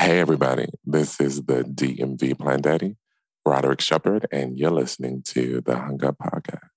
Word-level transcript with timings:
Hey, 0.00 0.18
everybody. 0.18 0.66
This 0.82 1.20
is 1.20 1.42
the 1.42 1.62
DMV 1.62 2.38
Plant 2.38 2.62
Daddy, 2.62 2.96
Roderick 3.44 3.82
Shepard, 3.82 4.26
and 4.32 4.58
you're 4.58 4.70
listening 4.70 5.22
to 5.26 5.60
the 5.60 5.76
Hung 5.76 6.02
Up 6.02 6.16
Podcast. 6.16 6.69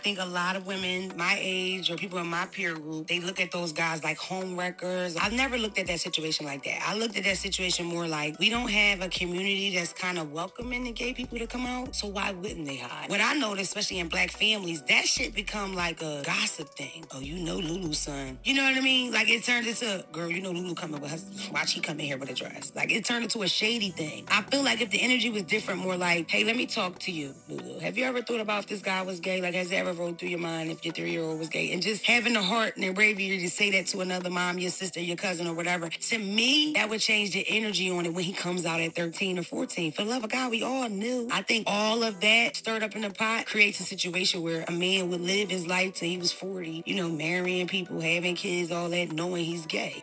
Think 0.00 0.18
a 0.18 0.24
lot 0.24 0.56
of 0.56 0.66
women 0.66 1.12
my 1.16 1.38
age 1.40 1.90
or 1.90 1.96
people 1.96 2.18
in 2.18 2.26
my 2.26 2.46
peer 2.46 2.74
group, 2.74 3.06
they 3.06 3.20
look 3.20 3.40
at 3.40 3.52
those 3.52 3.72
guys 3.72 4.02
like 4.02 4.18
home 4.18 4.58
wreckers. 4.58 5.16
I've 5.16 5.32
never 5.32 5.58
looked 5.58 5.78
at 5.78 5.86
that 5.86 6.00
situation 6.00 6.46
like 6.46 6.64
that. 6.64 6.82
I 6.86 6.96
looked 6.96 7.16
at 7.16 7.24
that 7.24 7.36
situation 7.36 7.86
more 7.86 8.08
like 8.08 8.38
we 8.38 8.50
don't 8.50 8.70
have 8.70 9.02
a 9.02 9.08
community 9.08 9.74
that's 9.74 9.92
kind 9.92 10.18
of 10.18 10.32
welcoming 10.32 10.84
the 10.84 10.92
gay 10.92 11.12
people 11.12 11.38
to 11.38 11.46
come 11.46 11.66
out, 11.66 11.94
so 11.94 12.08
why 12.08 12.32
wouldn't 12.32 12.66
they 12.66 12.76
hide? 12.76 13.08
What 13.10 13.20
I 13.20 13.34
noticed, 13.34 13.70
especially 13.70 14.00
in 14.00 14.08
black 14.08 14.30
families, 14.30 14.82
that 14.82 15.04
shit 15.04 15.34
become 15.34 15.74
like 15.74 16.02
a 16.02 16.22
gossip 16.24 16.68
thing. 16.70 17.04
Oh, 17.14 17.20
you 17.20 17.38
know 17.38 17.56
Lulu's 17.56 17.98
son. 17.98 18.38
You 18.44 18.54
know 18.54 18.64
what 18.64 18.76
I 18.76 18.80
mean? 18.80 19.12
Like 19.12 19.28
it 19.28 19.44
turned 19.44 19.66
into, 19.66 20.04
girl, 20.12 20.30
you 20.30 20.40
know 20.40 20.50
Lulu 20.50 20.74
coming 20.74 21.00
with 21.00 21.10
her, 21.10 21.52
watch 21.52 21.72
he 21.72 21.80
come 21.80 22.00
in 22.00 22.06
here 22.06 22.18
with 22.18 22.30
a 22.30 22.34
dress. 22.34 22.72
Like 22.74 22.90
it 22.90 23.04
turned 23.04 23.24
into 23.24 23.42
a 23.42 23.48
shady 23.48 23.90
thing. 23.90 24.24
I 24.28 24.42
feel 24.42 24.62
like 24.62 24.80
if 24.80 24.90
the 24.90 25.00
energy 25.00 25.30
was 25.30 25.42
different, 25.42 25.80
more 25.80 25.96
like, 25.96 26.30
hey, 26.30 26.44
let 26.44 26.56
me 26.56 26.66
talk 26.66 26.98
to 27.00 27.12
you, 27.12 27.34
Lulu. 27.48 27.80
Have 27.80 27.98
you 27.98 28.04
ever 28.04 28.22
thought 28.22 28.40
about 28.40 28.64
if 28.64 28.68
this 28.68 28.80
guy 28.80 29.02
was 29.02 29.20
gay? 29.20 29.40
Like, 29.40 29.54
has 29.54 29.70
it 29.70 29.76
ever 29.76 29.89
rolled 29.92 30.18
through 30.18 30.28
your 30.28 30.38
mind 30.38 30.70
if 30.70 30.84
your 30.84 30.94
three 30.94 31.10
year 31.10 31.22
old 31.22 31.38
was 31.38 31.48
gay? 31.48 31.72
And 31.72 31.82
just 31.82 32.04
having 32.04 32.32
the 32.32 32.42
heart 32.42 32.76
and 32.76 32.84
the 32.84 32.92
bravery 32.92 33.38
to 33.38 33.50
say 33.50 33.70
that 33.72 33.86
to 33.88 34.00
another 34.00 34.30
mom, 34.30 34.58
your 34.58 34.70
sister, 34.70 35.00
your 35.00 35.16
cousin, 35.16 35.46
or 35.46 35.54
whatever, 35.54 35.88
to 35.88 36.18
me, 36.18 36.72
that 36.74 36.88
would 36.88 37.00
change 37.00 37.32
the 37.32 37.44
energy 37.48 37.90
on 37.90 38.06
it 38.06 38.14
when 38.14 38.24
he 38.24 38.32
comes 38.32 38.66
out 38.66 38.80
at 38.80 38.94
13 38.94 39.38
or 39.38 39.42
14. 39.42 39.92
For 39.92 40.04
the 40.04 40.10
love 40.10 40.24
of 40.24 40.30
God, 40.30 40.50
we 40.50 40.62
all 40.62 40.88
knew. 40.88 41.28
I 41.30 41.42
think 41.42 41.64
all 41.66 42.02
of 42.02 42.20
that 42.20 42.56
stirred 42.56 42.82
up 42.82 42.94
in 42.94 43.02
the 43.02 43.10
pot 43.10 43.46
creates 43.46 43.80
a 43.80 43.84
situation 43.84 44.42
where 44.42 44.64
a 44.68 44.72
man 44.72 45.10
would 45.10 45.20
live 45.20 45.50
his 45.50 45.66
life 45.66 45.94
till 45.94 46.08
he 46.08 46.18
was 46.18 46.32
40, 46.32 46.82
you 46.86 46.94
know, 46.94 47.08
marrying 47.08 47.66
people, 47.66 48.00
having 48.00 48.34
kids, 48.34 48.70
all 48.72 48.88
that, 48.90 49.12
knowing 49.12 49.44
he's 49.44 49.66
gay. 49.66 50.02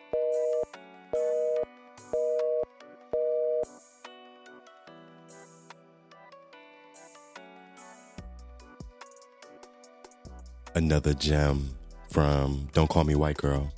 Another 10.78 11.12
gem 11.12 11.68
from 12.08 12.68
Don't 12.72 12.88
Call 12.88 13.02
Me 13.02 13.16
White 13.16 13.36
Girl. 13.36 13.68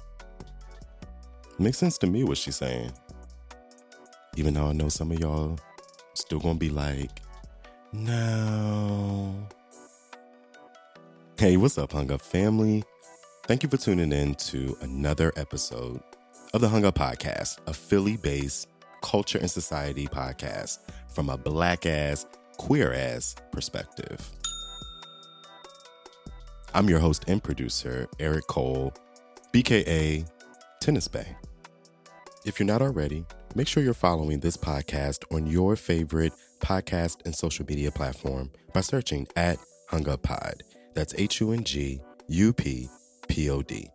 Makes 1.59 1.79
sense 1.79 1.97
to 1.99 2.07
me 2.07 2.25
what 2.25 2.37
she's 2.37 2.57
saying. 2.57 2.93
Even 4.37 4.53
though 4.53 4.67
I 4.67 4.73
know 4.73 4.91
some 4.91 5.11
of 5.11 5.19
y'all 5.19 5.59
still 6.13 6.39
gonna 6.39 6.59
be 6.59 6.69
like, 6.69 7.23
no. 7.95 9.35
Hey, 11.39 11.57
what's 11.57 11.79
up, 11.79 11.91
Hung 11.93 12.13
Up 12.13 12.21
family? 12.21 12.85
Thank 13.47 13.63
you 13.63 13.71
for 13.71 13.79
tuning 13.79 14.13
in 14.13 14.35
to 14.35 14.77
another 14.83 15.33
episode 15.37 16.03
of 16.53 16.61
the 16.61 16.69
Hung 16.69 16.85
Up 16.85 16.97
Podcast, 16.97 17.61
a 17.67 17.73
Philly 17.73 18.19
based 18.19 18.69
culture 19.01 19.39
and 19.39 19.51
society 19.51 20.07
podcast 20.07 20.81
from 21.09 21.31
a 21.31 21.39
black 21.39 21.87
ass, 21.87 22.27
queer 22.59 22.93
ass 22.93 23.37
perspective. 23.53 24.31
I'm 26.73 26.89
your 26.89 27.01
host 27.01 27.25
and 27.27 27.43
producer, 27.43 28.07
Eric 28.21 28.47
Cole, 28.47 28.95
BKA 29.53 30.25
Tennis 30.81 31.09
Bay. 31.09 31.37
If 32.47 32.61
you're 32.61 32.67
not 32.67 32.81
already, 32.81 33.27
make 33.57 33.67
sure 33.67 33.83
you're 33.83 33.93
following 33.93 34.39
this 34.39 34.57
podcast 34.57 35.25
on 35.35 35.49
your 35.49 35.75
favorite 35.75 36.33
podcast 36.61 37.27
and 37.27 37.35
social 37.35 37.67
media 37.67 37.91
platform 37.91 38.53
by 38.73 38.83
searching 38.83 39.27
at 39.35 39.59
Hung 39.89 40.09
Up 40.09 40.23
Pod. 40.23 40.63
That's 40.95 41.13
H 41.19 41.41
U 41.41 41.51
N 41.51 41.65
G 41.65 42.01
U 42.29 42.53
P 42.53 42.89
P 43.27 43.51
O 43.51 43.63
D. 43.63 43.91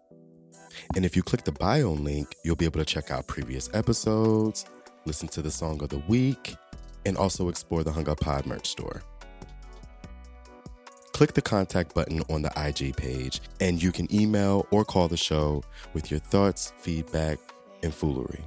And 0.98 1.06
if 1.06 1.16
you 1.16 1.24
click 1.24 1.46
the 1.46 1.54
bio 1.54 1.92
link, 1.92 2.36
you'll 2.44 2.58
be 2.58 2.66
able 2.66 2.80
to 2.80 2.86
check 2.86 3.10
out 3.10 3.26
previous 3.26 3.70
episodes, 3.74 4.66
listen 5.06 5.30
to 5.30 5.42
the 5.42 5.52
song 5.52 5.82
of 5.82 5.88
the 5.88 6.04
week, 6.10 6.58
and 7.06 7.16
also 7.16 7.48
explore 7.48 7.86
the 7.86 7.92
Hung 7.94 8.10
Up 8.10 8.20
Pod 8.20 8.46
merch 8.46 8.68
store 8.68 9.02
click 11.16 11.32
the 11.32 11.42
contact 11.42 11.96
button 11.96 12.22
on 12.30 12.42
the 12.42 12.52
IG 12.58 12.94
page 12.98 13.40
and 13.62 13.82
you 13.82 13.90
can 13.90 14.14
email 14.14 14.68
or 14.70 14.84
call 14.84 15.08
the 15.08 15.16
show 15.16 15.64
with 15.94 16.12
your 16.12 16.20
thoughts, 16.20 16.74
feedback, 16.80 17.40
and 17.84 17.96
foolery. 17.96 18.44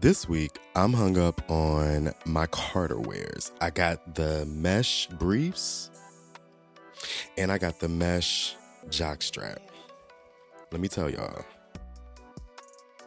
This 0.00 0.26
week, 0.26 0.60
I'm 0.74 0.94
hung 0.94 1.18
up 1.18 1.42
on 1.50 2.14
my 2.24 2.46
Carter 2.46 2.98
wears. 2.98 3.52
I 3.60 3.68
got 3.68 4.14
the 4.14 4.46
mesh 4.46 5.08
briefs 5.08 5.90
and 7.36 7.52
I 7.52 7.58
got 7.58 7.78
the 7.78 7.90
mesh 7.90 8.56
jockstrap. 8.86 9.58
Let 10.72 10.80
me 10.80 10.88
tell 10.88 11.10
y'all, 11.10 11.44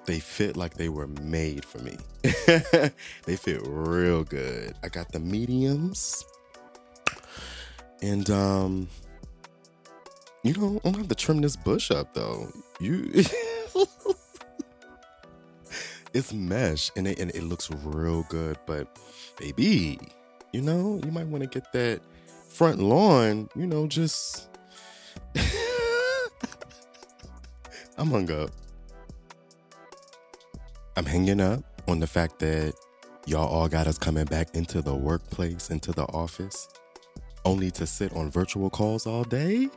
they 0.06 0.20
fit 0.20 0.56
like 0.56 0.76
they 0.76 0.90
were 0.90 1.08
made 1.08 1.66
for 1.66 1.80
me. 1.80 1.98
they 2.22 3.36
fit 3.38 3.62
real 3.66 4.24
good. 4.24 4.76
I 4.84 4.90
got 4.90 5.12
the 5.12 5.20
mediums 5.20 6.26
and 8.02 8.30
um, 8.30 8.88
you 10.44 10.54
know, 10.54 10.80
I'm 10.84 10.92
gonna 10.92 10.98
have 11.00 11.08
to 11.08 11.16
trim 11.16 11.42
this 11.42 11.56
bush 11.56 11.92
up 11.92 12.14
though. 12.14 12.52
You 12.80 13.12
it's 16.14 16.34
mesh 16.34 16.92
and 16.96 17.08
it 17.08 17.20
and 17.20 17.32
it 17.32 17.44
looks 17.44 17.70
real 17.72 18.24
good, 18.30 18.58
but 18.66 18.88
baby, 19.38 20.00
you 20.52 20.62
know, 20.62 21.00
you 21.04 21.12
might 21.12 21.28
want 21.28 21.44
to 21.44 21.50
get 21.50 21.72
that 21.74 22.02
front 22.50 22.80
lawn, 22.80 23.50
you 23.56 23.68
know, 23.68 23.88
just 23.88 24.50
I'm 27.98 28.10
hung 28.10 28.32
up. 28.32 28.50
I'm 30.98 31.06
hanging 31.06 31.40
up 31.40 31.64
on 31.88 32.00
the 32.00 32.08
fact 32.08 32.40
that 32.40 32.74
y'all 33.26 33.48
all 33.48 33.70
got 33.70 33.88
us 33.88 33.98
coming 33.98 34.26
back 34.26 34.56
into 34.56 34.82
the 34.82 34.94
workplace, 34.94 35.70
into 35.70 35.92
the 35.92 36.04
office 36.06 36.68
only 37.46 37.72
to 37.72 37.88
sit 37.88 38.14
on 38.16 38.32
virtual 38.32 38.70
calls 38.70 39.08
all 39.08 39.24
day, 39.24 39.70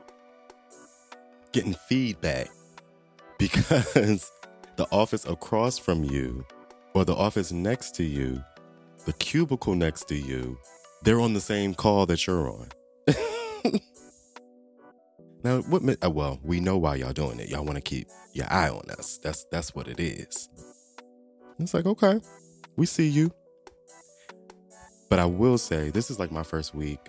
getting 1.52 1.74
feedback 1.74 2.48
because 3.38 4.32
the 4.76 4.86
office 4.92 5.26
across 5.26 5.78
from 5.78 6.04
you 6.04 6.44
or 6.94 7.04
the 7.04 7.14
office 7.14 7.52
next 7.52 7.94
to 7.96 8.04
you, 8.04 8.42
the 9.06 9.12
cubicle 9.14 9.74
next 9.74 10.08
to 10.08 10.16
you, 10.16 10.58
they're 11.02 11.20
on 11.20 11.34
the 11.34 11.40
same 11.40 11.74
call 11.74 12.06
that 12.06 12.26
you're 12.26 12.50
on. 12.50 12.68
now, 15.44 15.60
what? 15.62 15.82
uh, 16.04 16.10
Well, 16.10 16.40
we 16.42 16.60
know 16.60 16.78
why 16.78 16.96
y'all 16.96 17.12
doing 17.12 17.40
it. 17.40 17.50
Y'all 17.50 17.64
want 17.64 17.76
to 17.76 17.82
keep 17.82 18.08
your 18.32 18.46
eye 18.52 18.68
on 18.70 18.90
us. 18.98 19.18
That's 19.22 19.46
that's 19.52 19.74
what 19.74 19.88
it 19.88 20.00
is. 20.00 20.48
It's 21.58 21.74
like 21.74 21.86
okay, 21.86 22.20
we 22.76 22.86
see 22.86 23.08
you. 23.08 23.32
But 25.10 25.20
I 25.20 25.26
will 25.26 25.58
say, 25.58 25.90
this 25.90 26.10
is 26.10 26.18
like 26.18 26.32
my 26.32 26.42
first 26.42 26.74
week 26.74 27.00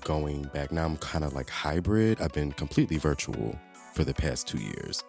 going 0.00 0.44
back. 0.54 0.72
Now 0.72 0.84
I'm 0.84 0.96
kind 0.98 1.24
of 1.24 1.32
like 1.32 1.50
hybrid. 1.50 2.20
I've 2.20 2.32
been 2.32 2.52
completely 2.52 2.96
virtual 2.98 3.58
for 3.94 4.04
the 4.04 4.14
past 4.14 4.46
two 4.46 4.58
years. 4.58 5.04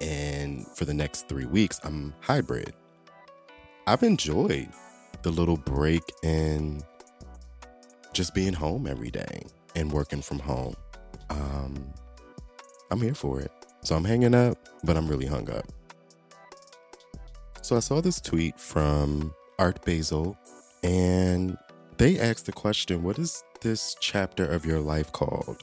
And 0.00 0.66
for 0.68 0.84
the 0.84 0.94
next 0.94 1.28
three 1.28 1.44
weeks, 1.44 1.80
I'm 1.84 2.14
hybrid. 2.20 2.74
I've 3.86 4.02
enjoyed 4.02 4.68
the 5.22 5.30
little 5.30 5.56
break 5.56 6.02
and 6.22 6.84
just 8.12 8.34
being 8.34 8.52
home 8.52 8.86
every 8.86 9.10
day 9.10 9.42
and 9.74 9.92
working 9.92 10.22
from 10.22 10.38
home. 10.38 10.74
Um, 11.30 11.92
I'm 12.90 13.00
here 13.00 13.14
for 13.14 13.40
it. 13.40 13.50
So 13.82 13.96
I'm 13.96 14.04
hanging 14.04 14.34
up, 14.34 14.58
but 14.84 14.96
I'm 14.96 15.08
really 15.08 15.26
hung 15.26 15.50
up. 15.50 15.64
So 17.62 17.76
I 17.76 17.80
saw 17.80 18.00
this 18.00 18.20
tweet 18.20 18.58
from 18.58 19.34
Art 19.58 19.84
Basel, 19.84 20.36
and 20.82 21.56
they 21.98 22.18
asked 22.18 22.46
the 22.46 22.52
question 22.52 23.02
What 23.02 23.18
is 23.18 23.42
this 23.60 23.96
chapter 24.00 24.44
of 24.44 24.66
your 24.66 24.80
life 24.80 25.12
called? 25.12 25.62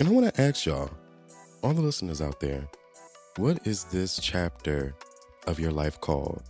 And 0.00 0.08
I 0.08 0.12
want 0.12 0.32
to 0.32 0.40
ask 0.40 0.66
y'all, 0.66 0.90
all 1.62 1.72
the 1.72 1.80
listeners 1.80 2.22
out 2.22 2.40
there, 2.40 2.68
what 3.36 3.66
is 3.66 3.84
this 3.84 4.18
chapter 4.20 4.94
of 5.46 5.58
your 5.58 5.72
life 5.72 6.00
called? 6.00 6.42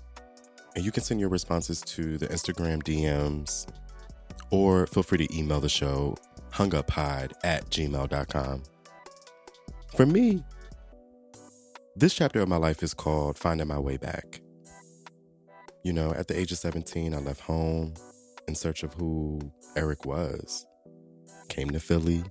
And 0.77 0.85
you 0.85 0.93
can 0.93 1.03
send 1.03 1.19
your 1.19 1.29
responses 1.29 1.81
to 1.83 2.19
the 2.19 2.29
Instagram 2.29 2.83
DMs 2.83 3.67
or 4.51 4.87
feel 4.87 5.03
free 5.03 5.19
to 5.19 5.37
email 5.37 5.61
the 5.61 5.69
show 5.69 6.17
hunguppod 6.53 7.33
at 7.45 7.69
gmail.com. 7.71 8.63
for 9.95 10.07
me, 10.07 10.43
this 11.97 12.15
chapter 12.15 12.41
of 12.41 12.49
my 12.49 12.57
life 12.57 12.83
is 12.83 12.95
called 12.95 13.37
Finding 13.37 13.67
My 13.67 13.79
Way 13.79 13.97
Back. 13.97 14.41
You 15.89 15.95
know, 15.95 16.13
at 16.13 16.29
the 16.29 16.39
age 16.39 16.53
of 16.53 16.59
17, 16.59 17.15
I 17.15 17.19
left 17.21 17.41
home 17.41 17.95
in 18.47 18.55
search 18.55 18.83
of 18.83 18.93
who 18.93 19.41
Eric 19.75 20.05
was. 20.05 20.67
Came 21.49 21.71
to 21.71 21.81
Philly. 21.81 22.23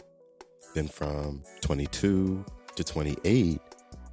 Then 0.75 0.87
from 0.87 1.41
22 1.61 2.45
to 2.75 2.83
28, 2.83 3.59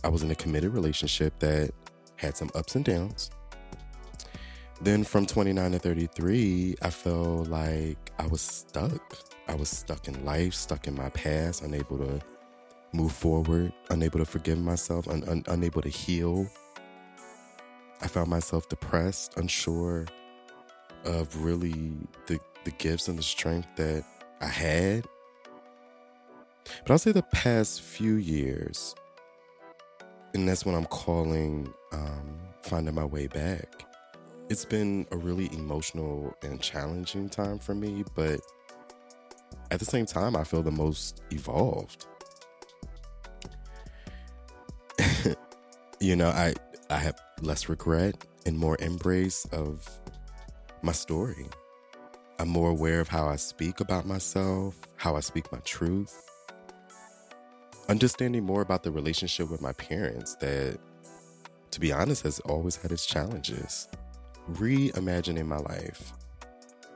I 0.02 0.08
was 0.08 0.23
in 0.23 0.31
a 0.31 0.35
committed 0.35 0.73
relationship 0.73 1.38
that 1.41 1.73
had 2.17 2.38
some 2.38 2.50
ups 2.55 2.75
and 2.75 2.87
downs. 2.87 3.31
Then 4.81 5.05
from 5.05 5.26
29 5.26 5.73
to 5.73 5.79
33, 5.79 6.76
I 6.81 6.88
felt 6.88 7.49
like 7.49 8.12
I 8.19 8.26
was 8.26 8.41
stuck. 8.41 9.19
I 9.46 9.56
was 9.56 9.69
stuck 9.69 10.08
in 10.08 10.25
life, 10.25 10.55
stuck 10.55 10.87
in 10.87 10.94
my 10.94 11.11
past, 11.11 11.61
unable 11.61 11.99
to 11.99 12.19
move 12.94 13.12
forward, 13.12 13.75
unable 13.91 14.20
to 14.20 14.25
forgive 14.25 14.58
myself, 14.58 15.06
un- 15.06 15.25
un- 15.29 15.44
unable 15.49 15.82
to 15.82 15.91
heal. 15.91 16.50
I 18.04 18.06
found 18.06 18.28
myself 18.28 18.68
depressed, 18.68 19.38
unsure 19.38 20.04
of 21.06 21.42
really 21.42 21.96
the, 22.26 22.38
the 22.64 22.70
gifts 22.72 23.08
and 23.08 23.18
the 23.18 23.22
strength 23.22 23.68
that 23.76 24.04
I 24.42 24.46
had. 24.46 25.06
But 26.84 26.92
I'll 26.92 26.98
say 26.98 27.12
the 27.12 27.22
past 27.22 27.80
few 27.80 28.16
years, 28.16 28.94
and 30.34 30.46
that's 30.46 30.66
when 30.66 30.74
I'm 30.74 30.84
calling 30.84 31.72
um, 31.92 32.40
finding 32.62 32.94
my 32.94 33.06
way 33.06 33.26
back. 33.26 33.86
It's 34.50 34.66
been 34.66 35.06
a 35.10 35.16
really 35.16 35.46
emotional 35.54 36.36
and 36.42 36.60
challenging 36.60 37.30
time 37.30 37.58
for 37.58 37.74
me, 37.74 38.04
but 38.14 38.40
at 39.70 39.78
the 39.78 39.86
same 39.86 40.04
time, 40.04 40.36
I 40.36 40.44
feel 40.44 40.62
the 40.62 40.70
most 40.70 41.22
evolved. 41.30 42.06
you 46.00 46.16
know, 46.16 46.28
I 46.28 46.54
I 46.94 46.99
have 46.99 47.20
less 47.43 47.69
regret 47.69 48.25
and 48.46 48.56
more 48.56 48.76
embrace 48.79 49.46
of 49.46 49.91
my 50.81 50.93
story. 50.93 51.49
I'm 52.38 52.49
more 52.49 52.70
aware 52.70 53.00
of 53.00 53.08
how 53.08 53.26
I 53.26 53.35
speak 53.35 53.81
about 53.81 54.06
myself, 54.06 54.76
how 54.94 55.17
I 55.17 55.20
speak 55.20 55.50
my 55.50 55.58
truth. 55.64 56.17
Understanding 57.88 58.44
more 58.44 58.62
about 58.62 58.85
the 58.85 58.93
relationship 58.93 59.50
with 59.50 59.61
my 59.61 59.73
parents 59.73 60.37
that, 60.37 60.79
to 61.73 61.81
be 61.81 61.91
honest, 61.91 62.23
has 62.23 62.38
always 62.41 62.76
had 62.76 62.93
its 62.93 63.06
challenges. 63.06 63.88
Reimagining 64.52 65.46
my 65.46 65.58
life 65.58 66.12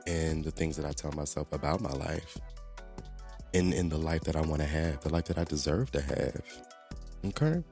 and 0.07 0.45
the 0.45 0.51
things 0.51 0.77
that 0.77 0.85
I 0.85 0.93
tell 0.93 1.11
myself 1.11 1.51
about 1.51 1.81
my 1.81 1.91
life 1.91 2.37
and 3.53 3.73
in 3.73 3.89
the 3.89 3.97
life 3.97 4.21
that 4.21 4.37
I 4.37 4.41
want 4.41 4.61
to 4.61 4.67
have, 4.67 5.01
the 5.01 5.09
life 5.09 5.25
that 5.25 5.37
I 5.37 5.43
deserve 5.43 5.91
to 5.91 5.99
have. 6.01 6.41
Okay? 7.25 7.63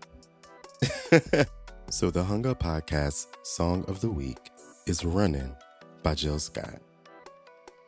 so 1.89 2.12
the 2.12 2.24
Hung 2.24 2.45
Up 2.45 2.60
Podcast 2.60 3.28
Song 3.44 3.86
of 3.88 4.01
the 4.01 4.10
Week 4.10 4.51
is 4.88 5.06
Running 5.06 5.56
by 6.04 6.16
Jill 6.16 6.38
Scott. 6.38 6.81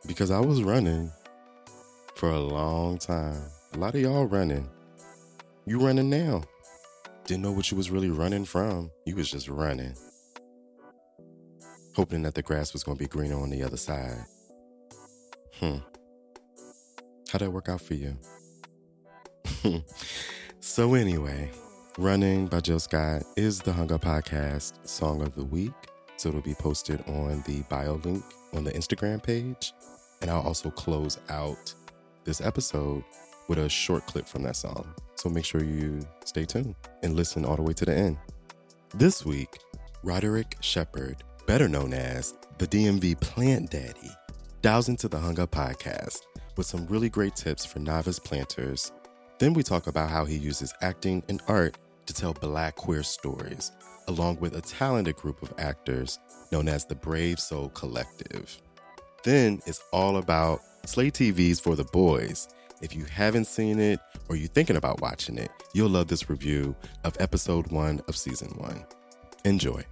Because 0.06 0.30
I 0.30 0.40
was 0.40 0.62
running 0.62 1.12
for 2.14 2.30
a 2.30 2.40
long 2.40 2.96
time. 2.96 3.42
A 3.74 3.78
lot 3.78 3.94
of 3.94 4.00
y'all 4.00 4.24
running. 4.24 4.68
You 5.66 5.80
running 5.80 6.08
now. 6.08 6.42
Didn't 7.26 7.42
know 7.42 7.52
what 7.52 7.70
you 7.70 7.76
was 7.76 7.90
really 7.90 8.10
running 8.10 8.46
from. 8.46 8.90
You 9.04 9.16
was 9.16 9.30
just 9.30 9.48
running. 9.48 9.94
Hoping 11.94 12.22
that 12.22 12.34
the 12.34 12.42
grass 12.42 12.72
was 12.72 12.82
going 12.82 12.96
to 12.96 13.04
be 13.04 13.08
greener 13.08 13.38
on 13.38 13.50
the 13.50 13.62
other 13.62 13.76
side. 13.76 14.24
Hmm. 15.58 15.76
How'd 17.30 17.42
that 17.42 17.52
work 17.52 17.68
out 17.68 17.82
for 17.82 17.94
you? 17.94 18.16
so 20.60 20.94
anyway, 20.94 21.50
Running 22.00 22.46
by 22.46 22.60
Jill 22.60 22.80
Scott 22.80 23.24
is 23.36 23.58
the 23.58 23.74
Hung 23.74 23.92
Up 23.92 24.00
Podcast 24.00 24.88
Song 24.88 25.20
of 25.20 25.34
the 25.34 25.44
Week. 25.44 25.74
So 26.16 26.30
it'll 26.30 26.40
be 26.40 26.54
posted 26.54 27.06
on 27.06 27.42
the 27.46 27.60
bio 27.68 28.00
link 28.02 28.24
on 28.54 28.64
the 28.64 28.72
Instagram 28.72 29.22
page. 29.22 29.74
And 30.22 30.30
I'll 30.30 30.40
also 30.40 30.70
close 30.70 31.18
out 31.28 31.74
this 32.24 32.40
episode 32.40 33.04
with 33.48 33.58
a 33.58 33.68
short 33.68 34.06
clip 34.06 34.26
from 34.26 34.44
that 34.44 34.56
song. 34.56 34.94
So 35.16 35.28
make 35.28 35.44
sure 35.44 35.62
you 35.62 36.00
stay 36.24 36.46
tuned 36.46 36.74
and 37.02 37.16
listen 37.16 37.44
all 37.44 37.56
the 37.56 37.62
way 37.62 37.74
to 37.74 37.84
the 37.84 37.94
end. 37.94 38.16
This 38.94 39.26
week, 39.26 39.58
Roderick 40.02 40.56
Shepherd, 40.62 41.22
better 41.46 41.68
known 41.68 41.92
as 41.92 42.34
the 42.56 42.66
DMV 42.66 43.20
Plant 43.20 43.72
Daddy, 43.72 44.10
dials 44.62 44.88
into 44.88 45.06
the 45.06 45.18
Hung 45.18 45.38
Up 45.38 45.50
Podcast 45.50 46.20
with 46.56 46.64
some 46.64 46.86
really 46.86 47.10
great 47.10 47.36
tips 47.36 47.66
for 47.66 47.78
novice 47.78 48.18
planters 48.18 48.90
then 49.40 49.54
we 49.54 49.62
talk 49.62 49.86
about 49.86 50.10
how 50.10 50.26
he 50.26 50.36
uses 50.36 50.74
acting 50.82 51.22
and 51.30 51.40
art 51.48 51.78
to 52.10 52.20
tell 52.20 52.34
black 52.34 52.74
queer 52.74 53.04
stories, 53.04 53.70
along 54.08 54.38
with 54.40 54.56
a 54.56 54.60
talented 54.60 55.14
group 55.16 55.42
of 55.42 55.54
actors 55.58 56.18
known 56.50 56.68
as 56.68 56.84
the 56.84 56.94
Brave 56.94 57.38
Soul 57.38 57.68
Collective. 57.70 58.60
Then 59.22 59.60
it's 59.64 59.82
all 59.92 60.16
about 60.16 60.60
Slay 60.86 61.10
TV's 61.10 61.60
For 61.60 61.76
the 61.76 61.84
Boys. 61.84 62.48
If 62.82 62.96
you 62.96 63.04
haven't 63.04 63.46
seen 63.46 63.78
it 63.78 64.00
or 64.28 64.36
you're 64.36 64.48
thinking 64.48 64.76
about 64.76 65.00
watching 65.00 65.38
it, 65.38 65.50
you'll 65.72 65.90
love 65.90 66.08
this 66.08 66.28
review 66.28 66.74
of 67.04 67.16
episode 67.20 67.70
one 67.70 68.00
of 68.08 68.16
season 68.16 68.48
one. 68.56 68.84
Enjoy. 69.44 69.84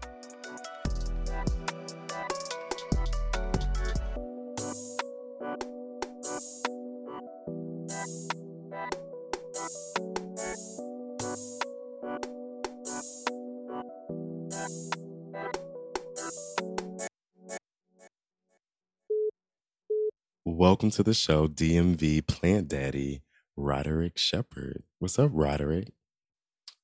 Welcome 20.79 20.93
to 20.93 21.03
the 21.03 21.13
show, 21.13 21.49
DMV 21.49 22.25
Plant 22.29 22.69
Daddy, 22.69 23.23
Roderick 23.57 24.17
Shepard. 24.17 24.85
What's 25.01 25.19
up, 25.19 25.33
Roderick? 25.35 25.91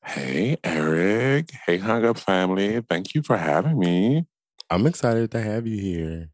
Hey, 0.04 0.56
Eric. 0.64 1.52
Hey, 1.64 1.78
Hung 1.78 2.04
Up 2.04 2.18
family. 2.18 2.80
Thank 2.80 3.14
you 3.14 3.22
for 3.22 3.36
having 3.36 3.78
me. 3.78 4.26
I'm 4.68 4.88
excited 4.88 5.30
to 5.30 5.40
have 5.40 5.68
you 5.68 5.80
here. 5.80 6.30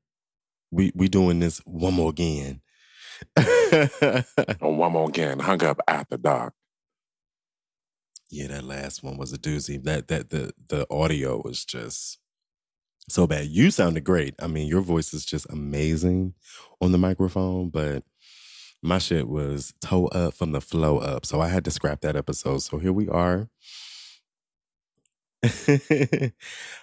We 0.70 0.90
we 0.94 1.08
doing 1.10 1.40
this 1.40 1.58
one 1.66 1.92
more 1.92 2.08
again. 2.08 2.62
Oh, 3.36 4.70
one 4.70 4.92
more 4.92 5.10
again. 5.10 5.38
Hung 5.40 5.62
Up 5.62 5.80
after 5.86 6.16
dark. 6.16 6.54
Yeah, 8.30 8.46
that 8.46 8.64
last 8.64 9.02
one 9.02 9.18
was 9.18 9.34
a 9.34 9.38
doozy. 9.38 9.84
That 9.84 10.08
that 10.08 10.30
the 10.30 10.54
the 10.70 10.86
audio 10.90 11.42
was 11.44 11.66
just 11.66 12.20
so 13.10 13.26
bad. 13.26 13.46
You 13.46 13.70
sounded 13.70 14.04
great. 14.04 14.34
I 14.40 14.46
mean, 14.46 14.68
your 14.68 14.80
voice 14.80 15.12
is 15.12 15.24
just 15.24 15.46
amazing 15.50 16.34
on 16.80 16.92
the 16.92 16.98
microphone, 16.98 17.68
but 17.68 18.04
my 18.82 18.98
shit 18.98 19.28
was 19.28 19.74
toe 19.80 20.06
up 20.08 20.34
from 20.34 20.52
the 20.52 20.60
flow 20.60 20.98
up. 20.98 21.26
So 21.26 21.40
I 21.40 21.48
had 21.48 21.64
to 21.66 21.70
scrap 21.70 22.00
that 22.00 22.16
episode. 22.16 22.62
So 22.62 22.78
here 22.78 22.92
we 22.92 23.08
are. 23.08 23.48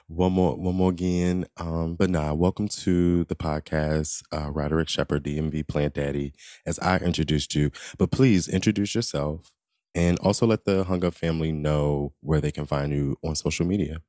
one 0.07 0.33
more, 0.33 0.55
one 0.55 0.75
more 0.75 0.89
again. 0.89 1.45
Um, 1.57 1.95
but 1.95 2.09
nah, 2.09 2.33
welcome 2.33 2.67
to 2.69 3.23
the 3.25 3.35
podcast, 3.35 4.23
uh, 4.31 4.49
Roderick 4.51 4.89
Shepherd, 4.89 5.23
DMV 5.23 5.67
Plant 5.67 5.93
Daddy, 5.93 6.33
as 6.65 6.79
I 6.79 6.97
introduced 6.97 7.55
you. 7.55 7.71
But 7.97 8.11
please 8.11 8.47
introduce 8.47 8.95
yourself 8.95 9.53
and 9.93 10.19
also 10.19 10.45
let 10.45 10.65
the 10.65 10.83
Hung 10.83 11.05
Up 11.05 11.13
family 11.13 11.51
know 11.51 12.13
where 12.21 12.41
they 12.41 12.51
can 12.51 12.65
find 12.65 12.91
you 12.91 13.17
on 13.23 13.35
social 13.35 13.65
media. 13.65 14.01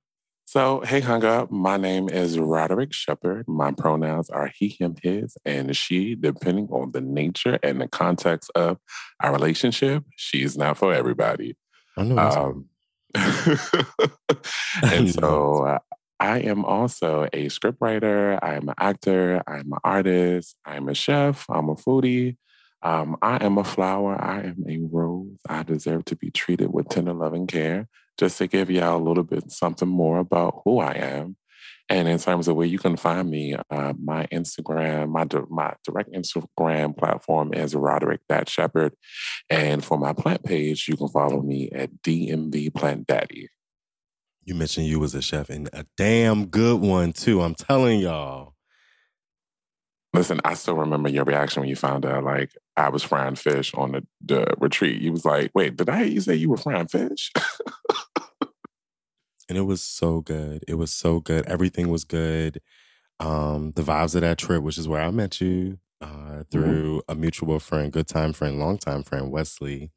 So, 0.48 0.80
hey, 0.80 1.00
hung 1.00 1.26
up. 1.26 1.50
My 1.50 1.76
name 1.76 2.08
is 2.08 2.38
Roderick 2.38 2.94
Shepherd. 2.94 3.46
My 3.46 3.70
pronouns 3.70 4.30
are 4.30 4.50
he, 4.56 4.68
him, 4.68 4.94
his, 5.02 5.36
and 5.44 5.76
she, 5.76 6.14
depending 6.14 6.68
on 6.70 6.92
the 6.92 7.02
nature 7.02 7.58
and 7.62 7.78
the 7.82 7.86
context 7.86 8.50
of 8.54 8.78
our 9.20 9.30
relationship. 9.30 10.04
She's 10.16 10.56
not 10.56 10.78
for 10.78 10.94
everybody. 10.94 11.54
I 11.98 12.04
know. 12.04 12.16
Um, 12.16 12.64
and 14.82 15.12
so 15.12 15.66
uh, 15.66 15.78
I 16.18 16.38
am 16.38 16.64
also 16.64 17.24
a 17.24 17.48
scriptwriter. 17.48 18.38
I'm 18.40 18.70
an 18.70 18.74
actor. 18.78 19.42
I'm 19.46 19.70
an 19.70 19.78
artist. 19.84 20.56
I'm 20.64 20.88
a 20.88 20.94
chef. 20.94 21.44
I'm 21.50 21.68
a 21.68 21.74
foodie. 21.74 22.38
Um, 22.82 23.18
I 23.20 23.44
am 23.44 23.58
a 23.58 23.64
flower. 23.64 24.18
I 24.18 24.44
am 24.44 24.64
a 24.66 24.78
rose. 24.78 25.40
I 25.46 25.62
deserve 25.62 26.06
to 26.06 26.16
be 26.16 26.30
treated 26.30 26.72
with 26.72 26.88
tender 26.88 27.12
loving 27.12 27.46
care 27.46 27.86
just 28.18 28.38
to 28.38 28.46
give 28.46 28.70
y'all 28.70 28.96
a 28.96 29.02
little 29.02 29.22
bit 29.22 29.50
something 29.50 29.88
more 29.88 30.18
about 30.18 30.62
who 30.64 30.80
I 30.80 30.92
am. 30.92 31.36
And 31.90 32.06
in 32.06 32.18
terms 32.18 32.48
of 32.48 32.56
where 32.56 32.66
you 32.66 32.78
can 32.78 32.96
find 32.96 33.30
me, 33.30 33.56
uh, 33.70 33.94
my 33.98 34.26
Instagram, 34.26 35.08
my 35.08 35.26
my 35.48 35.74
direct 35.84 36.12
Instagram 36.12 36.94
platform 36.94 37.54
is 37.54 37.74
Roderick 37.74 38.20
That 38.28 38.48
Shepherd, 38.48 38.92
and 39.48 39.82
for 39.82 39.96
my 39.96 40.12
plant 40.12 40.44
page, 40.44 40.86
you 40.86 40.98
can 40.98 41.08
follow 41.08 41.40
me 41.40 41.70
at 41.70 42.02
DMV 42.02 42.74
Plant 42.74 43.06
Daddy. 43.06 43.48
You 44.44 44.54
mentioned 44.54 44.86
you 44.86 45.00
was 45.00 45.14
a 45.14 45.22
chef, 45.22 45.48
and 45.48 45.70
a 45.72 45.86
damn 45.96 46.46
good 46.46 46.80
one 46.82 47.14
too. 47.14 47.40
I'm 47.40 47.54
telling 47.54 48.00
y'all. 48.00 48.54
Listen, 50.12 50.40
I 50.44 50.54
still 50.54 50.74
remember 50.74 51.08
your 51.08 51.24
reaction 51.24 51.60
when 51.60 51.70
you 51.70 51.76
found 51.76 52.04
out 52.04 52.24
like 52.24 52.50
I 52.76 52.88
was 52.88 53.02
frying 53.02 53.34
fish 53.34 53.72
on 53.74 53.92
the, 53.92 54.06
the 54.24 54.54
retreat. 54.58 55.00
You 55.00 55.12
was 55.12 55.24
like, 55.24 55.50
wait, 55.54 55.76
did 55.76 55.88
I 55.88 55.98
hear 55.98 56.06
you 56.06 56.20
say 56.20 56.34
you 56.34 56.50
were 56.50 56.56
frying 56.56 56.88
fish? 56.88 57.30
and 59.48 59.56
it 59.58 59.62
was 59.62 59.82
so 59.82 60.20
good. 60.20 60.64
It 60.68 60.74
was 60.74 60.90
so 60.92 61.20
good. 61.20 61.46
Everything 61.46 61.88
was 61.88 62.04
good. 62.04 62.60
Um, 63.20 63.72
the 63.72 63.82
vibes 63.82 64.14
of 64.14 64.20
that 64.20 64.38
trip, 64.38 64.62
which 64.62 64.78
is 64.78 64.88
where 64.88 65.02
I 65.02 65.10
met 65.10 65.40
you 65.40 65.78
uh, 66.00 66.06
mm-hmm. 66.06 66.42
through 66.50 66.98
mm-hmm. 66.98 67.12
a 67.12 67.14
mutual 67.14 67.58
friend, 67.58 67.92
good 67.92 68.06
time 68.06 68.32
friend, 68.32 68.58
long 68.58 68.78
time 68.78 69.02
friend, 69.02 69.30
Wesley. 69.30 69.90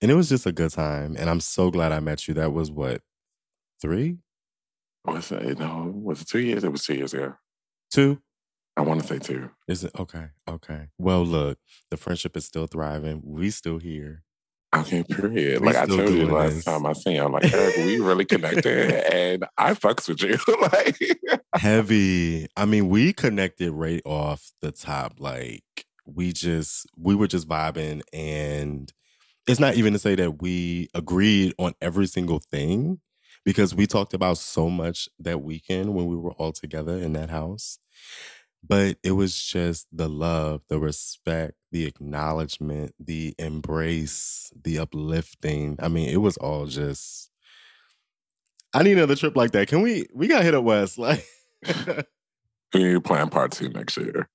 And 0.00 0.10
it 0.10 0.14
was 0.14 0.28
just 0.28 0.46
a 0.46 0.52
good 0.52 0.70
time. 0.70 1.16
And 1.18 1.30
I'm 1.30 1.40
so 1.40 1.70
glad 1.70 1.92
I 1.92 2.00
met 2.00 2.28
you. 2.28 2.34
That 2.34 2.52
was 2.52 2.70
what, 2.70 3.02
three? 3.80 4.18
Was 5.04 5.32
it? 5.32 5.58
No, 5.58 5.92
was 5.94 6.22
it 6.22 6.28
two 6.28 6.40
years? 6.40 6.64
It 6.64 6.72
was 6.72 6.84
two 6.84 6.94
years 6.94 7.14
ago. 7.14 7.34
Two? 7.90 8.20
I 8.76 8.82
want 8.82 9.00
to 9.02 9.06
say 9.06 9.18
two. 9.18 9.50
Is 9.68 9.84
it 9.84 9.92
okay? 9.98 10.28
Okay. 10.48 10.88
Well, 10.96 11.24
look, 11.24 11.58
the 11.90 11.96
friendship 11.96 12.36
is 12.36 12.46
still 12.46 12.66
thriving. 12.66 13.20
We 13.24 13.50
still 13.50 13.78
here. 13.78 14.22
Okay, 14.74 15.02
period. 15.02 15.60
We 15.60 15.66
like 15.66 15.76
I 15.76 15.86
told 15.86 16.08
you 16.08 16.26
last 16.26 16.54
this. 16.54 16.64
time 16.64 16.86
I 16.86 16.94
seen 16.94 17.16
you, 17.16 17.24
I'm 17.24 17.32
like, 17.32 17.52
Eric, 17.52 17.76
we 17.76 18.00
really 18.00 18.24
connected 18.24 18.90
and 19.12 19.44
I 19.58 19.74
fucks 19.74 20.08
with 20.08 20.22
you. 20.22 20.38
like 20.62 20.98
heavy. 21.54 22.48
I 22.56 22.64
mean, 22.64 22.88
we 22.88 23.12
connected 23.12 23.72
right 23.72 24.00
off 24.06 24.50
the 24.62 24.72
top. 24.72 25.14
Like 25.18 25.62
we 26.06 26.32
just 26.32 26.86
we 26.96 27.14
were 27.14 27.26
just 27.26 27.46
vibing 27.46 28.00
and 28.14 28.90
it's 29.46 29.60
not 29.60 29.74
even 29.74 29.92
to 29.92 29.98
say 29.98 30.14
that 30.14 30.40
we 30.40 30.88
agreed 30.94 31.52
on 31.58 31.74
every 31.80 32.06
single 32.06 32.38
thing 32.38 33.00
because 33.44 33.74
we 33.74 33.86
talked 33.86 34.14
about 34.14 34.38
so 34.38 34.70
much 34.70 35.08
that 35.18 35.42
weekend 35.42 35.94
when 35.94 36.06
we 36.06 36.16
were 36.16 36.32
all 36.32 36.52
together 36.52 36.96
in 36.96 37.12
that 37.12 37.28
house 37.28 37.78
but 38.66 38.96
it 39.02 39.12
was 39.12 39.40
just 39.42 39.86
the 39.92 40.08
love, 40.08 40.62
the 40.68 40.78
respect, 40.78 41.54
the 41.72 41.86
acknowledgement, 41.86 42.94
the 42.98 43.34
embrace, 43.38 44.52
the 44.64 44.78
uplifting. 44.78 45.76
I 45.80 45.88
mean, 45.88 46.08
it 46.08 46.18
was 46.18 46.36
all 46.36 46.66
just. 46.66 47.30
I 48.74 48.82
need 48.82 48.92
another 48.92 49.16
trip 49.16 49.36
like 49.36 49.50
that. 49.52 49.68
Can 49.68 49.82
we? 49.82 50.06
We 50.14 50.28
got 50.28 50.44
hit 50.44 50.54
up 50.54 50.64
West. 50.64 50.98
Like, 50.98 51.24
we 52.74 52.84
need 52.84 52.92
to 52.92 53.00
plan 53.00 53.28
part 53.28 53.52
two 53.52 53.68
next 53.68 53.96
year. 53.96 54.28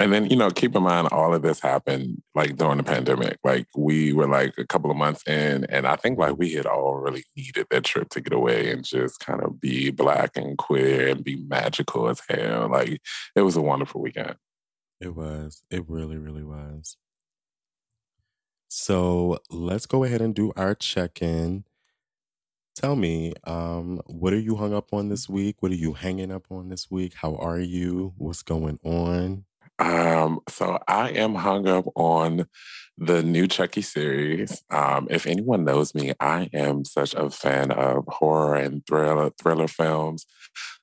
And 0.00 0.12
then, 0.12 0.26
you 0.30 0.36
know, 0.36 0.50
keep 0.50 0.76
in 0.76 0.82
mind 0.84 1.08
all 1.10 1.34
of 1.34 1.42
this 1.42 1.60
happened 1.60 2.22
like 2.34 2.56
during 2.56 2.76
the 2.76 2.84
pandemic. 2.84 3.38
Like 3.42 3.66
we 3.76 4.12
were 4.12 4.28
like 4.28 4.54
a 4.56 4.66
couple 4.66 4.90
of 4.92 4.96
months 4.96 5.26
in, 5.26 5.64
and 5.64 5.86
I 5.88 5.96
think 5.96 6.18
like 6.18 6.38
we 6.38 6.52
had 6.52 6.66
all 6.66 6.94
really 6.96 7.24
needed 7.36 7.66
that 7.70 7.84
trip 7.84 8.08
to 8.10 8.20
get 8.20 8.32
away 8.32 8.70
and 8.70 8.84
just 8.84 9.18
kind 9.18 9.42
of 9.42 9.60
be 9.60 9.90
black 9.90 10.36
and 10.36 10.56
queer 10.56 11.08
and 11.08 11.24
be 11.24 11.36
magical 11.36 12.08
as 12.08 12.22
hell. 12.28 12.68
Like 12.68 13.00
it 13.34 13.42
was 13.42 13.56
a 13.56 13.60
wonderful 13.62 14.00
weekend. 14.00 14.36
It 15.00 15.16
was. 15.16 15.62
It 15.70 15.88
really, 15.88 16.16
really 16.16 16.44
was. 16.44 16.96
So 18.68 19.40
let's 19.50 19.86
go 19.86 20.04
ahead 20.04 20.20
and 20.20 20.34
do 20.34 20.52
our 20.56 20.74
check-in. 20.74 21.64
Tell 22.76 22.94
me, 22.94 23.34
um, 23.44 24.00
what 24.06 24.32
are 24.32 24.38
you 24.38 24.54
hung 24.56 24.72
up 24.72 24.92
on 24.92 25.08
this 25.08 25.28
week? 25.28 25.56
What 25.60 25.72
are 25.72 25.76
you 25.76 25.94
hanging 25.94 26.30
up 26.30 26.46
on 26.50 26.68
this 26.68 26.88
week? 26.90 27.14
How 27.14 27.34
are 27.36 27.58
you? 27.58 28.14
What's 28.18 28.42
going 28.42 28.78
on? 28.84 29.44
Um, 29.78 30.40
so 30.48 30.78
I 30.86 31.10
am 31.10 31.34
hung 31.34 31.68
up 31.68 31.86
on 31.94 32.46
the 32.98 33.22
new 33.22 33.46
Chucky 33.46 33.82
series. 33.82 34.62
Um, 34.70 35.06
if 35.10 35.26
anyone 35.26 35.64
knows 35.64 35.94
me, 35.94 36.12
I 36.18 36.50
am 36.52 36.84
such 36.84 37.14
a 37.14 37.30
fan 37.30 37.70
of 37.70 38.04
horror 38.08 38.56
and 38.56 38.84
thriller 38.86 39.30
thriller 39.40 39.68
films. 39.68 40.26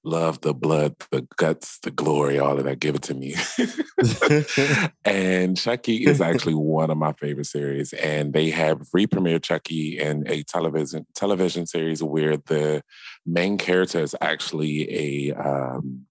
Love 0.04 0.42
the 0.42 0.54
blood, 0.54 0.96
the 1.12 1.28
guts, 1.36 1.80
the 1.80 1.92
glory, 1.92 2.38
all 2.40 2.58
of 2.58 2.64
that. 2.64 2.80
Give 2.80 2.96
it 2.96 3.02
to 3.04 3.16
me. 3.16 3.36
and 5.06 5.58
Chucky 5.58 6.06
is 6.06 6.22
actually 6.22 6.54
one 6.54 6.90
of 6.90 6.98
my 6.98 7.14
favorite 7.14 7.48
series. 7.48 7.92
And 7.94 8.32
they 8.32 8.50
have 8.52 8.88
re-premiered 8.94 9.44
Chucky 9.44 9.98
in 10.00 10.24
a 10.28 10.44
television 10.44 11.06
television 11.16 11.66
series 11.66 12.02
where 12.04 12.38
the 12.38 12.84
main 13.26 13.58
character 13.58 14.00
is 14.00 14.16
actually 14.22 15.32
a 15.32 15.34
um, 15.34 16.06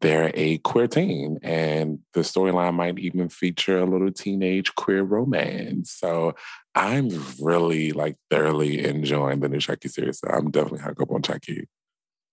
they're 0.00 0.30
a 0.34 0.58
queer 0.58 0.86
teen, 0.88 1.38
and 1.42 2.00
the 2.12 2.20
storyline 2.20 2.74
might 2.74 2.98
even 2.98 3.28
feature 3.28 3.78
a 3.78 3.86
little 3.86 4.12
teenage 4.12 4.74
queer 4.74 5.02
romance. 5.02 5.90
So 5.90 6.34
I'm 6.74 7.08
really 7.40 7.92
like 7.92 8.16
thoroughly 8.30 8.84
enjoying 8.84 9.40
the 9.40 9.48
new 9.48 9.60
Chucky 9.60 9.88
series. 9.88 10.20
So 10.20 10.28
I'm 10.28 10.50
definitely 10.50 10.80
hung 10.80 10.96
up 11.00 11.10
on 11.10 11.22
Chucky. 11.22 11.68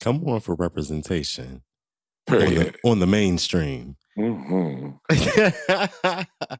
Come 0.02 0.24
on 0.28 0.40
for 0.42 0.56
representation. 0.56 1.64
Period. 2.28 2.50
On 2.50 2.56
the, 2.56 2.90
on 2.90 3.00
the 3.00 3.08
mainstream. 3.08 3.96
Mm-hmm. 4.18 4.92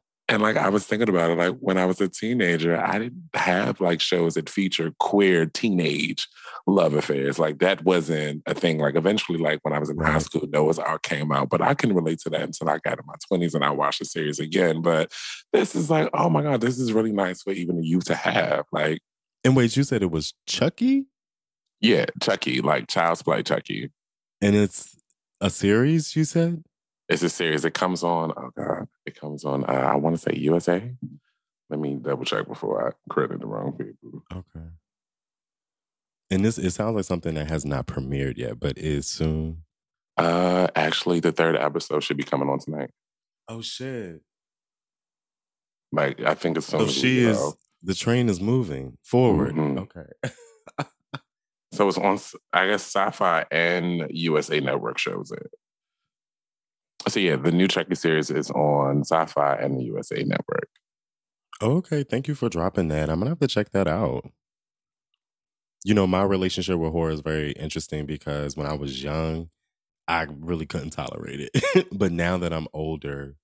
And 0.28 0.42
like 0.42 0.56
I 0.56 0.68
was 0.70 0.84
thinking 0.84 1.08
about 1.08 1.30
it, 1.30 1.38
like 1.38 1.56
when 1.60 1.78
I 1.78 1.84
was 1.84 2.00
a 2.00 2.08
teenager, 2.08 2.76
I 2.76 2.98
didn't 2.98 3.28
have 3.34 3.80
like 3.80 4.00
shows 4.00 4.34
that 4.34 4.50
feature 4.50 4.92
queer 4.98 5.46
teenage 5.46 6.26
love 6.66 6.94
affairs. 6.94 7.38
Like 7.38 7.58
that 7.60 7.84
wasn't 7.84 8.42
a 8.46 8.54
thing. 8.54 8.78
Like 8.78 8.96
eventually, 8.96 9.38
like 9.38 9.60
when 9.62 9.72
I 9.72 9.78
was 9.78 9.88
in 9.88 9.98
high 9.98 10.18
school, 10.18 10.46
Noah's 10.48 10.78
Arc 10.78 11.02
came 11.02 11.30
out, 11.32 11.48
but 11.48 11.62
I 11.62 11.74
can 11.74 11.94
relate 11.94 12.18
to 12.20 12.30
that 12.30 12.42
until 12.42 12.68
I 12.68 12.78
got 12.78 12.98
in 12.98 13.06
my 13.06 13.14
twenties 13.26 13.54
and 13.54 13.64
I 13.64 13.70
watched 13.70 14.00
the 14.00 14.04
series 14.04 14.40
again. 14.40 14.82
But 14.82 15.12
this 15.52 15.74
is 15.74 15.90
like, 15.90 16.10
oh 16.12 16.28
my 16.28 16.42
god, 16.42 16.60
this 16.60 16.78
is 16.78 16.92
really 16.92 17.12
nice 17.12 17.42
for 17.42 17.52
even 17.52 17.82
you 17.82 18.00
to 18.00 18.14
have. 18.14 18.64
Like, 18.72 19.00
and 19.44 19.56
wait, 19.56 19.76
you 19.76 19.84
said 19.84 20.02
it 20.02 20.10
was 20.10 20.34
Chucky? 20.46 21.06
Yeah, 21.80 22.06
Chucky, 22.20 22.60
like 22.60 22.88
Child's 22.88 23.22
Play 23.22 23.42
Chucky. 23.42 23.90
And 24.40 24.56
it's 24.56 24.96
a 25.40 25.50
series, 25.50 26.16
you 26.16 26.24
said? 26.24 26.64
It's 27.08 27.22
a 27.22 27.28
series. 27.28 27.64
It 27.64 27.74
comes 27.74 28.02
on. 28.02 28.32
Oh 28.36 28.50
God, 28.56 28.88
it 29.04 29.18
comes 29.18 29.44
on. 29.44 29.64
Uh, 29.64 29.72
I 29.72 29.96
want 29.96 30.16
to 30.16 30.22
say 30.22 30.36
USA. 30.36 30.92
Let 31.68 31.80
me 31.80 31.94
double 31.94 32.24
check 32.24 32.46
before 32.46 32.88
I 32.88 33.12
credit 33.12 33.40
the 33.40 33.46
wrong 33.46 33.72
people. 33.72 34.22
Okay. 34.32 34.66
And 36.30 36.44
this 36.44 36.58
it 36.58 36.70
sounds 36.70 36.96
like 36.96 37.04
something 37.04 37.34
that 37.34 37.48
has 37.48 37.64
not 37.64 37.86
premiered 37.86 38.36
yet, 38.36 38.58
but 38.58 38.76
is 38.78 39.06
soon. 39.06 39.62
Uh, 40.16 40.66
actually, 40.74 41.20
the 41.20 41.32
third 41.32 41.56
episode 41.56 42.02
should 42.02 42.16
be 42.16 42.24
coming 42.24 42.48
on 42.48 42.58
tonight. 42.58 42.90
Oh 43.48 43.62
shit! 43.62 44.22
Like 45.92 46.20
I 46.20 46.34
think 46.34 46.56
it's 46.56 46.66
so. 46.66 46.86
she 46.88 47.20
is. 47.20 47.54
The 47.82 47.94
train 47.94 48.28
is 48.28 48.40
moving 48.40 48.98
forward. 49.02 49.54
Mm-hmm. 49.54 49.78
Okay. 49.78 50.84
so 51.72 51.88
it's 51.88 51.98
on. 51.98 52.18
I 52.52 52.66
guess 52.66 52.92
Syfy 52.92 53.44
and 53.50 54.06
USA 54.10 54.58
Network 54.58 54.98
shows 54.98 55.30
it. 55.30 55.50
So 57.08 57.20
yeah, 57.20 57.36
the 57.36 57.52
new 57.52 57.68
Chucky 57.68 57.94
series 57.94 58.30
is 58.30 58.50
on 58.50 59.02
Syfy 59.02 59.64
and 59.64 59.78
the 59.78 59.84
USA 59.84 60.24
Network. 60.24 60.68
Okay, 61.62 62.02
thank 62.02 62.26
you 62.26 62.34
for 62.34 62.48
dropping 62.48 62.88
that. 62.88 63.08
I'm 63.08 63.20
gonna 63.20 63.30
have 63.30 63.38
to 63.40 63.46
check 63.46 63.70
that 63.70 63.86
out. 63.86 64.28
You 65.86 65.94
know, 65.94 66.08
my 66.08 66.24
relationship 66.24 66.80
with 66.80 66.90
horror 66.90 67.12
is 67.12 67.20
very 67.20 67.52
interesting 67.52 68.06
because 68.06 68.56
when 68.56 68.66
I 68.66 68.72
was 68.72 69.04
young, 69.04 69.50
I 70.08 70.26
really 70.28 70.66
couldn't 70.66 70.90
tolerate 70.90 71.48
it. 71.52 71.86
but 71.92 72.10
now 72.10 72.38
that 72.38 72.52
I'm 72.52 72.66
older, 72.72 73.36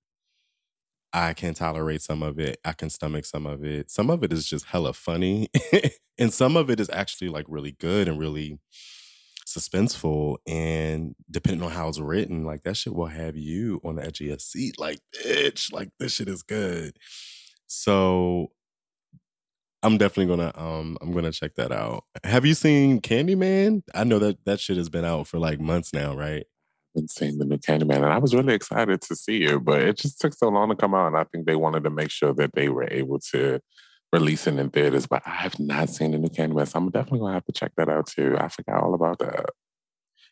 I 1.12 1.34
can 1.34 1.54
tolerate 1.54 2.02
some 2.02 2.20
of 2.20 2.40
it. 2.40 2.58
I 2.64 2.72
can 2.72 2.90
stomach 2.90 3.26
some 3.26 3.46
of 3.46 3.64
it. 3.64 3.92
Some 3.92 4.10
of 4.10 4.24
it 4.24 4.32
is 4.32 4.44
just 4.44 4.64
hella 4.64 4.92
funny. 4.92 5.50
and 6.18 6.34
some 6.34 6.56
of 6.56 6.68
it 6.68 6.80
is 6.80 6.90
actually 6.90 7.28
like 7.28 7.46
really 7.46 7.76
good 7.78 8.08
and 8.08 8.18
really 8.18 8.58
suspenseful 9.46 10.38
and 10.44 11.14
depending 11.30 11.62
on 11.62 11.70
how 11.70 11.86
it's 11.86 12.00
written, 12.00 12.44
like 12.44 12.64
that 12.64 12.76
shit 12.76 12.92
will 12.92 13.06
have 13.06 13.36
you 13.36 13.80
on 13.84 13.94
the 13.94 14.04
edge 14.04 14.20
of 14.20 14.26
your 14.26 14.38
seat. 14.40 14.80
Like, 14.80 14.98
bitch, 15.24 15.72
like 15.72 15.90
this 16.00 16.14
shit 16.14 16.26
is 16.26 16.42
good. 16.42 16.96
So 17.68 18.50
I'm 19.82 19.98
definitely 19.98 20.36
gonna 20.36 20.52
um 20.54 20.96
I'm 21.00 21.12
gonna 21.12 21.32
check 21.32 21.54
that 21.56 21.72
out. 21.72 22.04
Have 22.24 22.46
you 22.46 22.54
seen 22.54 23.00
Candyman? 23.00 23.82
I 23.94 24.04
know 24.04 24.18
that 24.20 24.44
that 24.44 24.60
shit 24.60 24.76
has 24.76 24.88
been 24.88 25.04
out 25.04 25.26
for 25.26 25.38
like 25.38 25.60
months 25.60 25.92
now, 25.92 26.14
right? 26.14 26.44
Been 26.94 27.08
seeing 27.08 27.38
the 27.38 27.44
new 27.44 27.56
Candyman, 27.56 27.96
and 27.96 28.06
I 28.12 28.18
was 28.18 28.34
really 28.34 28.54
excited 28.54 29.00
to 29.02 29.16
see 29.16 29.44
it, 29.44 29.64
but 29.64 29.80
it 29.80 29.96
just 29.96 30.20
took 30.20 30.34
so 30.34 30.48
long 30.48 30.68
to 30.68 30.76
come 30.76 30.94
out, 30.94 31.08
and 31.08 31.16
I 31.16 31.24
think 31.24 31.46
they 31.46 31.56
wanted 31.56 31.84
to 31.84 31.90
make 31.90 32.10
sure 32.10 32.32
that 32.34 32.52
they 32.54 32.68
were 32.68 32.86
able 32.90 33.18
to 33.32 33.60
release 34.12 34.46
it 34.46 34.58
in 34.58 34.70
theaters, 34.70 35.06
but 35.06 35.22
I 35.26 35.30
have 35.30 35.58
not 35.58 35.88
seen 35.88 36.12
the 36.12 36.18
new 36.18 36.28
Candyman. 36.28 36.68
So 36.68 36.78
I'm 36.78 36.90
definitely 36.90 37.20
gonna 37.20 37.34
have 37.34 37.46
to 37.46 37.52
check 37.52 37.72
that 37.76 37.88
out 37.88 38.06
too. 38.06 38.36
I 38.38 38.48
forgot 38.48 38.82
all 38.82 38.94
about 38.94 39.18
that. 39.20 39.46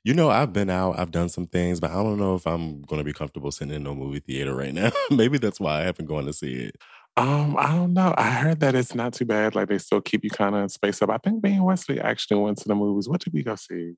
You 0.05 0.15
know, 0.15 0.31
I've 0.31 0.53
been 0.53 0.71
out, 0.71 0.99
I've 0.99 1.11
done 1.11 1.29
some 1.29 1.47
things, 1.47 1.79
but 1.81 1.91
I 1.91 2.03
don't 2.03 2.19
know 2.19 2.35
if 2.35 2.47
I'm 2.47 2.83
gonna 2.83 3.05
be 3.05 3.13
comfortable 3.13 3.51
sitting 3.51 3.75
in 3.75 3.83
no 3.83 3.95
movie 3.95 4.21
theater 4.21 4.55
right 4.55 4.73
now. 4.73 4.91
Maybe 5.11 5.39
that's 5.39 5.61
why 5.61 5.81
I 5.81 5.83
haven't 5.83 6.07
gone 6.07 6.27
to 6.27 6.33
see 6.33 6.55
it. 6.55 6.77
Um, 7.17 7.57
I 7.59 7.75
don't 7.75 7.93
know. 7.93 8.15
I 8.17 8.31
heard 8.31 8.61
that 8.61 8.75
it's 8.75 8.95
not 8.95 9.13
too 9.13 9.25
bad. 9.25 9.55
Like 9.55 9.69
they 9.69 9.79
still 9.79 10.01
keep 10.01 10.25
you 10.25 10.31
kind 10.31 10.55
of 10.55 10.71
spaced 10.71 11.03
up. 11.03 11.11
I 11.11 11.19
think 11.19 11.43
me 11.43 11.55
and 11.55 11.65
Wesley 11.65 12.01
actually 12.01 12.39
went 12.39 12.59
to 12.59 12.69
the 12.69 12.75
movies. 12.75 13.09
What 13.09 13.21
did 13.21 13.33
we 13.33 13.43
go 13.43 13.57
see? 13.57 13.95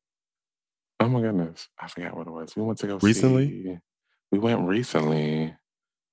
Oh 0.98 1.08
my 1.08 1.20
goodness, 1.20 1.68
I 1.80 1.88
forgot 1.88 2.16
what 2.16 2.26
it 2.26 2.30
was. 2.30 2.56
We 2.56 2.62
went 2.62 2.78
to 2.78 2.86
go 2.86 2.98
recently. 3.02 3.46
See, 3.48 3.78
we 4.30 4.38
went 4.38 4.66
recently. 4.66 5.54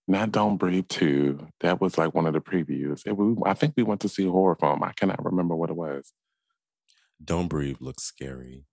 Not 0.07 0.31
Don't 0.31 0.57
Breathe 0.57 0.87
2. 0.89 1.47
That 1.59 1.79
was 1.79 1.95
like 1.95 2.15
one 2.15 2.25
of 2.25 2.33
the 2.33 2.41
previews. 2.41 3.03
It, 3.05 3.15
we, 3.15 3.35
I 3.45 3.53
think 3.53 3.75
we 3.77 3.83
went 3.83 4.01
to 4.01 4.09
see 4.09 4.27
a 4.27 4.31
horror 4.31 4.57
film. 4.59 4.83
I 4.83 4.91
cannot 4.93 5.23
remember 5.23 5.55
what 5.55 5.69
it 5.69 5.75
was. 5.75 6.13
Don't 7.23 7.47
Breathe 7.47 7.77
looks 7.79 8.03
scary. 8.03 8.65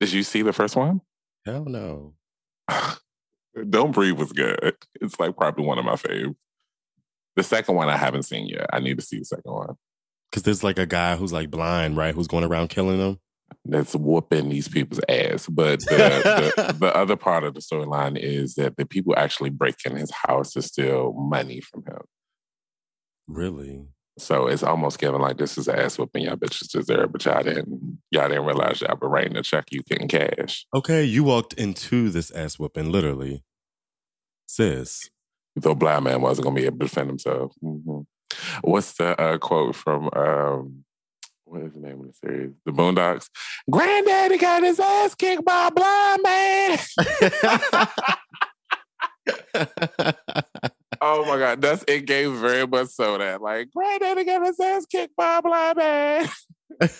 Did 0.00 0.12
you 0.12 0.24
see 0.24 0.42
the 0.42 0.52
first 0.52 0.74
one? 0.74 1.02
Hell 1.46 1.64
no. 1.66 2.14
Don't 3.70 3.92
Breathe 3.92 4.18
was 4.18 4.32
good. 4.32 4.74
It's 5.00 5.20
like 5.20 5.36
probably 5.36 5.64
one 5.64 5.78
of 5.78 5.84
my 5.84 5.94
faves. 5.94 6.34
The 7.36 7.42
second 7.42 7.74
one 7.74 7.88
I 7.88 7.96
haven't 7.96 8.24
seen 8.24 8.46
yet. 8.46 8.66
I 8.72 8.80
need 8.80 8.98
to 8.98 9.04
see 9.04 9.18
the 9.18 9.24
second 9.24 9.52
one. 9.52 9.74
Because 10.30 10.42
there's 10.42 10.64
like 10.64 10.78
a 10.78 10.86
guy 10.86 11.16
who's 11.16 11.32
like 11.32 11.50
blind, 11.50 11.96
right? 11.96 12.14
Who's 12.14 12.28
going 12.28 12.44
around 12.44 12.68
killing 12.68 12.98
them. 12.98 13.18
That's 13.64 13.94
whooping 13.94 14.48
these 14.48 14.68
people's 14.68 15.00
ass. 15.08 15.46
But 15.46 15.80
the, 15.80 16.52
the, 16.56 16.72
the 16.78 16.96
other 16.96 17.16
part 17.16 17.44
of 17.44 17.54
the 17.54 17.60
storyline 17.60 18.18
is 18.18 18.54
that 18.54 18.76
the 18.76 18.86
people 18.86 19.14
actually 19.16 19.50
break 19.50 19.76
in 19.84 19.96
his 19.96 20.10
house 20.10 20.52
to 20.52 20.62
steal 20.62 21.12
money 21.12 21.60
from 21.60 21.84
him. 21.84 22.00
Really? 23.26 23.86
So 24.18 24.46
it's 24.46 24.62
almost 24.62 24.98
given 24.98 25.20
like 25.20 25.38
this 25.38 25.58
is 25.58 25.68
ass 25.68 25.98
whooping 25.98 26.24
y'all 26.24 26.36
bitches 26.36 26.70
deserve, 26.70 27.10
but 27.10 27.24
y'all 27.24 27.42
didn't 27.42 27.98
y'all 28.10 28.28
didn't 28.28 28.44
realize 28.44 28.80
y'all 28.80 28.96
were 29.00 29.08
writing 29.08 29.36
a 29.36 29.42
check 29.42 29.66
you 29.72 29.82
couldn't 29.82 30.08
cash. 30.08 30.66
Okay, 30.72 31.02
you 31.02 31.24
walked 31.24 31.52
into 31.54 32.10
this 32.10 32.30
ass 32.30 32.58
whooping, 32.58 32.92
literally. 32.92 33.42
Sis. 34.46 35.10
The 35.56 35.74
blind 35.74 36.04
man 36.04 36.20
wasn't 36.20 36.44
gonna 36.44 36.56
be 36.56 36.66
able 36.66 36.78
to 36.78 36.84
defend 36.86 37.10
himself. 37.10 37.52
Mm-hmm. 37.62 38.00
What's 38.62 38.92
the 38.94 39.20
uh, 39.20 39.38
quote 39.38 39.76
from 39.76 40.10
um, 40.14 40.84
what 41.44 41.62
is 41.62 41.72
the 41.74 41.80
name 41.80 42.00
of 42.00 42.06
the 42.06 42.12
series? 42.14 42.52
The 42.64 42.72
Boondocks. 42.72 43.28
Granddaddy 43.70 44.38
got 44.38 44.62
his 44.62 44.80
ass 44.80 45.14
kicked 45.14 45.44
by 45.44 45.68
a 45.68 45.70
blind 45.70 46.22
man. 46.22 46.78
oh 51.00 51.24
my 51.26 51.38
god, 51.38 51.62
that's 51.62 51.84
it 51.86 52.06
gave 52.06 52.32
very 52.32 52.66
much 52.66 52.88
so 52.88 53.18
that 53.18 53.40
like 53.40 53.70
granddaddy 53.70 54.24
got 54.24 54.44
his 54.44 54.58
ass 54.58 54.86
kicked 54.86 55.14
by 55.16 55.38
a 55.38 55.42
blind 55.42 55.76
man. 55.76 56.28
that 56.80 56.90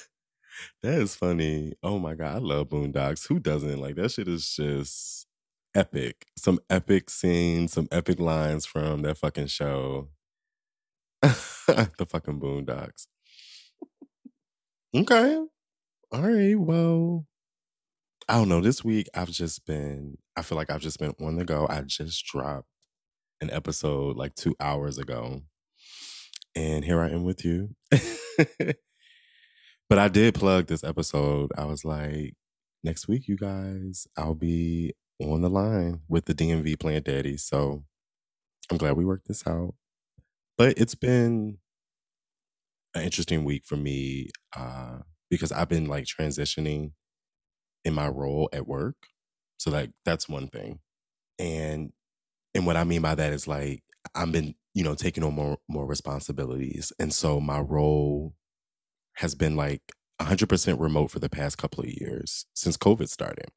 is 0.83 1.17
funny. 1.17 1.73
Oh 1.83 1.99
my 1.99 2.15
god, 2.15 2.37
I 2.37 2.39
love 2.39 2.69
Boondocks. 2.69 3.27
Who 3.27 3.41
doesn't? 3.41 3.81
Like 3.81 3.97
that 3.97 4.13
shit 4.13 4.29
is 4.29 4.49
just 4.55 5.27
epic. 5.75 6.27
Some 6.37 6.61
epic 6.71 7.11
scenes, 7.11 7.73
some 7.73 7.89
epic 7.91 8.21
lines 8.21 8.67
from 8.67 9.03
that 9.03 9.19
fucking 9.19 9.49
show. 9.49 10.09
the 11.23 12.07
fucking 12.09 12.41
Boondocks. 12.41 13.07
Okay. 14.95 15.37
All 16.13 16.23
right. 16.23 16.55
Well, 16.55 17.27
I 18.29 18.35
don't 18.35 18.49
know. 18.49 18.61
This 18.61 18.85
week 18.85 19.09
I've 19.15 19.31
just 19.31 19.67
been, 19.67 20.19
I 20.37 20.43
feel 20.43 20.57
like 20.57 20.71
I've 20.71 20.81
just 20.81 20.99
been 20.99 21.15
on 21.21 21.37
the 21.37 21.45
go. 21.45 21.67
I 21.69 21.81
just 21.83 22.25
dropped 22.27 22.69
an 23.41 23.51
episode 23.51 24.17
like 24.17 24.35
two 24.35 24.55
hours 24.61 24.99
ago. 24.99 25.43
And 26.55 26.85
here 26.85 27.01
I 27.01 27.09
am 27.09 27.25
with 27.25 27.45
you. 27.45 27.75
but 29.89 29.99
I 29.99 30.09
did 30.09 30.35
plug 30.35 30.67
this 30.67 30.85
episode. 30.85 31.51
I 31.59 31.65
was 31.65 31.85
like, 31.85 32.35
next 32.85 33.09
week, 33.09 33.27
you 33.27 33.37
guys, 33.37 34.07
I'll 34.17 34.35
be 34.35 34.95
on 35.23 35.41
the 35.43 35.51
line 35.51 36.01
with 36.09 36.27
the 36.27 36.35
DMV 36.35 36.79
Plant 36.79 37.05
Daddy. 37.05 37.37
So 37.37 37.85
I'm 38.71 38.79
glad 38.79 38.97
we 38.97 39.05
worked 39.05 39.29
this 39.29 39.47
out. 39.47 39.75
But 40.57 40.79
it's 40.79 40.95
been 40.95 41.59
an 42.95 43.03
interesting 43.03 43.45
week 43.45 43.65
for 43.65 43.77
me 43.77 44.31
uh, 44.57 44.99
because 45.31 45.53
I've 45.53 45.69
been 45.69 45.87
like 45.87 46.05
transitioning 46.05 46.93
in 47.85 47.95
my 47.95 48.09
role 48.09 48.49
at 48.53 48.67
work. 48.67 48.97
So 49.59 49.71
like 49.71 49.91
that's 50.05 50.29
one 50.29 50.49
thing. 50.49 50.81
And 51.39 51.93
and 52.55 52.67
what 52.67 52.77
I 52.77 52.85
mean 52.85 53.03
by 53.03 53.15
that 53.15 53.33
is 53.33 53.49
like 53.49 53.83
I've 54.15 54.33
been, 54.33 54.55
you 54.75 54.85
know, 54.85 54.95
taking 54.95 55.25
on 55.25 55.35
more 55.35 55.59
more 55.69 55.87
responsibilities. 55.87 56.93
And 56.99 57.13
so 57.13 57.41
my 57.41 57.61
role 57.61 58.35
has 59.15 59.35
been 59.35 59.57
like 59.57 59.83
100% 60.21 60.81
remote 60.81 61.11
for 61.11 61.19
the 61.19 61.29
past 61.29 61.59
couple 61.59 61.85
of 61.85 61.91
years 61.91 62.47
since 62.55 62.77
COVID 62.77 63.09
started. 63.09 63.51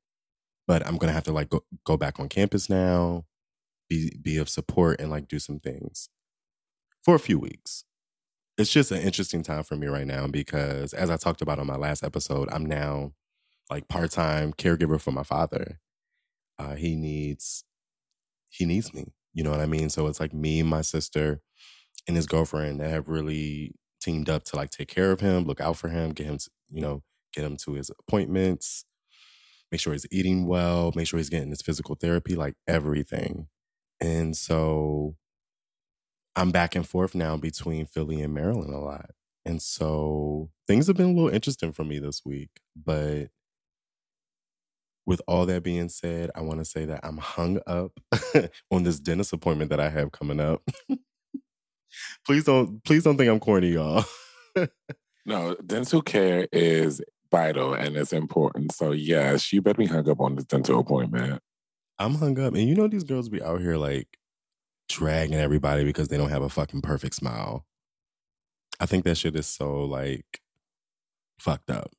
But 0.67 0.85
I'm 0.85 0.97
to 0.97 1.11
have 1.11 1.23
to 1.25 1.31
like 1.33 1.49
go, 1.49 1.63
go 1.85 1.97
back 1.97 2.19
on 2.19 2.29
campus 2.29 2.69
now, 2.69 3.25
be 3.89 4.17
be 4.21 4.37
of 4.37 4.49
support 4.49 4.99
and 5.01 5.09
like 5.11 5.27
do 5.27 5.39
some 5.39 5.59
things 5.59 6.09
for 7.01 7.15
a 7.15 7.19
few 7.19 7.39
weeks. 7.39 7.85
It's 8.57 8.71
just 8.71 8.91
an 8.91 9.01
interesting 9.01 9.43
time 9.43 9.63
for 9.63 9.75
me 9.75 9.87
right 9.87 10.07
now 10.07 10.27
because 10.27 10.93
as 10.93 11.09
I 11.09 11.17
talked 11.17 11.41
about 11.41 11.59
on 11.59 11.67
my 11.67 11.75
last 11.77 12.03
episode, 12.03 12.49
I'm 12.51 12.65
now 12.65 13.13
like 13.69 13.87
part-time 13.89 14.53
caregiver 14.53 14.99
for 15.01 15.11
my 15.11 15.23
father. 15.23 15.79
Uh, 16.59 16.75
he 16.75 16.95
needs 16.95 17.63
he 18.49 18.65
needs 18.65 18.93
me. 18.93 19.13
You 19.33 19.43
know 19.43 19.51
what 19.51 19.59
I 19.61 19.67
mean? 19.67 19.89
So 19.89 20.07
it's 20.07 20.19
like 20.19 20.33
me, 20.33 20.63
my 20.63 20.81
sister, 20.81 21.41
and 22.07 22.15
his 22.15 22.27
girlfriend 22.27 22.79
that 22.79 22.89
have 22.89 23.09
really 23.09 23.75
teamed 24.01 24.29
up 24.29 24.43
to 24.45 24.55
like 24.55 24.71
take 24.71 24.87
care 24.89 25.11
of 25.11 25.19
him, 25.21 25.45
look 25.45 25.61
out 25.61 25.77
for 25.77 25.89
him, 25.89 26.11
get 26.11 26.27
him, 26.27 26.37
to, 26.37 26.49
you 26.71 26.81
know, 26.81 27.03
get 27.33 27.43
him 27.45 27.57
to 27.57 27.73
his 27.73 27.91
appointments, 27.99 28.85
make 29.71 29.81
sure 29.81 29.93
he's 29.93 30.05
eating 30.11 30.45
well, 30.47 30.91
make 30.95 31.07
sure 31.07 31.17
he's 31.17 31.29
getting 31.29 31.49
his 31.49 31.61
physical 31.61 31.95
therapy, 31.95 32.35
like 32.35 32.55
everything. 32.67 33.47
And 33.99 34.35
so 34.35 35.15
I'm 36.35 36.51
back 36.51 36.75
and 36.75 36.87
forth 36.87 37.15
now 37.15 37.35
between 37.37 37.85
Philly 37.85 38.21
and 38.21 38.33
Maryland 38.33 38.73
a 38.73 38.79
lot. 38.79 39.11
And 39.45 39.61
so 39.61 40.49
things 40.67 40.87
have 40.87 40.97
been 40.97 41.11
a 41.11 41.13
little 41.13 41.29
interesting 41.29 41.71
for 41.71 41.83
me 41.83 41.99
this 41.99 42.23
week. 42.25 42.49
But 42.75 43.27
with 45.05 45.21
all 45.25 45.45
that 45.45 45.63
being 45.63 45.89
said, 45.89 46.29
I 46.35 46.41
want 46.41 46.59
to 46.59 46.65
say 46.65 46.85
that 46.85 46.99
I'm 47.03 47.17
hung 47.17 47.59
up 47.65 47.93
on 48.71 48.83
this 48.83 48.99
dentist 48.99 49.33
appointment 49.33 49.69
that 49.69 49.79
I 49.79 49.89
have 49.89 50.11
coming 50.11 50.39
up. 50.39 50.61
please 52.25 52.43
don't 52.43 52.83
please 52.83 53.03
don't 53.03 53.17
think 53.17 53.31
I'm 53.31 53.39
corny, 53.39 53.69
y'all. 53.69 54.03
no, 55.25 55.55
dental 55.65 56.01
care 56.01 56.47
is 56.51 57.01
vital 57.31 57.73
and 57.73 57.95
it's 57.95 58.13
important. 58.13 58.73
So 58.73 58.91
yes, 58.91 59.51
you 59.51 59.61
better 59.61 59.77
be 59.77 59.85
hung 59.85 60.09
up 60.09 60.19
on 60.19 60.35
this 60.35 60.45
dental 60.45 60.79
appointment. 60.79 61.41
I'm 61.99 62.15
hung 62.15 62.39
up. 62.39 62.53
And 62.53 62.67
you 62.67 62.75
know 62.75 62.87
these 62.87 63.03
girls 63.03 63.29
be 63.29 63.41
out 63.41 63.61
here 63.61 63.77
like 63.77 64.17
dragging 64.89 65.37
everybody 65.37 65.83
because 65.83 66.07
they 66.07 66.17
don't 66.17 66.29
have 66.29 66.41
a 66.41 66.49
fucking 66.49 66.81
perfect 66.81 67.15
smile. 67.15 67.65
I 68.79 68.85
think 68.85 69.05
that 69.05 69.17
shit 69.17 69.35
is 69.35 69.47
so 69.47 69.83
like 69.83 70.41
fucked 71.39 71.69
up, 71.69 71.91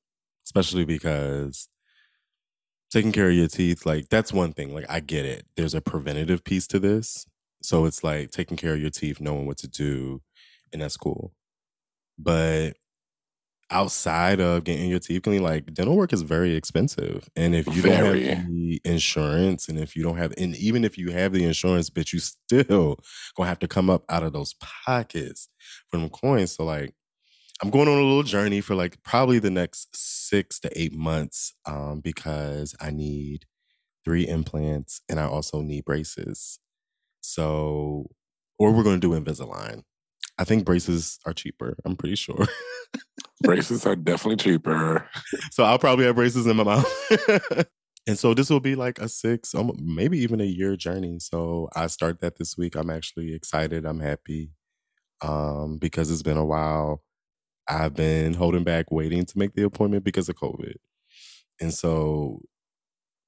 especially 0.47 0.85
because 0.85 1.69
taking 2.91 3.13
care 3.13 3.29
of 3.29 3.35
your 3.35 3.49
teeth, 3.49 3.85
like 3.85 4.09
that's 4.09 4.33
one 4.33 4.53
thing. 4.53 4.75
Like 4.75 4.87
I 4.89 5.01
get 5.01 5.25
it. 5.25 5.47
There's 5.57 5.75
a 5.75 5.81
preventative 5.81 6.45
piece 6.45 6.67
to 6.69 6.79
this. 6.79 7.27
So 7.63 7.85
it's 7.85 8.05
like 8.05 8.31
taking 8.31 8.57
care 8.57 8.75
of 8.75 8.81
your 8.81 8.91
teeth, 8.91 9.21
knowing 9.21 9.47
what 9.47 9.59
to 9.59 9.69
do, 9.69 10.23
and 10.73 10.81
that's 10.81 10.97
cool. 10.97 11.33
But 12.17 12.75
outside 13.71 14.41
of 14.41 14.65
getting 14.65 14.89
your 14.89 14.99
teeth 14.99 15.23
clean, 15.23 15.43
like 15.43 15.73
dental 15.75 15.97
work 15.97 16.13
is 16.13 16.23
very 16.23 16.55
expensive. 16.55 17.29
And 17.37 17.55
if 17.55 17.67
you 17.67 17.83
very. 17.83 18.25
don't 18.25 18.37
have 18.37 18.47
the 18.47 18.81
insurance, 18.85 19.69
and 19.69 19.79
if 19.79 19.95
you 19.97 20.03
don't 20.03 20.17
have, 20.17 20.33
and 20.39 20.57
even 20.57 20.85
if 20.85 20.97
you 20.99 21.11
have 21.11 21.33
the 21.33 21.45
insurance, 21.45 21.91
but 21.91 22.13
you 22.13 22.19
still 22.19 22.99
gonna 23.37 23.49
have 23.49 23.59
to 23.61 23.69
come 23.69 23.91
up 23.91 24.05
out 24.09 24.23
of 24.23 24.33
those 24.33 24.55
pockets 24.55 25.49
from 25.89 26.09
coins. 26.11 26.53
So 26.53 26.65
like, 26.65 26.95
I'm 27.63 27.71
going 27.71 27.89
on 27.89 27.99
a 27.99 28.03
little 28.03 28.23
journey 28.23 28.61
for 28.61 28.75
like 28.75 29.03
probably 29.03 29.39
the 29.39 29.51
next 29.51 29.97
six 29.97 30.61
to 30.61 30.81
eight 30.81 30.93
months, 30.93 31.55
um, 31.67 32.01
because 32.01 32.75
I 32.81 32.91
need 32.91 33.47
three 34.05 34.27
implants 34.27 35.01
and 35.09 35.21
I 35.21 35.25
also 35.25 35.61
need 35.61 35.85
braces. 35.85 36.59
So, 37.21 38.11
or 38.59 38.73
we're 38.73 38.85
gonna 38.85 38.99
do 38.99 39.11
Invisalign. 39.11 39.83
I 40.39 40.45
think 40.45 40.65
braces 40.65 41.19
are 41.27 41.33
cheaper. 41.33 41.77
I'm 41.85 41.97
pretty 41.97 42.15
sure. 42.15 42.47
braces 43.43 43.85
are 43.87 43.97
definitely 43.97 44.37
cheaper. 44.37 45.09
So 45.51 45.65
I'll 45.65 45.79
probably 45.79 46.05
have 46.07 46.15
braces 46.15 46.47
in 46.47 46.57
my 46.57 46.65
mouth. 46.65 47.67
and 48.07 48.19
so 48.19 48.35
this 48.35 48.49
will 48.49 48.61
be 48.61 48.77
like 48.77 49.01
a 49.01 49.09
six, 49.09 49.55
maybe 49.79 50.19
even 50.19 50.41
a 50.41 50.45
year 50.45 50.77
journey. 50.77 51.19
So 51.19 51.69
I 51.75 51.89
start 51.89 52.21
that 52.21 52.37
this 52.37 52.57
week. 52.57 52.77
I'm 52.77 52.91
actually 52.91 53.35
excited. 53.35 53.85
I'm 53.85 54.01
happy 54.01 54.53
um, 55.21 55.79
because 55.79 56.11
it's 56.11 56.23
been 56.23 56.37
a 56.37 56.45
while. 56.45 57.03
I've 57.69 57.95
been 57.95 58.35
holding 58.35 58.65
back, 58.65 58.91
waiting 58.91 59.25
to 59.27 59.39
make 59.39 59.55
the 59.55 59.65
appointment 59.65 60.05
because 60.05 60.29
of 60.29 60.37
COVID. 60.37 60.75
And 61.61 61.75
so, 61.75 62.43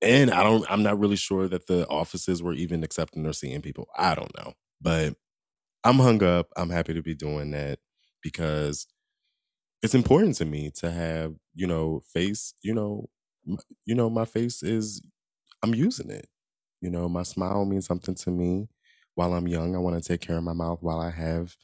and 0.01 0.31
I 0.31 0.43
don't, 0.43 0.65
I'm 0.71 0.83
not 0.83 0.99
really 0.99 1.17
sure 1.17 1.49
that 1.49 1.67
the 1.67 1.87
offices 1.89 2.43
were 2.43 2.55
even 2.55 2.85
accepting 2.85 3.27
or 3.27 3.33
seeing 3.33 3.61
people. 3.61 3.89
I 3.99 4.15
don't 4.15 4.35
know. 4.39 4.55
But 4.81 5.15
I'm 5.85 5.99
hung 5.99 6.23
up. 6.23 6.49
I'm 6.57 6.71
happy 6.71 6.95
to 6.95 7.03
be 7.03 7.15
doing 7.15 7.51
that 7.53 7.79
because 8.23 8.87
it's 9.83 9.95
important 9.95 10.37
to 10.37 10.45
me 10.45 10.71
to 10.77 10.91
have, 10.91 11.35
you 11.55 11.67
know, 11.67 12.03
face, 12.13 12.55
you 12.63 12.75
know, 12.75 13.09
you 13.87 13.95
know, 13.95 14.11
my 14.11 14.25
face 14.25 14.63
is 14.63 15.03
I'm 15.63 15.75
using 15.75 16.11
it. 16.11 16.29
You 16.81 16.91
know, 16.91 17.09
my 17.09 17.23
smile 17.25 17.65
means 17.65 17.87
something 17.87 18.15
to 18.17 18.31
me. 18.31 18.69
While 19.15 19.35
I'm 19.35 19.49
young, 19.49 19.75
I 19.75 19.79
want 19.79 20.03
to 20.03 20.07
take 20.09 20.21
care 20.21 20.39
of 20.39 20.45
my 20.45 20.53
mouth 20.55 20.79
while 20.83 21.01
I 21.01 21.11
have 21.11 21.57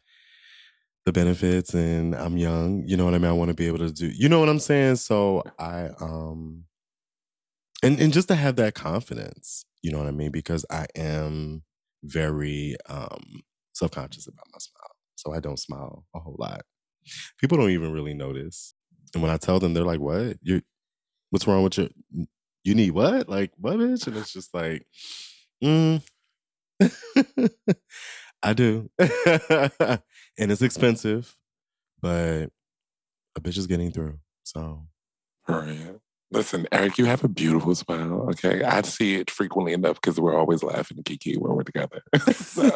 the 1.04 1.12
benefits 1.12 1.74
and 1.74 2.14
I'm 2.14 2.36
young. 2.36 2.82
You 2.86 2.96
know 2.96 3.04
what 3.04 3.14
I 3.14 3.18
mean? 3.18 3.30
I 3.30 3.34
want 3.34 3.48
to 3.50 3.54
be 3.54 3.66
able 3.66 3.78
to 3.78 3.92
do 3.92 4.08
you 4.08 4.28
know 4.28 4.40
what 4.40 4.48
I'm 4.48 4.58
saying? 4.58 4.96
So 4.96 5.42
I 5.58 5.90
um 6.00 6.64
and 7.82 8.00
and 8.00 8.12
just 8.12 8.28
to 8.28 8.34
have 8.34 8.56
that 8.56 8.74
confidence, 8.74 9.64
you 9.82 9.90
know 9.92 9.98
what 9.98 10.06
I 10.08 10.12
mean? 10.12 10.30
Because 10.30 10.64
I 10.70 10.86
am 10.96 11.62
very 12.02 12.76
um 12.88 13.42
self-conscious 13.76 14.26
about 14.26 14.46
my 14.52 14.58
smile. 14.58 14.90
So 15.16 15.32
I 15.34 15.40
don't 15.40 15.58
smile 15.58 16.04
a 16.14 16.20
whole 16.20 16.36
lot. 16.38 16.62
People 17.40 17.58
don't 17.58 17.70
even 17.70 17.92
really 17.92 18.14
notice. 18.14 18.74
And 19.14 19.22
when 19.22 19.32
I 19.32 19.36
tell 19.36 19.60
them, 19.60 19.74
they're 19.74 19.84
like, 19.84 20.00
"What? 20.00 20.38
You? 20.42 20.62
What's 21.30 21.46
wrong 21.46 21.62
with 21.62 21.78
your? 21.78 21.88
You 22.64 22.74
need 22.74 22.92
what? 22.92 23.28
Like 23.28 23.52
what, 23.58 23.76
bitch?" 23.78 24.06
And 24.06 24.16
it's 24.16 24.32
just 24.32 24.52
like, 24.54 24.86
Mm. 25.62 26.02
I 28.42 28.52
do. 28.52 28.90
and 28.98 30.00
it's 30.38 30.62
expensive, 30.62 31.34
but 32.00 32.50
a 33.36 33.40
bitch 33.40 33.58
is 33.58 33.66
getting 33.66 33.90
through. 33.90 34.18
So, 34.44 34.86
right. 35.48 35.96
Listen, 36.32 36.66
Eric, 36.72 36.98
you 36.98 37.04
have 37.06 37.24
a 37.24 37.28
beautiful 37.28 37.74
smile. 37.74 38.28
Okay. 38.30 38.62
I 38.62 38.82
see 38.82 39.14
it 39.14 39.30
frequently 39.30 39.72
enough 39.72 40.00
because 40.00 40.20
we're 40.20 40.36
always 40.36 40.62
laughing 40.62 41.02
kiki 41.04 41.36
when 41.36 41.54
we're 41.54 41.62
together. 41.62 42.02
so 42.32 42.70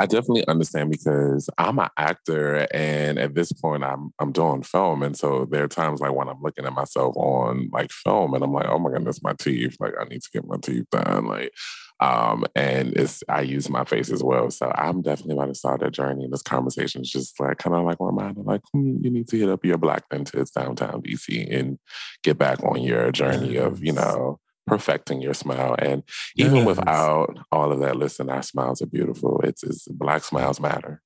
I 0.00 0.06
definitely 0.06 0.48
understand 0.48 0.90
because 0.90 1.50
I'm 1.58 1.78
an 1.78 1.90
actor 1.98 2.66
and 2.72 3.18
at 3.18 3.34
this 3.34 3.52
point 3.52 3.84
I'm 3.84 4.14
I'm 4.18 4.32
doing 4.32 4.62
film. 4.62 5.02
And 5.02 5.14
so 5.14 5.44
there 5.44 5.62
are 5.64 5.68
times 5.68 6.00
like 6.00 6.14
when 6.14 6.26
I'm 6.26 6.40
looking 6.40 6.64
at 6.64 6.72
myself 6.72 7.14
on 7.18 7.68
like 7.70 7.92
film 7.92 8.32
and 8.32 8.42
I'm 8.42 8.52
like, 8.52 8.66
oh 8.66 8.78
my 8.78 8.90
goodness, 8.90 9.22
my 9.22 9.34
teeth. 9.34 9.76
Like 9.78 9.92
I 10.00 10.04
need 10.04 10.22
to 10.22 10.30
get 10.32 10.46
my 10.46 10.56
teeth 10.62 10.86
done. 10.90 11.26
Like 11.26 11.52
um, 12.00 12.46
and 12.56 12.96
it's 12.96 13.22
I 13.28 13.42
use 13.42 13.68
my 13.68 13.84
face 13.84 14.10
as 14.10 14.24
well. 14.24 14.50
So 14.50 14.72
I'm 14.74 15.02
definitely 15.02 15.34
about 15.34 15.48
to 15.48 15.54
start 15.54 15.80
that 15.80 15.92
journey. 15.92 16.24
And 16.24 16.32
this 16.32 16.40
conversation 16.40 17.02
is 17.02 17.10
just 17.10 17.38
like 17.38 17.58
kind 17.58 17.76
of 17.76 17.84
like 17.84 17.98
reminder, 18.00 18.40
like 18.40 18.62
hmm, 18.72 18.96
you 19.02 19.10
need 19.10 19.28
to 19.28 19.38
hit 19.38 19.50
up 19.50 19.66
your 19.66 19.76
black 19.76 20.08
dentist 20.08 20.54
downtown 20.54 21.02
DC 21.02 21.54
and 21.54 21.78
get 22.22 22.38
back 22.38 22.64
on 22.64 22.82
your 22.82 23.12
journey 23.12 23.56
of, 23.56 23.84
you 23.84 23.92
know, 23.92 24.38
perfecting 24.70 25.20
your 25.20 25.34
smile. 25.34 25.74
And 25.78 26.04
even 26.36 26.58
yes. 26.58 26.66
without 26.66 27.38
all 27.50 27.72
of 27.72 27.80
that, 27.80 27.96
listen, 27.96 28.30
our 28.30 28.42
smiles 28.42 28.80
are 28.80 28.86
beautiful. 28.86 29.40
It's, 29.42 29.64
it's 29.64 29.88
black 29.88 30.22
smiles 30.22 30.60
matter. 30.60 31.02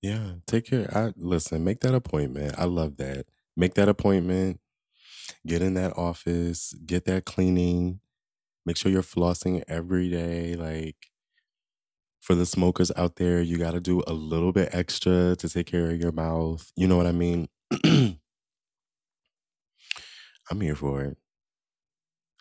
Yeah, 0.00 0.36
take 0.46 0.64
care. 0.64 0.90
I 0.96 1.12
listen, 1.16 1.62
make 1.62 1.80
that 1.80 1.94
appointment. 1.94 2.54
I 2.58 2.64
love 2.64 2.96
that. 2.96 3.26
Make 3.56 3.74
that 3.74 3.88
appointment. 3.88 4.60
Get 5.46 5.60
in 5.60 5.74
that 5.74 5.96
office. 5.96 6.74
Get 6.86 7.04
that 7.04 7.26
cleaning. 7.26 8.00
Make 8.64 8.78
sure 8.78 8.90
you're 8.90 9.02
flossing 9.02 9.62
every 9.68 10.08
day. 10.08 10.54
Like 10.54 11.10
for 12.20 12.34
the 12.34 12.46
smokers 12.46 12.90
out 12.96 13.16
there, 13.16 13.42
you 13.42 13.58
got 13.58 13.72
to 13.72 13.80
do 13.80 14.02
a 14.06 14.14
little 14.14 14.52
bit 14.52 14.70
extra 14.72 15.36
to 15.36 15.48
take 15.48 15.66
care 15.66 15.90
of 15.90 16.00
your 16.00 16.12
mouth. 16.12 16.72
You 16.76 16.88
know 16.88 16.96
what 16.96 17.06
I 17.06 17.12
mean? 17.12 17.48
I'm 17.84 18.18
here 20.60 20.74
for 20.74 21.02
it 21.02 21.18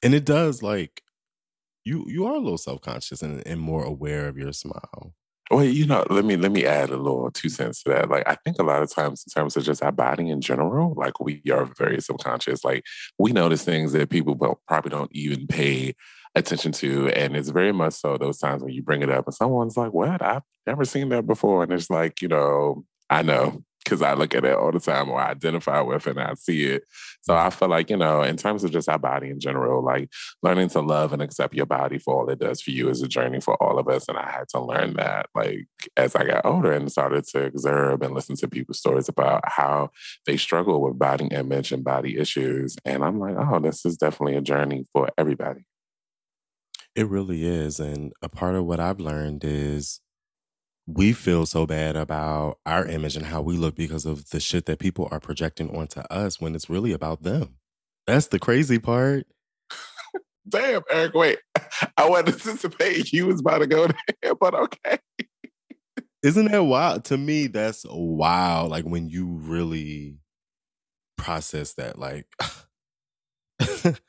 and 0.03 0.13
it 0.13 0.25
does 0.25 0.63
like 0.63 1.03
you 1.85 2.05
you 2.07 2.25
are 2.25 2.35
a 2.35 2.39
little 2.39 2.57
self-conscious 2.57 3.21
and, 3.21 3.45
and 3.47 3.59
more 3.59 3.83
aware 3.83 4.27
of 4.27 4.37
your 4.37 4.53
smile 4.53 5.13
well, 5.51 5.65
you 5.65 5.85
know, 5.85 6.05
let 6.09 6.23
me 6.23 6.37
let 6.37 6.51
me 6.51 6.65
add 6.65 6.89
a 6.91 6.97
little 6.97 7.29
two 7.29 7.49
cents 7.49 7.83
to 7.83 7.89
that. 7.89 8.09
Like, 8.09 8.25
I 8.25 8.35
think 8.35 8.57
a 8.57 8.63
lot 8.63 8.81
of 8.81 8.89
times, 8.93 9.25
in 9.27 9.31
terms 9.31 9.57
of 9.57 9.63
just 9.63 9.83
our 9.83 9.91
body 9.91 10.29
in 10.29 10.39
general, 10.39 10.93
like 10.95 11.19
we 11.19 11.41
are 11.51 11.65
very 11.77 11.99
subconscious. 11.99 12.63
Like, 12.63 12.85
we 13.19 13.33
notice 13.33 13.63
things 13.63 13.91
that 13.91 14.09
people 14.09 14.35
probably 14.67 14.91
don't 14.91 15.11
even 15.13 15.47
pay 15.47 15.93
attention 16.35 16.71
to, 16.73 17.09
and 17.09 17.35
it's 17.35 17.49
very 17.49 17.73
much 17.73 17.93
so 17.95 18.17
those 18.17 18.37
times 18.37 18.63
when 18.63 18.71
you 18.73 18.81
bring 18.81 19.01
it 19.01 19.09
up, 19.09 19.25
and 19.27 19.33
someone's 19.33 19.75
like, 19.75 19.91
"What? 19.93 20.21
I've 20.21 20.43
never 20.65 20.85
seen 20.85 21.09
that 21.09 21.27
before," 21.27 21.63
and 21.63 21.73
it's 21.73 21.89
like, 21.89 22.21
you 22.21 22.29
know, 22.29 22.85
I 23.09 23.21
know 23.21 23.63
because 23.83 24.01
I 24.01 24.13
look 24.13 24.35
at 24.35 24.45
it 24.45 24.55
all 24.55 24.71
the 24.71 24.79
time 24.79 25.09
or 25.09 25.19
I 25.19 25.31
identify 25.31 25.81
with 25.81 26.07
it 26.07 26.17
and 26.17 26.19
I 26.19 26.33
see 26.35 26.65
it. 26.65 26.83
So 27.21 27.35
I 27.35 27.49
feel 27.49 27.69
like, 27.69 27.89
you 27.89 27.97
know, 27.97 28.21
in 28.21 28.37
terms 28.37 28.63
of 28.63 28.71
just 28.71 28.89
our 28.89 28.99
body 28.99 29.29
in 29.29 29.39
general, 29.39 29.83
like 29.83 30.09
learning 30.43 30.69
to 30.69 30.81
love 30.81 31.13
and 31.13 31.21
accept 31.21 31.53
your 31.53 31.65
body 31.65 31.97
for 31.97 32.15
all 32.15 32.29
it 32.29 32.39
does 32.39 32.61
for 32.61 32.71
you 32.71 32.89
is 32.89 33.01
a 33.01 33.07
journey 33.07 33.39
for 33.39 33.61
all 33.61 33.79
of 33.79 33.87
us. 33.87 34.07
And 34.07 34.17
I 34.17 34.29
had 34.29 34.49
to 34.49 34.59
learn 34.59 34.93
that 34.93 35.27
like 35.35 35.67
as 35.97 36.15
I 36.15 36.25
got 36.25 36.45
older 36.45 36.71
and 36.71 36.91
started 36.91 37.25
to 37.27 37.45
observe 37.45 38.01
and 38.01 38.13
listen 38.13 38.35
to 38.37 38.47
people's 38.47 38.79
stories 38.79 39.09
about 39.09 39.41
how 39.45 39.89
they 40.25 40.37
struggle 40.37 40.81
with 40.81 40.99
body 40.99 41.25
image 41.27 41.71
and 41.71 41.83
body 41.83 42.17
issues. 42.17 42.75
And 42.85 43.03
I'm 43.03 43.19
like, 43.19 43.35
oh, 43.37 43.59
this 43.59 43.85
is 43.85 43.97
definitely 43.97 44.35
a 44.35 44.41
journey 44.41 44.85
for 44.91 45.09
everybody. 45.17 45.65
It 46.95 47.07
really 47.07 47.45
is. 47.45 47.79
And 47.79 48.11
a 48.21 48.29
part 48.29 48.55
of 48.55 48.65
what 48.65 48.79
I've 48.79 48.99
learned 48.99 49.43
is 49.43 50.01
we 50.87 51.13
feel 51.13 51.45
so 51.45 51.65
bad 51.65 51.95
about 51.95 52.59
our 52.65 52.85
image 52.85 53.15
and 53.15 53.27
how 53.27 53.41
we 53.41 53.55
look 53.55 53.75
because 53.75 54.05
of 54.05 54.29
the 54.29 54.39
shit 54.39 54.65
that 54.65 54.79
people 54.79 55.07
are 55.11 55.19
projecting 55.19 55.75
onto 55.75 56.01
us 56.01 56.41
when 56.41 56.55
it's 56.55 56.69
really 56.69 56.91
about 56.91 57.23
them. 57.23 57.55
That's 58.07 58.27
the 58.27 58.39
crazy 58.39 58.79
part. 58.79 59.27
Damn, 60.47 60.81
Eric, 60.89 61.13
wait. 61.13 61.39
I 61.97 62.09
wasn't 62.09 62.29
anticipating 62.29 63.05
you 63.11 63.27
was 63.27 63.41
about 63.41 63.59
to 63.59 63.67
go 63.67 63.87
there, 64.21 64.35
but 64.35 64.55
okay. 64.55 64.97
Isn't 66.23 66.51
that 66.51 66.63
wild? 66.63 67.05
To 67.05 67.17
me, 67.17 67.47
that's 67.47 67.85
wild. 67.87 68.71
Like 68.71 68.85
when 68.85 69.07
you 69.09 69.27
really 69.27 70.17
process 71.17 71.73
that, 71.75 71.99
like 71.99 72.27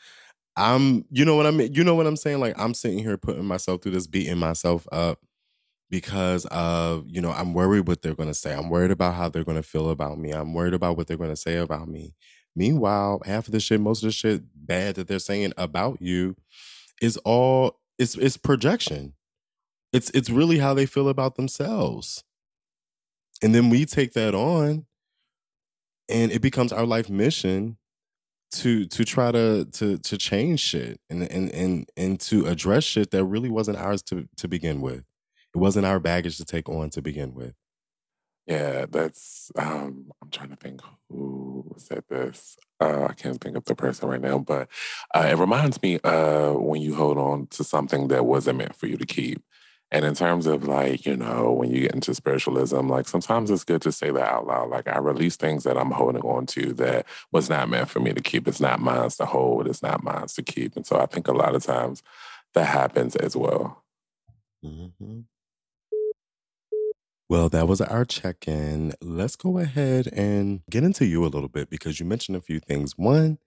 I'm, 0.57 1.05
you 1.11 1.25
know 1.25 1.37
what 1.37 1.47
I 1.47 1.51
mean? 1.51 1.75
You 1.75 1.85
know 1.85 1.95
what 1.95 2.07
I'm 2.07 2.17
saying? 2.17 2.41
Like 2.41 2.59
I'm 2.59 2.75
sitting 2.75 2.99
here 2.99 3.17
putting 3.19 3.45
myself 3.45 3.83
through 3.83 3.93
this, 3.93 4.07
beating 4.07 4.39
myself 4.39 4.87
up 4.91 5.19
because 5.93 6.47
of 6.47 7.05
you 7.07 7.21
know 7.21 7.31
i'm 7.31 7.53
worried 7.53 7.87
what 7.87 8.01
they're 8.01 8.15
going 8.15 8.29
to 8.29 8.35
say. 8.35 8.55
I'm 8.55 8.71
worried 8.71 8.91
about 8.91 9.15
how 9.15 9.29
they're 9.29 9.45
going 9.45 9.59
to 9.59 9.63
feel 9.63 9.91
about 9.91 10.19
me. 10.19 10.31
I'm 10.31 10.55
worried 10.55 10.73
about 10.75 10.97
what 10.97 11.07
they're 11.07 11.19
going 11.19 11.31
to 11.31 11.37
say 11.37 11.57
about 11.59 11.87
me. 11.87 12.15
Meanwhile 12.57 13.21
half 13.27 13.47
of 13.47 13.53
the 13.53 13.61
shit 13.61 13.81
most 13.81 14.03
of 14.03 14.09
the 14.09 14.13
shit 14.13 14.43
bad 14.57 14.97
that 14.97 15.07
they're 15.07 15.19
saying 15.19 15.53
about 15.59 16.01
you 16.01 16.35
is 17.03 17.19
all 17.19 17.79
it's 17.99 18.17
it's 18.17 18.39
projection. 18.39 19.13
It's 19.93 20.11
it's 20.11 20.31
really 20.31 20.59
how 20.59 20.73
they 20.73 20.87
feel 20.87 21.11
about 21.11 21.37
themselves. 21.37 22.25
And 23.43 23.55
then 23.55 23.69
we 23.69 23.85
take 23.85 24.15
that 24.15 24.35
on 24.35 24.87
and 26.09 26.33
it 26.33 26.41
becomes 26.41 26.73
our 26.73 26.87
life 26.87 27.11
mission 27.11 27.77
to 28.53 28.87
to 28.87 29.05
try 29.05 29.31
to 29.31 29.67
to 29.73 29.99
to 29.99 30.17
change 30.17 30.61
shit 30.61 31.01
and 31.11 31.31
and 31.31 31.51
and 31.51 31.91
and 31.99 32.19
to 32.21 32.47
address 32.47 32.85
shit 32.85 33.11
that 33.11 33.25
really 33.25 33.51
wasn't 33.51 33.77
ours 33.77 34.03
to 34.05 34.27
to 34.39 34.49
begin 34.49 34.81
with 34.81 35.05
it 35.55 35.59
wasn't 35.59 35.87
our 35.87 36.01
baggage 36.01 36.37
to 36.38 36.45
take 36.45 36.69
on 36.69 36.91
to 36.91 37.03
begin 37.03 37.35
with. 37.35 37.55
Yeah, 38.47 38.87
that's. 38.91 39.53
Um, 39.57 40.11
I'm 40.21 40.31
trying 40.31 40.51
to 40.51 40.57
think 40.57 40.81
who 41.09 41.75
said 41.79 42.05
this. 42.09 42.57
Uh, 42.81 43.07
I 43.09 43.12
can't 43.12 43.41
think 43.41 43.57
of 43.57 43.65
the 43.67 43.77
person 43.77 44.09
right 44.09 44.21
now, 44.21 44.38
but 44.38 44.69
uh, 45.15 45.29
it 45.31 45.38
reminds 45.38 45.81
me 45.81 46.01
uh, 46.03 46.53
when 46.53 46.83
you 46.83 46.97
hold 46.97 47.19
on 47.19 47.47
to 47.49 47.62
something 47.62 48.09
that 48.09 48.27
wasn't 48.27 48.59
meant 48.59 48.75
for 48.75 48.87
you 48.87 48.97
to 48.97 49.07
keep. 49.07 49.43
And 49.93 50.07
in 50.07 50.15
terms 50.15 50.47
of 50.47 50.65
like, 50.65 51.05
you 51.05 51.17
know, 51.17 51.53
when 51.53 51.71
you 51.71 51.83
get 51.83 51.95
into 51.95 52.15
spiritualism, 52.15 52.88
like 52.88 53.07
sometimes 53.07 53.51
it's 53.51 53.62
good 53.62 53.83
to 53.83 53.93
say 53.93 54.11
that 54.11 54.33
out 54.33 54.47
loud. 54.47 54.71
Like 54.71 54.88
I 54.88 54.99
release 54.99 55.37
things 55.37 55.65
that 55.65 55.77
I'm 55.77 55.91
holding 55.91 56.23
on 56.23 56.47
to 56.47 56.73
that 56.75 57.07
was 57.31 57.51
not 57.51 57.69
meant 57.69 57.91
for 57.91 58.01
me 58.01 58.15
to 58.15 58.23
keep. 58.23 58.49
It's 58.49 58.61
not 58.61 58.81
mine 58.81 59.11
to 59.11 59.27
hold. 59.27 59.69
It's 59.69 59.83
not 59.83 60.03
mine 60.03 60.29
to 60.29 60.43
keep. 60.43 60.77
And 60.77 60.87
so 60.87 60.99
I 60.99 61.05
think 61.05 61.29
a 61.29 61.33
lot 61.33 61.55
of 61.55 61.62
times 61.62 62.03
that 62.55 62.65
happens 62.65 63.17
as 63.17 63.37
well. 63.37 63.85
Mm-hmm. 64.65 65.21
Well, 67.33 67.49
that 67.49 67.66
was 67.66 67.81
our 67.81 68.05
check 68.05 68.47
in. 68.47 68.92
Let's 69.01 69.37
go 69.37 69.57
ahead 69.57 70.07
and 70.09 70.61
get 70.68 70.85
into 70.85 71.07
you 71.07 71.25
a 71.25 71.33
little 71.33 71.49
bit 71.49 71.71
because 71.71 71.99
you 71.99 72.05
mentioned 72.05 72.37
a 72.37 72.42
few 72.42 72.61
things. 72.61 72.99
One, 72.99 73.38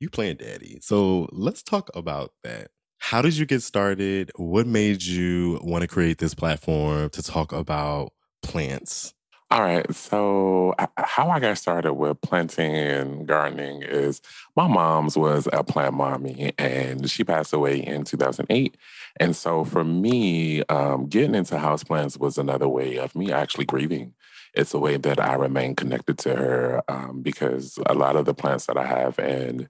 you 0.00 0.08
Plant 0.08 0.38
Daddy. 0.38 0.78
So 0.80 1.28
let's 1.30 1.62
talk 1.62 1.90
about 1.94 2.32
that. 2.42 2.68
How 2.96 3.20
did 3.20 3.36
you 3.36 3.44
get 3.44 3.62
started? 3.62 4.32
What 4.36 4.66
made 4.66 5.02
you 5.02 5.60
want 5.62 5.82
to 5.82 5.88
create 5.88 6.16
this 6.16 6.32
platform 6.32 7.10
to 7.10 7.22
talk 7.22 7.52
about 7.52 8.14
plants? 8.42 9.12
All 9.50 9.62
right. 9.62 9.90
So, 9.94 10.74
how 10.98 11.30
I 11.30 11.40
got 11.40 11.56
started 11.56 11.94
with 11.94 12.20
planting 12.20 12.74
and 12.74 13.26
gardening 13.26 13.82
is 13.82 14.20
my 14.54 14.66
mom's 14.68 15.16
was 15.16 15.48
a 15.54 15.64
plant 15.64 15.94
mommy, 15.94 16.52
and 16.58 17.08
she 17.10 17.24
passed 17.24 17.54
away 17.54 17.78
in 17.78 18.04
2008. 18.04 18.76
And 19.18 19.34
so, 19.34 19.64
for 19.64 19.84
me, 19.84 20.62
um, 20.64 21.06
getting 21.06 21.34
into 21.34 21.54
houseplants 21.54 22.18
was 22.20 22.36
another 22.36 22.68
way 22.68 22.98
of 22.98 23.14
me 23.16 23.32
actually 23.32 23.64
grieving. 23.64 24.12
It's 24.52 24.74
a 24.74 24.78
way 24.78 24.98
that 24.98 25.18
I 25.18 25.34
remain 25.34 25.74
connected 25.76 26.18
to 26.18 26.34
her 26.36 26.82
um, 26.88 27.22
because 27.22 27.78
a 27.86 27.94
lot 27.94 28.16
of 28.16 28.26
the 28.26 28.34
plants 28.34 28.66
that 28.66 28.76
I 28.76 28.86
have 28.86 29.18
and 29.18 29.68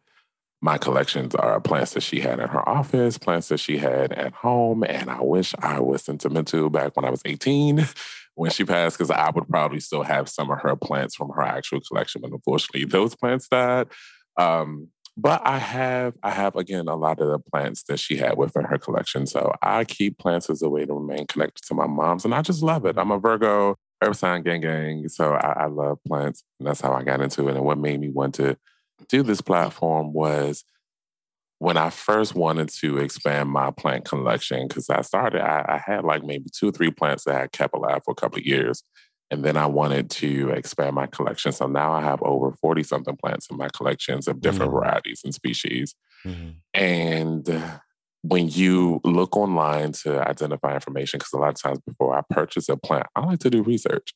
my 0.61 0.77
collections 0.77 1.35
are 1.37 1.61
plants 1.61 1.93
that 1.93 2.03
she 2.03 2.21
had 2.21 2.41
in 2.41 2.49
her 2.49 2.69
office, 2.69 3.17
plants 3.17 3.49
that 3.49 3.61
she 3.61 3.79
had 3.79 4.13
at 4.13 4.33
home, 4.35 4.83
and 4.85 5.09
I 5.09 5.21
wish 5.21 5.55
I 5.61 5.79
was 5.79 6.03
sentimental 6.03 6.69
back 6.69 6.97
when 6.97 7.05
I 7.05 7.11
was 7.11 7.23
18 7.25 7.87
when 8.39 8.53
she 8.53 8.65
passed 8.65 8.97
because 8.97 9.11
I 9.11 9.31
would 9.31 9.49
probably 9.49 9.81
still 9.81 10.05
have 10.05 10.29
some 10.29 10.49
of 10.51 10.61
her 10.61 10.77
plants 10.77 11.17
from 11.17 11.31
her 11.31 11.43
actual 11.43 11.81
collection, 11.81 12.21
but 12.21 12.31
unfortunately 12.31 12.85
those 12.85 13.17
plants 13.17 13.49
died. 13.49 13.89
Um, 14.39 14.89
but 15.17 15.45
I 15.45 15.59
have, 15.59 16.17
I 16.23 16.31
have 16.31 16.55
again 16.55 16.87
a 16.87 16.95
lot 16.95 17.21
of 17.21 17.29
the 17.29 17.41
plants 17.41 17.83
that 17.89 17.99
she 17.99 18.17
had 18.17 18.39
within 18.39 18.63
her 18.63 18.79
collection. 18.79 19.27
So 19.27 19.53
I 19.61 19.83
keep 19.83 20.19
plants 20.19 20.49
as 20.49 20.63
a 20.63 20.69
way 20.69 20.87
to 20.87 20.95
remain 20.95 21.27
connected 21.27 21.65
to 21.67 21.75
my 21.75 21.89
mom's, 21.89 22.25
and 22.25 22.33
I 22.33 22.43
just 22.43 22.63
love 22.63 22.87
it. 22.87 22.97
I'm 22.97 23.11
a 23.11 23.19
Virgo, 23.19 23.75
Earth 24.01 24.19
sign 24.19 24.45
gang 24.45 24.61
gang, 24.61 25.09
so 25.09 25.33
I, 25.33 25.65
I 25.65 25.67
love 25.67 25.99
plants, 26.07 26.45
and 26.61 26.69
that's 26.69 26.81
how 26.81 26.93
I 26.93 27.03
got 27.03 27.21
into 27.21 27.49
it. 27.49 27.57
And 27.57 27.65
what 27.65 27.79
made 27.79 27.99
me 27.99 28.09
want 28.09 28.37
to 28.37 28.57
do 29.09 29.25
this 29.25 29.41
platform 29.41 30.13
was 30.13 30.63
when 31.59 31.77
I 31.77 31.91
first 31.91 32.35
wanted 32.35 32.69
to 32.81 32.99
expand 32.99 33.51
my 33.51 33.71
plant 33.71 34.05
collection, 34.05 34.69
because 34.69 34.89
I 34.89 35.01
started, 35.03 35.41
I, 35.41 35.65
I, 35.69 35.83
had 35.85 36.05
like 36.05 36.23
maybe 36.23 36.47
two 36.53 36.69
or 36.69 36.73
three 36.73 36.91
plants 36.91 37.25
that 37.25 37.35
I 37.35 37.41
had 37.41 37.53
kept 37.53 37.75
alive 37.75 38.03
for 38.05 38.13
a 38.13 38.15
couple 38.15 38.39
of 38.39 38.47
years. 38.47 38.83
And 39.31 39.45
then 39.45 39.57
I 39.57 39.67
wanted 39.67 40.09
to 40.11 40.51
expand 40.51 40.95
my 40.95 41.07
collection. 41.07 41.53
So 41.53 41.67
now 41.67 41.93
I 41.93 42.01
have 42.01 42.23
over 42.23 42.53
40 42.53 42.83
something 42.85 43.17
plants 43.17 43.51
in 43.51 43.57
my 43.57 43.69
collections 43.69 44.29
of 44.29 44.41
different 44.41 44.71
mm-hmm. 44.71 44.79
varieties 44.79 45.21
and 45.25 45.35
species. 45.35 45.95
Mm-hmm. 46.25 46.51
And 46.75 47.81
when 48.23 48.49
you 48.49 49.01
look 49.05 49.37
online 49.37 49.93
to 49.93 50.27
identify 50.27 50.75
information, 50.75 51.19
because 51.19 51.33
a 51.33 51.39
lot 51.39 51.51
of 51.51 51.61
times 51.61 51.81
before 51.87 52.17
I 52.17 52.23
purchase 52.31 52.69
a 52.69 52.77
plant, 52.77 53.07
I 53.15 53.25
like 53.25 53.41
to 53.41 53.51
do 53.51 53.63
research. 53.63 54.15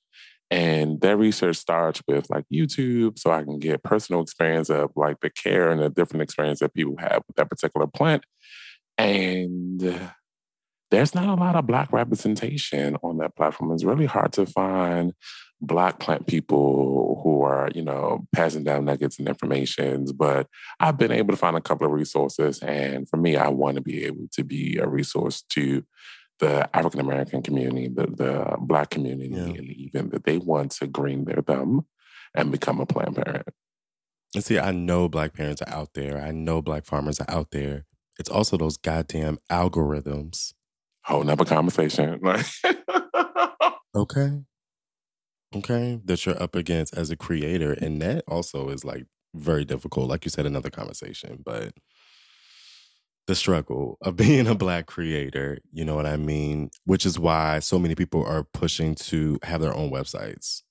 And 0.52 1.00
that 1.00 1.16
research 1.16 1.56
starts 1.56 2.02
with 2.06 2.28
like 2.28 2.44
YouTube, 2.52 3.18
so 3.18 3.30
I 3.30 3.42
can 3.42 3.58
get 3.58 3.82
personal 3.82 4.20
experience 4.20 4.68
of 4.68 4.90
like 4.94 5.20
the 5.20 5.30
care 5.30 5.70
and 5.70 5.80
the 5.80 5.88
different 5.88 6.22
experience 6.22 6.60
that 6.60 6.74
people 6.74 6.96
have 6.98 7.22
with 7.26 7.36
that 7.36 7.48
particular 7.48 7.86
plant. 7.86 8.24
And 8.98 9.80
there's 10.90 11.14
not 11.14 11.26
a 11.26 11.40
lot 11.40 11.56
of 11.56 11.66
Black 11.66 11.90
representation 11.90 12.98
on 13.02 13.16
that 13.16 13.34
platform. 13.34 13.72
It's 13.72 13.82
really 13.82 14.04
hard 14.04 14.34
to 14.34 14.44
find 14.44 15.14
Black 15.62 15.98
plant 15.98 16.26
people 16.26 17.22
who 17.24 17.40
are, 17.44 17.70
you 17.74 17.82
know, 17.82 18.26
passing 18.34 18.62
down 18.62 18.84
nuggets 18.84 19.18
and 19.18 19.28
informations. 19.28 20.12
But 20.12 20.48
I've 20.78 20.98
been 20.98 21.12
able 21.12 21.32
to 21.32 21.38
find 21.38 21.56
a 21.56 21.62
couple 21.62 21.86
of 21.86 21.94
resources. 21.94 22.58
And 22.58 23.08
for 23.08 23.16
me, 23.16 23.36
I 23.36 23.48
want 23.48 23.76
to 23.76 23.80
be 23.80 24.04
able 24.04 24.28
to 24.32 24.44
be 24.44 24.76
a 24.76 24.86
resource 24.86 25.42
to 25.52 25.82
the 26.42 26.68
African 26.76 27.00
American 27.00 27.40
community, 27.40 27.88
the, 27.88 28.06
the 28.06 28.56
Black 28.58 28.90
community, 28.90 29.30
yeah. 29.32 29.44
and 29.44 29.70
even 29.70 30.10
that 30.10 30.24
they 30.24 30.38
want 30.38 30.72
to 30.72 30.88
green 30.88 31.24
their 31.24 31.40
thumb 31.40 31.86
and 32.34 32.50
become 32.50 32.80
a 32.80 32.86
plant 32.86 33.14
parent. 33.14 33.46
And 34.34 34.42
see, 34.42 34.58
I 34.58 34.72
know 34.72 35.08
Black 35.08 35.34
parents 35.34 35.62
are 35.62 35.72
out 35.72 35.90
there. 35.94 36.20
I 36.20 36.32
know 36.32 36.60
Black 36.60 36.84
farmers 36.84 37.20
are 37.20 37.30
out 37.30 37.52
there. 37.52 37.84
It's 38.18 38.28
also 38.28 38.56
those 38.56 38.76
goddamn 38.76 39.38
algorithms 39.50 40.52
whole 41.04 41.24
nother 41.24 41.44
conversation. 41.44 42.20
Like, 42.22 42.46
okay, 43.94 44.40
okay, 45.54 46.00
that 46.04 46.24
you're 46.24 46.42
up 46.42 46.56
against 46.56 46.96
as 46.96 47.10
a 47.10 47.16
creator, 47.16 47.72
and 47.72 48.00
that 48.00 48.24
also 48.26 48.68
is 48.68 48.84
like 48.84 49.06
very 49.34 49.64
difficult. 49.64 50.08
Like 50.08 50.24
you 50.24 50.30
said, 50.30 50.46
another 50.46 50.70
conversation, 50.70 51.42
but 51.44 51.74
the 53.26 53.34
struggle 53.34 53.98
of 54.02 54.16
being 54.16 54.46
a 54.46 54.54
black 54.54 54.86
creator, 54.86 55.58
you 55.72 55.84
know 55.84 55.94
what 55.94 56.06
I 56.06 56.16
mean? 56.16 56.70
Which 56.84 57.06
is 57.06 57.18
why 57.18 57.58
so 57.60 57.78
many 57.78 57.94
people 57.94 58.24
are 58.24 58.44
pushing 58.44 58.94
to 58.96 59.38
have 59.42 59.60
their 59.60 59.74
own 59.74 59.90
websites 59.90 60.62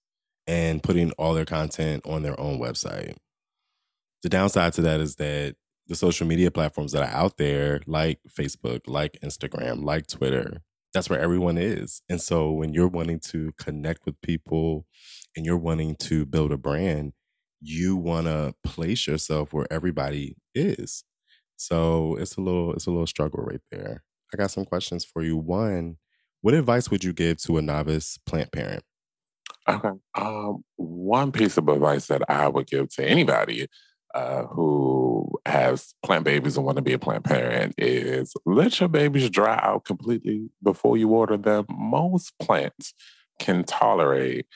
and 0.47 0.83
putting 0.83 1.11
all 1.13 1.33
their 1.33 1.45
content 1.45 2.05
on 2.05 2.23
their 2.23 2.39
own 2.39 2.59
website. 2.59 3.15
The 4.23 4.29
downside 4.29 4.73
to 4.73 4.81
that 4.81 4.99
is 4.99 5.15
that 5.15 5.55
the 5.87 5.95
social 5.95 6.27
media 6.27 6.51
platforms 6.51 6.91
that 6.91 7.03
are 7.03 7.15
out 7.15 7.37
there, 7.37 7.81
like 7.85 8.19
Facebook, 8.29 8.81
like 8.87 9.17
Instagram, 9.23 9.83
like 9.83 10.07
Twitter, 10.07 10.61
that's 10.93 11.09
where 11.09 11.19
everyone 11.19 11.57
is. 11.57 12.01
And 12.09 12.21
so 12.21 12.51
when 12.51 12.73
you're 12.73 12.87
wanting 12.87 13.19
to 13.27 13.53
connect 13.57 14.05
with 14.05 14.21
people 14.21 14.85
and 15.35 15.45
you're 15.45 15.57
wanting 15.57 15.95
to 15.97 16.25
build 16.25 16.51
a 16.51 16.57
brand, 16.57 17.13
you 17.61 17.95
want 17.95 18.27
to 18.27 18.53
place 18.63 19.07
yourself 19.07 19.53
where 19.53 19.67
everybody 19.71 20.35
is. 20.53 21.03
So 21.62 22.15
it's 22.15 22.38
a 22.38 22.41
little 22.41 22.74
it's 22.74 22.88
a 22.88 22.91
little 22.91 23.06
struggle 23.06 23.43
right 23.43 23.62
there. 23.69 24.04
I 24.34 24.38
got 24.38 24.50
some 24.50 24.65
questions 24.65 25.06
for 25.06 25.21
you. 25.21 25.38
One, 25.38 25.97
what 26.41 26.56
advice 26.56 26.89
would 26.89 27.04
you 27.04 27.13
give 27.13 27.38
to 27.43 27.60
a 27.60 27.62
novice 27.62 28.17
plant 28.26 28.52
parent? 28.52 28.82
Okay. 29.69 29.91
Um, 30.15 30.63
one 30.78 31.32
piece 31.32 31.58
of 31.58 31.69
advice 31.69 32.08
that 32.08 32.24
I 32.28 32.47
would 32.47 32.65
give 32.65 32.89
to 32.95 33.08
anybody 33.08 33.67
uh, 34.15 34.45
who 34.45 35.30
has 35.45 35.93
plant 36.04 36.26
babies 36.26 36.58
and 36.58 36.65
want 36.65 36.78
to 36.78 36.82
be 36.82 36.93
a 36.93 37.00
plant 37.00 37.26
parent 37.26 37.76
is 37.78 38.34
let 38.43 38.80
your 38.80 38.89
babies 38.89 39.30
dry 39.30 39.60
out 39.62 39.86
completely 39.86 40.50
before 40.63 40.97
you 40.97 41.10
water 41.10 41.38
them. 41.38 41.67
Most 41.69 42.34
plants 42.39 42.95
can 43.38 43.63
tolerate 43.65 44.47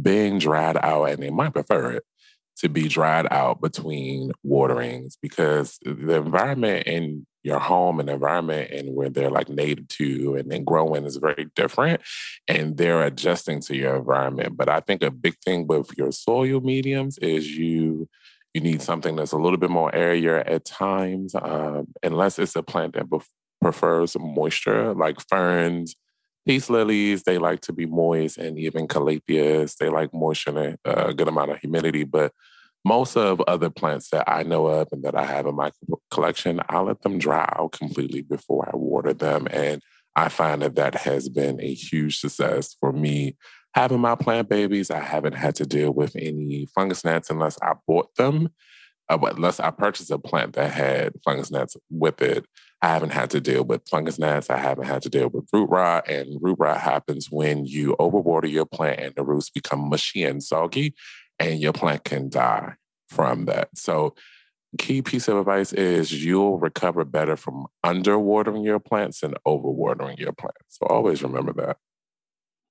being 0.00 0.38
dried 0.38 0.78
out 0.78 1.10
and 1.10 1.22
they 1.22 1.30
might 1.30 1.52
prefer 1.52 1.92
it 1.92 2.04
to 2.56 2.68
be 2.68 2.88
dried 2.88 3.26
out 3.30 3.60
between 3.60 4.32
waterings 4.42 5.16
because 5.20 5.78
the 5.84 6.16
environment 6.16 6.86
in 6.86 7.26
your 7.42 7.58
home 7.58 8.00
and 8.00 8.08
environment 8.08 8.70
and 8.70 8.94
where 8.94 9.10
they're 9.10 9.30
like 9.30 9.48
native 9.48 9.86
to 9.88 10.34
and 10.36 10.50
then 10.50 10.64
growing 10.64 11.04
is 11.04 11.16
very 11.16 11.46
different 11.54 12.00
and 12.48 12.76
they're 12.76 13.02
adjusting 13.02 13.60
to 13.60 13.76
your 13.76 13.96
environment. 13.96 14.56
But 14.56 14.68
I 14.68 14.80
think 14.80 15.02
a 15.02 15.10
big 15.10 15.36
thing 15.44 15.66
with 15.66 15.90
your 15.98 16.10
soil 16.10 16.60
mediums 16.60 17.18
is 17.18 17.50
you 17.56 18.08
you 18.54 18.60
need 18.60 18.80
something 18.80 19.16
that's 19.16 19.32
a 19.32 19.36
little 19.36 19.58
bit 19.58 19.70
more 19.70 19.92
airier 19.92 20.38
at 20.38 20.64
times, 20.64 21.34
um, 21.34 21.88
unless 22.04 22.38
it's 22.38 22.54
a 22.54 22.62
plant 22.62 22.94
that 22.94 23.06
prefers 23.60 24.16
moisture, 24.16 24.94
like 24.94 25.16
ferns, 25.28 25.96
peace 26.46 26.70
lilies. 26.70 27.22
They 27.22 27.38
like 27.38 27.60
to 27.62 27.72
be 27.72 27.86
moist, 27.86 28.38
and 28.38 28.58
even 28.58 28.88
calatheas, 28.88 29.76
they 29.76 29.88
like 29.88 30.14
moisture 30.14 30.50
and 30.50 30.78
a, 30.84 31.08
a 31.08 31.14
good 31.14 31.28
amount 31.28 31.50
of 31.50 31.58
humidity. 31.58 32.04
But 32.04 32.32
most 32.84 33.16
of 33.16 33.40
other 33.42 33.70
plants 33.70 34.10
that 34.10 34.24
I 34.26 34.42
know 34.42 34.66
of 34.66 34.88
and 34.92 35.02
that 35.04 35.14
I 35.14 35.24
have 35.24 35.46
in 35.46 35.54
my 35.54 35.70
collection, 36.10 36.60
I 36.68 36.80
let 36.80 37.02
them 37.02 37.18
dry 37.18 37.48
out 37.56 37.72
completely 37.72 38.22
before 38.22 38.68
I 38.68 38.76
water 38.76 39.14
them, 39.14 39.46
and 39.50 39.82
I 40.16 40.28
find 40.28 40.62
that 40.62 40.76
that 40.76 40.94
has 40.94 41.28
been 41.28 41.60
a 41.60 41.74
huge 41.74 42.18
success 42.18 42.76
for 42.78 42.92
me 42.92 43.36
having 43.74 44.00
my 44.00 44.14
plant 44.14 44.48
babies, 44.48 44.90
I 44.90 45.00
haven't 45.00 45.34
had 45.34 45.56
to 45.56 45.66
deal 45.66 45.92
with 45.92 46.14
any 46.16 46.66
fungus 46.74 47.04
gnats 47.04 47.30
unless 47.30 47.58
I 47.60 47.72
bought 47.86 48.14
them. 48.16 48.50
Uh, 49.10 49.18
unless 49.20 49.60
I 49.60 49.70
purchased 49.70 50.10
a 50.10 50.18
plant 50.18 50.54
that 50.54 50.70
had 50.70 51.12
fungus 51.22 51.50
gnats 51.50 51.76
with 51.90 52.22
it, 52.22 52.46
I 52.84 52.88
haven't 52.88 53.14
had 53.14 53.30
to 53.30 53.40
deal 53.40 53.64
with 53.64 53.88
fungus 53.88 54.18
gnats. 54.18 54.50
I 54.50 54.58
haven't 54.58 54.84
had 54.84 55.00
to 55.04 55.08
deal 55.08 55.30
with 55.30 55.48
root 55.54 55.70
rot. 55.70 56.06
And 56.06 56.38
root 56.42 56.58
rot 56.58 56.78
happens 56.82 57.30
when 57.30 57.64
you 57.64 57.96
overwater 57.98 58.50
your 58.50 58.66
plant 58.66 59.00
and 59.00 59.14
the 59.14 59.24
roots 59.24 59.48
become 59.48 59.88
mushy 59.88 60.22
and 60.22 60.42
soggy, 60.42 60.94
and 61.38 61.60
your 61.60 61.72
plant 61.72 62.04
can 62.04 62.28
die 62.28 62.74
from 63.08 63.46
that. 63.46 63.70
So, 63.74 64.14
key 64.76 65.00
piece 65.00 65.28
of 65.28 65.38
advice 65.38 65.72
is 65.72 66.22
you'll 66.22 66.58
recover 66.58 67.06
better 67.06 67.38
from 67.38 67.68
underwatering 67.86 68.66
your 68.66 68.80
plants 68.80 69.20
than 69.20 69.32
overwatering 69.46 70.18
your 70.18 70.32
plants. 70.32 70.58
So, 70.68 70.84
always 70.86 71.22
remember 71.22 71.54
that. 71.54 71.78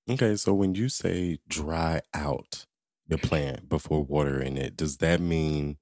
Okay, 0.07 0.35
so 0.35 0.53
when 0.53 0.75
you 0.75 0.89
say 0.89 1.39
dry 1.47 2.01
out 2.13 2.67
the 3.07 3.17
plant 3.17 3.67
before 3.67 4.03
watering 4.03 4.57
it, 4.57 4.77
does 4.77 4.97
that 4.97 5.19
mean 5.19 5.77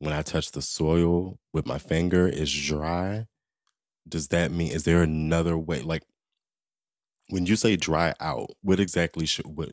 when 0.00 0.12
I 0.12 0.22
touch 0.22 0.50
the 0.50 0.62
soil 0.62 1.38
with 1.52 1.64
my 1.64 1.78
finger 1.78 2.26
it's 2.26 2.50
dry? 2.50 3.26
Does 4.08 4.28
that 4.28 4.50
mean 4.50 4.72
is 4.72 4.84
there 4.84 5.02
another 5.02 5.56
way 5.56 5.82
like 5.82 6.02
when 7.28 7.46
you 7.46 7.56
say 7.56 7.76
dry 7.76 8.14
out, 8.20 8.50
what 8.62 8.80
exactly 8.80 9.26
should 9.26 9.46
what 9.46 9.72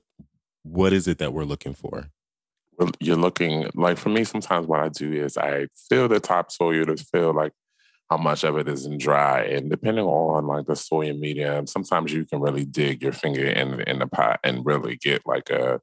what 0.63 0.93
is 0.93 1.07
it 1.07 1.17
that 1.17 1.33
we're 1.33 1.43
looking 1.45 1.73
for? 1.73 2.09
Well, 2.77 2.91
You're 2.99 3.17
looking 3.17 3.69
like 3.75 3.97
for 3.97 4.09
me 4.09 4.23
sometimes 4.23 4.67
what 4.67 4.79
I 4.79 4.89
do 4.89 5.11
is 5.11 5.37
I 5.37 5.67
fill 5.89 6.07
the 6.07 6.19
topsoil 6.19 6.85
to 6.85 6.95
feel 6.97 7.33
like 7.33 7.51
how 8.09 8.17
much 8.17 8.43
of 8.43 8.57
it 8.57 8.67
isn't 8.67 8.99
dry. 8.99 9.41
And 9.43 9.69
depending 9.69 10.05
on 10.05 10.47
like 10.47 10.65
the 10.65 10.75
soil 10.75 11.13
medium, 11.13 11.67
sometimes 11.67 12.11
you 12.13 12.25
can 12.25 12.39
really 12.39 12.65
dig 12.65 13.03
your 13.03 13.11
finger 13.11 13.45
in 13.45 13.81
in 13.81 13.99
the 13.99 14.07
pot 14.07 14.39
and 14.43 14.65
really 14.65 14.95
get 14.95 15.25
like 15.25 15.49
a 15.49 15.81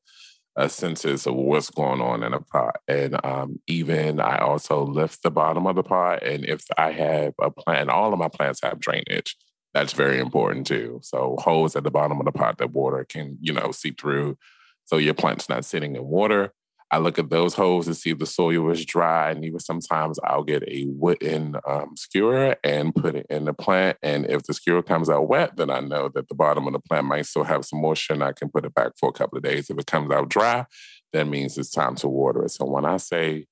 a 0.57 0.69
census 0.69 1.27
of 1.27 1.35
what's 1.35 1.71
going 1.71 2.01
on 2.01 2.23
in 2.23 2.33
a 2.33 2.41
pot. 2.41 2.77
And 2.89 3.23
um, 3.25 3.61
even 3.67 4.21
I 4.21 4.39
also 4.39 4.85
lift 4.85 5.23
the 5.23 5.31
bottom 5.31 5.67
of 5.67 5.77
the 5.77 5.83
pot. 5.83 6.23
And 6.23 6.45
if 6.45 6.65
I 6.79 6.93
have 6.93 7.35
a 7.41 7.51
plant, 7.51 7.91
all 7.91 8.13
of 8.13 8.19
my 8.19 8.29
plants 8.29 8.61
have 8.63 8.81
drainage. 8.81 9.37
That's 9.75 9.93
very 9.93 10.19
important 10.19 10.67
too. 10.67 11.01
So 11.03 11.37
holes 11.39 11.77
at 11.77 11.85
the 11.85 11.91
bottom 11.91 12.19
of 12.19 12.25
the 12.25 12.33
pot 12.33 12.57
that 12.59 12.73
water 12.73 13.05
can, 13.07 13.37
you 13.41 13.53
know, 13.53 13.71
seep 13.73 14.01
through. 14.01 14.39
So 14.87 14.97
your 14.97 15.15
plant's 15.15 15.49
not 15.49 15.67
sitting 15.67 15.97
in 15.97 16.05
water. 16.05 16.53
I 16.91 16.99
look 16.99 17.19
at 17.19 17.31
those 17.31 17.55
holes 17.55 17.87
to 17.87 17.95
see 17.95 18.11
if 18.11 18.19
the 18.19 18.27
soil 18.27 18.71
is 18.71 18.85
dry, 18.85 19.31
and 19.31 19.45
even 19.45 19.59
sometimes 19.59 20.21
I'll 20.23 20.45
get 20.45 20.63
a 20.69 20.87
wooden 20.87 21.57
um, 21.69 21.97
skewer 21.97 22.57
and 22.63 22.95
put 22.95 23.17
it 23.17 23.27
in 23.29 23.45
the 23.45 23.53
plant. 23.53 23.99
And 24.03 24.25
if 24.27 24.45
the 24.45 24.55
skewer 24.55 24.83
comes 24.83 25.11
out 25.11 25.29
wet, 25.29 25.57
then 25.57 25.69
I 25.69 25.81
know 25.81 26.09
that 26.15 26.29
the 26.29 26.35
bottom 26.35 26.67
of 26.67 26.73
the 26.73 26.79
plant 26.79 27.07
might 27.07 27.27
still 27.27 27.43
have 27.43 27.65
some 27.65 27.81
moisture, 27.81 28.13
and 28.13 28.23
I 28.23 28.33
can 28.33 28.51
put 28.51 28.65
it 28.65 28.75
back 28.75 28.93
for 28.99 29.09
a 29.09 29.13
couple 29.13 29.37
of 29.37 29.43
days. 29.43 29.69
If 29.69 29.79
it 29.79 29.87
comes 29.87 30.13
out 30.13 30.29
dry, 30.29 30.65
that 31.13 31.27
means 31.27 31.59
it's 31.59 31.71
time 31.71 31.97
to 31.97 32.09
water 32.09 32.45
it. 32.45 32.51
So 32.51 32.65
when 32.65 32.85
I 32.85 32.99
say 32.99 33.47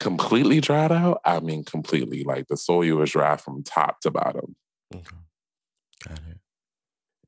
completely 0.00 0.60
dried 0.60 0.90
out, 0.90 1.20
I 1.24 1.38
mean 1.40 1.64
completely, 1.64 2.24
like 2.24 2.48
the 2.48 2.56
soil 2.56 3.00
is 3.02 3.12
dry 3.12 3.36
from 3.36 3.62
top 3.62 4.00
to 4.00 4.10
bottom. 4.10 4.56
Okay. 4.92 5.04
Got 6.08 6.18
it. 6.18 6.38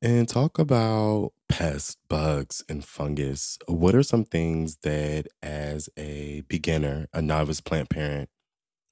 And 0.03 0.29
talk 0.29 0.59
about 0.59 1.33
pests, 1.49 1.97
bugs, 2.09 2.63
and 2.69 2.85
fungus. 2.85 3.59
What 3.67 3.95
are 3.95 4.03
some 4.03 4.25
things 4.25 4.79
that, 4.83 5.27
as 5.43 5.89
a 5.97 6.43
beginner, 6.49 7.09
a 7.13 7.23
novice 7.23 7.61
plant 7.61 7.91
parent, 7.91 8.29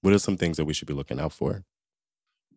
what 0.01 0.13
are 0.13 0.19
some 0.19 0.37
things 0.37 0.57
that 0.57 0.65
we 0.65 0.73
should 0.73 0.89
be 0.89 0.95
looking 0.95 1.21
out 1.21 1.33
for? 1.33 1.65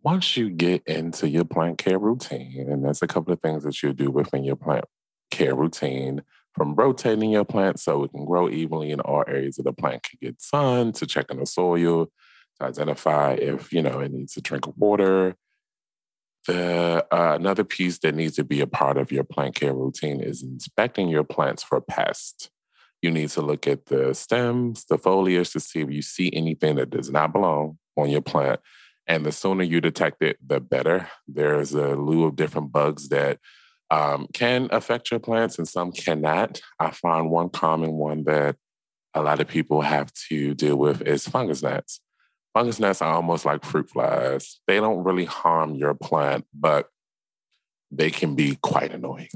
Once 0.01 0.37
you 0.37 0.49
get 0.49 0.81
into 0.87 1.27
your 1.27 1.43
plant 1.43 1.77
care 1.77 1.99
routine, 1.99 2.67
and 2.69 2.85
there's 2.85 3.01
a 3.01 3.07
couple 3.07 3.33
of 3.33 3.41
things 3.41 3.63
that 3.63 3.83
you 3.83 3.93
do 3.93 4.09
within 4.09 4.43
your 4.43 4.55
plant 4.55 4.85
care 5.29 5.55
routine, 5.55 6.21
from 6.53 6.75
rotating 6.75 7.31
your 7.31 7.45
plant 7.45 7.79
so 7.79 8.03
it 8.03 8.11
can 8.11 8.25
grow 8.25 8.49
evenly 8.49 8.91
in 8.91 8.99
all 9.01 9.23
areas 9.27 9.59
of 9.59 9.65
the 9.65 9.73
plant 9.73 10.03
can 10.03 10.17
get 10.21 10.41
sun, 10.41 10.91
to 10.93 11.05
checking 11.05 11.39
the 11.39 11.45
soil, 11.45 12.07
to 12.59 12.65
identify 12.65 13.33
if 13.33 13.71
you 13.71 13.81
know 13.81 13.99
it 13.99 14.11
needs 14.11 14.33
to 14.33 14.41
drink 14.41 14.67
of 14.67 14.77
water, 14.77 15.35
the 16.47 17.05
uh, 17.11 17.35
another 17.35 17.63
piece 17.63 17.99
that 17.99 18.15
needs 18.15 18.35
to 18.35 18.43
be 18.43 18.61
a 18.61 18.67
part 18.67 18.97
of 18.97 19.11
your 19.11 19.23
plant 19.23 19.55
care 19.55 19.73
routine 19.73 20.21
is 20.21 20.41
inspecting 20.41 21.09
your 21.09 21.23
plants 21.23 21.63
for 21.63 21.81
pests. 21.81 22.49
You 23.01 23.11
need 23.11 23.29
to 23.29 23.41
look 23.41 23.67
at 23.67 23.85
the 23.85 24.13
stems, 24.13 24.85
the 24.85 24.97
foliage 24.97 25.51
to 25.51 25.59
see 25.59 25.81
if 25.81 25.91
you 25.91 26.01
see 26.01 26.31
anything 26.33 26.75
that 26.75 26.89
does 26.89 27.09
not 27.09 27.31
belong 27.31 27.77
on 27.95 28.09
your 28.09 28.21
plant. 28.21 28.59
And 29.07 29.25
the 29.25 29.31
sooner 29.31 29.63
you 29.63 29.81
detect 29.81 30.21
it, 30.21 30.37
the 30.45 30.59
better. 30.59 31.09
There's 31.27 31.73
a 31.73 31.93
slew 31.93 32.25
of 32.25 32.35
different 32.35 32.71
bugs 32.71 33.09
that 33.09 33.39
um, 33.89 34.27
can 34.33 34.67
affect 34.71 35.11
your 35.11 35.19
plants 35.19 35.57
and 35.57 35.67
some 35.67 35.91
cannot. 35.91 36.61
I 36.79 36.91
find 36.91 37.31
one 37.31 37.49
common 37.49 37.93
one 37.93 38.23
that 38.25 38.55
a 39.13 39.21
lot 39.21 39.39
of 39.39 39.47
people 39.47 39.81
have 39.81 40.13
to 40.29 40.53
deal 40.53 40.75
with 40.75 41.01
is 41.01 41.27
fungus 41.27 41.63
gnats. 41.63 41.99
Fungus 42.53 42.79
gnats 42.79 43.01
are 43.01 43.13
almost 43.13 43.45
like 43.45 43.63
fruit 43.63 43.89
flies. 43.89 44.59
They 44.67 44.77
don't 44.77 45.03
really 45.03 45.25
harm 45.25 45.75
your 45.75 45.93
plant, 45.93 46.45
but 46.53 46.89
they 47.91 48.11
can 48.11 48.35
be 48.35 48.55
quite 48.61 48.93
annoying 48.93 49.29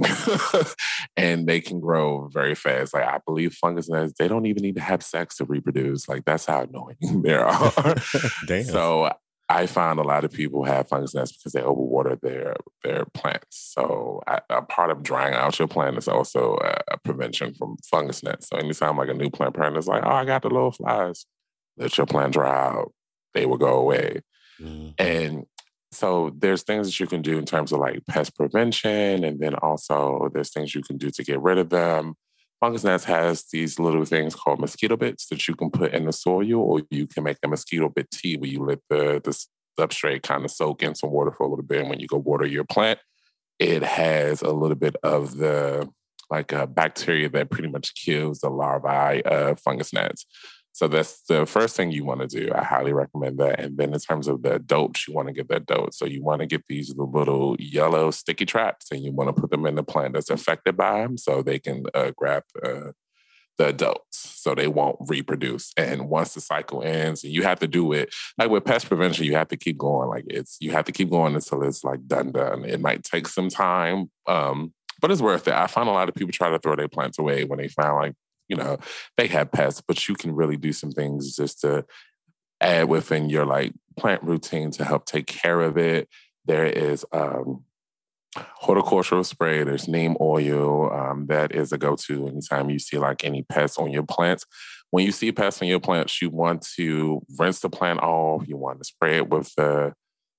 and 1.17 1.47
they 1.47 1.59
can 1.59 1.79
grow 1.79 2.27
very 2.31 2.55
fast. 2.55 2.93
Like 2.93 3.05
I 3.05 3.19
believe 3.25 3.53
fungus 3.53 3.89
gnats, 3.89 4.13
they 4.17 4.27
don't 4.27 4.45
even 4.45 4.63
need 4.63 4.75
to 4.75 4.81
have 4.81 5.03
sex 5.03 5.37
to 5.37 5.45
reproduce. 5.45 6.07
Like 6.07 6.25
that's 6.25 6.45
how 6.45 6.61
annoying 6.61 6.97
they 7.23 7.33
are. 7.33 7.71
Damn. 8.47 8.65
So 8.65 9.11
I 9.49 9.65
find 9.65 9.99
a 9.99 10.03
lot 10.03 10.23
of 10.23 10.31
people 10.31 10.63
have 10.65 10.87
fungus 10.87 11.15
gnats 11.15 11.31
because 11.31 11.53
they 11.53 11.61
overwater 11.61 12.19
their 12.21 12.55
their 12.83 13.05
plants. 13.13 13.73
So 13.73 14.21
I, 14.27 14.39
a 14.49 14.61
part 14.61 14.91
of 14.91 15.03
drying 15.03 15.33
out 15.33 15.57
your 15.57 15.67
plant 15.67 15.97
is 15.97 16.07
also 16.07 16.57
a, 16.63 16.93
a, 16.93 16.97
prevention 16.97 17.53
from 17.53 17.77
fungus 17.89 18.23
gnats. 18.23 18.49
So 18.49 18.57
anytime 18.57 18.97
like 18.97 19.09
a 19.09 19.13
new 19.13 19.29
plant 19.29 19.55
parent 19.55 19.77
is 19.77 19.87
like, 19.87 20.03
oh, 20.05 20.11
I 20.11 20.25
got 20.25 20.43
the 20.43 20.49
little 20.49 20.71
flies, 20.71 21.25
let 21.77 21.97
your 21.97 22.07
plant 22.07 22.33
dry 22.33 22.67
out. 22.67 22.93
They 23.33 23.45
will 23.45 23.57
go 23.57 23.77
away. 23.77 24.21
Mm-hmm. 24.59 24.89
And 24.97 25.45
so 25.91 26.31
there's 26.37 26.63
things 26.63 26.87
that 26.87 26.99
you 26.99 27.07
can 27.07 27.21
do 27.21 27.37
in 27.37 27.45
terms 27.45 27.71
of 27.71 27.79
like 27.79 28.05
pest 28.07 28.35
prevention, 28.35 29.23
and 29.23 29.39
then 29.39 29.55
also 29.55 30.29
there's 30.33 30.51
things 30.51 30.73
you 30.73 30.81
can 30.81 30.97
do 30.97 31.09
to 31.11 31.23
get 31.23 31.41
rid 31.41 31.57
of 31.57 31.69
them. 31.69 32.15
Fungus 32.59 32.83
gnats 32.83 33.03
has 33.03 33.45
these 33.51 33.77
little 33.77 34.05
things 34.05 34.35
called 34.35 34.59
mosquito 34.59 34.95
bits 34.95 35.27
that 35.27 35.47
you 35.47 35.55
can 35.55 35.69
put 35.69 35.93
in 35.93 36.05
the 36.05 36.13
soil, 36.13 36.55
or 36.55 36.81
you 36.89 37.07
can 37.07 37.23
make 37.23 37.37
a 37.43 37.47
mosquito 37.47 37.89
bit 37.89 38.09
tea 38.09 38.37
where 38.37 38.49
you 38.49 38.63
let 38.63 38.79
the 38.89 39.21
the 39.23 39.45
substrate 39.79 40.23
kind 40.23 40.45
of 40.45 40.51
soak 40.51 40.83
in 40.83 40.95
some 40.95 41.11
water 41.11 41.31
for 41.31 41.45
a 41.45 41.49
little 41.49 41.65
bit, 41.65 41.81
and 41.81 41.89
when 41.89 41.99
you 41.99 42.07
go 42.07 42.17
water 42.17 42.45
your 42.45 42.63
plant, 42.63 42.99
it 43.59 43.83
has 43.83 44.41
a 44.41 44.51
little 44.51 44.75
bit 44.75 44.95
of 45.03 45.37
the 45.37 45.87
like 46.31 46.51
a 46.51 46.65
bacteria 46.65 47.29
that 47.29 47.51
pretty 47.51 47.69
much 47.69 47.93
kills 47.95 48.39
the 48.39 48.49
larvae 48.49 49.21
of 49.23 49.59
fungus 49.59 49.93
gnats. 49.93 50.25
So 50.73 50.87
that's 50.87 51.21
the 51.29 51.45
first 51.45 51.75
thing 51.75 51.91
you 51.91 52.03
want 52.03 52.21
to 52.21 52.27
do. 52.27 52.51
I 52.53 52.63
highly 52.63 52.93
recommend 52.93 53.37
that. 53.37 53.59
And 53.59 53.77
then 53.77 53.93
in 53.93 53.99
terms 53.99 54.27
of 54.27 54.41
the 54.41 54.55
adults, 54.55 55.07
you 55.07 55.13
want 55.13 55.27
to 55.27 55.33
get 55.33 55.47
the 55.47 55.57
adults. 55.57 55.99
So 55.99 56.05
you 56.05 56.23
want 56.23 56.41
to 56.41 56.47
get 56.47 56.65
these 56.67 56.93
little 56.97 57.55
yellow 57.59 58.09
sticky 58.09 58.47
traps 58.47 58.91
and 58.91 59.03
you 59.03 59.11
want 59.11 59.33
to 59.33 59.39
put 59.39 59.51
them 59.51 59.67
in 59.67 59.75
the 59.75 59.83
plant 59.83 60.13
that's 60.13 60.31
affected 60.31 60.75
by 60.75 61.01
them 61.01 61.15
so 61.15 61.43
they 61.43 61.59
can 61.59 61.85
uh, 61.93 62.11
grab 62.17 62.43
uh, 62.63 62.91
the 63.59 63.67
adults 63.67 64.17
so 64.41 64.55
they 64.55 64.67
won't 64.67 64.97
reproduce. 65.01 65.71
And 65.77 66.09
once 66.09 66.33
the 66.33 66.41
cycle 66.41 66.81
ends, 66.81 67.23
you 67.23 67.43
have 67.43 67.59
to 67.59 67.67
do 67.67 67.93
it 67.93 68.13
like 68.39 68.49
with 68.49 68.65
pest 68.65 68.87
prevention, 68.87 69.25
you 69.25 69.35
have 69.35 69.49
to 69.49 69.57
keep 69.57 69.77
going. 69.77 70.09
Like 70.09 70.25
it's 70.27 70.57
you 70.59 70.71
have 70.71 70.85
to 70.85 70.91
keep 70.91 71.11
going 71.11 71.35
until 71.35 71.61
it's 71.63 71.83
like 71.83 72.07
done 72.07 72.31
done. 72.31 72.65
It 72.65 72.81
might 72.81 73.03
take 73.03 73.27
some 73.27 73.49
time. 73.49 74.09
Um, 74.27 74.73
but 75.01 75.11
it's 75.11 75.21
worth 75.21 75.47
it. 75.47 75.53
I 75.53 75.67
find 75.67 75.87
a 75.87 75.91
lot 75.91 76.09
of 76.09 76.15
people 76.15 76.31
try 76.31 76.49
to 76.49 76.59
throw 76.59 76.75
their 76.75 76.87
plants 76.87 77.19
away 77.19 77.43
when 77.43 77.59
they 77.59 77.67
find 77.67 77.95
like 77.95 78.15
you 78.47 78.55
know, 78.55 78.77
they 79.17 79.27
have 79.27 79.51
pests, 79.51 79.81
but 79.87 80.07
you 80.07 80.15
can 80.15 80.35
really 80.35 80.57
do 80.57 80.73
some 80.73 80.91
things 80.91 81.35
just 81.35 81.61
to 81.61 81.85
add 82.61 82.89
within 82.89 83.29
your 83.29 83.45
like 83.45 83.73
plant 83.97 84.23
routine 84.23 84.71
to 84.71 84.85
help 84.85 85.05
take 85.05 85.27
care 85.27 85.61
of 85.61 85.77
it. 85.77 86.07
There 86.45 86.65
is 86.65 87.05
um, 87.11 87.63
horticultural 88.35 89.23
spray. 89.23 89.63
There's 89.63 89.87
neem 89.87 90.17
oil. 90.19 90.91
Um, 90.91 91.27
that 91.27 91.53
is 91.53 91.71
a 91.71 91.77
go-to 91.77 92.27
anytime 92.27 92.69
you 92.69 92.79
see 92.79 92.97
like 92.97 93.23
any 93.23 93.43
pests 93.43 93.77
on 93.77 93.91
your 93.91 94.03
plants. 94.03 94.45
When 94.91 95.05
you 95.05 95.11
see 95.11 95.31
pests 95.31 95.61
on 95.61 95.67
your 95.67 95.79
plants, 95.79 96.21
you 96.21 96.29
want 96.29 96.65
to 96.75 97.21
rinse 97.39 97.59
the 97.59 97.69
plant 97.69 97.99
off. 98.01 98.47
You 98.47 98.57
want 98.57 98.79
to 98.79 98.85
spray 98.85 99.17
it 99.17 99.29
with 99.29 99.53
the 99.55 99.93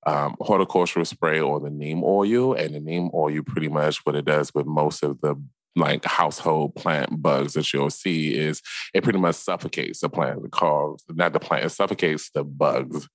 um, 0.06 0.36
horticultural 0.40 1.04
spray 1.04 1.40
or 1.40 1.60
the 1.60 1.70
neem 1.70 2.02
oil. 2.04 2.54
And 2.54 2.74
the 2.74 2.80
neem 2.80 3.10
oil, 3.14 3.42
pretty 3.42 3.68
much 3.68 4.04
what 4.04 4.14
it 4.14 4.24
does 4.24 4.52
with 4.54 4.66
most 4.66 5.02
of 5.02 5.20
the 5.20 5.34
like 5.76 6.04
household 6.04 6.74
plant 6.74 7.22
bugs 7.22 7.54
that 7.54 7.72
you'll 7.72 7.90
see 7.90 8.34
is 8.34 8.62
it 8.92 9.02
pretty 9.02 9.18
much 9.18 9.36
suffocates 9.36 10.00
the 10.00 10.08
plant, 10.08 10.42
the 10.42 10.48
cause, 10.48 11.02
not 11.08 11.32
the 11.32 11.40
plant, 11.40 11.64
it 11.64 11.70
suffocates 11.70 12.30
the 12.30 12.44
bugs 12.44 13.08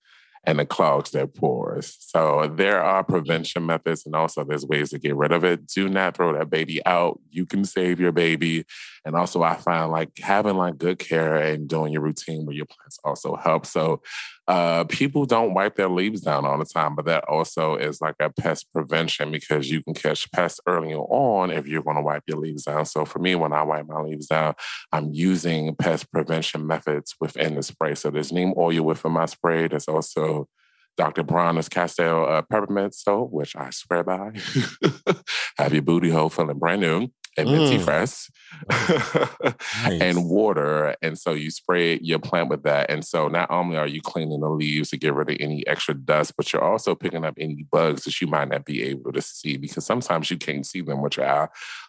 and 0.46 0.60
it 0.62 0.70
clogs 0.70 1.12
their 1.12 1.28
pores. 1.28 1.98
So 2.00 2.52
there 2.56 2.82
are 2.82 3.04
prevention 3.04 3.66
methods 3.66 4.06
and 4.06 4.16
also 4.16 4.44
there's 4.44 4.66
ways 4.66 4.90
to 4.92 5.00
get 5.00 5.16
rid 5.16 5.32
of 5.32 5.44
it. 5.44 5.68
Do 5.68 5.90
not 5.90 6.16
throw 6.16 6.34
that 6.34 6.50
baby 6.50 6.84
out. 6.86 7.20
You 7.30 7.46
can 7.46 7.66
save 7.66 8.00
your 8.00 8.12
baby. 8.12 8.66
And 9.06 9.16
also 9.16 9.44
I 9.44 9.56
find 9.56 9.92
like 9.92 10.12
having 10.20 10.56
like 10.56 10.78
good 10.78 11.00
care 11.00 11.36
and 11.36 11.68
doing 11.68 11.94
your 11.94 12.02
routine 12.02 12.46
with 12.46 12.56
your 12.56 12.66
plants 12.66 13.00
also 13.04 13.36
helps. 13.36 13.72
So 13.72 14.02
uh, 14.50 14.84
people 14.86 15.26
don't 15.26 15.54
wipe 15.54 15.76
their 15.76 15.88
leaves 15.88 16.22
down 16.22 16.44
all 16.44 16.58
the 16.58 16.66
time, 16.66 16.96
but 16.96 17.06
that 17.06 17.24
also 17.26 17.76
is 17.76 18.02
like 18.02 18.16
a 18.20 18.32
pest 18.32 18.66
prevention 18.74 19.32
because 19.32 19.70
you 19.70 19.84
can 19.84 19.94
catch 19.94 20.30
pests 20.32 20.60
early 20.66 20.96
on 20.96 21.52
if 21.52 21.68
you're 21.68 21.84
going 21.84 21.96
to 21.96 22.02
wipe 22.02 22.24
your 22.26 22.40
leaves 22.40 22.64
down. 22.64 22.84
So 22.86 23.06
for 23.06 23.20
me, 23.20 23.36
when 23.36 23.54
I 23.54 23.62
wipe 23.62 23.86
my 23.88 24.02
leaves 24.02 24.26
down, 24.26 24.56
I'm 24.92 25.14
using 25.14 25.76
pest 25.76 26.12
prevention 26.12 26.66
methods 26.66 27.14
within 27.22 27.54
the 27.54 27.62
spray. 27.62 27.94
So 27.94 28.10
there's 28.10 28.32
neem 28.32 28.56
oil 28.58 28.82
within 28.82 29.12
my 29.12 29.28
spray. 29.28 29.68
There's 29.68 29.88
also 29.88 30.48
Dr. 30.98 31.22
Bronner's 31.22 31.70
Castile 31.70 32.26
uh, 32.28 32.42
peppermint 32.42 32.96
soap, 32.96 33.32
which 33.32 33.56
I 33.56 33.70
swear 33.70 34.04
by. 34.04 34.32
Have 35.60 35.74
your 35.74 35.84
booty 35.84 36.10
hole 36.10 36.30
feeling 36.30 36.58
brand 36.58 36.82
new 36.82 37.12
and 37.38 37.50
minty 37.50 37.78
mm. 37.78 37.84
fresh 37.84 38.30
nice. 39.84 40.02
and 40.02 40.30
water. 40.30 40.96
And 41.02 41.18
so 41.18 41.34
you 41.34 41.52
spray 41.52 42.00
your 42.00 42.20
plant 42.20 42.50
with 42.50 42.64
that. 42.64 42.90
And 42.90 43.06
so 43.06 43.28
not 43.28 43.50
only 43.52 43.78
are 43.78 43.88
you 43.88 44.02
cleaning 44.02 44.42
the 44.42 44.50
leaves 44.50 44.90
to 44.90 44.98
get 44.98 45.14
rid 45.14 45.30
of 45.30 45.38
any 45.40 45.66
extra 45.68 45.94
dust, 45.94 46.34
but 46.36 46.52
you're 46.52 46.64
also 46.64 46.96
picking 46.96 47.24
up 47.24 47.36
any 47.38 47.66
bugs 47.72 48.04
that 48.04 48.20
you 48.20 48.28
might 48.28 48.50
not 48.50 48.66
be 48.66 48.84
able 48.84 49.12
to 49.12 49.22
see 49.22 49.58
because 49.58 49.86
sometimes 49.86 50.30
you 50.32 50.38
can't 50.38 50.66
see 50.66 50.82
them 50.82 51.02
with 51.02 51.18
your 51.18 51.28
eye. 51.28 51.48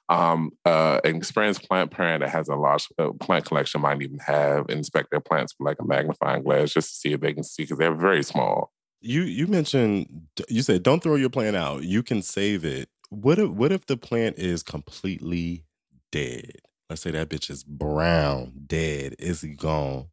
Um, 0.09 0.51
uh, 0.65 1.01
an 1.05 1.17
experienced 1.17 1.69
plant 1.69 1.91
parent 1.91 2.23
that 2.23 2.31
has 2.31 2.49
a 2.49 2.57
large 2.57 2.89
uh, 2.99 3.13
plant 3.13 3.45
collection 3.45 3.81
might 3.81 4.03
even 4.03 4.19
have 4.19 4.69
inspect 4.69 5.11
their 5.11 5.21
plants 5.21 5.55
with 5.59 5.67
like 5.67 5.79
a 5.81 5.85
magnifying 5.85 6.43
glass 6.43 6.73
just 6.73 6.91
to 6.91 6.95
see 6.97 7.13
if 7.13 7.21
they 7.21 7.33
can 7.33 7.45
see 7.45 7.63
because 7.63 7.79
they're 7.79 7.95
very 7.95 8.23
small. 8.23 8.73
You 9.01 9.23
you 9.23 9.47
mentioned 9.47 10.27
you 10.49 10.63
said 10.63 10.83
don't 10.83 11.03
throw 11.03 11.15
your 11.15 11.31
plant 11.31 11.57
out. 11.57 11.85
You 11.85 12.03
can 12.03 12.23
save 12.23 12.65
it 12.65 12.89
what 13.11 13.39
if 13.39 13.51
what 13.51 13.73
if 13.73 13.87
the 13.87 13.97
plant 13.97 14.39
is 14.39 14.63
completely 14.63 15.65
dead? 16.11 16.53
Let's 16.89 17.03
say 17.03 17.11
that 17.13 17.29
bitch 17.29 17.51
is 17.51 17.63
brown, 17.63 18.53
dead, 18.67 19.15
is 19.19 19.43
he 19.43 19.51
gone? 19.51 20.07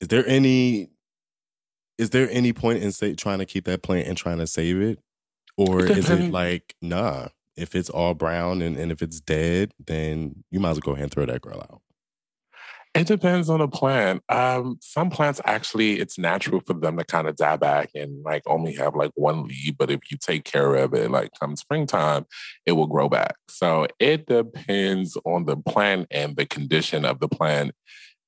Is 0.00 0.08
there 0.08 0.26
any 0.26 0.90
is 1.98 2.10
there 2.10 2.28
any 2.30 2.52
point 2.52 2.82
in 2.82 2.92
say 2.92 3.14
trying 3.14 3.38
to 3.38 3.46
keep 3.46 3.64
that 3.66 3.82
plant 3.82 4.08
and 4.08 4.16
trying 4.16 4.38
to 4.38 4.46
save 4.46 4.80
it? 4.80 4.98
Or 5.56 5.84
is 5.84 6.08
it 6.10 6.32
like, 6.32 6.74
nah, 6.80 7.28
if 7.56 7.74
it's 7.74 7.90
all 7.90 8.14
brown 8.14 8.62
and, 8.62 8.76
and 8.76 8.90
if 8.90 9.02
it's 9.02 9.20
dead, 9.20 9.72
then 9.86 10.44
you 10.50 10.58
might 10.58 10.70
as 10.70 10.76
well 10.76 10.86
go 10.86 10.92
ahead 10.92 11.04
and 11.04 11.12
throw 11.12 11.26
that 11.26 11.42
girl 11.42 11.60
out. 11.60 11.82
It 12.94 13.06
depends 13.06 13.48
on 13.48 13.60
the 13.60 13.68
plant. 13.68 14.22
Um, 14.28 14.76
some 14.82 15.08
plants 15.08 15.40
actually, 15.46 15.98
it's 15.98 16.18
natural 16.18 16.60
for 16.60 16.74
them 16.74 16.98
to 16.98 17.04
kind 17.04 17.26
of 17.26 17.36
die 17.36 17.56
back 17.56 17.88
and 17.94 18.22
like 18.22 18.42
only 18.44 18.74
have 18.74 18.94
like 18.94 19.12
one 19.14 19.44
leaf. 19.46 19.76
But 19.78 19.90
if 19.90 20.10
you 20.10 20.18
take 20.18 20.44
care 20.44 20.74
of 20.74 20.92
it, 20.92 21.10
like 21.10 21.30
come 21.40 21.56
springtime, 21.56 22.26
it 22.66 22.72
will 22.72 22.86
grow 22.86 23.08
back. 23.08 23.36
So 23.48 23.86
it 23.98 24.26
depends 24.26 25.16
on 25.24 25.46
the 25.46 25.56
plant 25.56 26.08
and 26.10 26.36
the 26.36 26.44
condition 26.44 27.06
of 27.06 27.18
the 27.18 27.28
plant. 27.28 27.72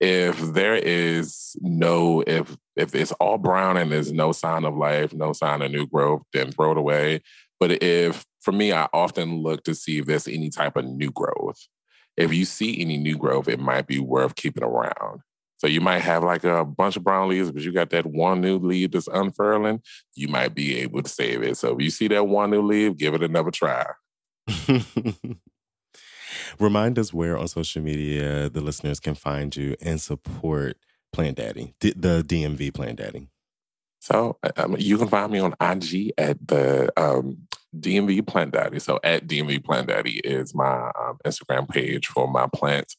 If 0.01 0.39
there 0.41 0.77
is 0.77 1.57
no, 1.61 2.25
if 2.27 2.57
if 2.75 2.95
it's 2.95 3.13
all 3.13 3.37
brown 3.37 3.77
and 3.77 3.93
there's 3.93 4.13
no 4.13 4.33
sign 4.33 4.65
of 4.65 4.77
life, 4.77 5.13
no 5.13 5.35
sign 5.35 5.61
of 5.61 5.73
new 5.73 5.87
growth, 5.87 6.23
then 6.33 6.53
throw 6.53 6.73
it 6.73 6.79
away. 6.79 7.21
But 7.61 7.83
if 7.83 8.25
for 8.41 8.53
me, 8.53 8.73
I 8.73 8.89
often 8.95 9.43
look 9.43 9.65
to 9.65 9.75
see 9.75 9.99
if 9.99 10.07
there's 10.07 10.27
any 10.27 10.49
type 10.49 10.77
of 10.77 10.87
new 10.87 11.11
growth 11.11 11.69
if 12.17 12.33
you 12.33 12.45
see 12.45 12.81
any 12.81 12.97
new 12.97 13.17
growth, 13.17 13.49
it 13.49 13.61
might 13.61 13.87
be 13.87 13.99
worth 13.99 14.35
keeping 14.35 14.65
around. 14.65 15.21
So 15.59 15.67
you 15.67 15.81
might 15.81 16.01
have 16.01 16.23
like 16.23 16.45
a 16.45 16.65
bunch 16.65 16.97
of 16.97 17.05
brown 17.05 17.29
leaves, 17.29 17.51
but 17.51 17.63
you 17.63 17.73
got 17.73 17.91
that 17.91 18.07
one 18.07 18.41
new 18.41 18.59
leaf 18.59 18.91
that's 18.91 19.09
unfurling, 19.09 19.83
you 20.15 20.29
might 20.29 20.55
be 20.55 20.77
able 20.79 21.03
to 21.03 21.09
save 21.09 21.43
it. 21.43 21.57
So 21.57 21.75
if 21.75 21.83
you 21.83 21.91
see 21.91 22.09
that 22.09 22.27
one 22.27 22.51
new 22.51 22.63
leaf, 22.63 22.97
give 22.97 23.15
it 23.15 23.23
another 23.23 23.51
try. 23.51 23.87
Remind 26.59 26.99
us 26.99 27.15
where 27.15 27.39
on 27.39 27.49
social 27.49 27.83
media 27.83 28.51
the 28.51 28.61
listeners 28.61 29.01
can 29.01 29.15
find 29.15 29.57
you 29.57 29.77
and 29.81 30.01
support 30.01 30.77
Plant 31.13 31.37
Daddy, 31.37 31.75
the 31.81 32.25
DMV 32.27 32.75
Plant 32.75 32.99
Daddy. 32.99 33.29
So 34.01 34.37
um, 34.57 34.77
you 34.79 34.99
can 34.99 35.09
find 35.09 35.33
me 35.33 35.39
on 35.39 35.55
IG 35.61 36.13
at 36.19 36.37
the 36.47 36.93
um, 37.01 37.39
DMV 37.81 38.27
Plant 38.27 38.53
Daddy. 38.53 38.79
So 38.79 39.01
at 39.03 39.27
DMV 39.27 39.65
Plant 39.65 39.89
Daddy 39.89 40.21
is 40.21 40.55
my 40.55 40.91
um, 40.99 41.19
Instagram 41.25 41.69
page 41.69 42.07
for 42.07 42.29
my 42.29 42.47
plants 42.55 42.97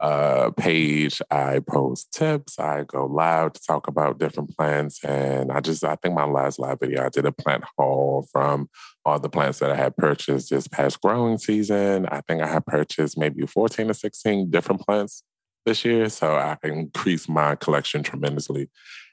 uh, 0.00 0.50
page. 0.50 1.22
I 1.30 1.60
post 1.60 2.12
tips. 2.12 2.58
I 2.58 2.84
go 2.84 3.06
live 3.06 3.52
to 3.54 3.60
talk 3.62 3.86
about 3.88 4.18
different 4.18 4.56
plants. 4.56 5.02
And 5.04 5.50
I 5.52 5.60
just, 5.60 5.84
I 5.84 5.96
think 5.96 6.14
my 6.14 6.24
last 6.24 6.58
live 6.58 6.80
video, 6.80 7.04
I 7.04 7.08
did 7.08 7.26
a 7.26 7.32
plant 7.32 7.64
haul 7.76 8.26
from 8.30 8.68
all 9.04 9.18
the 9.18 9.28
plants 9.28 9.60
that 9.60 9.70
I 9.70 9.76
had 9.76 9.96
purchased 9.96 10.50
this 10.50 10.68
past 10.68 11.00
growing 11.00 11.38
season. 11.38 12.06
I 12.06 12.20
think 12.22 12.42
I 12.42 12.46
had 12.46 12.66
purchased 12.66 13.16
maybe 13.18 13.46
14 13.46 13.90
or 13.90 13.94
16 13.94 14.50
different 14.50 14.80
plants 14.80 15.22
this 15.64 15.84
year. 15.84 16.08
So 16.08 16.34
I 16.34 16.56
increased 16.62 17.28
my 17.28 17.54
collection 17.54 18.02
tremendously. 18.02 18.68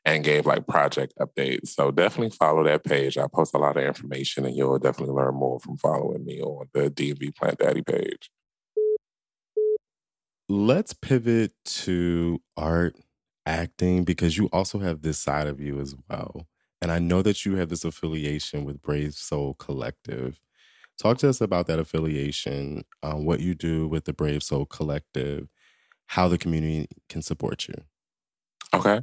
And 0.05 0.23
gave 0.23 0.45
like 0.45 0.67
project 0.67 1.13
updates. 1.19 1.69
So 1.69 1.91
definitely 1.91 2.35
follow 2.35 2.63
that 2.63 2.83
page. 2.83 3.17
I 3.17 3.27
post 3.33 3.53
a 3.53 3.59
lot 3.59 3.77
of 3.77 3.83
information 3.83 4.45
and 4.45 4.55
you'll 4.55 4.79
definitely 4.79 5.13
learn 5.13 5.35
more 5.35 5.59
from 5.59 5.77
following 5.77 6.25
me 6.25 6.41
on 6.41 6.67
the 6.73 6.89
DMV 6.89 7.35
Plant 7.35 7.59
Daddy 7.59 7.83
page. 7.83 8.29
Let's 10.49 10.93
pivot 10.93 11.53
to 11.65 12.41
art 12.57 12.97
acting 13.45 14.03
because 14.03 14.37
you 14.37 14.49
also 14.51 14.79
have 14.79 15.01
this 15.01 15.17
side 15.17 15.47
of 15.47 15.61
you 15.61 15.79
as 15.79 15.95
well. 16.09 16.47
And 16.81 16.91
I 16.91 16.99
know 16.99 17.21
that 17.21 17.45
you 17.45 17.55
have 17.55 17.69
this 17.69 17.85
affiliation 17.85 18.65
with 18.65 18.81
Brave 18.81 19.13
Soul 19.13 19.53
Collective. 19.53 20.41
Talk 20.97 21.19
to 21.19 21.29
us 21.29 21.41
about 21.41 21.67
that 21.67 21.79
affiliation, 21.79 22.83
um, 23.03 23.25
what 23.25 23.39
you 23.39 23.55
do 23.55 23.87
with 23.87 24.05
the 24.05 24.13
Brave 24.13 24.43
Soul 24.43 24.65
Collective, 24.65 25.47
how 26.07 26.27
the 26.27 26.37
community 26.37 26.87
can 27.07 27.21
support 27.21 27.67
you. 27.67 27.75
Okay. 28.73 29.01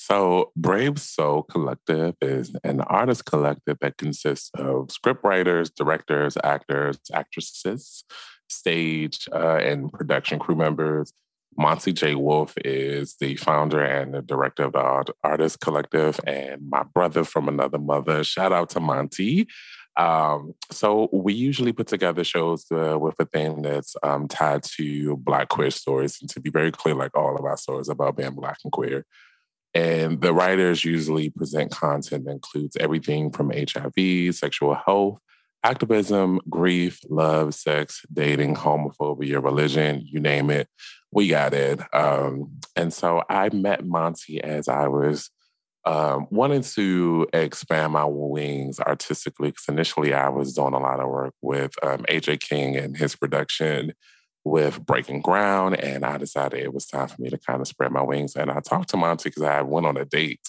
So, 0.00 0.52
Brave 0.54 1.00
Soul 1.00 1.42
Collective 1.42 2.14
is 2.22 2.54
an 2.62 2.82
artist 2.82 3.24
collective 3.24 3.78
that 3.80 3.98
consists 3.98 4.48
of 4.54 4.90
scriptwriters, 4.90 5.74
directors, 5.74 6.38
actors, 6.44 7.00
actresses, 7.12 8.04
stage, 8.48 9.28
uh, 9.32 9.56
and 9.56 9.92
production 9.92 10.38
crew 10.38 10.54
members. 10.54 11.12
Monte 11.58 11.92
J. 11.94 12.14
Wolfe 12.14 12.54
is 12.64 13.16
the 13.18 13.34
founder 13.38 13.82
and 13.82 14.14
the 14.14 14.22
director 14.22 14.62
of 14.62 14.74
the 14.74 14.78
Art- 14.78 15.10
Artist 15.24 15.60
Collective, 15.60 16.20
and 16.24 16.70
my 16.70 16.84
brother 16.84 17.24
from 17.24 17.48
another 17.48 17.78
mother. 17.78 18.22
Shout 18.22 18.52
out 18.52 18.70
to 18.70 18.80
Monty. 18.80 19.48
Um, 19.96 20.54
so 20.70 21.08
we 21.12 21.34
usually 21.34 21.72
put 21.72 21.88
together 21.88 22.22
shows 22.22 22.66
uh, 22.70 22.96
with 23.00 23.16
a 23.18 23.24
theme 23.24 23.62
that's 23.62 23.96
um, 24.04 24.28
tied 24.28 24.62
to 24.76 25.16
Black 25.16 25.48
queer 25.48 25.72
stories, 25.72 26.18
and 26.20 26.30
to 26.30 26.40
be 26.40 26.50
very 26.50 26.70
clear, 26.70 26.94
like 26.94 27.16
all 27.16 27.34
of 27.36 27.44
our 27.44 27.56
stories 27.56 27.88
about 27.88 28.16
being 28.16 28.36
Black 28.36 28.58
and 28.62 28.72
queer. 28.72 29.04
And 29.74 30.20
the 30.20 30.32
writers 30.32 30.84
usually 30.84 31.30
present 31.30 31.70
content 31.70 32.24
that 32.24 32.30
includes 32.30 32.76
everything 32.78 33.30
from 33.30 33.50
HIV, 33.50 34.34
sexual 34.34 34.74
health, 34.74 35.20
activism, 35.62 36.40
grief, 36.48 37.00
love, 37.08 37.54
sex, 37.54 38.02
dating, 38.12 38.56
homophobia, 38.56 39.42
religion, 39.42 40.02
you 40.04 40.20
name 40.20 40.50
it, 40.50 40.68
we 41.12 41.28
got 41.28 41.52
it. 41.52 41.80
Um, 41.94 42.58
and 42.76 42.92
so 42.92 43.22
I 43.28 43.50
met 43.50 43.84
Monte 43.84 44.42
as 44.42 44.68
I 44.68 44.88
was 44.88 45.30
um, 45.84 46.26
wanting 46.30 46.62
to 46.62 47.26
expand 47.32 47.94
my 47.94 48.04
wings 48.04 48.78
artistically 48.78 49.50
because 49.50 49.68
initially 49.68 50.12
I 50.12 50.28
was 50.28 50.52
doing 50.54 50.74
a 50.74 50.78
lot 50.78 51.00
of 51.00 51.08
work 51.08 51.34
with 51.40 51.72
um, 51.82 52.04
AJ 52.10 52.40
King 52.40 52.76
and 52.76 52.96
his 52.96 53.16
production 53.16 53.94
with 54.48 54.84
Breaking 54.84 55.20
Ground, 55.20 55.80
and 55.80 56.04
I 56.04 56.18
decided 56.18 56.60
it 56.60 56.74
was 56.74 56.86
time 56.86 57.08
for 57.08 57.20
me 57.20 57.30
to 57.30 57.38
kind 57.38 57.60
of 57.60 57.68
spread 57.68 57.92
my 57.92 58.02
wings. 58.02 58.36
And 58.36 58.50
I 58.50 58.60
talked 58.60 58.90
to 58.90 58.96
Monte 58.96 59.28
because 59.28 59.42
I 59.42 59.62
went 59.62 59.86
on 59.86 59.96
a 59.96 60.04
date. 60.04 60.40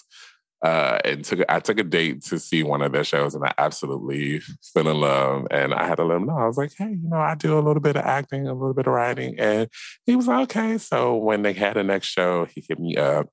Uh, 0.62 0.98
and 1.06 1.24
took 1.24 1.40
I 1.48 1.58
took 1.58 1.78
a 1.78 1.82
date 1.82 2.22
to 2.22 2.38
see 2.38 2.62
one 2.62 2.82
of 2.82 2.92
their 2.92 3.02
shows, 3.02 3.34
and 3.34 3.42
I 3.42 3.54
absolutely 3.56 4.40
fell 4.74 4.88
in 4.88 5.00
love. 5.00 5.46
And 5.50 5.72
I 5.72 5.86
had 5.86 5.94
to 5.94 6.04
let 6.04 6.16
him 6.16 6.26
know. 6.26 6.36
I 6.36 6.46
was 6.46 6.58
like, 6.58 6.72
"Hey, 6.76 6.90
you 6.90 7.08
know, 7.08 7.16
I 7.16 7.34
do 7.34 7.58
a 7.58 7.64
little 7.64 7.80
bit 7.80 7.96
of 7.96 8.04
acting, 8.04 8.46
a 8.46 8.52
little 8.52 8.74
bit 8.74 8.86
of 8.86 8.92
writing," 8.92 9.38
and 9.38 9.70
he 10.04 10.16
was 10.16 10.26
like, 10.26 10.42
"Okay." 10.42 10.76
So 10.76 11.16
when 11.16 11.40
they 11.40 11.54
had 11.54 11.76
the 11.76 11.82
next 11.82 12.08
show, 12.08 12.44
he 12.44 12.62
hit 12.68 12.78
me 12.78 12.96
up, 12.96 13.30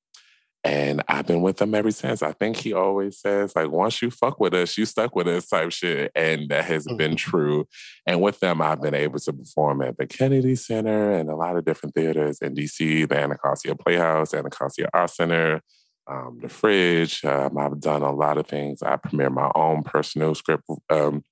and 0.67 1.01
I've 1.07 1.25
been 1.25 1.41
with 1.41 1.61
him 1.61 1.73
ever 1.73 1.91
since. 1.91 2.21
I 2.21 2.33
think 2.33 2.57
he 2.57 2.73
always 2.73 3.17
says, 3.17 3.55
like, 3.55 3.69
once 3.69 4.01
you 4.01 4.11
fuck 4.11 4.37
with 4.37 4.53
us, 4.53 4.77
you 4.77 4.85
stuck 4.85 5.15
with 5.15 5.25
us 5.25 5.47
type 5.47 5.71
shit. 5.71 6.11
And 6.13 6.49
that 6.49 6.65
has 6.65 6.85
been 6.97 7.15
true. 7.15 7.69
And 8.05 8.21
with 8.21 8.41
them, 8.41 8.61
I've 8.61 8.81
been 8.81 8.93
able 8.93 9.17
to 9.17 9.31
perform 9.31 9.81
at 9.81 9.97
the 9.97 10.05
Kennedy 10.05 10.55
Center 10.55 11.13
and 11.13 11.29
a 11.29 11.37
lot 11.37 11.55
of 11.55 11.63
different 11.63 11.95
theaters 11.95 12.39
in 12.39 12.53
DC, 12.53 13.07
the 13.07 13.17
Anacostia 13.17 13.75
Playhouse, 13.75 14.33
Anacostia 14.33 14.89
Art 14.93 15.09
Center, 15.09 15.61
um, 16.05 16.39
the 16.41 16.49
Fridge. 16.49 17.23
Um, 17.23 17.57
I've 17.57 17.79
done 17.79 18.01
a 18.01 18.11
lot 18.11 18.37
of 18.37 18.47
things. 18.47 18.83
I 18.83 18.97
premiere 18.97 19.29
my 19.29 19.49
own 19.55 19.83
personal 19.83 20.35
script, 20.35 20.65
um, 20.89 21.23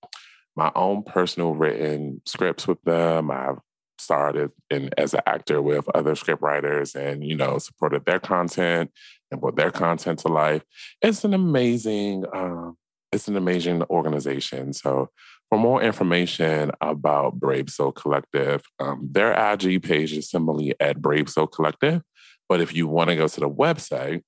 my 0.56 0.72
own 0.76 1.04
personal 1.04 1.56
written 1.56 2.22
scripts 2.26 2.70
with 2.70 2.82
them. 2.84 3.32
I've 3.32 3.60
started 3.98 4.52
in 4.70 4.90
as 4.98 5.14
an 5.14 5.22
actor 5.26 5.62
with 5.62 5.88
other 5.96 6.16
script 6.16 6.42
writers 6.42 6.96
and 6.96 7.24
you 7.24 7.36
know 7.36 7.58
supported 7.58 8.06
their 8.06 8.20
content 8.20 8.92
and 9.36 9.42
brought 9.42 9.56
their 9.56 9.72
content 9.72 10.20
to 10.20 10.30
life. 10.30 10.64
It's 11.02 11.24
an 11.24 11.34
amazing 11.34 12.26
um, 12.34 12.78
it's 13.12 13.28
an 13.28 13.38
amazing 13.38 13.84
organization. 13.84 14.74
So 14.74 15.10
for 15.50 15.60
more 15.60 15.82
information 15.82 16.72
about 16.82 17.40
brave 17.40 17.70
soul 17.70 17.92
collective 17.92 18.64
um, 18.80 19.08
their 19.12 19.34
ig 19.54 19.84
page 19.84 20.14
is 20.14 20.30
similarly 20.30 20.74
at 20.80 21.02
brave 21.02 21.30
soul 21.30 21.48
collective. 21.48 22.02
But 22.50 22.62
if 22.62 22.74
you 22.74 22.88
want 22.88 23.10
to 23.10 23.16
go 23.16 23.28
to 23.28 23.40
the 23.40 23.50
website 23.50 24.24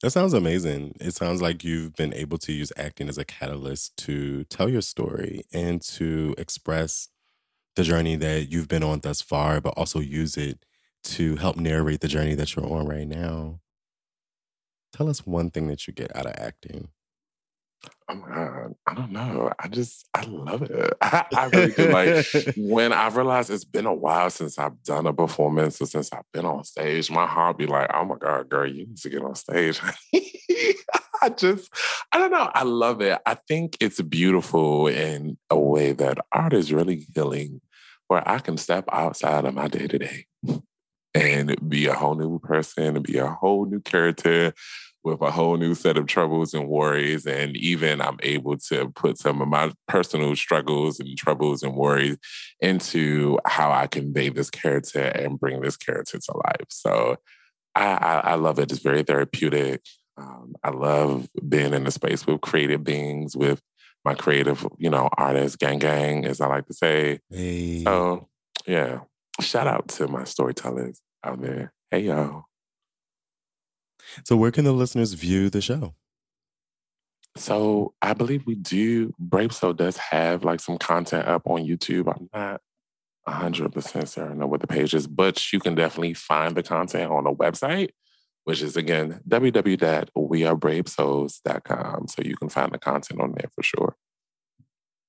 That 0.00 0.10
sounds 0.12 0.32
amazing. 0.32 0.96
It 1.00 1.14
sounds 1.14 1.42
like 1.42 1.64
you've 1.64 1.96
been 1.96 2.14
able 2.14 2.38
to 2.38 2.52
use 2.52 2.72
acting 2.76 3.08
as 3.08 3.18
a 3.18 3.24
catalyst 3.24 3.96
to 3.98 4.44
tell 4.44 4.68
your 4.68 4.80
story 4.80 5.42
and 5.52 5.82
to 5.82 6.36
express 6.38 7.08
the 7.78 7.84
journey 7.84 8.16
that 8.16 8.50
you've 8.50 8.66
been 8.66 8.82
on 8.82 8.98
thus 8.98 9.22
far, 9.22 9.60
but 9.60 9.72
also 9.76 10.00
use 10.00 10.36
it 10.36 10.66
to 11.04 11.36
help 11.36 11.56
narrate 11.56 12.00
the 12.00 12.08
journey 12.08 12.34
that 12.34 12.56
you're 12.56 12.66
on 12.66 12.88
right 12.88 13.06
now. 13.06 13.60
Tell 14.92 15.08
us 15.08 15.24
one 15.24 15.50
thing 15.50 15.68
that 15.68 15.86
you 15.86 15.92
get 15.92 16.14
out 16.16 16.26
of 16.26 16.34
acting. 16.36 16.88
Oh 18.08 18.14
my 18.16 18.26
God. 18.26 18.74
I 18.84 18.94
don't 18.94 19.12
know. 19.12 19.52
I 19.60 19.68
just, 19.68 20.08
I 20.12 20.22
love 20.22 20.62
it. 20.62 20.92
I, 21.00 21.24
I 21.32 21.44
really 21.52 21.72
do. 21.72 21.88
Like 21.88 22.26
when 22.56 22.92
I 22.92 23.06
realized 23.10 23.50
it's 23.50 23.64
been 23.64 23.86
a 23.86 23.94
while 23.94 24.28
since 24.30 24.58
I've 24.58 24.82
done 24.82 25.06
a 25.06 25.12
performance 25.12 25.80
or 25.80 25.86
since 25.86 26.12
I've 26.12 26.24
been 26.32 26.46
on 26.46 26.64
stage, 26.64 27.12
my 27.12 27.28
heart 27.28 27.58
be 27.58 27.66
like, 27.66 27.88
oh 27.94 28.04
my 28.06 28.16
God, 28.16 28.48
girl, 28.48 28.66
you 28.66 28.88
need 28.88 28.98
to 28.98 29.08
get 29.08 29.22
on 29.22 29.36
stage. 29.36 29.80
I 31.22 31.28
just, 31.28 31.72
I 32.10 32.18
don't 32.18 32.32
know. 32.32 32.50
I 32.52 32.64
love 32.64 33.02
it. 33.02 33.20
I 33.24 33.34
think 33.34 33.76
it's 33.78 34.02
beautiful 34.02 34.88
in 34.88 35.38
a 35.48 35.58
way 35.58 35.92
that 35.92 36.18
art 36.32 36.54
is 36.54 36.72
really 36.72 37.06
healing 37.14 37.60
where 38.08 38.28
I 38.28 38.38
can 38.38 38.56
step 38.56 38.84
outside 38.90 39.44
of 39.44 39.54
my 39.54 39.68
day 39.68 39.86
to 39.86 39.98
day 39.98 40.26
and 41.14 41.56
be 41.68 41.86
a 41.86 41.94
whole 41.94 42.14
new 42.14 42.38
person 42.38 42.96
and 42.96 43.02
be 43.02 43.18
a 43.18 43.28
whole 43.28 43.66
new 43.66 43.80
character 43.80 44.52
with 45.04 45.20
a 45.22 45.30
whole 45.30 45.56
new 45.56 45.74
set 45.74 45.96
of 45.96 46.06
troubles 46.06 46.54
and 46.54 46.68
worries. 46.68 47.26
And 47.26 47.56
even 47.56 48.00
I'm 48.00 48.18
able 48.22 48.56
to 48.68 48.88
put 48.90 49.18
some 49.18 49.40
of 49.40 49.48
my 49.48 49.72
personal 49.86 50.34
struggles 50.36 51.00
and 51.00 51.16
troubles 51.16 51.62
and 51.62 51.74
worries 51.74 52.16
into 52.60 53.38
how 53.46 53.70
I 53.70 53.86
convey 53.86 54.28
this 54.28 54.50
character 54.50 55.00
and 55.00 55.38
bring 55.38 55.60
this 55.60 55.76
character 55.76 56.18
to 56.18 56.32
life. 56.36 56.66
So 56.68 57.16
I, 57.74 57.86
I, 57.86 58.14
I 58.30 58.34
love 58.34 58.58
it. 58.58 58.72
It's 58.72 58.82
very 58.82 59.02
therapeutic. 59.02 59.82
Um, 60.16 60.56
I 60.64 60.70
love 60.70 61.28
being 61.48 61.74
in 61.74 61.86
a 61.86 61.90
space 61.92 62.26
with 62.26 62.40
creative 62.40 62.82
beings, 62.82 63.36
with 63.36 63.62
my 64.04 64.14
creative, 64.14 64.66
you 64.78 64.90
know, 64.90 65.08
artist 65.16 65.58
gang 65.58 65.78
gang, 65.78 66.24
as 66.24 66.40
I 66.40 66.46
like 66.46 66.66
to 66.66 66.74
say. 66.74 67.20
Hey. 67.30 67.82
So 67.84 68.28
yeah, 68.66 69.00
shout 69.40 69.66
out 69.66 69.88
to 69.88 70.08
my 70.08 70.24
storytellers 70.24 71.00
out 71.24 71.40
there. 71.40 71.72
Hey 71.90 72.00
y'all. 72.00 72.44
So 74.24 74.36
where 74.36 74.50
can 74.50 74.64
the 74.64 74.72
listeners 74.72 75.12
view 75.12 75.50
the 75.50 75.60
show? 75.60 75.94
So 77.36 77.94
I 78.02 78.14
believe 78.14 78.46
we 78.46 78.54
do. 78.56 79.12
Brave 79.18 79.52
Soul 79.52 79.72
does 79.72 79.96
have 79.96 80.44
like 80.44 80.60
some 80.60 80.78
content 80.78 81.28
up 81.28 81.42
on 81.46 81.64
YouTube. 81.64 82.08
I'm 82.08 82.28
not 82.32 82.60
hundred 83.26 83.72
percent 83.72 84.08
certain 84.08 84.42
of 84.42 84.48
what 84.48 84.60
the 84.60 84.66
page 84.66 84.94
is, 84.94 85.06
but 85.06 85.52
you 85.52 85.60
can 85.60 85.74
definitely 85.74 86.14
find 86.14 86.54
the 86.54 86.62
content 86.62 87.10
on 87.10 87.24
the 87.24 87.32
website, 87.32 87.90
which 88.48 88.62
is 88.62 88.78
again 88.78 89.20
www.wearebravesouls.com. 89.28 92.08
So 92.08 92.22
you 92.24 92.34
can 92.34 92.48
find 92.48 92.72
the 92.72 92.78
content 92.78 93.20
on 93.20 93.32
there 93.32 93.50
for 93.54 93.62
sure. 93.62 93.94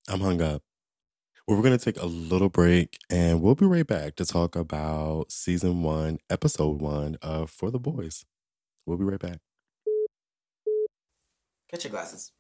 I'm 0.10 0.20
hung 0.20 0.42
up. 0.42 0.62
Well, 1.48 1.56
we're 1.56 1.64
going 1.64 1.78
to 1.78 1.86
take 1.86 2.02
a 2.02 2.06
little 2.06 2.50
break 2.50 2.98
and 3.10 3.42
we'll 3.42 3.56
be 3.56 3.66
right 3.66 3.88
back 3.88 4.18
to 4.18 4.26
talk 4.26 4.58
about 4.58 5.32
season 5.32 5.84
one, 5.84 6.20
episode 6.30 6.82
one 6.82 7.16
of 7.22 7.50
For 7.50 7.72
the 7.72 7.80
Boys. 7.80 8.26
We'll 8.86 8.98
be 8.98 9.06
right 9.06 9.18
back. 9.18 9.40
Get 11.72 11.86
your 11.86 11.92
glasses. 11.92 12.34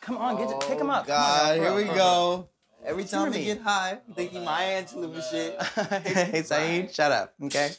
Come 0.00 0.16
on, 0.16 0.38
get 0.38 0.48
your, 0.48 0.58
pick 0.60 0.78
them 0.78 0.88
Oh, 0.88 0.94
up. 0.94 1.06
Come 1.06 1.16
on, 1.16 1.18
God, 1.18 1.58
here 1.58 1.74
we 1.74 1.84
uh-uh. 1.84 1.94
go. 1.94 2.48
Every 2.86 3.04
time 3.04 3.30
we 3.30 3.44
get 3.44 3.60
high, 3.60 3.98
I'm 4.08 4.14
thinking 4.14 4.42
my 4.42 4.62
Angelou 4.62 5.14
and 5.14 5.22
shit. 5.22 5.54
real. 5.76 5.84
hey, 6.30 6.42
Saeed, 6.42 6.94
shut 6.94 7.12
up, 7.12 7.34
okay? 7.44 7.72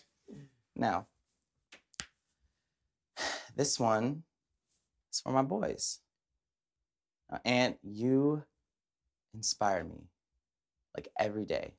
Now, 0.75 1.07
this 3.55 3.79
one 3.79 4.23
is 5.11 5.19
for 5.21 5.31
my 5.31 5.41
boys. 5.41 5.99
Uh, 7.31 7.39
And 7.45 7.75
you 7.83 8.43
inspire 9.33 9.83
me 9.83 10.07
like 10.95 11.07
every 11.17 11.45
day. 11.45 11.75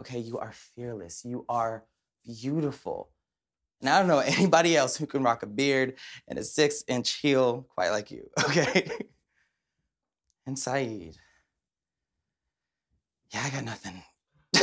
Okay, 0.00 0.18
you 0.18 0.38
are 0.38 0.52
fearless. 0.52 1.24
You 1.24 1.44
are 1.48 1.84
beautiful. 2.24 3.10
And 3.80 3.88
I 3.90 3.98
don't 3.98 4.08
know 4.08 4.18
anybody 4.38 4.76
else 4.76 4.96
who 4.96 5.06
can 5.06 5.22
rock 5.22 5.42
a 5.42 5.46
beard 5.46 5.94
and 6.28 6.38
a 6.38 6.44
six 6.44 6.82
inch 6.88 7.10
heel 7.14 7.66
quite 7.74 7.90
like 7.90 8.10
you. 8.10 8.28
Okay. 8.44 8.90
and 10.46 10.58
Saeed. 10.58 11.16
Yeah, 13.32 13.42
I 13.44 13.50
got 13.50 13.64
nothing. 13.64 14.02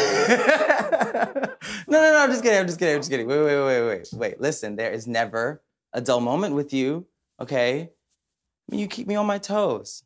no, 1.88 1.98
no, 2.00 2.12
no, 2.14 2.18
I'm 2.20 2.30
just 2.30 2.44
kidding. 2.44 2.60
I'm 2.60 2.68
just 2.68 2.78
kidding. 2.80 2.96
I'm 2.96 3.00
just 3.02 3.10
kidding. 3.10 3.28
Wait, 3.28 3.42
wait, 3.42 3.64
wait, 3.66 3.82
wait, 3.88 4.10
wait. 4.14 4.42
Listen, 4.42 4.76
there 4.76 4.92
is 4.92 5.08
never 5.08 5.64
a 5.94 6.02
dull 6.02 6.22
moment 6.22 6.56
with 6.56 6.74
you. 6.74 7.08
Okay. 7.40 7.82
I 7.82 8.72
mean, 8.72 8.80
you 8.80 8.88
keep 8.88 9.08
me 9.08 9.16
on 9.16 9.26
my 9.26 9.38
toes. 9.38 10.04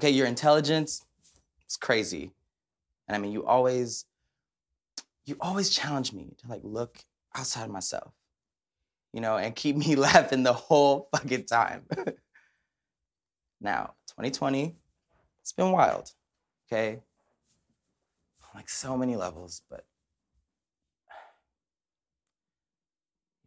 Okay, 0.00 0.10
your 0.10 0.26
intelligence 0.26 1.04
is 1.68 1.76
crazy. 1.76 2.32
And 3.06 3.16
I 3.16 3.18
mean, 3.18 3.32
you 3.32 3.46
always, 3.46 4.04
you 5.24 5.36
always 5.40 5.70
challenge 5.70 6.12
me 6.12 6.34
to 6.38 6.48
like 6.48 6.62
look 6.64 6.98
outside 7.34 7.64
of 7.64 7.70
myself, 7.70 8.12
you 9.12 9.20
know, 9.20 9.36
and 9.36 9.54
keep 9.54 9.76
me 9.86 9.94
laughing 9.94 10.42
the 10.42 10.52
whole 10.52 11.08
fucking 11.12 11.44
time. 11.44 11.84
now, 13.60 13.94
2020, 14.08 14.74
it's 15.40 15.52
been 15.52 15.72
wild, 15.72 16.12
okay? 16.66 17.00
Like 18.54 18.68
so 18.68 18.96
many 18.96 19.16
levels, 19.16 19.62
but 19.70 19.84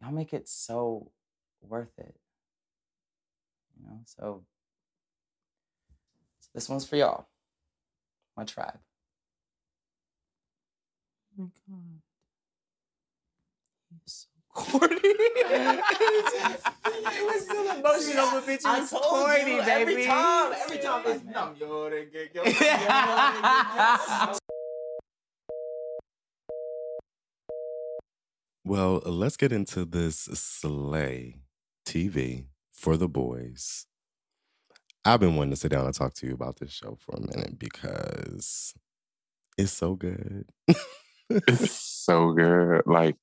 y'all 0.00 0.12
make 0.12 0.32
it 0.32 0.48
so 0.48 1.10
worth 1.68 1.98
it. 1.98 2.14
You 3.76 3.82
know, 3.86 4.00
so, 4.04 4.44
so 6.40 6.48
this 6.54 6.68
one's 6.68 6.84
for 6.86 6.96
y'all, 6.96 7.26
my 8.36 8.44
tribe. 8.44 8.78
Oh 11.38 11.44
my 11.44 11.48
god. 11.76 12.00
He's 14.04 14.26
so 14.26 14.28
corny. 14.54 14.96
it 15.02 15.82
was 17.24 17.44
still 17.44 17.70
emotional, 17.70 18.30
but 18.32 18.44
bitch, 18.46 18.54
it 18.56 18.66
I 18.66 18.80
was 18.80 18.90
told 18.90 19.02
corny, 19.04 19.54
you, 19.56 19.62
baby. 19.62 19.70
every 19.92 20.04
time, 20.06 20.52
every 20.64 20.78
time 20.78 21.02
it's 21.06 21.24
no. 21.24 21.54
Well, 28.64 29.00
let's 29.04 29.36
get 29.36 29.52
into 29.52 29.84
this 29.84 30.16
Slay 30.34 31.36
TV 31.90 32.46
for 32.72 32.96
the 32.96 33.08
boys. 33.08 33.86
I've 35.04 35.20
been 35.20 35.34
wanting 35.34 35.50
to 35.50 35.56
sit 35.56 35.72
down 35.72 35.86
and 35.86 35.94
talk 35.94 36.14
to 36.14 36.26
you 36.26 36.34
about 36.34 36.60
this 36.60 36.70
show 36.70 36.96
for 37.00 37.16
a 37.16 37.20
minute 37.20 37.58
because 37.58 38.74
it's 39.58 39.72
so 39.72 39.96
good. 39.96 40.44
It's 41.28 41.70
so 42.04 42.32
good. 42.32 42.82
Like 42.86 43.16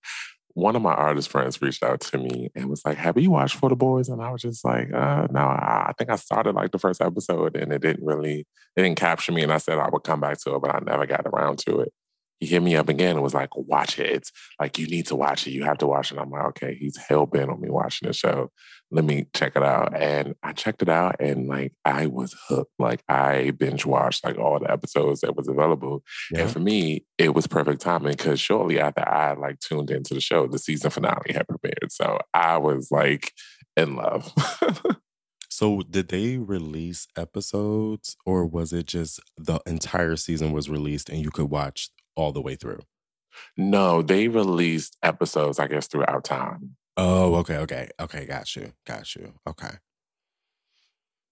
one 0.53 0.75
of 0.75 0.81
my 0.81 0.93
artist 0.93 1.29
friends 1.29 1.61
reached 1.61 1.83
out 1.83 2.01
to 2.01 2.17
me 2.17 2.49
and 2.55 2.69
was 2.69 2.83
like, 2.83 2.97
"Have 2.97 3.17
you 3.17 3.31
watched 3.31 3.55
For 3.55 3.69
the 3.69 3.75
Boys?" 3.75 4.09
And 4.09 4.21
I 4.21 4.31
was 4.31 4.41
just 4.41 4.65
like, 4.65 4.91
uh, 4.91 5.27
"No, 5.31 5.39
I, 5.39 5.87
I 5.89 5.93
think 5.97 6.09
I 6.09 6.15
started 6.17 6.55
like 6.55 6.71
the 6.71 6.79
first 6.79 6.99
episode 6.99 7.55
and 7.55 7.71
it 7.71 7.81
didn't 7.81 8.05
really, 8.05 8.39
it 8.75 8.81
didn't 8.81 8.97
capture 8.97 9.31
me." 9.31 9.43
And 9.43 9.53
I 9.53 9.59
said 9.59 9.77
I 9.77 9.87
would 9.89 10.03
come 10.03 10.19
back 10.19 10.39
to 10.41 10.55
it, 10.55 10.61
but 10.61 10.75
I 10.75 10.79
never 10.79 11.05
got 11.05 11.25
around 11.25 11.59
to 11.59 11.81
it. 11.81 11.93
He 12.39 12.45
hit 12.45 12.61
me 12.61 12.75
up 12.75 12.89
again 12.89 13.15
and 13.15 13.23
was 13.23 13.33
like, 13.33 13.55
"Watch 13.55 13.99
it. 13.99 14.09
It's 14.09 14.31
like 14.59 14.77
you 14.77 14.87
need 14.87 15.07
to 15.07 15.15
watch 15.15 15.47
it. 15.47 15.51
You 15.51 15.63
have 15.63 15.77
to 15.79 15.87
watch 15.87 16.11
it." 16.11 16.17
I'm 16.17 16.29
like, 16.29 16.45
"Okay." 16.47 16.75
He's 16.75 16.97
hell 16.97 17.25
bent 17.25 17.49
on 17.49 17.61
me 17.61 17.69
watching 17.69 18.07
the 18.07 18.13
show. 18.13 18.51
Let 18.91 19.03
me 19.03 19.27
check 19.33 19.53
it 19.55 19.63
out. 19.63 19.95
And 19.95 20.35
I 20.43 20.53
checked 20.53 20.81
it 20.81 20.89
out 20.89 21.17
and 21.19 21.47
like 21.47 21.73
I 21.83 22.07
was 22.07 22.35
hooked. 22.47 22.71
Like 22.79 23.03
I 23.09 23.51
binge 23.51 23.85
watched 23.85 24.23
like 24.23 24.37
all 24.37 24.59
the 24.59 24.71
episodes 24.71 25.21
that 25.21 25.35
was 25.35 25.47
available. 25.47 26.03
Yeah. 26.31 26.41
And 26.41 26.51
for 26.51 26.59
me, 26.59 27.05
it 27.17 27.33
was 27.33 27.47
perfect 27.47 27.81
timing 27.81 28.13
because 28.13 28.39
shortly 28.39 28.79
after 28.79 29.07
I 29.07 29.33
like 29.33 29.59
tuned 29.59 29.91
into 29.91 30.13
the 30.13 30.21
show, 30.21 30.47
the 30.47 30.59
season 30.59 30.89
finale 30.89 31.33
had 31.33 31.47
premiered. 31.47 31.91
So 31.91 32.19
I 32.33 32.57
was 32.57 32.89
like 32.91 33.33
in 33.75 33.95
love. 33.95 34.31
So, 35.57 35.81
did 35.81 36.09
they 36.09 36.37
release 36.37 37.07
episodes 37.17 38.15
or 38.27 38.45
was 38.45 38.73
it 38.73 38.85
just 38.85 39.19
the 39.37 39.59
entire 39.65 40.15
season 40.15 40.51
was 40.51 40.69
released 40.69 41.09
and 41.09 41.19
you 41.19 41.31
could 41.31 41.49
watch 41.49 41.89
all 42.17 42.33
the 42.33 42.41
way 42.41 42.55
through? 42.55 42.81
no, 43.55 44.01
they 44.01 44.27
released 44.27 44.97
episodes, 45.03 45.59
I 45.59 45.67
guess, 45.67 45.87
throughout 45.87 46.23
time. 46.23 46.75
Oh, 46.95 47.35
okay, 47.35 47.57
okay, 47.57 47.89
okay. 47.99 48.25
Got 48.25 48.55
you, 48.55 48.73
got 48.85 49.15
you. 49.15 49.33
Okay. 49.47 49.75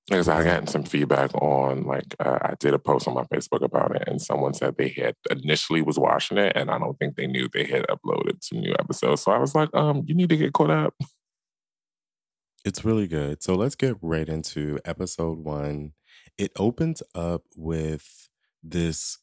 Because 0.07 0.27
I 0.27 0.43
gotten 0.43 0.67
some 0.67 0.83
feedback 0.83 1.33
on, 1.33 1.83
like, 1.85 2.13
uh, 2.19 2.37
I 2.39 2.53
did 2.59 2.75
a 2.75 2.79
post 2.79 3.07
on 3.07 3.15
my 3.15 3.23
Facebook 3.23 3.63
about 3.63 3.95
it, 3.95 4.03
and 4.05 4.21
someone 4.21 4.53
said 4.53 4.75
they 4.77 4.89
had 4.89 5.15
initially 5.31 5.81
was 5.81 5.97
watching 5.97 6.37
it, 6.37 6.53
and 6.55 6.69
I 6.69 6.77
don't 6.77 6.97
think 6.99 7.15
they 7.15 7.25
knew 7.25 7.49
they 7.51 7.63
had 7.63 7.87
uploaded 7.87 8.43
some 8.43 8.59
new 8.59 8.75
episodes. 8.77 9.23
So 9.23 9.31
I 9.31 9.39
was 9.39 9.55
like, 9.55 9.69
um, 9.73 10.03
you 10.05 10.13
need 10.13 10.29
to 10.29 10.37
get 10.37 10.53
caught 10.53 10.71
up. 10.71 10.93
It's 12.67 12.83
really 12.83 13.07
good. 13.07 13.43
So 13.43 13.53
let's 13.53 13.75
get 13.75 13.95
right 14.01 14.27
into 14.27 14.79
episode 14.83 15.37
one. 15.37 15.91
It 16.35 16.51
opens 16.57 17.03
up 17.13 17.43
with 17.55 18.27
this 18.63 19.19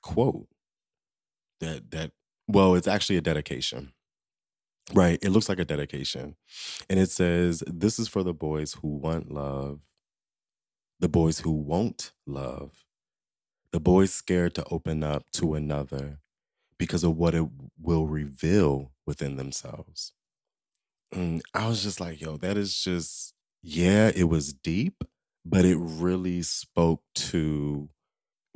quote 0.00 0.48
that 1.60 1.90
that 1.90 2.12
well, 2.48 2.74
it's 2.74 2.88
actually 2.88 3.16
a 3.16 3.22
dedication. 3.22 3.92
Right. 4.94 5.18
It 5.20 5.30
looks 5.30 5.48
like 5.48 5.58
a 5.58 5.64
dedication. 5.64 6.36
And 6.88 7.00
it 7.00 7.10
says, 7.10 7.62
This 7.66 7.98
is 7.98 8.08
for 8.08 8.22
the 8.22 8.34
boys 8.34 8.74
who 8.74 8.88
want 8.88 9.32
love, 9.32 9.80
the 11.00 11.08
boys 11.08 11.40
who 11.40 11.50
won't 11.50 12.12
love, 12.24 12.84
the 13.72 13.80
boys 13.80 14.12
scared 14.12 14.54
to 14.54 14.64
open 14.70 15.02
up 15.02 15.24
to 15.32 15.54
another 15.54 16.20
because 16.78 17.02
of 17.02 17.16
what 17.16 17.34
it 17.34 17.46
will 17.80 18.06
reveal 18.06 18.92
within 19.06 19.36
themselves. 19.36 20.12
And 21.12 21.42
I 21.54 21.68
was 21.68 21.82
just 21.82 22.00
like, 22.00 22.20
yo, 22.20 22.36
that 22.38 22.56
is 22.56 22.82
just, 22.82 23.34
yeah, 23.62 24.12
it 24.14 24.24
was 24.24 24.52
deep, 24.52 25.02
but 25.44 25.64
it 25.64 25.78
really 25.78 26.42
spoke 26.42 27.02
to 27.14 27.88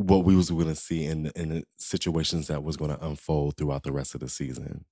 what 0.00 0.24
we 0.24 0.34
was 0.34 0.50
going 0.50 0.66
to 0.66 0.74
see 0.74 1.04
in 1.04 1.26
in 1.36 1.50
the 1.50 1.64
situations 1.78 2.46
that 2.46 2.62
was 2.62 2.76
going 2.76 2.90
to 2.90 3.04
unfold 3.04 3.56
throughout 3.56 3.82
the 3.82 3.92
rest 3.92 4.14
of 4.14 4.20
the 4.20 4.28
season. 4.28 4.84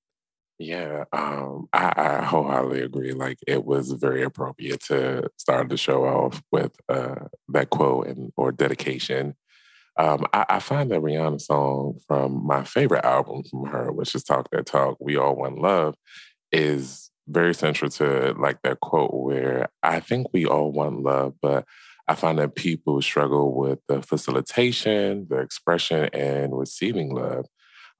Yeah, 0.59 1.04
um, 1.12 1.68
I, 1.72 1.92
I 1.96 2.24
wholeheartedly 2.24 2.82
agree. 2.82 3.12
Like 3.12 3.38
it 3.46 3.64
was 3.64 3.92
very 3.92 4.22
appropriate 4.22 4.82
to 4.84 5.30
start 5.36 5.68
the 5.68 5.76
show 5.76 6.04
off 6.04 6.42
with 6.50 6.72
uh, 6.88 7.26
that 7.48 7.70
quote 7.70 8.09
and 8.09 8.32
or 8.36 8.52
dedication. 8.52 9.34
Um, 9.96 10.26
I, 10.32 10.44
I 10.48 10.59
find 10.59 10.90
that 10.90 11.00
Rihanna 11.00 11.40
song 11.40 12.00
from 12.06 12.46
my 12.46 12.64
favorite 12.64 13.04
album 13.04 13.44
from 13.44 13.66
her, 13.66 13.90
which 13.92 14.14
is 14.14 14.24
"Talk 14.24 14.50
That 14.50 14.66
Talk." 14.66 14.98
We 15.00 15.16
all 15.16 15.36
want 15.36 15.61
love, 15.61 15.94
is 16.52 17.11
very 17.28 17.54
central 17.54 17.90
to 17.92 18.34
like 18.38 18.61
that 18.62 18.80
quote 18.80 19.14
where 19.14 19.68
I 19.82 20.00
think 20.00 20.26
we 20.32 20.44
all 20.44 20.72
want 20.72 21.02
love, 21.02 21.34
but 21.40 21.66
I 22.09 22.14
find 22.14 22.38
that 22.38 22.54
people 22.54 23.00
struggle 23.02 23.54
with 23.54 23.80
the 23.86 24.00
facilitation, 24.00 25.26
the 25.28 25.38
expression, 25.40 26.09
and 26.14 26.59
receiving 26.59 27.14
love. 27.14 27.46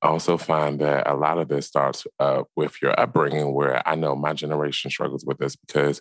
I 0.01 0.09
also 0.09 0.39
find 0.39 0.81
that 0.81 1.11
a 1.11 1.15
lot 1.15 1.39
of 1.39 1.49
this 1.49 1.67
starts 1.67 2.07
uh, 2.19 2.45
with 2.57 2.81
your 2.81 2.99
upbringing, 2.99 3.53
where 3.53 3.87
I 3.87 3.97
know 3.97 4.17
my 4.17 4.33
generation 4.33 4.91
struggles 4.91 5.25
with 5.27 5.39
this 5.39 5.57
because 5.57 6.01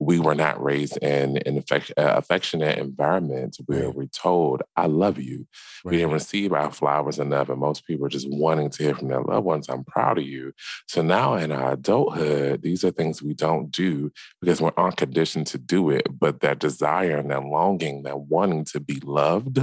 we 0.00 0.20
were 0.20 0.34
not 0.34 0.62
raised 0.62 0.96
in 0.98 1.38
an 1.38 1.58
uh, 1.58 1.80
affectionate 1.96 2.78
environment 2.78 3.56
where 3.66 3.86
Right. 3.86 3.94
we're 3.94 4.06
told, 4.06 4.62
I 4.76 4.86
love 4.86 5.18
you. 5.18 5.46
We 5.84 5.96
didn't 5.96 6.12
receive 6.12 6.52
our 6.52 6.70
flowers 6.70 7.18
enough, 7.18 7.48
and 7.48 7.58
most 7.58 7.86
people 7.86 8.06
are 8.06 8.10
just 8.10 8.28
wanting 8.30 8.70
to 8.70 8.82
hear 8.82 8.94
from 8.94 9.08
their 9.08 9.22
loved 9.22 9.44
ones, 9.44 9.68
I'm 9.68 9.84
proud 9.84 10.18
of 10.18 10.24
you. 10.24 10.52
So 10.86 11.02
now 11.02 11.34
in 11.34 11.50
our 11.50 11.72
adulthood, 11.72 12.62
these 12.62 12.84
are 12.84 12.90
things 12.92 13.22
we 13.22 13.34
don't 13.34 13.70
do 13.70 14.12
because 14.40 14.60
we're 14.60 14.72
aren't 14.76 14.96
conditioned 14.96 15.48
to 15.48 15.58
do 15.58 15.90
it, 15.90 16.06
but 16.18 16.40
that 16.40 16.60
desire 16.60 17.16
and 17.16 17.30
that 17.30 17.44
longing, 17.44 18.04
that 18.04 18.20
wanting 18.20 18.64
to 18.66 18.80
be 18.80 19.00
loved 19.02 19.58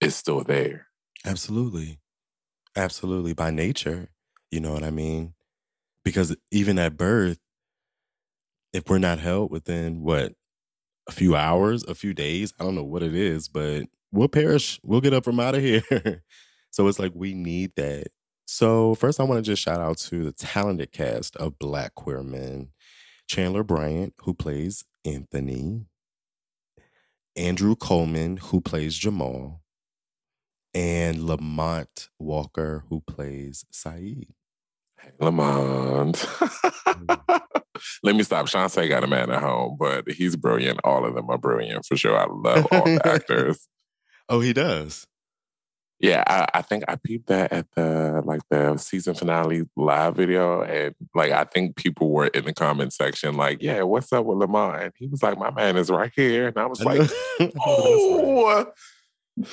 is 0.00 0.14
still 0.14 0.44
there. 0.44 0.88
Absolutely. 1.24 1.98
Absolutely. 2.76 3.32
By 3.32 3.50
nature, 3.50 4.10
you 4.50 4.60
know 4.60 4.72
what 4.72 4.84
I 4.84 4.90
mean? 4.90 5.32
Because 6.04 6.36
even 6.50 6.78
at 6.78 6.96
birth, 6.96 7.38
if 8.72 8.88
we're 8.88 8.98
not 8.98 9.18
held 9.18 9.50
within 9.50 10.02
what, 10.02 10.34
a 11.08 11.12
few 11.12 11.36
hours, 11.36 11.84
a 11.84 11.94
few 11.94 12.12
days, 12.14 12.52
I 12.58 12.64
don't 12.64 12.74
know 12.74 12.84
what 12.84 13.02
it 13.02 13.14
is, 13.14 13.48
but 13.48 13.84
we'll 14.12 14.28
perish. 14.28 14.80
We'll 14.82 15.00
get 15.00 15.14
up 15.14 15.24
from 15.24 15.40
out 15.40 15.54
of 15.54 15.62
here. 15.62 15.82
so 16.70 16.88
it's 16.88 16.98
like 16.98 17.12
we 17.14 17.34
need 17.34 17.72
that. 17.76 18.08
So 18.46 18.94
first 18.94 19.20
I 19.20 19.24
want 19.24 19.44
to 19.44 19.50
just 19.50 19.62
shout 19.62 19.80
out 19.80 19.98
to 19.98 20.24
the 20.24 20.32
talented 20.32 20.92
cast 20.92 21.36
of 21.36 21.58
Black 21.58 21.94
Queer 21.94 22.22
Men. 22.22 22.68
Chandler 23.28 23.64
Bryant, 23.64 24.14
who 24.22 24.34
plays 24.34 24.84
Anthony, 25.04 25.86
Andrew 27.34 27.74
Coleman, 27.74 28.36
who 28.36 28.60
plays 28.60 28.96
Jamal, 28.96 29.62
and 30.72 31.24
Lamont 31.24 32.08
Walker, 32.20 32.84
who 32.88 33.00
plays 33.00 33.64
Saeed. 33.70 34.28
Lamont. 35.20 36.16
Mm. 36.16 37.40
Let 38.02 38.16
me 38.16 38.22
stop. 38.22 38.46
Shantae 38.46 38.88
got 38.88 39.04
a 39.04 39.06
man 39.06 39.30
at 39.30 39.42
home, 39.42 39.76
but 39.78 40.08
he's 40.10 40.36
brilliant. 40.36 40.80
All 40.84 41.04
of 41.04 41.14
them 41.14 41.28
are 41.30 41.38
brilliant 41.38 41.84
for 41.86 41.96
sure. 41.96 42.16
I 42.18 42.26
love 42.28 42.66
all 42.72 42.84
the 42.84 43.00
actors. 43.06 43.66
Oh, 44.28 44.40
he 44.40 44.52
does. 44.52 45.06
Yeah, 45.98 46.24
I, 46.26 46.46
I 46.58 46.62
think 46.62 46.84
I 46.88 46.96
peeped 46.96 47.28
that 47.28 47.52
at 47.52 47.66
the 47.74 48.20
like 48.26 48.42
the 48.50 48.76
season 48.76 49.14
finale 49.14 49.62
live 49.76 50.14
video, 50.16 50.60
and 50.60 50.94
like 51.14 51.32
I 51.32 51.44
think 51.44 51.76
people 51.76 52.10
were 52.10 52.26
in 52.26 52.44
the 52.44 52.52
comment 52.52 52.92
section 52.92 53.34
like, 53.38 53.62
"Yeah, 53.62 53.80
what's 53.82 54.12
up 54.12 54.26
with 54.26 54.36
Lamont?" 54.36 54.82
And 54.82 54.92
he 54.96 55.06
was 55.06 55.22
like, 55.22 55.38
"My 55.38 55.50
man 55.50 55.78
is 55.78 55.88
right 55.88 56.12
here," 56.14 56.48
and 56.48 56.58
I 56.58 56.66
was 56.66 56.82
I 56.82 56.84
like, 56.84 56.98
know- 56.98 57.06
I 57.40 57.44
know 57.44 57.48
that's 57.48 57.56
right. 58.10 58.66
"Oh, 58.66 58.72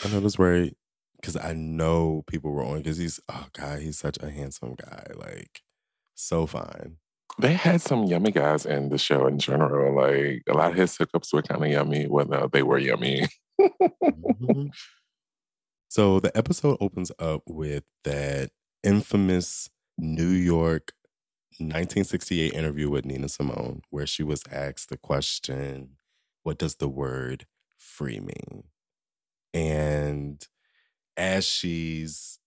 I 0.03 0.07
know 0.11 0.19
that's 0.19 0.39
right. 0.39 0.75
Because 1.15 1.37
I 1.37 1.53
know 1.53 2.25
people 2.27 2.51
were 2.51 2.65
on 2.65 2.79
because 2.79 2.97
he's 2.97 3.21
oh 3.29 3.45
god, 3.53 3.79
he's 3.79 3.97
such 3.97 4.17
a 4.21 4.29
handsome 4.29 4.75
guy. 4.75 5.05
Like 5.15 5.61
so 6.13 6.45
fine. 6.45 6.97
They 7.39 7.53
had 7.53 7.81
some 7.81 8.03
yummy 8.03 8.31
guys 8.31 8.65
in 8.65 8.89
the 8.89 8.97
show 8.97 9.25
in 9.27 9.39
general. 9.39 9.95
Like 9.95 10.43
a 10.47 10.53
lot 10.53 10.71
of 10.71 10.77
his 10.77 10.97
hookups 10.97 11.33
were 11.33 11.41
kind 11.41 11.63
of 11.63 11.69
yummy. 11.71 12.07
Well, 12.07 12.25
no, 12.27 12.47
they 12.51 12.63
were 12.63 12.77
yummy. 12.77 13.25
Mhm. 14.41 14.71
So 15.89 16.19
the 16.19 16.35
episode 16.37 16.77
opens 16.79 17.11
up 17.19 17.43
with 17.47 17.83
that 18.03 18.51
infamous 18.83 19.69
New 19.97 20.29
York 20.29 20.93
1968 21.59 22.53
interview 22.53 22.89
with 22.89 23.05
Nina 23.05 23.29
Simone, 23.29 23.81
where 23.89 24.07
she 24.07 24.23
was 24.23 24.43
asked 24.51 24.89
the 24.89 24.97
question, 24.97 25.97
What 26.43 26.57
does 26.57 26.75
the 26.75 26.89
word 26.89 27.45
free 27.77 28.19
mean? 28.19 28.63
And 29.53 30.45
as 31.17 31.45
she's 31.45 32.39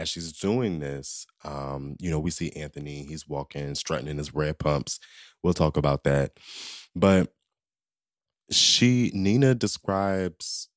as 0.00 0.08
she's 0.08 0.32
doing 0.32 0.80
this, 0.80 1.26
um, 1.44 1.94
you 2.00 2.10
know, 2.10 2.18
we 2.18 2.30
see 2.30 2.50
Anthony, 2.52 3.04
he's 3.04 3.28
walking, 3.28 3.74
strutting 3.74 4.08
in 4.08 4.18
his 4.18 4.34
red 4.34 4.58
pumps. 4.58 4.98
We'll 5.42 5.54
talk 5.54 5.76
about 5.76 6.04
that. 6.04 6.32
But 6.96 7.32
she 8.50 9.10
Nina 9.14 9.54
describes 9.54 10.68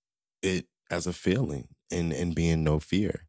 it 0.41 0.67
as 0.91 1.07
a 1.07 1.13
feeling 1.13 1.69
and 1.89 2.11
and 2.13 2.35
being 2.35 2.63
no 2.63 2.79
fear. 2.79 3.27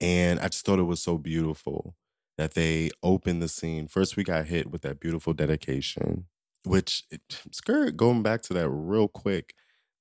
And 0.00 0.40
I 0.40 0.48
just 0.48 0.64
thought 0.64 0.78
it 0.78 0.84
was 0.84 1.02
so 1.02 1.18
beautiful 1.18 1.96
that 2.38 2.54
they 2.54 2.90
opened 3.02 3.42
the 3.42 3.48
scene. 3.48 3.88
First, 3.88 4.16
we 4.16 4.24
got 4.24 4.46
hit 4.46 4.70
with 4.70 4.82
that 4.82 5.00
beautiful 5.00 5.32
dedication, 5.32 6.26
which 6.64 7.04
skirt 7.52 7.96
going 7.96 8.22
back 8.22 8.42
to 8.42 8.54
that 8.54 8.68
real 8.68 9.08
quick. 9.08 9.54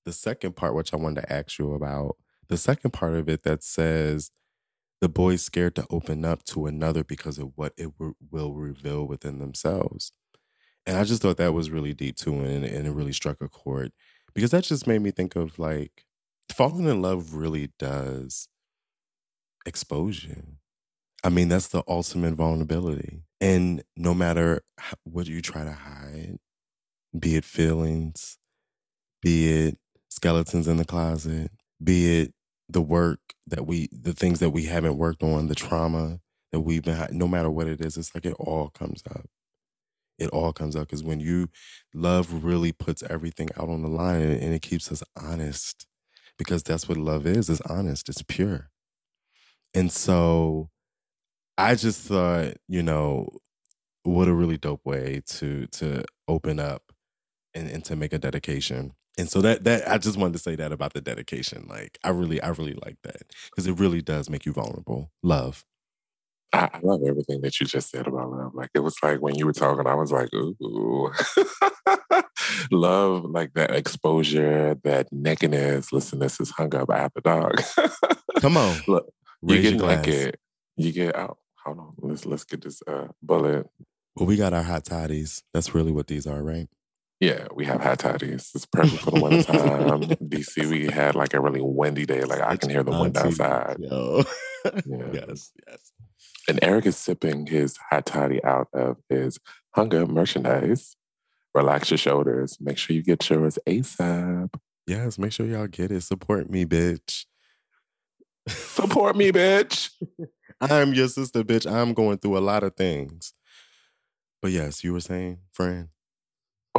The 0.05 0.13
second 0.13 0.55
part, 0.55 0.75
which 0.75 0.93
I 0.93 0.97
wanted 0.97 1.21
to 1.21 1.33
ask 1.33 1.59
you 1.59 1.73
about, 1.73 2.17
the 2.47 2.57
second 2.57 2.91
part 2.91 3.13
of 3.15 3.29
it 3.29 3.43
that 3.43 3.63
says 3.63 4.31
the 5.01 5.09
boy's 5.09 5.43
scared 5.43 5.75
to 5.75 5.87
open 5.89 6.25
up 6.25 6.43
to 6.45 6.65
another 6.65 7.03
because 7.03 7.37
of 7.37 7.51
what 7.55 7.73
it 7.77 7.97
w- 7.97 8.15
will 8.31 8.53
reveal 8.53 9.05
within 9.07 9.39
themselves. 9.39 10.11
And 10.85 10.97
I 10.97 11.03
just 11.03 11.21
thought 11.21 11.37
that 11.37 11.53
was 11.53 11.71
really 11.71 11.93
deep 11.93 12.17
too, 12.17 12.33
and, 12.41 12.65
and 12.65 12.87
it 12.87 12.91
really 12.91 13.13
struck 13.13 13.41
a 13.41 13.49
chord 13.49 13.91
because 14.33 14.51
that 14.51 14.63
just 14.65 14.87
made 14.87 15.01
me 15.01 15.11
think 15.11 15.35
of 15.35 15.59
like 15.59 16.05
falling 16.51 16.87
in 16.87 17.01
love 17.01 17.35
really 17.35 17.71
does 17.79 18.47
expose 19.65 20.23
you. 20.23 20.43
I 21.23 21.29
mean, 21.29 21.49
that's 21.49 21.69
the 21.69 21.83
ultimate 21.87 22.35
vulnerability. 22.35 23.23
And 23.41 23.83
no 23.97 24.13
matter 24.13 24.61
what 25.03 25.27
you 25.27 25.41
try 25.41 25.63
to 25.65 25.73
hide, 25.73 26.37
be 27.17 27.35
it 27.35 27.45
feelings, 27.45 28.37
be 29.21 29.51
it 29.67 29.77
skeletons 30.09 30.67
in 30.67 30.77
the 30.77 30.85
closet, 30.85 31.51
be 31.83 32.21
it 32.21 32.33
the 32.69 32.81
work 32.81 33.19
that 33.47 33.65
we, 33.67 33.89
the 33.91 34.13
things 34.13 34.39
that 34.39 34.51
we 34.51 34.65
haven't 34.65 34.97
worked 34.97 35.23
on, 35.23 35.47
the 35.47 35.55
trauma 35.55 36.19
that 36.51 36.61
we've 36.61 36.83
been, 36.83 37.07
no 37.11 37.27
matter 37.27 37.49
what 37.49 37.67
it 37.67 37.81
is, 37.81 37.97
it's 37.97 38.13
like 38.15 38.25
it 38.25 38.35
all 38.39 38.69
comes 38.69 39.03
up. 39.09 39.25
It 40.19 40.29
all 40.31 40.53
comes 40.53 40.75
up 40.75 40.87
because 40.87 41.03
when 41.03 41.19
you 41.21 41.49
love 41.93 42.43
really 42.43 42.71
puts 42.73 43.03
everything 43.09 43.49
out 43.57 43.69
on 43.69 43.81
the 43.81 43.89
line 43.89 44.21
and, 44.21 44.41
and 44.41 44.53
it 44.53 44.61
keeps 44.61 44.91
us 44.91 45.03
honest 45.17 45.87
because 46.37 46.63
that's 46.63 46.89
what 46.89 46.97
love 46.97 47.25
is, 47.25 47.49
it's 47.49 47.61
honest, 47.61 48.09
it's 48.09 48.21
pure. 48.23 48.69
And 49.73 49.91
so 49.91 50.69
I 51.57 51.75
just 51.75 52.01
thought, 52.07 52.55
you 52.67 52.83
know, 52.83 53.29
what 54.03 54.27
a 54.29 54.33
really 54.33 54.57
dope 54.57 54.85
way 54.85 55.21
to 55.27 55.67
to 55.67 56.03
open 56.27 56.59
up 56.59 56.83
and, 57.53 57.69
and 57.69 57.85
to 57.85 57.95
make 57.95 58.13
a 58.13 58.19
dedication. 58.19 58.93
And 59.19 59.29
so 59.29 59.41
that 59.41 59.65
that 59.65 59.85
I 59.85 59.97
just 59.97 60.17
wanted 60.17 60.33
to 60.33 60.39
say 60.39 60.55
that 60.55 60.71
about 60.71 60.93
the 60.93 61.01
dedication. 61.01 61.65
Like 61.67 61.99
I 62.05 62.09
really, 62.09 62.41
I 62.41 62.49
really 62.49 62.77
like 62.85 62.95
that. 63.03 63.23
Because 63.51 63.67
it 63.67 63.77
really 63.77 64.01
does 64.01 64.29
make 64.29 64.45
you 64.45 64.53
vulnerable. 64.53 65.11
Love. 65.21 65.65
I, 66.53 66.79
love 66.81 67.01
everything 67.05 67.41
that 67.41 67.59
you 67.59 67.67
just 67.67 67.91
said 67.91 68.07
about 68.07 68.31
love. 68.31 68.55
Like 68.55 68.69
it 68.73 68.79
was 68.79 68.95
like 69.03 69.19
when 69.19 69.35
you 69.35 69.45
were 69.45 69.51
talking, 69.53 69.85
I 69.85 69.93
was 69.93 70.13
like, 70.13 70.33
ooh. 70.33 71.11
love, 72.71 73.25
like 73.25 73.53
that 73.55 73.71
exposure, 73.71 74.75
that 74.85 75.09
nakedness. 75.11 75.91
Listen, 75.91 76.19
this 76.19 76.39
is 76.39 76.51
hung 76.51 76.73
up 76.73 76.89
after 76.89 77.19
dog. 77.19 77.61
Come 78.39 78.55
on. 78.55 78.77
Look, 78.87 79.11
you 79.41 79.55
Raise 79.55 79.63
your 79.63 79.71
get 79.73 79.79
glass. 79.79 80.05
naked. 80.05 80.37
You 80.77 80.91
get 80.93 81.15
out. 81.17 81.37
Hold 81.65 81.79
on. 81.79 81.93
Let's 81.97 82.25
let's 82.25 82.45
get 82.45 82.63
this 82.63 82.81
uh 82.87 83.09
bullet. 83.21 83.67
Well, 84.15 84.27
we 84.27 84.37
got 84.37 84.53
our 84.53 84.63
hot 84.63 84.85
toddies. 84.85 85.43
That's 85.53 85.75
really 85.75 85.91
what 85.91 86.07
these 86.07 86.25
are, 86.25 86.41
right? 86.41 86.69
Yeah, 87.19 87.47
we 87.53 87.65
have 87.65 87.81
hot 87.81 87.99
toddies. 87.99 88.51
It's 88.55 88.65
perfect 88.65 89.03
for 89.03 89.11
the 89.11 89.21
winter 89.21 89.43
time. 89.43 90.01
DC, 90.29 90.69
we 90.69 90.87
had 90.87 91.15
like 91.15 91.33
a 91.33 91.41
really 91.41 91.59
windy 91.61 92.05
day. 92.05 92.23
Like 92.23 92.41
I 92.41 92.55
can 92.55 92.69
hear 92.69 92.83
the 92.83 92.91
wind 92.91 93.17
outside. 93.17 93.77
Yo. 93.79 94.23
Yeah. 94.85 95.05
Yes, 95.13 95.53
yes. 95.65 95.91
And 96.49 96.59
Eric 96.61 96.85
is 96.85 96.97
sipping 96.97 97.45
his 97.47 97.77
hot 97.77 98.05
toddy 98.05 98.43
out 98.43 98.67
of 98.73 98.97
his 99.07 99.39
hunger 99.73 100.05
merchandise. 100.05 100.97
Relax 101.53 101.91
your 101.91 101.97
shoulders. 101.97 102.57
Make 102.59 102.77
sure 102.77 102.93
you 102.93 103.01
get 103.01 103.29
yours 103.29 103.57
ASAP. 103.65 104.49
Yes, 104.85 105.17
make 105.17 105.31
sure 105.31 105.45
y'all 105.45 105.67
get 105.67 105.91
it. 105.91 106.01
Support 106.01 106.49
me, 106.49 106.65
bitch. 106.65 107.23
Support 108.49 109.15
me, 109.15 109.31
bitch. 109.31 109.91
I'm 110.61 110.93
your 110.93 111.07
sister, 111.07 111.43
bitch. 111.43 111.71
I'm 111.71 111.93
going 111.93 112.17
through 112.17 112.37
a 112.37 112.39
lot 112.39 112.63
of 112.63 112.75
things. 112.75 113.33
But 114.41 114.51
yes, 114.51 114.83
you 114.83 114.91
were 114.91 114.99
saying, 114.99 115.37
friend. 115.53 115.87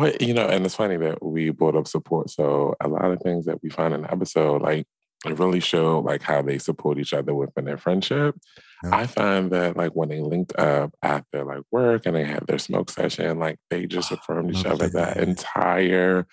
But 0.01 0.23
you 0.23 0.35
know, 0.35 0.47
and 0.47 0.65
it's 0.65 0.77
funny 0.77 0.97
that 0.97 1.25
we 1.25 1.51
brought 1.51 1.77
up 1.77 1.87
support. 1.87 2.31
So 2.31 2.75
a 2.81 2.89
lot 2.89 3.05
of 3.05 3.21
things 3.21 3.45
that 3.47 3.63
we 3.63 3.71
find 3.71 3.95
in 3.95 4.03
the 4.03 4.11
episode, 4.11 4.63
like 4.63 4.87
it 5.27 5.39
really 5.39 5.61
show 5.61 6.01
like 6.01 6.23
how 6.23 6.41
they 6.43 6.59
support 6.59 6.99
each 6.99 7.13
other 7.13 7.35
within 7.35 7.67
their 7.67 7.77
friendship. 7.77 8.37
Yeah. 8.83 8.97
I 8.97 9.07
find 9.07 9.51
that 9.51 9.77
like 9.77 9.93
when 9.93 10.09
they 10.09 10.21
linked 10.21 10.59
up 10.59 10.95
after 11.03 11.45
like 11.45 11.63
work 11.71 12.07
and 12.07 12.17
they 12.17 12.25
had 12.25 12.47
their 12.47 12.59
smoke 12.59 12.91
session, 12.91 13.39
like 13.39 13.59
they 13.69 13.87
just 13.87 14.11
ah, 14.11 14.15
affirmed 14.15 14.57
each 14.57 14.65
other 14.65 14.89
that 14.89 15.19
entire 15.19 16.27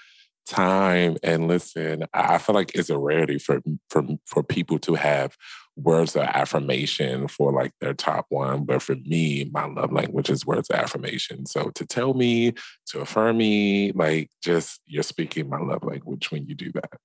time. 0.47 1.17
And 1.23 1.49
listen, 1.49 2.05
I 2.13 2.35
I 2.35 2.37
feel 2.37 2.55
like 2.55 2.71
it's 2.73 2.89
a 2.89 2.97
rarity 2.97 3.39
for 3.39 3.61
for 3.89 4.03
for 4.25 4.43
people 4.43 4.79
to 4.79 4.95
have 4.95 5.35
words 5.77 6.15
of 6.15 6.23
affirmation 6.23 7.27
for 7.27 7.51
like 7.51 7.71
their 7.79 7.93
top 7.93 8.25
one. 8.29 8.65
But 8.65 8.81
for 8.81 8.95
me, 8.95 9.49
my 9.53 9.65
love 9.65 9.93
language 9.93 10.29
is 10.29 10.45
words 10.45 10.69
of 10.69 10.77
affirmation. 10.77 11.45
So 11.45 11.69
to 11.69 11.85
tell 11.85 12.13
me, 12.13 12.53
to 12.87 13.01
affirm 13.01 13.37
me, 13.37 13.91
like 13.93 14.29
just 14.43 14.81
you're 14.85 15.03
speaking 15.03 15.49
my 15.49 15.59
love 15.59 15.83
language 15.83 16.31
when 16.31 16.47
you 16.47 16.55
do 16.55 16.71
that. 16.73 16.99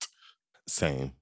Same. 0.66 1.12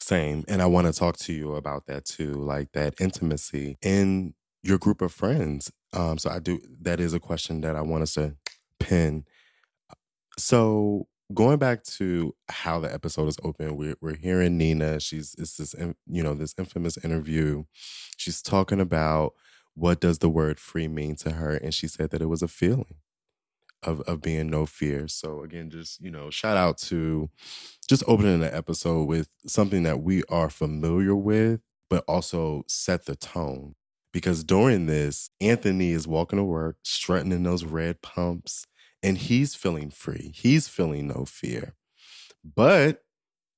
Same. 0.00 0.44
And 0.46 0.62
I 0.62 0.66
want 0.66 0.86
to 0.86 0.92
talk 0.92 1.16
to 1.18 1.32
you 1.32 1.56
about 1.56 1.86
that 1.86 2.04
too, 2.04 2.32
like 2.32 2.72
that 2.72 2.94
intimacy 3.00 3.76
in 3.82 4.34
your 4.62 4.78
group 4.78 5.02
of 5.02 5.12
friends. 5.12 5.72
Um, 5.92 6.18
so 6.18 6.30
I 6.30 6.38
do 6.38 6.60
that 6.82 7.00
is 7.00 7.12
a 7.12 7.20
question 7.20 7.62
that 7.62 7.74
I 7.74 7.80
want 7.80 8.04
us 8.04 8.14
to 8.14 8.36
pin. 8.78 9.24
So 10.38 11.08
going 11.34 11.58
back 11.58 11.82
to 11.84 12.34
how 12.48 12.80
the 12.80 12.92
episode 12.92 13.28
is 13.28 13.38
open, 13.42 13.76
we're 13.76 13.96
we're 14.00 14.16
hearing 14.16 14.58
Nina. 14.58 15.00
She's 15.00 15.34
it's 15.38 15.56
this 15.56 15.74
you 16.06 16.22
know 16.22 16.34
this 16.34 16.54
infamous 16.58 16.98
interview. 17.04 17.64
She's 18.16 18.42
talking 18.42 18.80
about 18.80 19.34
what 19.74 20.00
does 20.00 20.18
the 20.18 20.28
word 20.30 20.58
free 20.58 20.88
mean 20.88 21.16
to 21.16 21.32
her, 21.32 21.56
and 21.56 21.74
she 21.74 21.88
said 21.88 22.10
that 22.10 22.22
it 22.22 22.26
was 22.26 22.42
a 22.42 22.48
feeling 22.48 22.96
of 23.82 24.00
of 24.02 24.20
being 24.22 24.50
no 24.50 24.66
fear. 24.66 25.08
So 25.08 25.42
again, 25.42 25.70
just 25.70 26.00
you 26.00 26.10
know, 26.10 26.30
shout 26.30 26.56
out 26.56 26.78
to 26.78 27.30
just 27.88 28.02
opening 28.06 28.40
the 28.40 28.54
episode 28.54 29.04
with 29.04 29.28
something 29.46 29.82
that 29.84 30.00
we 30.02 30.22
are 30.28 30.50
familiar 30.50 31.14
with, 31.14 31.60
but 31.90 32.04
also 32.08 32.64
set 32.68 33.06
the 33.06 33.16
tone. 33.16 33.74
Because 34.12 34.44
during 34.44 34.86
this, 34.86 35.30
Anthony 35.40 35.90
is 35.90 36.08
walking 36.08 36.38
to 36.38 36.44
work, 36.44 36.76
strutting 36.82 37.32
in 37.32 37.42
those 37.42 37.64
red 37.64 38.00
pumps, 38.00 38.66
and 39.06 39.18
he's 39.18 39.54
feeling 39.54 39.90
free. 39.90 40.32
He's 40.34 40.66
feeling 40.66 41.06
no 41.06 41.24
fear. 41.24 41.74
But 42.44 43.04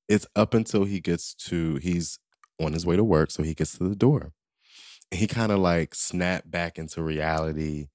it's 0.08 0.26
up 0.36 0.54
until 0.54 0.84
he 0.84 1.00
gets 1.00 1.34
to 1.34 1.76
he's 1.76 2.18
on 2.60 2.74
his 2.74 2.86
way 2.86 2.96
to 2.96 3.04
work, 3.04 3.30
so 3.30 3.42
he 3.42 3.54
gets 3.54 3.78
to 3.78 3.88
the 3.88 3.96
door. 3.96 4.32
And 5.10 5.20
he 5.20 5.26
kind 5.26 5.52
of 5.52 5.58
like 5.60 5.94
snapped 5.94 6.50
back 6.50 6.78
into 6.78 7.02
reality. 7.02 7.88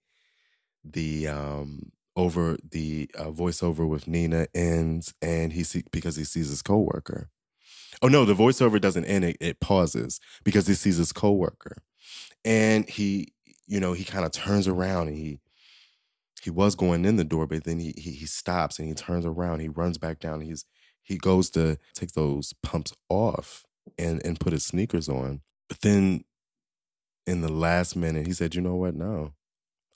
The 0.84 1.28
um 1.28 1.92
over 2.16 2.58
the 2.72 3.10
uh, 3.18 3.32
voiceover 3.32 3.88
with 3.88 4.08
Nina 4.08 4.48
ends, 4.56 5.14
and 5.22 5.54
he 5.54 5.64
see 5.64 5.84
because 5.92 6.16
he 6.16 6.24
sees 6.24 6.50
his 6.50 6.64
coworker. 6.64 7.30
Oh 8.02 8.08
no, 8.08 8.26
the 8.26 8.34
voiceover 8.34 8.82
doesn't 8.82 9.06
end; 9.06 9.26
it, 9.26 9.38
it 9.40 9.60
pauses 9.60 10.20
because 10.44 10.68
he 10.68 10.74
sees 10.74 10.98
his 10.98 11.14
coworker, 11.14 11.78
and 12.46 12.90
he, 12.90 13.34
you 13.68 13.80
know, 13.80 13.94
he 13.94 14.04
kind 14.04 14.26
of 14.26 14.32
turns 14.32 14.68
around 14.68 15.10
and 15.10 15.18
he 15.18 15.40
he 16.44 16.50
was 16.50 16.76
going 16.76 17.06
in 17.06 17.16
the 17.16 17.24
door, 17.24 17.48
but 17.48 17.64
then 17.64 17.80
he, 17.80 17.94
he 17.98 18.12
he 18.12 18.26
stops 18.26 18.80
and 18.80 18.88
he 18.88 18.94
turns 18.94 19.26
around. 19.26 19.62
He 19.62 19.70
runs 19.70 19.98
back 19.98 20.20
down. 20.20 20.42
He's 20.42 20.66
he 21.02 21.18
goes 21.18 21.50
to 21.52 21.78
take 21.94 22.14
those 22.14 22.54
pumps 22.64 22.94
off 23.10 23.64
and 23.98 24.24
and 24.26 24.40
put 24.40 24.54
his 24.54 24.66
sneakers 24.66 25.10
on. 25.10 25.42
But 25.70 25.82
then 25.82 26.26
in 27.26 27.42
the 27.42 27.52
last 27.52 27.96
minute, 27.96 28.28
he 28.28 28.34
said, 28.34 28.56
"You 28.56 28.62
know 28.62 28.76
what? 28.76 28.96
No, 28.96 29.34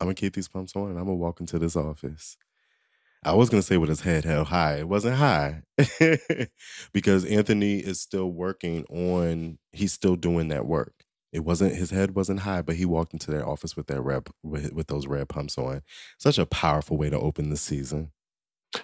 I'm 0.01 0.07
gonna 0.07 0.15
keep 0.15 0.35
these 0.35 0.49
pumps 0.49 0.75
on 0.75 0.89
and 0.91 0.99
I'm 0.99 1.05
gonna 1.05 1.17
walk 1.17 1.41
into 1.41 1.59
this 1.59 1.75
office." 1.75 2.37
I 3.23 3.33
was 3.35 3.49
gonna 3.49 3.63
say 3.63 3.77
with 3.77 3.89
his 3.89 4.01
head 4.01 4.25
held 4.25 4.47
high. 4.49 4.77
It 4.79 4.89
wasn't 4.89 5.17
high 5.17 5.63
because 6.93 7.25
Anthony 7.25 7.79
is 7.79 8.01
still 8.01 8.31
working 8.31 8.85
on. 8.85 9.59
He's 9.73 9.93
still 9.93 10.15
doing 10.15 10.49
that 10.49 10.67
work. 10.67 10.93
It 11.37 11.45
wasn't 11.45 11.75
his 11.75 11.91
head 11.91 12.15
wasn't 12.15 12.39
high, 12.39 12.63
but 12.63 12.77
he 12.77 12.85
walked 12.85 13.13
into 13.13 13.29
that 13.29 13.45
office 13.45 13.77
with 13.77 13.85
that 13.87 14.01
red 14.01 14.27
with, 14.41 14.73
with 14.73 14.87
those 14.87 15.05
red 15.05 15.29
pumps 15.29 15.55
on. 15.55 15.83
Such 16.17 16.39
a 16.39 16.47
powerful 16.47 16.97
way 16.97 17.11
to 17.11 17.19
open 17.19 17.51
the 17.51 17.57
season. 17.57 18.11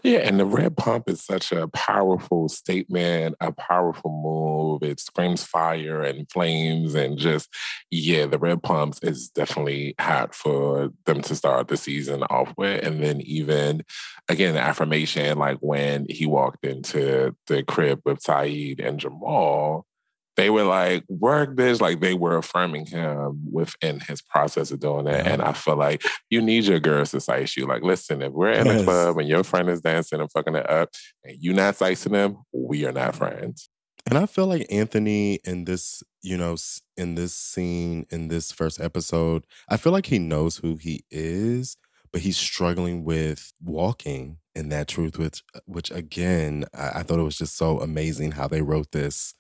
Yeah, 0.04 0.20
and 0.20 0.40
the 0.40 0.46
red 0.46 0.78
pump 0.78 1.10
is 1.10 1.20
such 1.20 1.52
a 1.52 1.68
powerful 1.70 2.50
statement, 2.50 3.36
a 3.42 3.52
powerful 3.52 4.12
move. 4.12 4.88
It 4.88 5.00
screams 5.00 5.44
fire 5.44 6.04
and 6.04 6.30
flames, 6.30 6.94
and 6.94 7.18
just 7.18 7.50
yeah, 7.90 8.28
the 8.28 8.38
red 8.38 8.62
pumps 8.62 9.00
is 9.02 9.30
definitely 9.30 9.96
hot 10.00 10.36
for 10.36 10.92
them 11.06 11.24
to 11.24 11.36
start 11.36 11.70
the 11.70 11.78
season 11.78 12.22
off 12.30 12.54
with. 12.56 12.86
And 12.86 13.04
then 13.04 13.20
even 13.22 13.84
again, 14.30 14.54
the 14.54 14.62
affirmation, 14.62 15.40
like 15.40 15.58
when 15.62 16.06
he 16.08 16.28
walked 16.28 16.64
into 16.68 17.36
the 17.48 17.64
crib 17.64 18.00
with 18.06 18.22
Saeed 18.22 18.80
and 18.80 19.00
Jamal, 19.00 19.88
they 20.36 20.50
were 20.50 20.64
like, 20.64 21.04
work 21.08 21.56
bitch. 21.56 21.80
Like 21.80 22.00
they 22.00 22.14
were 22.14 22.38
affirming 22.38 22.86
him 22.88 23.44
within 23.52 24.00
his 24.00 24.22
process 24.22 24.72
of 24.72 24.80
doing 24.80 25.06
that. 25.06 25.26
Yeah. 25.26 25.34
And 25.34 25.42
I 25.42 25.54
feel 25.54 25.76
like 25.76 26.04
you 26.30 26.42
need 26.42 26.64
your 26.64 26.80
girls 26.80 27.12
to 27.12 27.20
size 27.20 27.56
you. 27.56 27.68
Like, 27.68 27.84
listen, 27.84 28.22
if 28.22 28.32
we're 28.34 28.52
in 28.52 28.66
Yes. 28.66 28.82
a 28.82 28.84
club 28.84 29.18
and 29.20 29.28
your 29.30 29.44
friend 29.44 29.70
is 29.70 29.82
dancing 29.82 30.20
and 30.20 30.32
fucking 30.32 30.56
it 30.56 30.70
up 30.70 30.90
and 31.24 31.38
you 31.40 31.54
not 31.54 31.76
sizing 31.76 32.14
them, 32.14 32.38
we 32.52 32.86
are 32.86 32.92
not 32.92 33.16
friends. 33.16 33.70
And 34.06 34.18
I 34.18 34.26
feel 34.26 34.48
like 34.48 34.66
Anthony 34.70 35.40
in 35.46 35.66
this, 35.66 36.04
you 36.22 36.38
know, 36.38 36.58
in 36.98 37.16
this 37.16 37.34
scene, 37.34 38.06
in 38.10 38.28
this 38.28 38.52
first 38.52 38.82
episode, 38.82 39.46
I 39.70 39.78
feel 39.78 39.94
like 39.94 40.08
he 40.08 40.20
knows 40.20 40.58
who 40.58 40.76
he 40.78 41.06
is, 41.10 41.78
but 42.12 42.22
he's 42.22 42.38
struggling 42.38 43.06
with 43.06 43.54
walking 43.64 44.38
in 44.56 44.70
that 44.70 44.88
truth, 44.88 45.18
which, 45.18 45.42
uh, 45.56 45.60
which 45.66 45.90
again, 45.92 46.66
I, 46.74 47.00
I 47.00 47.04
thought 47.04 47.20
it 47.20 47.24
was 47.24 47.38
just 47.38 47.56
so 47.56 47.80
amazing 47.80 48.32
how 48.32 48.48
they 48.48 48.62
wrote 48.62 48.92
this 48.92 49.36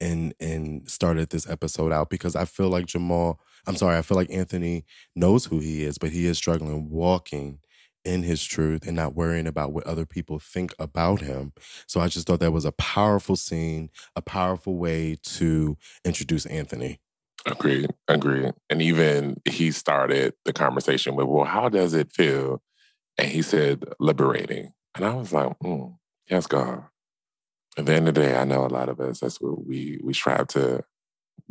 and 0.00 0.34
and 0.40 0.88
started 0.88 1.30
this 1.30 1.48
episode 1.48 1.92
out 1.92 2.10
because 2.10 2.36
I 2.36 2.44
feel 2.44 2.68
like 2.68 2.86
Jamal, 2.86 3.40
I'm 3.66 3.76
sorry, 3.76 3.96
I 3.96 4.02
feel 4.02 4.16
like 4.16 4.30
Anthony 4.30 4.84
knows 5.14 5.46
who 5.46 5.58
he 5.60 5.84
is, 5.84 5.98
but 5.98 6.10
he 6.10 6.26
is 6.26 6.38
struggling 6.38 6.90
walking 6.90 7.60
in 8.04 8.22
his 8.22 8.44
truth 8.44 8.86
and 8.86 8.96
not 8.96 9.14
worrying 9.14 9.46
about 9.46 9.72
what 9.72 9.86
other 9.86 10.04
people 10.04 10.38
think 10.38 10.74
about 10.78 11.20
him. 11.20 11.52
So 11.86 12.00
I 12.00 12.08
just 12.08 12.26
thought 12.26 12.40
that 12.40 12.52
was 12.52 12.66
a 12.66 12.72
powerful 12.72 13.36
scene, 13.36 13.90
a 14.14 14.22
powerful 14.22 14.76
way 14.76 15.16
to 15.22 15.78
introduce 16.04 16.44
Anthony. 16.46 17.00
Agreed. 17.46 17.90
Agreed. 18.08 18.52
And 18.70 18.80
even 18.80 19.40
he 19.48 19.70
started 19.70 20.34
the 20.44 20.52
conversation 20.52 21.14
with, 21.14 21.26
well, 21.26 21.44
how 21.44 21.68
does 21.68 21.94
it 21.94 22.12
feel? 22.12 22.62
And 23.18 23.28
he 23.28 23.42
said, 23.42 23.84
liberating. 23.98 24.72
And 24.94 25.04
I 25.04 25.14
was 25.14 25.32
like, 25.32 25.58
mm, 25.60 25.96
yes, 26.28 26.46
God. 26.46 26.84
At 27.76 27.86
the 27.86 27.94
end 27.94 28.08
of 28.08 28.14
the 28.14 28.20
day, 28.20 28.36
I 28.36 28.44
know 28.44 28.64
a 28.64 28.68
lot 28.68 28.88
of 28.88 29.00
us, 29.00 29.20
that's 29.20 29.40
what 29.40 29.66
we 29.66 30.00
we 30.02 30.14
strive 30.14 30.46
to 30.48 30.84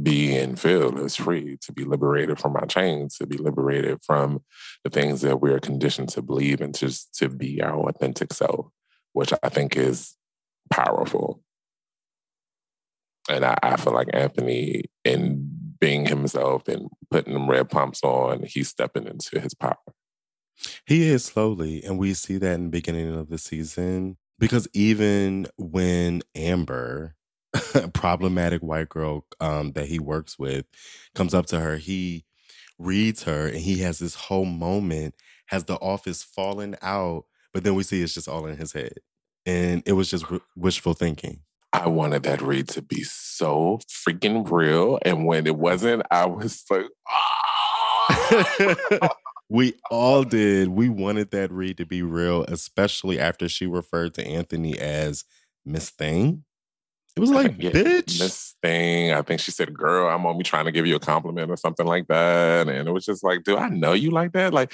be 0.01 0.35
and 0.35 0.59
feel 0.59 0.97
is 0.99 1.15
free, 1.15 1.57
to 1.61 1.71
be 1.71 1.83
liberated 1.83 2.39
from 2.39 2.55
our 2.55 2.65
chains, 2.65 3.17
to 3.17 3.27
be 3.27 3.37
liberated 3.37 3.99
from 4.03 4.41
the 4.83 4.89
things 4.89 5.21
that 5.21 5.41
we 5.41 5.51
are 5.51 5.59
conditioned 5.59 6.09
to 6.09 6.21
believe 6.21 6.61
and 6.61 6.75
just 6.75 7.13
to 7.15 7.29
be 7.29 7.61
our 7.61 7.89
authentic 7.89 8.33
self, 8.33 8.67
which 9.11 9.33
I 9.43 9.49
think 9.49 9.77
is 9.77 10.15
powerful. 10.71 11.43
And 13.29 13.45
I, 13.45 13.55
I 13.61 13.77
feel 13.77 13.93
like 13.93 14.09
Anthony, 14.13 14.85
in 15.05 15.49
being 15.79 16.05
himself 16.05 16.67
and 16.67 16.89
putting 17.11 17.33
them 17.33 17.49
red 17.49 17.69
pumps 17.69 18.01
on, 18.03 18.43
he's 18.43 18.69
stepping 18.69 19.05
into 19.05 19.39
his 19.39 19.53
power. 19.53 19.77
He 20.85 21.09
is 21.09 21.25
slowly, 21.25 21.83
and 21.83 21.97
we 21.97 22.13
see 22.13 22.37
that 22.37 22.53
in 22.53 22.65
the 22.65 22.69
beginning 22.69 23.15
of 23.15 23.29
the 23.29 23.37
season. 23.37 24.17
Because 24.43 24.67
even 24.73 25.47
when 25.55 26.21
Amber, 26.35 27.15
a 27.75 27.87
problematic 27.93 28.61
white 28.61 28.89
girl 28.89 29.25
um, 29.39 29.71
that 29.71 29.85
he 29.85 29.99
works 29.99 30.37
with, 30.37 30.65
comes 31.15 31.33
up 31.33 31.45
to 31.45 31.61
her, 31.61 31.77
he 31.77 32.25
reads 32.77 33.23
her 33.23 33.47
and 33.47 33.59
he 33.59 33.79
has 33.83 33.99
this 33.99 34.15
whole 34.15 34.43
moment, 34.43 35.15
has 35.45 35.63
the 35.63 35.75
office 35.75 36.23
fallen 36.23 36.75
out, 36.81 37.23
but 37.53 37.63
then 37.63 37.73
we 37.73 37.83
see 37.83 38.01
it's 38.01 38.15
just 38.15 38.27
all 38.27 38.45
in 38.45 38.57
his 38.57 38.73
head. 38.73 38.95
And 39.45 39.81
it 39.85 39.93
was 39.93 40.09
just 40.09 40.23
w- 40.25 40.43
wishful 40.57 40.93
thinking. 40.93 41.39
I 41.71 41.87
wanted 41.87 42.23
that 42.23 42.41
read 42.41 42.67
to 42.71 42.81
be 42.81 43.03
so 43.03 43.79
freaking 43.87 44.51
real. 44.51 44.99
And 45.05 45.25
when 45.25 45.47
it 45.47 45.55
wasn't, 45.55 46.03
I 46.11 46.25
was 46.25 46.65
like, 46.69 46.87
ah! 48.99 49.09
We 49.53 49.75
all 49.91 50.23
did. 50.23 50.69
We 50.69 50.89
wanted 50.89 51.29
that 51.29 51.51
read 51.51 51.77
to 51.77 51.85
be 51.85 52.01
real, 52.01 52.43
especially 52.45 53.19
after 53.19 53.47
she 53.47 53.67
referred 53.67 54.15
to 54.15 54.25
Anthony 54.25 54.79
as 54.79 55.25
Miss 55.63 55.91
Thing. 55.91 56.43
It 57.15 57.19
was 57.19 57.29
like, 57.29 57.53
Yeah, 57.59 57.69
bitch. 57.69 58.19
Miss 58.19 58.55
Thing. 58.63 59.13
I 59.13 59.21
think 59.21 59.39
she 59.39 59.51
said, 59.51 59.71
girl, 59.71 60.07
I'm 60.07 60.25
only 60.25 60.43
trying 60.43 60.65
to 60.65 60.71
give 60.71 60.87
you 60.87 60.95
a 60.95 60.99
compliment 60.99 61.51
or 61.51 61.57
something 61.57 61.85
like 61.85 62.07
that. 62.07 62.67
And 62.67 62.87
it 62.87 62.91
was 62.91 63.05
just 63.05 63.23
like, 63.23 63.43
do 63.43 63.55
I 63.55 63.69
know 63.69 63.93
you 63.93 64.09
like 64.09 64.31
that? 64.31 64.55
Like, 64.55 64.73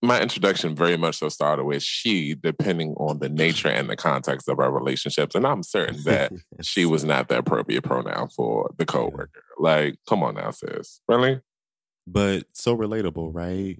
my 0.00 0.22
introduction 0.22 0.74
very 0.74 0.96
much 0.96 1.18
so 1.18 1.28
started 1.28 1.64
with 1.64 1.82
she, 1.82 2.34
depending 2.34 2.94
on 2.94 3.18
the 3.18 3.28
nature 3.28 3.68
and 3.68 3.90
the 3.90 3.96
context 3.96 4.48
of 4.48 4.58
our 4.58 4.72
relationships. 4.72 5.34
And 5.34 5.46
I'm 5.46 5.62
certain 5.62 6.02
that 6.04 6.32
she 6.62 6.86
was 6.86 7.04
not 7.04 7.28
the 7.28 7.36
appropriate 7.36 7.82
pronoun 7.82 8.30
for 8.30 8.70
the 8.78 8.86
coworker. 8.86 9.42
Like, 9.58 9.96
come 10.08 10.22
on 10.22 10.36
now, 10.36 10.52
sis. 10.52 11.02
Really? 11.08 11.42
but 12.10 12.44
so 12.52 12.76
relatable, 12.76 13.34
right? 13.34 13.78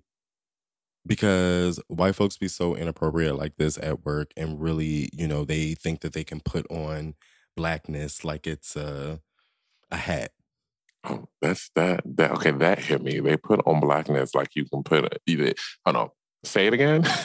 Because 1.08 1.80
white 1.88 2.14
folks 2.14 2.36
be 2.36 2.48
so 2.48 2.76
inappropriate 2.76 3.36
like 3.36 3.56
this 3.56 3.78
at 3.82 4.04
work 4.04 4.30
and 4.36 4.60
really, 4.60 5.08
you 5.12 5.26
know, 5.26 5.44
they 5.44 5.74
think 5.74 6.02
that 6.02 6.12
they 6.12 6.22
can 6.22 6.40
put 6.40 6.70
on 6.70 7.14
blackness 7.56 8.24
like 8.24 8.46
it's 8.46 8.76
a 8.76 9.20
a 9.90 9.96
hat. 9.96 10.32
Oh, 11.04 11.28
that's 11.40 11.70
that. 11.74 12.02
That 12.04 12.32
okay. 12.32 12.50
That 12.50 12.78
hit 12.78 13.02
me. 13.02 13.20
They 13.20 13.36
put 13.36 13.60
on 13.66 13.80
blackness 13.80 14.34
like 14.34 14.54
you 14.54 14.66
can 14.66 14.82
put 14.82 15.18
either. 15.26 15.54
Hold 15.84 15.96
on. 15.96 16.08
Say 16.44 16.66
it 16.66 16.74
again. 16.74 17.04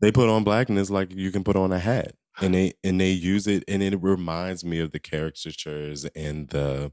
They 0.00 0.10
put 0.10 0.30
on 0.30 0.44
blackness 0.44 0.88
like 0.88 1.14
you 1.14 1.30
can 1.30 1.44
put 1.44 1.56
on 1.56 1.72
a 1.72 1.78
hat. 1.78 2.14
And 2.40 2.54
they 2.54 2.72
and 2.82 2.98
they 2.98 3.10
use 3.10 3.46
it 3.46 3.64
and 3.68 3.82
it 3.82 4.02
reminds 4.02 4.64
me 4.64 4.80
of 4.80 4.92
the 4.92 4.98
caricatures 4.98 6.06
and 6.16 6.48
the 6.48 6.90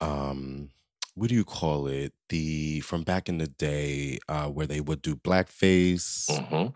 um 0.00 0.70
what 1.18 1.28
do 1.30 1.34
you 1.34 1.44
call 1.44 1.86
it? 1.88 2.12
The 2.30 2.80
from 2.80 3.02
back 3.02 3.28
in 3.28 3.38
the 3.38 3.48
day 3.48 4.18
uh 4.28 4.48
where 4.48 4.66
they 4.66 4.80
would 4.80 5.02
do 5.02 5.16
blackface. 5.16 6.26
Mhm. 6.30 6.74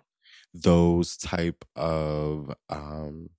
those 0.55 1.17
type 1.17 1.65
of 1.77 2.55
um 2.71 3.31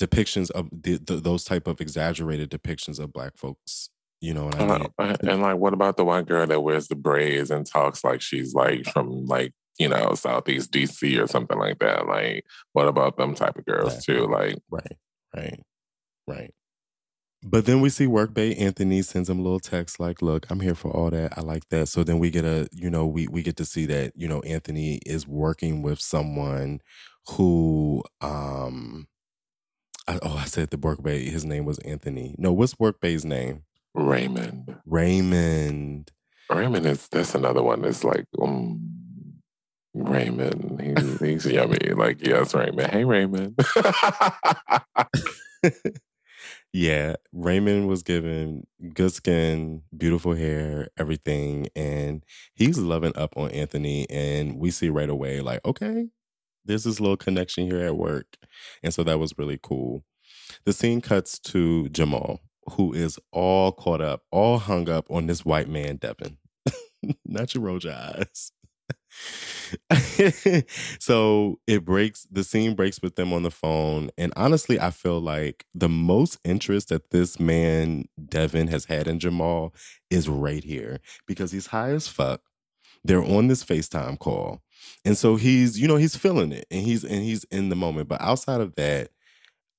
depictions 0.00 0.50
of 0.50 0.68
the, 0.72 0.96
the, 0.98 1.16
those 1.16 1.44
type 1.44 1.66
of 1.66 1.80
exaggerated 1.80 2.50
depictions 2.50 2.98
of 2.98 3.12
black 3.12 3.36
folks 3.36 3.90
you 4.20 4.34
know 4.34 4.46
what 4.46 4.54
i 4.56 4.78
mean 4.78 4.88
Uh, 4.98 5.16
and 5.22 5.42
like, 5.42 5.56
what 5.56 5.72
about 5.74 5.96
the 5.96 6.04
white 6.04 6.26
girl 6.26 6.46
that 6.46 6.60
wears 6.62 6.88
the 6.88 6.94
braids 6.96 7.50
and 7.50 7.66
talks 7.66 8.02
like 8.04 8.20
she's 8.20 8.54
like 8.54 8.84
from 8.86 9.26
like 9.26 9.52
you 9.78 9.88
know 9.88 10.14
Southeast 10.14 10.70
DC 10.70 11.18
or 11.22 11.26
something 11.26 11.58
like 11.58 11.78
that? 11.78 12.06
Like, 12.06 12.44
what 12.72 12.88
about 12.88 13.16
them 13.16 13.34
type 13.34 13.56
of 13.56 13.64
girls 13.64 13.94
Right. 13.94 14.02
too? 14.04 14.26
Like, 14.26 14.56
right 14.70 14.96
right 15.34 15.60
right 16.26 16.54
but 17.42 17.66
then 17.66 17.80
we 17.80 17.88
see 17.88 18.06
workbay 18.06 18.58
anthony 18.60 19.02
sends 19.02 19.28
him 19.28 19.38
a 19.38 19.42
little 19.42 19.60
text 19.60 19.98
like 20.00 20.22
look 20.22 20.48
i'm 20.50 20.60
here 20.60 20.74
for 20.74 20.90
all 20.90 21.10
that 21.10 21.36
i 21.36 21.40
like 21.40 21.68
that 21.68 21.88
so 21.88 22.04
then 22.04 22.18
we 22.18 22.30
get 22.30 22.44
a 22.44 22.68
you 22.72 22.90
know 22.90 23.06
we 23.06 23.26
we 23.28 23.42
get 23.42 23.56
to 23.56 23.64
see 23.64 23.86
that 23.86 24.12
you 24.16 24.28
know 24.28 24.40
anthony 24.40 25.00
is 25.06 25.26
working 25.26 25.82
with 25.82 26.00
someone 26.00 26.80
who 27.30 28.02
um 28.20 29.06
I, 30.08 30.18
oh 30.22 30.36
i 30.38 30.44
said 30.44 30.70
the 30.70 30.76
workbay 30.78 31.28
his 31.28 31.44
name 31.44 31.64
was 31.64 31.78
anthony 31.80 32.34
no 32.38 32.52
what's 32.52 32.74
workbay's 32.74 33.24
name 33.24 33.64
Raymond. 33.94 34.76
raymond 34.86 36.10
Raymond 36.50 36.86
is 36.86 37.08
that's 37.08 37.34
another 37.34 37.62
one 37.62 37.84
It's 37.84 38.04
like, 38.04 38.26
um, 38.40 38.80
Raymond, 39.94 40.80
he's, 40.80 41.20
he's 41.20 41.46
yummy. 41.46 41.78
Like, 41.94 42.26
yes, 42.26 42.54
Raymond. 42.54 42.90
Hey, 42.90 43.04
Raymond. 43.04 43.58
yeah, 46.72 47.16
Raymond 47.32 47.88
was 47.88 48.02
given 48.02 48.66
good 48.94 49.12
skin, 49.12 49.82
beautiful 49.96 50.34
hair, 50.34 50.88
everything, 50.98 51.68
and 51.76 52.24
he's 52.54 52.78
loving 52.78 53.16
up 53.16 53.36
on 53.36 53.50
Anthony. 53.50 54.08
And 54.10 54.58
we 54.58 54.70
see 54.70 54.88
right 54.88 55.10
away, 55.10 55.40
like, 55.40 55.60
okay, 55.66 56.08
there's 56.64 56.84
this 56.84 57.00
little 57.00 57.16
connection 57.18 57.66
here 57.66 57.84
at 57.84 57.96
work, 57.96 58.36
and 58.82 58.94
so 58.94 59.04
that 59.04 59.18
was 59.18 59.36
really 59.38 59.58
cool. 59.62 60.04
The 60.64 60.72
scene 60.72 61.00
cuts 61.00 61.38
to 61.40 61.88
Jamal, 61.90 62.40
who 62.72 62.92
is 62.94 63.18
all 63.32 63.72
caught 63.72 64.00
up, 64.00 64.22
all 64.30 64.58
hung 64.58 64.88
up 64.88 65.06
on 65.10 65.26
this 65.26 65.44
white 65.44 65.68
man, 65.68 65.96
Devin. 65.96 66.38
Not 67.26 67.54
your 67.54 67.68
eyes. 67.86 68.52
so 70.98 71.58
it 71.66 71.84
breaks 71.84 72.26
the 72.30 72.44
scene 72.44 72.74
breaks 72.74 73.00
with 73.02 73.16
them 73.16 73.32
on 73.32 73.42
the 73.42 73.50
phone 73.50 74.10
and 74.18 74.32
honestly 74.36 74.78
i 74.80 74.90
feel 74.90 75.20
like 75.20 75.64
the 75.74 75.88
most 75.88 76.38
interest 76.44 76.88
that 76.88 77.10
this 77.10 77.40
man 77.40 78.04
devin 78.28 78.68
has 78.68 78.86
had 78.86 79.06
in 79.06 79.18
jamal 79.18 79.74
is 80.10 80.28
right 80.28 80.64
here 80.64 81.00
because 81.26 81.52
he's 81.52 81.68
high 81.68 81.90
as 81.90 82.06
fuck. 82.06 82.42
They're 83.04 83.24
on 83.24 83.48
this 83.48 83.64
facetime 83.64 84.18
call 84.18 84.62
and 85.04 85.16
so 85.16 85.36
he's 85.36 85.78
you 85.78 85.88
know 85.88 85.96
he's 85.96 86.16
feeling 86.16 86.52
it 86.52 86.66
and 86.70 86.84
he's 86.84 87.02
and 87.04 87.22
he's 87.22 87.44
in 87.44 87.68
the 87.68 87.76
moment 87.76 88.08
but 88.08 88.20
outside 88.20 88.60
of 88.60 88.74
that 88.76 89.10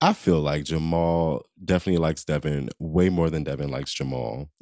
I 0.04 0.12
feel 0.12 0.42
like 0.42 0.66
Jamal 0.66 1.46
definitely 1.64 2.02
likes 2.02 2.26
Devin 2.26 2.68
way 2.78 3.08
more 3.08 3.30
than 3.30 3.46
Devin 3.46 3.72
likes 3.72 3.94
Jamal. 3.94 4.50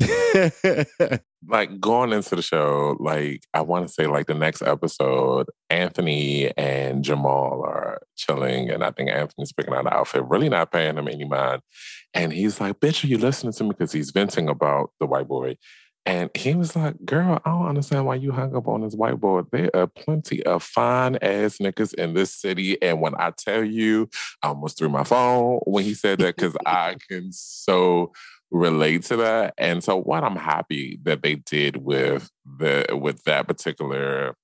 like 1.49 1.79
going 1.79 2.13
into 2.13 2.35
the 2.35 2.43
show, 2.43 2.95
like 2.99 3.41
I 3.51 3.61
want 3.61 3.87
to 3.87 3.91
say, 3.91 4.05
like 4.05 4.27
the 4.27 4.35
next 4.35 4.61
episode, 4.61 5.47
Anthony 5.71 6.55
and 6.55 7.03
Jamal 7.03 7.63
are 7.65 8.03
chilling, 8.15 8.69
and 8.69 8.83
I 8.83 8.91
think 8.91 9.09
Anthony's 9.09 9.51
picking 9.51 9.73
out 9.73 9.87
an 9.87 9.93
outfit, 9.93 10.25
really 10.27 10.47
not 10.47 10.71
paying 10.71 10.95
him 10.95 11.07
any 11.07 11.25
mind. 11.25 11.63
And 12.13 12.31
he's 12.31 12.61
like, 12.61 12.79
"Bitch, 12.79 13.03
are 13.03 13.07
you 13.07 13.17
listening 13.17 13.53
to 13.53 13.63
me?" 13.63 13.69
Because 13.69 13.91
he's 13.91 14.11
venting 14.11 14.47
about 14.47 14.91
the 14.99 15.07
white 15.07 15.27
boy. 15.27 15.57
And 16.05 16.31
he 16.35 16.55
was 16.55 16.75
like, 16.75 17.05
Girl, 17.05 17.39
I 17.45 17.49
don't 17.49 17.67
understand 17.67 18.05
why 18.05 18.15
you 18.15 18.31
hung 18.31 18.55
up 18.55 18.67
on 18.67 18.81
this 18.81 18.95
whiteboard. 18.95 19.51
There 19.51 19.69
are 19.73 19.87
plenty 19.87 20.43
of 20.43 20.63
fine 20.63 21.17
ass 21.21 21.57
niggas 21.59 21.93
in 21.93 22.13
this 22.13 22.33
city. 22.33 22.81
And 22.81 23.01
when 23.01 23.13
I 23.15 23.31
tell 23.37 23.63
you, 23.63 24.09
I 24.41 24.47
almost 24.47 24.77
threw 24.77 24.89
my 24.89 25.03
phone 25.03 25.59
when 25.65 25.83
he 25.83 25.93
said 25.93 26.19
that 26.19 26.35
because 26.35 26.55
I 26.65 26.95
can 27.07 27.31
so 27.31 28.13
relate 28.49 29.03
to 29.03 29.17
that. 29.17 29.53
And 29.57 29.83
so 29.83 30.01
what 30.01 30.23
I'm 30.23 30.35
happy 30.35 30.99
that 31.03 31.21
they 31.21 31.35
did 31.35 31.77
with 31.77 32.29
the 32.45 32.85
with 32.91 33.23
that 33.23 33.47
particular 33.47 34.35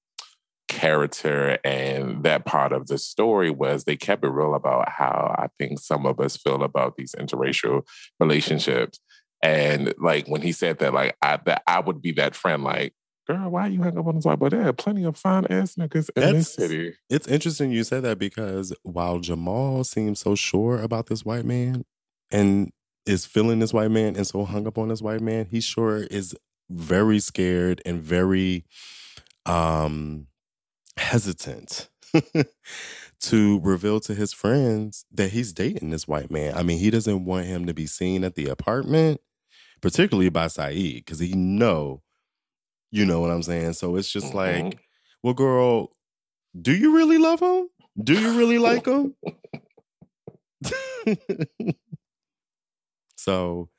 character 0.68 1.58
and 1.64 2.24
that 2.24 2.46
part 2.46 2.74
of 2.74 2.88
the 2.88 2.98
story 2.98 3.50
was 3.50 3.84
they 3.84 3.96
kept 3.96 4.24
it 4.24 4.30
real 4.30 4.54
about 4.54 4.90
how 4.90 5.34
I 5.38 5.48
think 5.58 5.80
some 5.80 6.06
of 6.06 6.20
us 6.20 6.38
feel 6.38 6.62
about 6.64 6.98
these 6.98 7.16
interracial 7.18 7.84
relationships. 8.20 9.00
And 9.42 9.94
like 9.98 10.28
when 10.28 10.42
he 10.42 10.52
said 10.52 10.80
that, 10.80 10.94
like 10.94 11.16
I 11.22 11.38
that 11.46 11.64
I 11.68 11.80
would 11.80 12.02
be 12.02 12.12
that 12.14 12.36
friend, 12.36 12.64
like, 12.64 12.94
girl, 13.28 13.50
why 13.50 13.68
you 13.68 13.82
hang 13.82 13.98
up 13.98 14.08
on 14.08 14.16
this 14.16 14.26
white 14.26 14.40
boy? 14.40 14.50
There 14.50 14.68
are 14.68 14.74
plenty 14.74 15.04
of 15.04 15.18
fine 15.18 15.46
ass 15.50 15.76
niggas 15.76 16.10
in 16.16 16.34
this 16.34 16.54
city. 16.54 16.96
It's 17.10 17.28
interesting 17.28 17.72
you 17.72 17.84
said 17.84 18.04
that 18.04 18.18
because 18.18 18.74
while 18.84 19.20
Jamal 19.20 19.84
seems 19.84 20.20
so 20.20 20.36
sure 20.36 20.82
about 20.82 21.08
this 21.08 21.24
white 21.24 21.46
man 21.46 21.86
and 22.32 22.72
is 23.06 23.26
feeling 23.26 23.60
this 23.60 23.74
white 23.74 23.92
man 23.92 24.16
and 24.16 24.26
so 24.26 24.44
hung 24.44 24.68
up 24.68 24.78
on 24.78 24.88
this 24.88 25.02
white 25.02 25.22
man, 25.22 25.48
he 25.50 25.62
sure 25.62 26.04
is 26.04 26.36
very 26.70 27.20
scared 27.20 27.82
and 27.86 28.02
very 28.02 28.66
um 29.46 30.28
hesitant 30.98 31.90
to 33.20 33.60
reveal 33.62 34.00
to 34.00 34.14
his 34.14 34.34
friends 34.34 35.06
that 35.12 35.32
he's 35.32 35.54
dating 35.54 35.92
this 35.92 36.08
white 36.08 36.32
man. 36.32 36.56
I 36.56 36.64
mean, 36.64 36.80
he 36.80 36.90
doesn't 36.90 37.26
want 37.26 37.46
him 37.46 37.66
to 37.68 37.74
be 37.74 37.86
seen 37.86 38.24
at 38.24 38.36
the 38.36 38.48
apartment 38.48 39.22
particularly 39.82 40.30
by 40.30 40.48
Saeed, 40.48 41.06
because 41.06 41.20
he 41.20 41.34
know, 41.34 42.02
you 42.92 43.06
know 43.06 43.20
what 43.20 43.32
I'm 43.32 43.44
saying. 43.44 43.74
So 43.74 43.96
it's 43.96 44.12
just 44.12 44.28
mm-hmm. 44.28 44.38
like, 44.66 44.80
well, 45.24 45.34
girl, 45.34 45.92
do 46.60 46.76
you 46.76 46.96
really 46.96 47.18
love 47.18 47.40
him? 47.40 47.70
Do 48.02 48.14
you 48.14 48.38
really 48.38 48.60
like 48.60 48.86
him? 48.86 49.16
so 53.16 53.70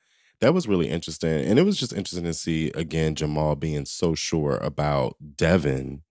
that 0.41 0.53
was 0.53 0.67
really 0.67 0.89
interesting. 0.89 1.45
And 1.45 1.59
it 1.59 1.63
was 1.63 1.77
just 1.77 1.93
interesting 1.93 2.25
to 2.25 2.33
see 2.33 2.71
again 2.75 3.15
Jamal 3.15 3.55
being 3.55 3.85
so 3.85 4.15
sure 4.15 4.57
about 4.57 5.15
Devin 5.35 6.03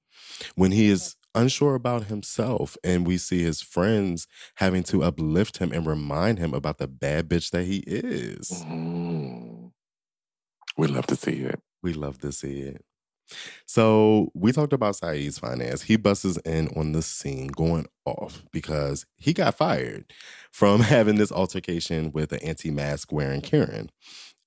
when 0.55 0.73
he 0.73 0.89
is 0.89 1.17
unsure 1.35 1.75
about 1.75 2.05
himself. 2.05 2.77
And 2.85 3.07
we 3.07 3.19
see 3.19 3.43
his 3.43 3.61
friends 3.61 4.27
having 4.57 4.83
to 4.85 5.03
uplift 5.03 5.59
him 5.59 5.73
and 5.73 5.87
remind 5.87 6.39
him 6.39 6.55
about 6.55 6.79
the 6.79 6.89
bad 6.89 7.29
bitch 7.29 7.51
that 7.51 7.65
he 7.65 7.79
is. 7.87 8.65
Mm-hmm. 8.67 9.68
We 10.79 10.87
love 10.87 11.07
to 11.09 11.17
see 11.17 11.41
it. 11.41 11.61
We 11.83 11.93
love 11.93 12.19
to 12.19 12.33
see 12.33 12.61
it. 12.61 12.85
So 13.67 14.31
we 14.35 14.53
talked 14.53 14.73
about 14.73 14.97
Saeed's 14.97 15.39
finance. 15.39 15.83
He 15.83 15.97
busts 15.97 16.39
in 16.39 16.69
on 16.77 16.93
the 16.93 17.03
scene 17.03 17.49
going 17.49 17.87
off 18.07 18.43
because 18.53 19.05
he 19.17 19.33
got 19.33 19.57
fired 19.57 20.13
from 20.51 20.81
having 20.83 21.17
this 21.17 21.33
altercation 21.33 22.13
with 22.13 22.33
an 22.33 22.41
anti-mask 22.43 23.13
wearing 23.13 23.41
Karen. 23.43 23.91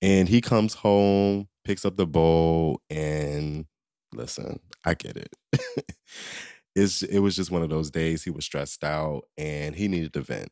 And 0.01 0.27
he 0.27 0.41
comes 0.41 0.73
home, 0.73 1.47
picks 1.63 1.85
up 1.85 1.95
the 1.95 2.07
bowl, 2.07 2.81
and 2.89 3.65
listen, 4.13 4.59
I 4.83 4.95
get 4.95 5.17
it. 5.17 5.35
it's 6.75 7.03
it 7.03 7.19
was 7.19 7.35
just 7.35 7.51
one 7.51 7.61
of 7.61 7.69
those 7.69 7.91
days 7.91 8.23
he 8.23 8.31
was 8.31 8.45
stressed 8.45 8.83
out 8.83 9.23
and 9.37 9.75
he 9.75 9.87
needed 9.87 10.13
to 10.13 10.21
vent. 10.21 10.49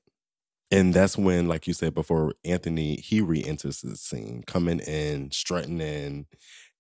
And 0.72 0.94
that's 0.94 1.18
when, 1.18 1.48
like 1.48 1.68
you 1.68 1.74
said 1.74 1.96
before, 1.96 2.34
Anthony 2.46 2.98
he 2.98 3.22
re-enters 3.22 3.82
the 3.82 3.96
scene, 3.96 4.44
coming 4.46 4.80
in, 4.80 5.32
strutting 5.32 5.82
in, 5.82 6.28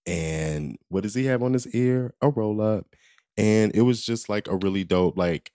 and 0.05 0.77
what 0.89 1.03
does 1.03 1.15
he 1.15 1.25
have 1.25 1.43
on 1.43 1.53
his 1.53 1.67
ear? 1.75 2.13
A 2.21 2.29
roll 2.29 2.61
up, 2.61 2.87
and 3.37 3.73
it 3.75 3.81
was 3.83 4.05
just 4.05 4.29
like 4.29 4.47
a 4.47 4.57
really 4.57 4.83
dope. 4.83 5.17
Like 5.17 5.51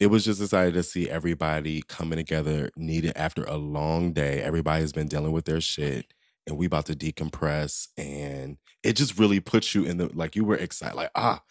it 0.00 0.08
was 0.08 0.24
just 0.24 0.40
excited 0.42 0.74
to 0.74 0.82
see 0.82 1.08
everybody 1.10 1.82
coming 1.88 2.18
together, 2.18 2.70
needed 2.76 3.12
after 3.16 3.44
a 3.44 3.56
long 3.56 4.12
day. 4.12 4.42
Everybody's 4.42 4.92
been 4.92 5.08
dealing 5.08 5.32
with 5.32 5.44
their 5.46 5.60
shit, 5.60 6.12
and 6.46 6.56
we 6.58 6.66
about 6.66 6.86
to 6.86 6.94
decompress, 6.94 7.88
and 7.96 8.58
it 8.82 8.94
just 8.94 9.18
really 9.18 9.40
puts 9.40 9.74
you 9.74 9.84
in 9.84 9.98
the 9.98 10.10
like 10.14 10.36
you 10.36 10.44
were 10.44 10.56
excited, 10.56 10.96
like 10.96 11.10
ah. 11.14 11.42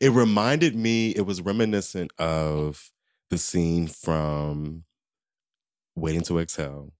It 0.00 0.10
reminded 0.10 0.74
me. 0.76 1.10
It 1.10 1.22
was 1.26 1.40
reminiscent 1.42 2.12
of 2.18 2.90
the 3.30 3.38
scene 3.38 3.86
from 3.88 4.84
Waiting 5.94 6.22
to 6.22 6.38
Exhale, 6.38 6.92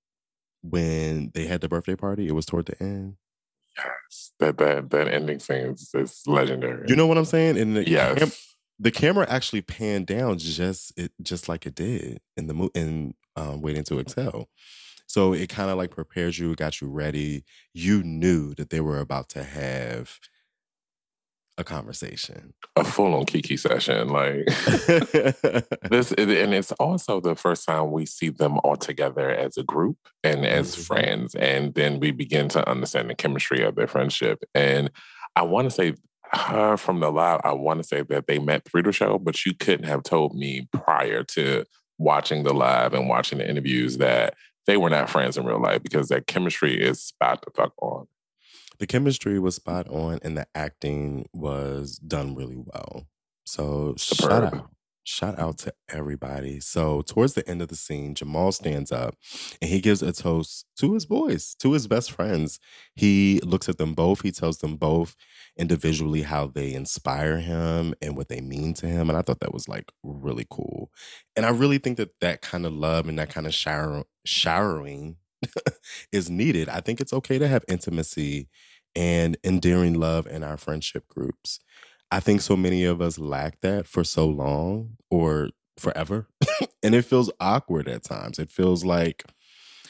when 0.63 1.31
they 1.35 1.47
had 1.47 1.61
the 1.61 1.69
birthday 1.69 1.97
party, 1.97 2.27
it 2.27 2.33
was 2.33 2.47
toward 2.47 2.67
the 2.67 2.83
end. 2.83 3.17
Yes, 3.77 4.33
that 4.39 4.59
that 4.59 4.91
that 4.91 5.09
ending 5.09 5.39
scene 5.39 5.73
is, 5.73 5.91
is 5.95 6.23
legendary. 6.27 6.87
You 6.89 6.97
know 6.97 7.07
what 7.07 7.19
I'm 7.19 7.25
saying? 7.25 7.57
And 7.57 7.77
the 7.77 7.89
yes. 7.89 8.19
Cam- 8.19 8.33
the 8.79 8.91
camera 8.91 9.27
actually 9.29 9.63
panned 9.63 10.07
down 10.07 10.39
just 10.39 10.93
it 10.97 11.13
just 11.23 11.49
like 11.49 11.67
it 11.67 11.75
did 11.75 12.21
in 12.37 12.49
the 12.49 12.55
mo- 12.55 12.71
in 12.75 13.15
um, 13.37 13.63
Waiting 13.63 13.85
to 13.85 14.01
Exhale. 14.01 14.49
So 15.07 15.33
it 15.33 15.49
kind 15.49 15.71
of 15.71 15.77
like 15.77 15.91
prepares 15.91 16.39
you, 16.39 16.55
got 16.55 16.81
you 16.81 16.89
ready. 16.89 17.45
You 17.75 18.03
knew 18.03 18.55
that 18.55 18.71
they 18.71 18.81
were 18.81 18.99
about 18.99 19.29
to 19.31 19.45
have 19.45 20.19
a 21.59 21.65
conversation. 21.65 22.55
A 22.77 22.85
full 22.85 23.15
on 23.15 23.27
Kiki 23.27 23.57
session. 23.57 24.09
Like 24.09 24.47
this 25.91 26.13
and 26.13 26.55
it's 26.55 26.73
also 26.73 27.21
the 27.21 27.35
first 27.35 27.67
time 27.67 27.93
we 27.93 28.07
see 28.07 28.31
them 28.31 28.59
all 28.65 28.77
together 28.77 29.31
as 29.31 29.57
a 29.57 29.63
group 29.63 29.99
and 30.25 30.47
as 30.47 30.73
mm-hmm. 30.73 30.83
friends. 30.83 31.35
And 31.35 31.75
then 31.75 32.01
we 32.01 32.11
begin 32.11 32.49
to 32.51 32.69
understand 32.69 33.11
the 33.11 33.15
chemistry 33.15 33.63
of 33.63 33.75
their 33.75 33.87
friendship. 33.87 34.43
And 34.55 34.91
I 35.37 35.43
want 35.43 35.67
to 35.67 35.71
say 35.71 35.95
her 36.33 36.77
from 36.77 37.01
the 37.01 37.11
live, 37.11 37.41
I 37.45 37.53
want 37.53 37.83
to 37.83 37.87
say 37.87 38.03
that 38.03 38.27
they 38.27 38.39
met 38.39 38.65
through 38.65 38.85
the 38.85 38.93
show, 38.93 39.19
but 39.19 39.45
you 39.45 39.55
couldn't 39.55 39.87
have 39.87 40.03
told 40.03 40.35
me 40.35 40.69
prior 40.73 41.23
to 41.25 41.65
watching 41.99 42.43
the 42.43 42.55
live 42.55 42.95
and 42.95 43.09
watching 43.09 43.39
the 43.39 43.49
interviews 43.49 43.99
that 43.99 44.35
they 44.67 44.77
were 44.77 44.91
not 44.91 45.11
friends 45.11 45.37
in 45.37 45.45
real 45.45 45.61
life 45.61 45.83
because 45.83 46.09
that 46.09 46.27
chemistry 46.27 46.81
is 46.81 47.03
spot 47.03 47.43
the 47.45 47.51
fuck 47.51 47.73
on 47.83 48.07
the 48.83 48.87
chemistry 48.89 49.39
was 49.39 49.55
spot 49.55 49.87
on 49.91 50.19
and 50.23 50.37
the 50.37 50.45
acting 50.57 51.25
was 51.33 51.99
done 51.99 52.35
really 52.35 52.57
well. 52.59 53.07
So 53.47 53.95
Superb. 53.97 54.43
shout 54.43 54.55
out. 54.55 54.71
Shout 55.05 55.39
out 55.39 55.59
to 55.59 55.75
everybody. 55.89 56.59
So, 56.59 57.03
towards 57.03 57.35
the 57.35 57.49
end 57.49 57.63
of 57.63 57.69
the 57.69 57.77
scene, 57.77 58.15
Jamal 58.17 58.51
stands 58.51 58.91
up 58.91 59.15
and 59.61 59.71
he 59.71 59.81
gives 59.81 60.03
a 60.03 60.13
toast 60.13 60.67
to 60.79 60.95
his 60.95 61.07
boys, 61.07 61.55
to 61.61 61.73
his 61.73 61.87
best 61.87 62.11
friends. 62.11 62.59
He 62.97 63.41
looks 63.45 63.69
at 63.69 63.79
them 63.79 63.95
both. 63.95 64.23
He 64.23 64.33
tells 64.33 64.59
them 64.59 64.77
both 64.77 65.15
individually 65.57 66.23
how 66.23 66.49
they 66.49 66.73
inspire 66.73 67.39
him 67.39 67.95
and 68.03 68.17
what 68.17 68.29
they 68.29 68.41
mean 68.41 68.75
to 68.75 68.89
him. 68.89 69.09
And 69.09 69.17
I 69.17 69.23
thought 69.23 69.41
that 69.41 69.55
was 69.55 69.69
like 69.69 69.93
really 70.03 70.47
cool. 70.51 70.91
And 71.37 71.47
I 71.47 71.51
really 71.51 71.79
think 71.79 71.99
that 71.99 72.19
that 72.21 72.43
kind 72.43 72.67
of 72.67 72.73
love 72.73 73.09
and 73.09 73.17
that 73.21 73.31
kind 73.31 73.47
of 73.47 73.55
shower, 73.55 74.03
showering 74.25 75.19
is 76.13 76.31
needed. 76.31 76.69
I 76.69 76.81
think 76.81 77.01
it's 77.01 77.13
okay 77.13 77.39
to 77.39 77.49
have 77.49 77.65
intimacy 77.69 78.49
and 78.95 79.37
endearing 79.45 79.95
love 79.95 80.27
in 80.27 80.43
our 80.43 80.57
friendship 80.57 81.09
groups. 81.09 81.61
I 82.11 82.21
think 82.21 82.41
so 82.43 82.57
many 82.57 82.85
of 82.85 83.01
us 83.01 83.19
lack 83.19 83.61
that 83.63 83.87
for 83.87 84.05
so 84.05 84.27
long 84.27 84.97
or 85.11 85.51
forever. 85.79 86.29
and 86.83 86.95
it 86.95 87.05
feels 87.05 87.31
awkward 87.41 87.89
at 87.89 88.05
times. 88.05 88.39
It 88.39 88.51
feels 88.51 88.85
like 88.85 89.25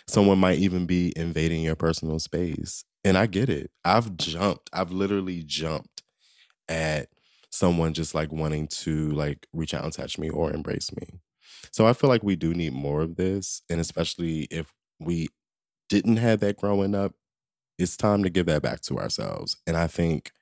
someone 0.06 0.38
might 0.38 0.58
even 0.58 0.86
be 0.86 1.12
invading 1.16 1.62
your 1.62 1.74
personal 1.74 2.18
space. 2.18 2.84
And 3.04 3.18
I 3.18 3.26
get 3.26 3.48
it. 3.48 3.70
I've 3.84 4.16
jumped. 4.16 4.70
I've 4.72 4.92
literally 4.92 5.42
jumped 5.44 6.02
at 6.68 7.08
someone 7.50 7.92
just 7.92 8.14
like 8.14 8.32
wanting 8.32 8.68
to 8.68 9.10
like 9.10 9.46
reach 9.52 9.74
out 9.74 9.84
and 9.84 9.92
touch 9.92 10.18
me 10.18 10.30
or 10.30 10.52
embrace 10.52 10.90
me. 10.92 11.08
So 11.72 11.86
I 11.86 11.92
feel 11.92 12.08
like 12.08 12.22
we 12.22 12.36
do 12.36 12.54
need 12.54 12.72
more 12.72 13.02
of 13.02 13.16
this. 13.16 13.62
And 13.68 13.80
especially 13.80 14.42
if 14.50 14.72
we 15.00 15.28
didn't 15.88 16.16
have 16.16 16.40
that 16.40 16.56
growing 16.56 16.94
up, 16.94 17.14
it's 17.78 17.96
time 17.96 18.22
to 18.22 18.30
give 18.30 18.46
that 18.46 18.62
back 18.62 18.80
to 18.82 18.98
ourselves. 18.98 19.56
And 19.66 19.76
I 19.76 19.86
think 19.86 20.32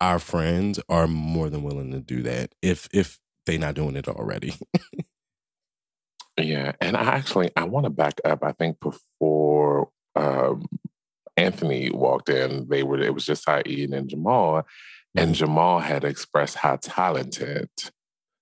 our 0.00 0.18
friends 0.18 0.80
are 0.88 1.06
more 1.06 1.50
than 1.50 1.62
willing 1.62 1.90
to 1.92 2.00
do 2.00 2.22
that 2.22 2.54
if 2.62 2.88
if 2.92 3.18
they're 3.46 3.58
not 3.58 3.74
doing 3.74 3.96
it 3.96 4.08
already. 4.08 4.54
Yeah, 6.38 6.72
and 6.80 6.96
I 6.96 7.02
actually 7.02 7.50
I 7.56 7.64
want 7.64 7.84
to 7.84 7.90
back 7.90 8.20
up. 8.24 8.44
I 8.44 8.52
think 8.52 8.78
before 8.80 9.90
um, 10.14 10.66
Anthony 11.36 11.90
walked 11.90 12.28
in, 12.28 12.68
they 12.68 12.82
were 12.82 13.00
it 13.00 13.14
was 13.14 13.26
just 13.26 13.44
Saeed 13.44 13.90
and 13.90 14.08
Jamal, 14.08 14.64
and 15.16 15.34
Jamal 15.34 15.80
had 15.80 16.04
expressed 16.04 16.56
how 16.56 16.76
talented. 16.76 17.68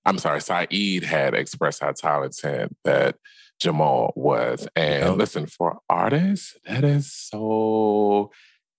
I'm 0.04 0.18
sorry, 0.18 0.40
Saeed 0.40 1.04
had 1.04 1.34
expressed 1.34 1.80
how 1.80 1.92
talented 1.92 2.74
that 2.84 3.16
Jamal 3.60 4.12
was. 4.16 4.68
And 4.76 5.16
listen, 5.16 5.46
for 5.46 5.78
artists, 5.88 6.56
that 6.64 6.84
is 6.84 7.12
so 7.12 8.30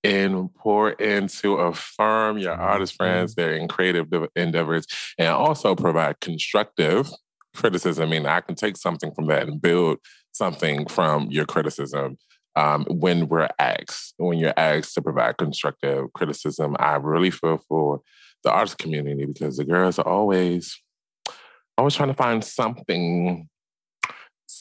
important 0.04 1.32
to 1.40 1.56
affirm 1.56 2.38
your 2.38 2.54
artist 2.54 2.96
friends, 2.96 3.36
their 3.36 3.54
in 3.54 3.68
creative 3.68 4.08
endeavors, 4.36 4.86
and 5.18 5.30
also 5.30 5.76
provide 5.76 6.20
constructive 6.22 7.10
criticism. 7.56 8.08
I 8.08 8.12
mean, 8.12 8.26
I 8.26 8.42
can 8.42 8.56
take 8.56 8.78
something 8.78 9.12
from 9.14 9.28
that 9.28 9.48
and 9.48 9.62
build 9.62 9.98
something 10.32 10.88
from 10.88 11.30
your 11.32 11.46
criticism. 11.46 12.18
Um, 12.56 12.86
when 12.90 13.28
we're 13.28 13.50
asked, 13.60 14.16
when 14.18 14.40
you're 14.40 14.54
asked 14.58 14.96
to 14.96 15.02
provide 15.02 15.38
constructive 15.38 16.12
criticism, 16.14 16.76
I 16.80 16.96
really 16.96 17.30
feel 17.30 17.62
for 17.68 18.02
the 18.44 18.52
arts 18.52 18.76
community 18.76 19.26
because 19.26 19.58
the 19.58 19.66
girls 19.66 20.00
are 20.00 20.08
always, 20.08 20.80
always 21.78 21.96
trying 21.96 22.10
to 22.10 22.16
find 22.16 22.44
something, 22.44 23.48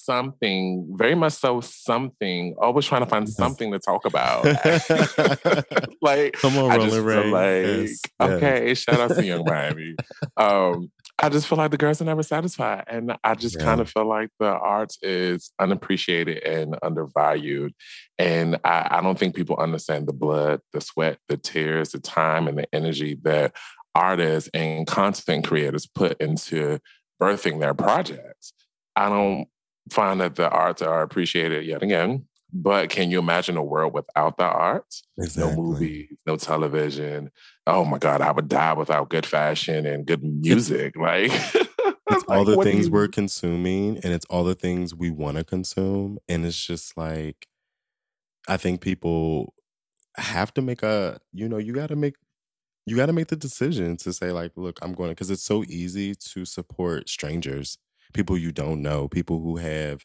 something, 0.06 0.94
very 0.96 1.14
much 1.14 1.34
so 1.34 1.60
something, 1.60 2.54
always 2.62 2.86
trying 2.86 3.02
to 3.02 3.06
find 3.10 3.26
Yes. 3.26 3.36
something 3.36 3.70
to 3.72 3.78
talk 3.78 4.06
about. 4.06 4.44
like, 6.02 6.32
Come 6.34 6.56
on, 6.58 6.70
I 6.70 6.78
just 6.78 6.96
feel 6.96 7.26
like, 7.28 7.64
Yes, 7.64 8.00
yes. 8.20 8.30
okay, 8.30 8.74
shout 8.74 9.00
out 9.00 9.10
to 9.16 9.24
Young 9.24 9.44
Miami. 9.46 9.96
Um, 10.36 10.90
I 11.18 11.28
just 11.30 11.46
feel 11.46 11.56
like 11.58 11.70
the 11.70 11.78
girls 11.78 12.00
are 12.02 12.04
never 12.04 12.22
satisfied. 12.22 12.84
And 12.88 13.16
I 13.24 13.34
just 13.34 13.58
kind 13.58 13.80
of 13.80 13.88
feel 13.90 14.06
like 14.06 14.28
the 14.38 14.48
arts 14.50 14.98
is 15.02 15.50
unappreciated 15.58 16.42
and 16.42 16.76
undervalued. 16.82 17.72
And 18.18 18.56
I, 18.64 18.88
I 18.90 19.00
don't 19.02 19.18
think 19.18 19.34
people 19.34 19.56
understand 19.56 20.06
the 20.06 20.12
blood, 20.12 20.60
the 20.72 20.80
sweat, 20.80 21.18
the 21.28 21.36
tears, 21.38 21.90
the 21.90 22.00
time, 22.00 22.48
and 22.48 22.58
the 22.58 22.66
energy 22.74 23.18
that 23.22 23.54
artists 23.94 24.50
and 24.52 24.86
content 24.86 25.46
creators 25.46 25.86
put 25.86 26.20
into 26.20 26.78
birthing 27.20 27.60
their 27.60 27.72
projects. 27.74 28.52
I 28.94 29.08
don't 29.08 29.46
find 29.90 30.20
that 30.20 30.34
the 30.36 30.48
arts 30.50 30.82
are 30.82 31.02
appreciated 31.02 31.64
yet 31.66 31.82
again. 31.82 32.26
But 32.52 32.90
can 32.90 33.10
you 33.10 33.18
imagine 33.18 33.56
a 33.56 33.62
world 33.62 33.92
without 33.92 34.38
the 34.38 34.44
arts? 34.44 35.02
Exactly. 35.18 35.56
no 35.56 35.62
movies, 35.62 36.08
no 36.26 36.36
television. 36.36 37.30
Oh 37.66 37.84
my 37.84 37.98
God, 37.98 38.20
I 38.20 38.30
would 38.32 38.48
die 38.48 38.72
without 38.72 39.10
good 39.10 39.26
fashion 39.26 39.84
and 39.84 40.06
good 40.06 40.22
music. 40.22 40.96
like 41.00 41.30
It's 42.08 42.24
all 42.28 42.44
like, 42.44 42.46
the 42.46 42.62
things 42.62 42.86
you- 42.86 42.92
we're 42.92 43.08
consuming 43.08 43.98
and 43.98 44.12
it's 44.14 44.24
all 44.26 44.44
the 44.44 44.54
things 44.54 44.94
we 44.94 45.10
want 45.10 45.36
to 45.38 45.44
consume. 45.44 46.18
And 46.28 46.46
it's 46.46 46.64
just 46.64 46.96
like, 46.96 47.46
I 48.48 48.56
think 48.56 48.80
people 48.80 49.52
have 50.16 50.54
to 50.54 50.62
make 50.62 50.82
a, 50.82 51.18
you 51.32 51.48
know, 51.48 51.58
you 51.58 51.72
got 51.72 51.88
to 51.88 51.96
make, 51.96 52.14
you 52.86 52.96
got 52.96 53.06
to 53.06 53.12
make 53.12 53.26
the 53.26 53.36
decision 53.36 53.96
to 53.98 54.12
say, 54.12 54.30
like, 54.30 54.52
look, 54.56 54.78
I'm 54.80 54.92
going 54.94 55.08
to, 55.10 55.14
because 55.14 55.30
it's 55.30 55.42
so 55.42 55.64
easy 55.64 56.14
to 56.14 56.44
support 56.44 57.08
strangers, 57.08 57.76
people 58.16 58.38
you 58.38 58.52
don't 58.52 58.82
know, 58.82 59.08
people 59.08 59.40
who 59.40 59.58
have 59.58 60.04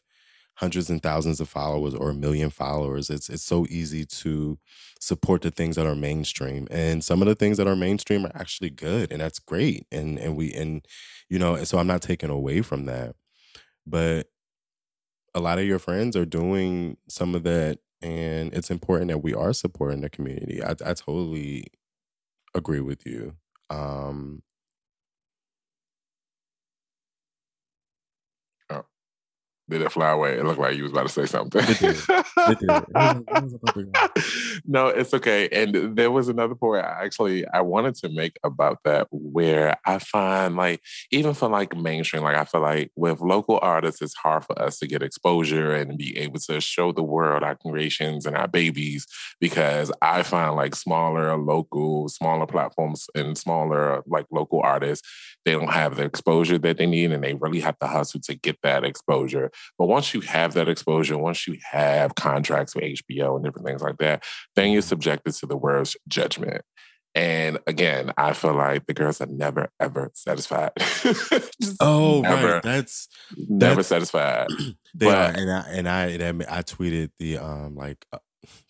hundreds 0.56 0.90
and 0.90 1.02
thousands 1.02 1.40
of 1.40 1.48
followers 1.48 1.94
or 1.94 2.10
a 2.10 2.14
million 2.14 2.50
followers. 2.50 3.10
It's 3.10 3.28
it's 3.30 3.44
so 3.44 3.66
easy 3.70 4.04
to 4.06 4.58
support 5.00 5.42
the 5.42 5.50
things 5.50 5.76
that 5.76 5.86
are 5.86 5.96
mainstream. 5.96 6.68
And 6.70 7.04
some 7.04 7.22
of 7.22 7.28
the 7.28 7.34
things 7.36 7.58
that 7.58 7.68
are 7.68 7.76
mainstream 7.76 8.26
are 8.26 8.32
actually 8.36 8.70
good 8.70 9.12
and 9.12 9.20
that's 9.20 9.38
great. 9.40 9.86
And 9.92 10.18
and 10.18 10.36
we 10.36 10.52
and 10.54 10.86
you 11.30 11.38
know, 11.38 11.62
so 11.64 11.78
I'm 11.78 11.86
not 11.88 12.02
taking 12.02 12.30
away 12.30 12.62
from 12.62 12.86
that. 12.86 13.16
But 13.86 14.28
a 15.34 15.40
lot 15.40 15.58
of 15.58 15.64
your 15.64 15.78
friends 15.78 16.16
are 16.16 16.26
doing 16.26 16.96
some 17.08 17.34
of 17.34 17.42
that 17.44 17.78
and 18.02 18.52
it's 18.52 18.70
important 18.70 19.08
that 19.08 19.18
we 19.22 19.32
are 19.32 19.52
supporting 19.52 20.00
the 20.00 20.10
community. 20.10 20.62
I 20.62 20.72
I 20.72 20.94
totally 20.94 21.66
agree 22.54 22.80
with 22.80 23.06
you. 23.06 23.36
Um 23.70 24.42
Did 29.70 29.82
it 29.82 29.92
fly 29.92 30.10
away? 30.10 30.36
It 30.38 30.44
looked 30.44 30.58
like 30.58 30.76
you 30.76 30.82
was 30.82 30.92
about 30.92 31.06
to 31.06 31.12
say 31.12 31.26
something. 31.26 31.62
It 31.64 31.78
did. 31.78 31.96
It 31.96 32.58
did. 32.58 32.70
It 32.70 32.86
was- 32.94 33.42
was 33.42 33.54
about 33.54 33.74
to 33.74 33.84
go. 33.84 34.22
no, 34.66 34.86
it's 34.88 35.14
okay. 35.14 35.48
And 35.50 35.96
there 35.96 36.10
was 36.10 36.28
another 36.28 36.54
point 36.54 36.84
I 36.84 37.04
actually 37.04 37.46
I 37.46 37.60
wanted 37.60 37.94
to 37.96 38.08
make 38.08 38.38
about 38.44 38.78
that 38.84 39.06
where 39.10 39.76
I 39.86 39.98
find 39.98 40.56
like 40.56 40.80
even 41.10 41.34
for 41.34 41.48
like 41.48 41.76
mainstream, 41.76 42.22
like 42.22 42.36
I 42.36 42.44
feel 42.44 42.60
like 42.60 42.90
with 42.96 43.20
local 43.20 43.58
artists, 43.62 44.02
it's 44.02 44.14
hard 44.14 44.44
for 44.44 44.60
us 44.60 44.78
to 44.80 44.86
get 44.86 45.02
exposure 45.02 45.72
and 45.74 45.96
be 45.96 46.16
able 46.18 46.40
to 46.40 46.60
show 46.60 46.92
the 46.92 47.02
world 47.02 47.42
our 47.42 47.54
creations 47.56 48.26
and 48.26 48.36
our 48.36 48.48
babies 48.48 49.06
because 49.40 49.90
I 50.02 50.22
find 50.22 50.54
like 50.56 50.74
smaller 50.74 51.36
local, 51.36 52.08
smaller 52.08 52.46
platforms 52.46 53.06
and 53.14 53.38
smaller 53.38 54.02
like 54.06 54.26
local 54.30 54.60
artists, 54.62 55.06
they 55.44 55.52
don't 55.52 55.72
have 55.72 55.96
the 55.96 56.04
exposure 56.04 56.58
that 56.58 56.78
they 56.78 56.86
need 56.86 57.10
and 57.12 57.22
they 57.24 57.34
really 57.34 57.60
have 57.60 57.78
to 57.80 57.86
hustle 57.86 58.20
to 58.20 58.34
get 58.34 58.56
that 58.62 58.84
exposure. 58.84 59.50
But 59.78 59.86
once 59.86 60.14
you 60.14 60.20
have 60.20 60.54
that 60.54 60.68
exposure, 60.68 61.18
once 61.18 61.46
you 61.48 61.58
have 61.70 62.14
contracts 62.14 62.74
with 62.74 62.84
HBO 62.84 63.36
and 63.36 63.44
different 63.44 63.66
things 63.66 63.82
like 63.82 63.98
that, 63.98 64.22
then 64.56 64.70
you're 64.70 64.82
subjected 64.82 65.32
to 65.34 65.46
the 65.46 65.56
world's 65.56 65.96
judgment. 66.08 66.62
And 67.14 67.58
again, 67.66 68.12
I 68.16 68.32
feel 68.32 68.54
like 68.54 68.86
the 68.86 68.94
girls 68.94 69.20
are 69.20 69.26
never 69.26 69.68
ever 69.78 70.10
satisfied. 70.14 70.72
Oh, 71.80 72.20
never, 72.22 72.54
right. 72.54 72.62
That's 72.62 73.08
never 73.36 73.82
that's- 73.82 73.88
satisfied. 73.88 74.48
They 74.94 75.06
But- 75.06 75.36
are, 75.36 75.40
and 75.40 75.50
I 75.50 75.60
and 75.70 75.88
I 75.88 76.06
and 76.06 76.42
I 76.44 76.62
tweeted 76.62 77.10
the 77.18 77.38
um 77.38 77.74
like 77.76 78.04
uh, 78.12 78.18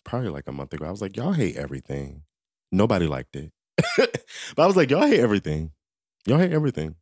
probably 0.05 0.29
like 0.29 0.47
a 0.47 0.51
month 0.53 0.73
ago. 0.73 0.85
I 0.85 0.91
was 0.91 1.01
like, 1.01 1.17
y'all 1.17 1.33
hate 1.33 1.55
everything. 1.57 2.23
Nobody 2.71 3.07
liked 3.07 3.35
it, 3.35 3.51
but 3.97 4.63
I 4.63 4.65
was 4.65 4.75
like, 4.77 4.89
y'all 4.89 5.05
hate 5.05 5.19
everything. 5.19 5.71
Y'all 6.25 6.39
hate 6.39 6.53
everything. 6.53 6.95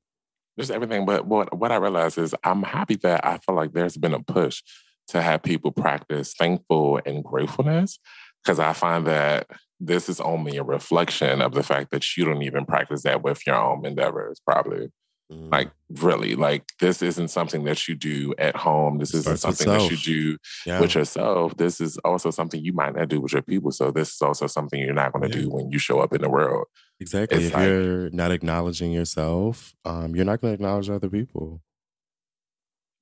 Just 0.59 0.71
everything. 0.71 1.05
But 1.05 1.25
what 1.25 1.57
what 1.57 1.71
I 1.71 1.77
realize 1.77 2.17
is 2.17 2.35
I'm 2.43 2.63
happy 2.63 2.95
that 2.97 3.25
I 3.25 3.37
feel 3.37 3.55
like 3.55 3.73
there's 3.73 3.97
been 3.97 4.13
a 4.13 4.21
push 4.21 4.61
to 5.09 5.21
have 5.21 5.43
people 5.43 5.71
practice 5.71 6.33
thankful 6.33 6.99
and 7.05 7.23
gratefulness. 7.23 7.99
Because 8.43 8.59
I 8.59 8.73
find 8.73 9.05
that 9.05 9.47
this 9.79 10.09
is 10.09 10.19
only 10.19 10.57
a 10.57 10.63
reflection 10.63 11.41
of 11.41 11.53
the 11.53 11.63
fact 11.63 11.91
that 11.91 12.17
you 12.17 12.25
don't 12.25 12.41
even 12.41 12.65
practice 12.65 13.03
that 13.03 13.23
with 13.23 13.45
your 13.45 13.55
own 13.55 13.85
endeavors, 13.85 14.41
probably. 14.45 14.91
Mm. 15.31 15.51
Like 15.51 15.71
really, 15.89 16.35
like 16.35 16.63
this 16.79 17.01
isn't 17.01 17.29
something 17.29 17.63
that 17.63 17.87
you 17.87 17.95
do 17.95 18.33
at 18.37 18.55
home. 18.55 18.97
This 18.97 19.13
isn't 19.13 19.39
something 19.39 19.67
that 19.67 19.89
you 19.89 19.97
do 19.97 20.37
yeah. 20.65 20.79
with 20.79 20.95
yourself. 20.95 21.55
This 21.55 21.79
is 21.79 21.97
also 21.99 22.31
something 22.31 22.63
you 22.63 22.73
might 22.73 22.95
not 22.95 23.07
do 23.07 23.21
with 23.21 23.33
your 23.33 23.41
people. 23.41 23.71
So 23.71 23.91
this 23.91 24.13
is 24.13 24.21
also 24.21 24.47
something 24.47 24.79
you're 24.79 24.93
not 24.93 25.13
going 25.13 25.29
to 25.29 25.37
Yeah. 25.37 25.43
do 25.43 25.49
when 25.49 25.71
you 25.71 25.79
show 25.79 25.99
up 25.99 26.13
in 26.13 26.21
the 26.21 26.29
world. 26.29 26.65
Exactly. 27.01 27.37
it's 27.39 27.47
If 27.47 27.53
like- 27.53 27.67
you're 27.67 28.09
not 28.11 28.31
acknowledging 28.31 28.91
yourself, 28.93 29.73
um, 29.83 30.15
you're 30.15 30.25
not 30.25 30.39
going 30.41 30.51
to 30.51 30.55
acknowledge 30.55 30.89
other 30.89 31.09
people. 31.09 31.61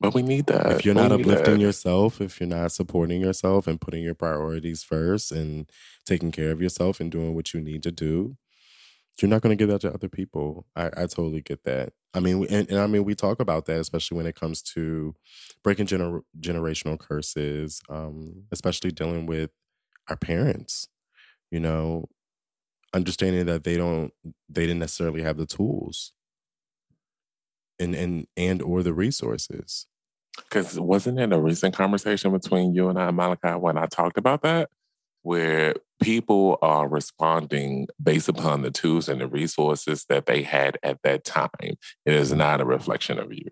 But 0.01 0.13
we 0.13 0.21
need 0.21 0.45
that. 0.47 0.71
if 0.71 0.85
you're 0.85 0.95
We 0.95 1.01
not 1.01 1.11
uplifting 1.11 1.55
that. 1.55 1.59
yourself, 1.59 2.21
if 2.21 2.39
you're 2.39 2.47
not 2.47 2.71
supporting 2.71 3.19
yourself 3.19 3.67
and 3.67 3.81
putting 3.81 4.01
your 4.01 4.15
priorities 4.15 4.81
first 4.81 5.29
and 5.31 5.69
taking 6.05 6.31
care 6.31 6.51
of 6.51 6.61
yourself 6.61 7.01
and 7.01 7.11
doing 7.11 7.35
what 7.35 7.53
you 7.53 7.59
need 7.59 7.83
to 7.83 7.91
do, 7.91 8.37
you're 9.21 9.27
not 9.27 9.41
going 9.41 9.51
to 9.51 9.61
give 9.61 9.67
that 9.69 9.81
to 9.81 9.93
other 9.93 10.07
people. 10.07 10.65
I, 10.77 10.85
I 10.87 11.05
totally 11.07 11.41
get 11.41 11.65
that. 11.65 11.91
I 12.13 12.21
mean, 12.21 12.47
and, 12.49 12.69
and 12.69 12.79
I 12.79 12.87
mean, 12.87 13.03
we 13.03 13.13
talk 13.13 13.41
about 13.41 13.65
that, 13.65 13.81
especially 13.81 14.15
when 14.15 14.25
it 14.25 14.35
comes 14.35 14.61
to 14.75 15.13
breaking 15.65 15.87
gener- 15.87 16.21
generational 16.39 16.97
curses, 16.97 17.81
um, 17.89 18.43
especially 18.53 18.91
dealing 18.91 19.25
with 19.25 19.49
our 20.07 20.15
parents. 20.15 20.87
You 21.51 21.59
know, 21.59 22.07
understanding 22.93 23.45
that 23.47 23.63
they 23.63 23.77
don't, 23.77 24.11
they 24.47 24.65
didn't 24.65 24.79
necessarily 24.79 25.21
have 25.21 25.37
the 25.37 25.45
tools, 25.45 26.13
and 27.79 27.95
and 27.95 28.27
and 28.35 28.61
or 28.61 28.83
the 28.83 28.93
resources. 28.93 29.87
Because 30.37 30.79
wasn't 30.79 31.19
it 31.19 31.33
a 31.33 31.39
recent 31.39 31.75
conversation 31.75 32.31
between 32.31 32.73
you 32.73 32.89
and 32.89 32.99
I, 32.99 33.11
Malachi, 33.11 33.49
when 33.49 33.77
I 33.77 33.87
talked 33.87 34.17
about 34.17 34.41
that? 34.43 34.69
where 35.21 35.75
people 36.01 36.57
are 36.61 36.87
responding 36.87 37.87
based 38.01 38.29
upon 38.29 38.61
the 38.61 38.71
tools 38.71 39.09
and 39.09 39.19
the 39.19 39.27
resources 39.27 40.05
that 40.09 40.25
they 40.25 40.43
had 40.43 40.77
at 40.83 41.01
that 41.03 41.25
time. 41.25 41.49
It 42.05 42.13
is 42.13 42.33
not 42.33 42.61
a 42.61 42.65
reflection 42.65 43.19
of 43.19 43.33
you. 43.33 43.49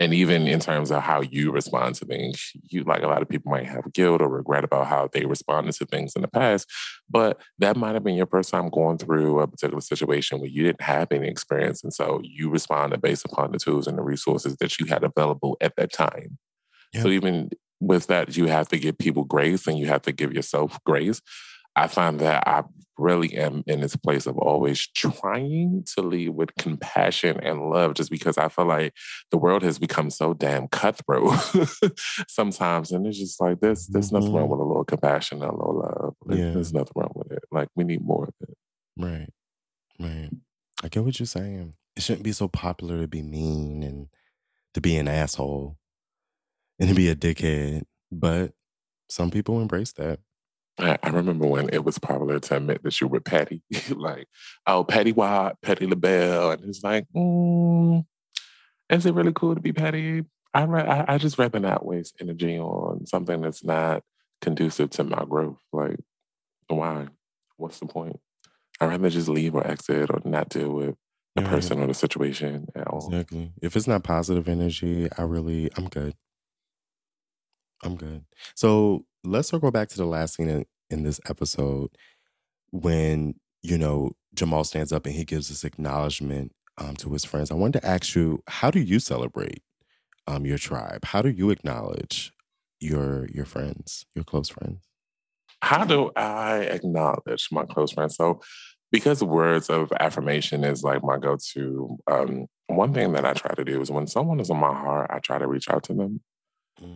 Yep. 0.00 0.06
And 0.06 0.14
even 0.14 0.46
in 0.48 0.58
terms 0.60 0.90
of 0.90 1.02
how 1.02 1.20
you 1.20 1.52
respond 1.52 1.94
to 1.96 2.04
things, 2.04 2.50
you 2.68 2.82
like 2.84 3.02
a 3.02 3.06
lot 3.06 3.22
of 3.22 3.28
people 3.28 3.52
might 3.52 3.66
have 3.66 3.92
guilt 3.92 4.20
or 4.20 4.28
regret 4.28 4.64
about 4.64 4.86
how 4.86 5.08
they 5.12 5.24
responded 5.24 5.74
to 5.74 5.86
things 5.86 6.14
in 6.16 6.22
the 6.22 6.28
past, 6.28 6.68
but 7.08 7.40
that 7.58 7.76
might 7.76 7.94
have 7.94 8.02
been 8.02 8.16
your 8.16 8.26
first 8.26 8.50
time 8.50 8.68
going 8.70 8.98
through 8.98 9.40
a 9.40 9.46
particular 9.46 9.80
situation 9.80 10.40
where 10.40 10.50
you 10.50 10.64
didn't 10.64 10.82
have 10.82 11.12
any 11.12 11.28
experience. 11.28 11.84
And 11.84 11.92
so 11.92 12.20
you 12.24 12.50
responded 12.50 13.02
based 13.02 13.24
upon 13.24 13.52
the 13.52 13.58
tools 13.58 13.86
and 13.86 13.96
the 13.96 14.02
resources 14.02 14.56
that 14.56 14.78
you 14.80 14.86
had 14.86 15.04
available 15.04 15.56
at 15.60 15.76
that 15.76 15.92
time. 15.92 16.38
So 17.02 17.08
even 17.08 17.50
with 17.80 18.06
that, 18.06 18.36
you 18.36 18.46
have 18.46 18.68
to 18.68 18.78
give 18.78 18.98
people 18.98 19.24
grace 19.24 19.66
and 19.66 19.78
you 19.78 19.86
have 19.86 20.02
to 20.02 20.12
give 20.12 20.32
yourself 20.32 20.78
grace. 20.84 21.20
I 21.76 21.88
find 21.88 22.20
that 22.20 22.46
I 22.46 22.62
really 22.96 23.34
am 23.34 23.64
in 23.66 23.80
this 23.80 23.96
place 23.96 24.26
of 24.26 24.38
always 24.38 24.86
trying 24.86 25.82
to 25.94 26.00
lead 26.02 26.28
with 26.28 26.54
compassion 26.54 27.40
and 27.42 27.68
love 27.70 27.94
just 27.94 28.08
because 28.10 28.38
I 28.38 28.48
feel 28.48 28.66
like 28.66 28.94
the 29.32 29.36
world 29.38 29.64
has 29.64 29.80
become 29.80 30.10
so 30.10 30.32
damn 30.34 30.68
cutthroat 30.68 31.32
sometimes. 32.28 32.92
And 32.92 33.04
it's 33.06 33.18
just 33.18 33.40
like, 33.40 33.58
there's, 33.60 33.88
there's 33.88 34.12
nothing 34.12 34.32
wrong 34.32 34.46
Mhm. 34.46 34.50
with 34.50 34.60
a 34.60 34.64
little 34.64 34.84
compassion 34.84 35.42
and 35.42 35.50
a 35.50 35.56
little 35.56 35.78
love. 35.80 36.14
Yeah. 36.38 36.52
There's 36.52 36.72
nothing 36.72 36.92
wrong 36.94 37.12
with 37.16 37.32
it. 37.32 37.42
Like, 37.50 37.68
we 37.74 37.82
need 37.84 38.02
more 38.04 38.24
of 38.24 38.34
it. 38.48 38.56
Right. 38.96 39.28
Right. 39.98 40.30
I 40.82 40.88
get 40.88 41.04
what 41.04 41.18
you're 41.18 41.26
saying. 41.26 41.74
It 41.96 42.02
shouldn't 42.04 42.24
be 42.24 42.32
so 42.32 42.46
popular 42.46 43.00
to 43.00 43.08
be 43.08 43.22
mean 43.22 43.82
and 43.82 44.06
to 44.74 44.80
be 44.80 44.96
an 44.96 45.08
asshole 45.08 45.76
and 46.78 46.88
to 46.88 46.94
be 46.94 47.08
a 47.08 47.16
dickhead. 47.16 47.82
But 48.12 48.52
some 49.08 49.30
people 49.32 49.60
embrace 49.60 49.92
that. 49.94 50.20
I, 50.78 50.98
I 51.02 51.08
remember 51.10 51.46
when 51.46 51.68
it 51.72 51.84
was 51.84 51.98
popular 51.98 52.40
to 52.40 52.56
admit 52.56 52.82
that 52.82 53.00
you 53.00 53.06
were 53.06 53.20
petty, 53.20 53.62
like, 53.90 54.26
oh, 54.66 54.84
Petty 54.84 55.12
Wap, 55.12 55.58
Petty 55.62 55.86
LaBelle. 55.86 56.50
And 56.52 56.64
it's 56.64 56.82
like, 56.82 57.06
mm, 57.14 58.04
is 58.90 59.06
it 59.06 59.14
really 59.14 59.32
cool 59.32 59.54
to 59.54 59.60
be 59.60 59.72
petty? 59.72 60.24
I, 60.52 60.64
re- 60.64 60.82
I, 60.82 61.14
I 61.14 61.18
just 61.18 61.38
rather 61.38 61.60
not 61.60 61.84
waste 61.86 62.16
energy 62.20 62.58
on 62.58 63.06
something 63.06 63.40
that's 63.40 63.64
not 63.64 64.02
conducive 64.40 64.90
to 64.90 65.04
my 65.04 65.24
growth. 65.24 65.58
Like, 65.72 65.98
why? 66.68 67.08
What's 67.56 67.78
the 67.78 67.86
point? 67.86 68.18
I'd 68.80 68.86
rather 68.86 69.10
just 69.10 69.28
leave 69.28 69.54
or 69.54 69.66
exit 69.66 70.10
or 70.10 70.20
not 70.24 70.48
deal 70.48 70.70
with 70.70 70.96
the 71.36 71.42
Yeah, 71.42 71.50
person 71.50 71.80
or 71.80 71.86
the 71.86 71.94
situation 71.94 72.66
at 72.74 72.88
all. 72.88 73.06
Exactly. 73.08 73.52
If 73.62 73.76
it's 73.76 73.86
not 73.86 74.02
positive 74.02 74.48
energy, 74.48 75.08
I 75.16 75.22
really, 75.22 75.70
I'm 75.76 75.88
good. 75.88 76.14
I'm 77.82 77.96
good. 77.96 78.24
So 78.54 79.04
let's 79.24 79.48
circle 79.48 79.70
back 79.70 79.88
to 79.88 79.96
the 79.96 80.06
last 80.06 80.34
scene 80.34 80.48
in, 80.48 80.66
in 80.90 81.02
this 81.02 81.20
episode 81.28 81.90
when, 82.70 83.34
you 83.62 83.78
know, 83.78 84.12
Jamal 84.34 84.64
stands 84.64 84.92
up 84.92 85.06
and 85.06 85.14
he 85.14 85.24
gives 85.24 85.48
this 85.48 85.64
acknowledgement 85.64 86.52
um, 86.78 86.96
to 86.96 87.12
his 87.12 87.24
friends. 87.24 87.50
I 87.50 87.54
wanted 87.54 87.80
to 87.80 87.86
ask 87.86 88.14
you, 88.14 88.42
how 88.48 88.70
do 88.70 88.80
you 88.80 88.98
celebrate 88.98 89.62
um, 90.26 90.44
your 90.44 90.58
tribe? 90.58 91.04
How 91.06 91.22
do 91.22 91.30
you 91.30 91.50
acknowledge 91.50 92.32
your 92.80 93.28
your 93.32 93.44
friends, 93.44 94.04
your 94.14 94.24
close 94.24 94.48
friends? 94.48 94.88
how 95.64 95.84
do 95.84 96.10
I 96.14 96.58
acknowledge 96.58 97.48
my 97.50 97.64
close 97.64 97.92
friends? 97.92 98.16
So, 98.16 98.40
because 98.92 99.24
words 99.24 99.70
of 99.70 99.92
affirmation 99.98 100.62
is 100.62 100.84
like 100.84 101.02
my 101.02 101.18
go 101.18 101.36
to, 101.54 101.98
um, 102.06 102.46
one 102.68 102.92
thing 102.92 103.12
that 103.12 103.24
I 103.24 103.32
try 103.32 103.52
to 103.54 103.64
do 103.64 103.80
is 103.80 103.90
when 103.90 104.06
someone 104.06 104.40
is 104.40 104.50
on 104.50 104.58
my 104.58 104.72
heart, 104.72 105.10
I 105.12 105.18
try 105.18 105.38
to 105.38 105.48
reach 105.48 105.68
out 105.68 105.84
to 105.84 105.94
them 105.94 106.20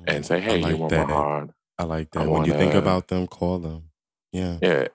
and 0.07 0.24
say, 0.24 0.39
hey, 0.41 0.61
like 0.61 0.76
you 0.76 0.83
on 0.83 0.91
that. 0.91 1.09
my 1.09 1.14
heart. 1.14 1.51
I 1.79 1.85
like 1.85 2.09
I 2.16 2.24
that. 2.24 2.31
when 2.31 2.45
you 2.45 2.53
think 2.53 2.74
about 2.74 3.09
them, 3.09 3.26
call 3.26 3.59
them. 3.59 3.91
Yeah. 4.33 4.59
Yeah. 4.61 4.89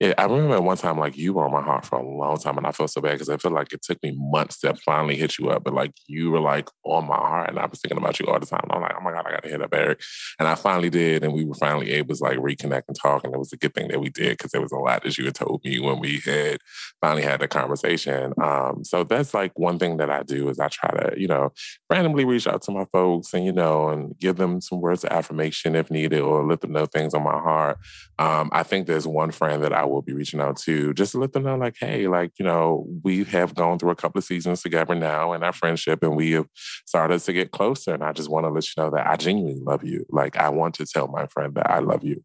Yeah, 0.00 0.14
I 0.16 0.24
remember 0.24 0.54
at 0.54 0.62
one 0.62 0.78
time, 0.78 0.96
like 0.98 1.18
you 1.18 1.34
were 1.34 1.44
on 1.44 1.52
my 1.52 1.60
heart 1.60 1.84
for 1.84 1.98
a 1.98 2.02
long 2.02 2.38
time, 2.38 2.56
and 2.56 2.66
I 2.66 2.72
felt 2.72 2.88
so 2.90 3.02
bad 3.02 3.12
because 3.12 3.28
I 3.28 3.36
feel 3.36 3.50
like 3.50 3.70
it 3.74 3.82
took 3.82 4.02
me 4.02 4.14
months 4.16 4.58
to 4.60 4.74
finally 4.76 5.14
hit 5.14 5.38
you 5.38 5.50
up. 5.50 5.62
But 5.62 5.74
like 5.74 5.92
you 6.06 6.30
were 6.30 6.40
like 6.40 6.70
on 6.84 7.06
my 7.06 7.16
heart, 7.16 7.50
and 7.50 7.58
I 7.58 7.66
was 7.66 7.80
thinking 7.82 7.98
about 7.98 8.18
you 8.18 8.26
all 8.26 8.40
the 8.40 8.46
time. 8.46 8.60
And 8.62 8.72
I'm 8.72 8.80
like, 8.80 8.94
oh 8.98 9.02
my 9.04 9.12
god, 9.12 9.26
I 9.26 9.32
gotta 9.32 9.48
hit 9.48 9.60
up 9.60 9.74
Eric, 9.74 10.00
and 10.38 10.48
I 10.48 10.54
finally 10.54 10.88
did, 10.88 11.22
and 11.22 11.34
we 11.34 11.44
were 11.44 11.54
finally 11.54 11.90
able 11.92 12.14
to 12.14 12.22
like 12.24 12.38
reconnect 12.38 12.84
and 12.88 12.96
talk, 12.98 13.24
and 13.24 13.34
it 13.34 13.38
was 13.38 13.52
a 13.52 13.58
good 13.58 13.74
thing 13.74 13.88
that 13.88 14.00
we 14.00 14.08
did 14.08 14.38
because 14.38 14.52
there 14.52 14.62
was 14.62 14.72
a 14.72 14.78
lot 14.78 15.02
that 15.02 15.18
you 15.18 15.26
had 15.26 15.34
told 15.34 15.60
me 15.64 15.78
when 15.80 15.98
we 16.00 16.20
had 16.24 16.60
finally 17.02 17.22
had 17.22 17.40
the 17.40 17.48
conversation. 17.48 18.32
Um, 18.42 18.82
so 18.84 19.04
that's 19.04 19.34
like 19.34 19.52
one 19.58 19.78
thing 19.78 19.98
that 19.98 20.08
I 20.08 20.22
do 20.22 20.48
is 20.48 20.58
I 20.58 20.68
try 20.68 20.92
to, 20.92 21.20
you 21.20 21.28
know, 21.28 21.52
randomly 21.90 22.24
reach 22.24 22.46
out 22.46 22.62
to 22.62 22.70
my 22.70 22.86
folks 22.90 23.34
and 23.34 23.44
you 23.44 23.52
know, 23.52 23.90
and 23.90 24.18
give 24.18 24.36
them 24.36 24.62
some 24.62 24.80
words 24.80 25.04
of 25.04 25.10
affirmation 25.10 25.76
if 25.76 25.90
needed, 25.90 26.20
or 26.20 26.42
let 26.46 26.62
them 26.62 26.72
know 26.72 26.86
things 26.86 27.12
on 27.12 27.22
my 27.22 27.38
heart. 27.38 27.78
Um, 28.18 28.48
I 28.52 28.62
think 28.62 28.86
there's 28.86 29.06
one 29.06 29.30
friend 29.30 29.62
that 29.62 29.72
I 29.72 29.84
will 29.90 30.02
be 30.02 30.12
reaching 30.12 30.40
out 30.40 30.56
to 30.58 30.94
just 30.94 31.12
to 31.12 31.18
let 31.18 31.32
them 31.32 31.42
know, 31.42 31.56
like, 31.56 31.76
hey, 31.78 32.08
like, 32.08 32.32
you 32.38 32.44
know, 32.44 32.86
we 33.02 33.24
have 33.24 33.54
gone 33.54 33.78
through 33.78 33.90
a 33.90 33.96
couple 33.96 34.18
of 34.18 34.24
seasons 34.24 34.62
together 34.62 34.94
now 34.94 35.32
in 35.32 35.42
our 35.42 35.52
friendship 35.52 36.02
and 36.02 36.16
we 36.16 36.32
have 36.32 36.46
started 36.86 37.20
to 37.20 37.32
get 37.32 37.50
closer. 37.50 37.94
And 37.94 38.02
I 38.04 38.12
just 38.12 38.30
want 38.30 38.44
to 38.46 38.50
let 38.50 38.64
you 38.64 38.82
know 38.82 38.90
that 38.90 39.06
I 39.06 39.16
genuinely 39.16 39.60
love 39.60 39.84
you. 39.84 40.06
Like, 40.10 40.36
I 40.36 40.48
want 40.48 40.74
to 40.76 40.86
tell 40.86 41.08
my 41.08 41.26
friend 41.26 41.54
that 41.54 41.70
I 41.70 41.80
love 41.80 42.04
you. 42.04 42.24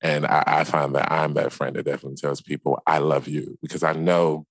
And 0.00 0.26
I, 0.26 0.44
I 0.46 0.64
find 0.64 0.94
that 0.94 1.10
I'm 1.10 1.34
that 1.34 1.52
friend 1.52 1.74
that 1.76 1.84
definitely 1.84 2.16
tells 2.16 2.40
people 2.40 2.80
I 2.86 2.98
love 2.98 3.26
you 3.26 3.58
because 3.62 3.82
I 3.82 3.92
know 3.94 4.46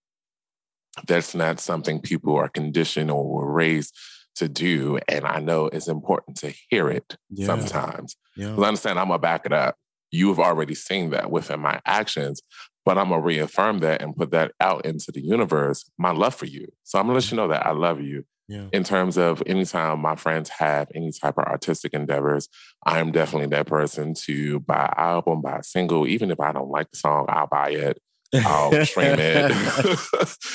that's 1.08 1.36
not 1.36 1.60
something 1.60 2.02
people 2.02 2.36
are 2.36 2.50
conditioned 2.50 3.12
or 3.12 3.24
were 3.26 3.52
raised 3.52 3.96
to 4.36 4.48
do. 4.48 5.00
And 5.08 5.26
I 5.26 5.40
know 5.40 5.68
it's 5.68 5.88
important 5.88 6.38
to 6.38 6.54
hear 6.70 6.90
it 6.90 7.16
Yeah. 7.30 7.48
sometimes. 7.48 8.16
Yeah. 8.36 8.50
Because 8.50 8.64
I 8.64 8.68
understand 8.68 9.00
I'm 9.00 9.08
gonna 9.08 9.20
back 9.20 9.46
it 9.46 9.54
up. 9.54 9.76
You 10.12 10.30
have 10.30 10.40
already 10.40 10.76
seen 10.76 11.10
that 11.12 11.32
within 11.32 11.60
my 11.60 11.80
actions, 11.86 12.42
but 12.86 12.98
I'm 12.98 13.10
gonna 13.10 13.22
reaffirm 13.22 13.80
that 13.80 14.02
and 14.02 14.16
put 14.16 14.32
that 14.32 14.54
out 14.60 14.86
into 14.86 15.12
the 15.12 15.22
universe, 15.22 15.90
my 15.98 16.12
love 16.12 16.36
for 16.36 16.46
you. 16.46 16.68
So 16.84 17.00
I'm 17.00 17.06
gonna 17.06 17.16
let 17.16 17.30
you 17.32 17.38
know 17.38 17.48
that 17.50 17.66
I 17.66 17.72
love 17.72 18.02
you. 18.02 18.26
Yeah. 18.48 18.68
In 18.72 18.84
terms 18.86 19.18
of 19.18 19.44
anytime 19.46 20.00
my 20.00 20.16
friends 20.16 20.50
have 20.50 20.88
any 20.96 21.12
type 21.12 21.38
of 21.38 21.44
artistic 21.46 21.94
endeavors, 21.94 22.48
I'm 22.86 23.12
definitely 23.12 23.48
that 23.50 23.68
person 23.68 24.14
to 24.26 24.62
buy 24.62 24.86
an 24.86 24.94
album, 24.96 25.42
buy 25.42 25.58
a 25.60 25.64
single. 25.64 26.08
Even 26.08 26.32
if 26.32 26.40
I 26.40 26.54
don't 26.54 26.70
like 26.70 26.90
the 26.92 26.98
song, 26.98 27.26
I'll 27.28 27.48
buy 27.48 27.72
it. 27.72 28.02
I'll 28.34 28.72
stream 28.86 29.16
it. 29.20 29.52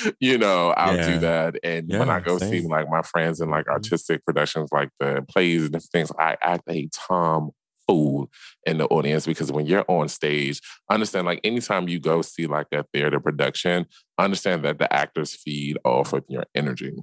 you 0.19 0.37
know, 0.39 0.69
I'll 0.71 0.95
Yeah. 0.95 1.05
do 1.05 1.19
that. 1.19 1.55
And 1.63 1.87
when 1.89 2.09
I 2.09 2.19
go 2.19 2.37
see 2.39 2.61
like 2.61 2.89
my 2.89 3.01
friends 3.03 3.41
in 3.41 3.49
like 3.49 3.65
Mhm. 3.65 3.73
artistic 3.73 4.25
productions, 4.25 4.69
like 4.71 4.89
the 4.99 5.23
plays 5.29 5.63
and 5.63 5.73
different 5.73 5.91
things, 5.91 6.11
I 6.17 6.37
act 6.41 6.63
a 6.69 6.87
tom 6.93 7.51
fool 7.87 8.29
in 8.65 8.77
the 8.77 8.85
audience 8.87 9.25
because 9.25 9.51
when 9.51 9.65
you're 9.65 9.85
on 9.87 10.07
stage, 10.07 10.61
understand 10.89 11.25
like 11.25 11.41
anytime 11.43 11.87
you 11.87 11.99
go 11.99 12.21
see 12.21 12.47
like 12.47 12.67
a 12.71 12.83
theater 12.93 13.19
production, 13.19 13.85
understand 14.17 14.63
that 14.65 14.79
the 14.79 14.91
actors 14.93 15.35
feed 15.35 15.77
off 15.83 16.13
of 16.13 16.23
your 16.27 16.45
energy. 16.55 16.93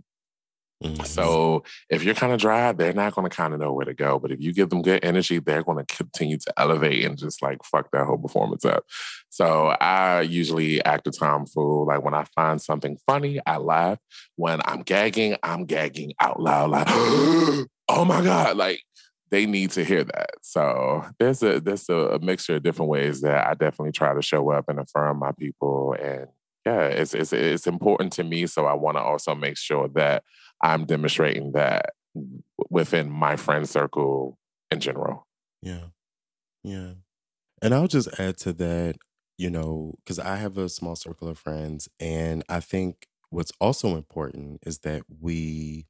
Mhm. 0.82 1.06
So 1.06 1.62
if 1.90 2.02
you're 2.02 2.14
kind 2.14 2.32
of 2.32 2.40
dry, 2.40 2.72
they're 2.72 2.94
not 2.94 3.14
going 3.14 3.28
to 3.28 3.34
kind 3.34 3.52
of 3.52 3.60
know 3.60 3.72
where 3.72 3.84
to 3.84 3.92
go. 3.92 4.18
But 4.18 4.32
if 4.32 4.40
you 4.40 4.54
give 4.54 4.70
them 4.70 4.80
good 4.80 5.04
energy, 5.04 5.38
they're 5.38 5.62
going 5.62 5.84
to 5.84 5.96
continue 5.96 6.38
to 6.38 6.52
elevate 6.56 7.04
and 7.04 7.18
just 7.18 7.42
like 7.42 7.62
fuck 7.64 7.90
that 7.92 8.06
whole 8.06 8.16
performance 8.16 8.64
up. 8.64 8.84
So 9.28 9.68
I 9.68 10.22
usually 10.22 10.82
act 10.84 11.06
a 11.06 11.10
time 11.10 11.44
tomfool. 11.44 11.86
Like 11.86 12.02
when 12.02 12.14
I 12.14 12.24
find 12.34 12.60
something 12.60 12.96
funny, 13.06 13.40
I 13.44 13.58
laugh. 13.58 13.98
When 14.36 14.60
I'm 14.64 14.80
gagging, 14.82 15.36
I'm 15.42 15.66
gagging 15.66 16.14
out 16.18 16.40
loud, 16.40 16.70
like, 16.70 16.86
oh 16.88 18.04
my 18.06 18.22
God. 18.24 18.56
Like 18.56 18.82
they 19.30 19.46
need 19.46 19.70
to 19.72 19.84
hear 19.84 20.04
that. 20.04 20.30
So 20.42 21.04
there's 21.18 21.42
a 21.42 21.60
there's 21.60 21.88
a, 21.88 21.94
a 21.94 22.18
mixture 22.18 22.56
of 22.56 22.62
different 22.62 22.90
ways 22.90 23.20
that 23.20 23.46
I 23.46 23.54
definitely 23.54 23.92
try 23.92 24.14
to 24.14 24.22
show 24.22 24.50
up 24.50 24.68
and 24.68 24.78
affirm 24.78 25.18
my 25.18 25.32
people. 25.32 25.94
And 26.00 26.26
yeah, 26.66 26.86
it's 26.86 27.14
it's 27.14 27.32
it's 27.32 27.66
important 27.66 28.12
to 28.14 28.24
me. 28.24 28.46
So 28.46 28.66
I 28.66 28.74
want 28.74 28.96
to 28.96 29.02
also 29.02 29.34
make 29.34 29.56
sure 29.56 29.88
that 29.94 30.24
I'm 30.62 30.84
demonstrating 30.84 31.52
that 31.52 31.90
within 32.68 33.10
my 33.10 33.36
friend 33.36 33.68
circle 33.68 34.36
in 34.70 34.80
general. 34.80 35.26
Yeah. 35.62 35.86
Yeah. 36.62 36.94
And 37.62 37.74
I'll 37.74 37.88
just 37.88 38.18
add 38.18 38.36
to 38.38 38.52
that, 38.54 38.96
you 39.38 39.50
know, 39.50 39.94
because 39.98 40.18
I 40.18 40.36
have 40.36 40.58
a 40.58 40.68
small 40.68 40.96
circle 40.96 41.28
of 41.28 41.38
friends. 41.38 41.88
And 41.98 42.42
I 42.48 42.60
think 42.60 43.06
what's 43.30 43.52
also 43.60 43.96
important 43.96 44.60
is 44.66 44.78
that 44.80 45.02
we 45.20 45.86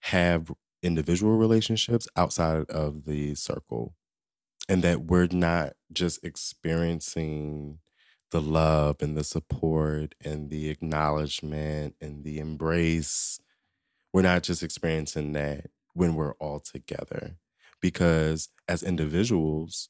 have 0.00 0.52
individual 0.82 1.36
relationships 1.36 2.08
outside 2.16 2.68
of 2.70 3.04
the 3.04 3.34
circle 3.34 3.94
and 4.68 4.82
that 4.82 5.02
we're 5.02 5.28
not 5.32 5.72
just 5.92 6.22
experiencing 6.24 7.78
the 8.30 8.40
love 8.40 8.96
and 9.00 9.16
the 9.16 9.24
support 9.24 10.14
and 10.22 10.50
the 10.50 10.68
acknowledgement 10.68 11.94
and 12.00 12.24
the 12.24 12.38
embrace. 12.38 13.40
We're 14.12 14.22
not 14.22 14.42
just 14.42 14.62
experiencing 14.62 15.32
that 15.32 15.66
when 15.94 16.14
we're 16.14 16.34
all 16.34 16.60
together 16.60 17.36
because 17.80 18.48
as 18.68 18.82
individuals, 18.82 19.88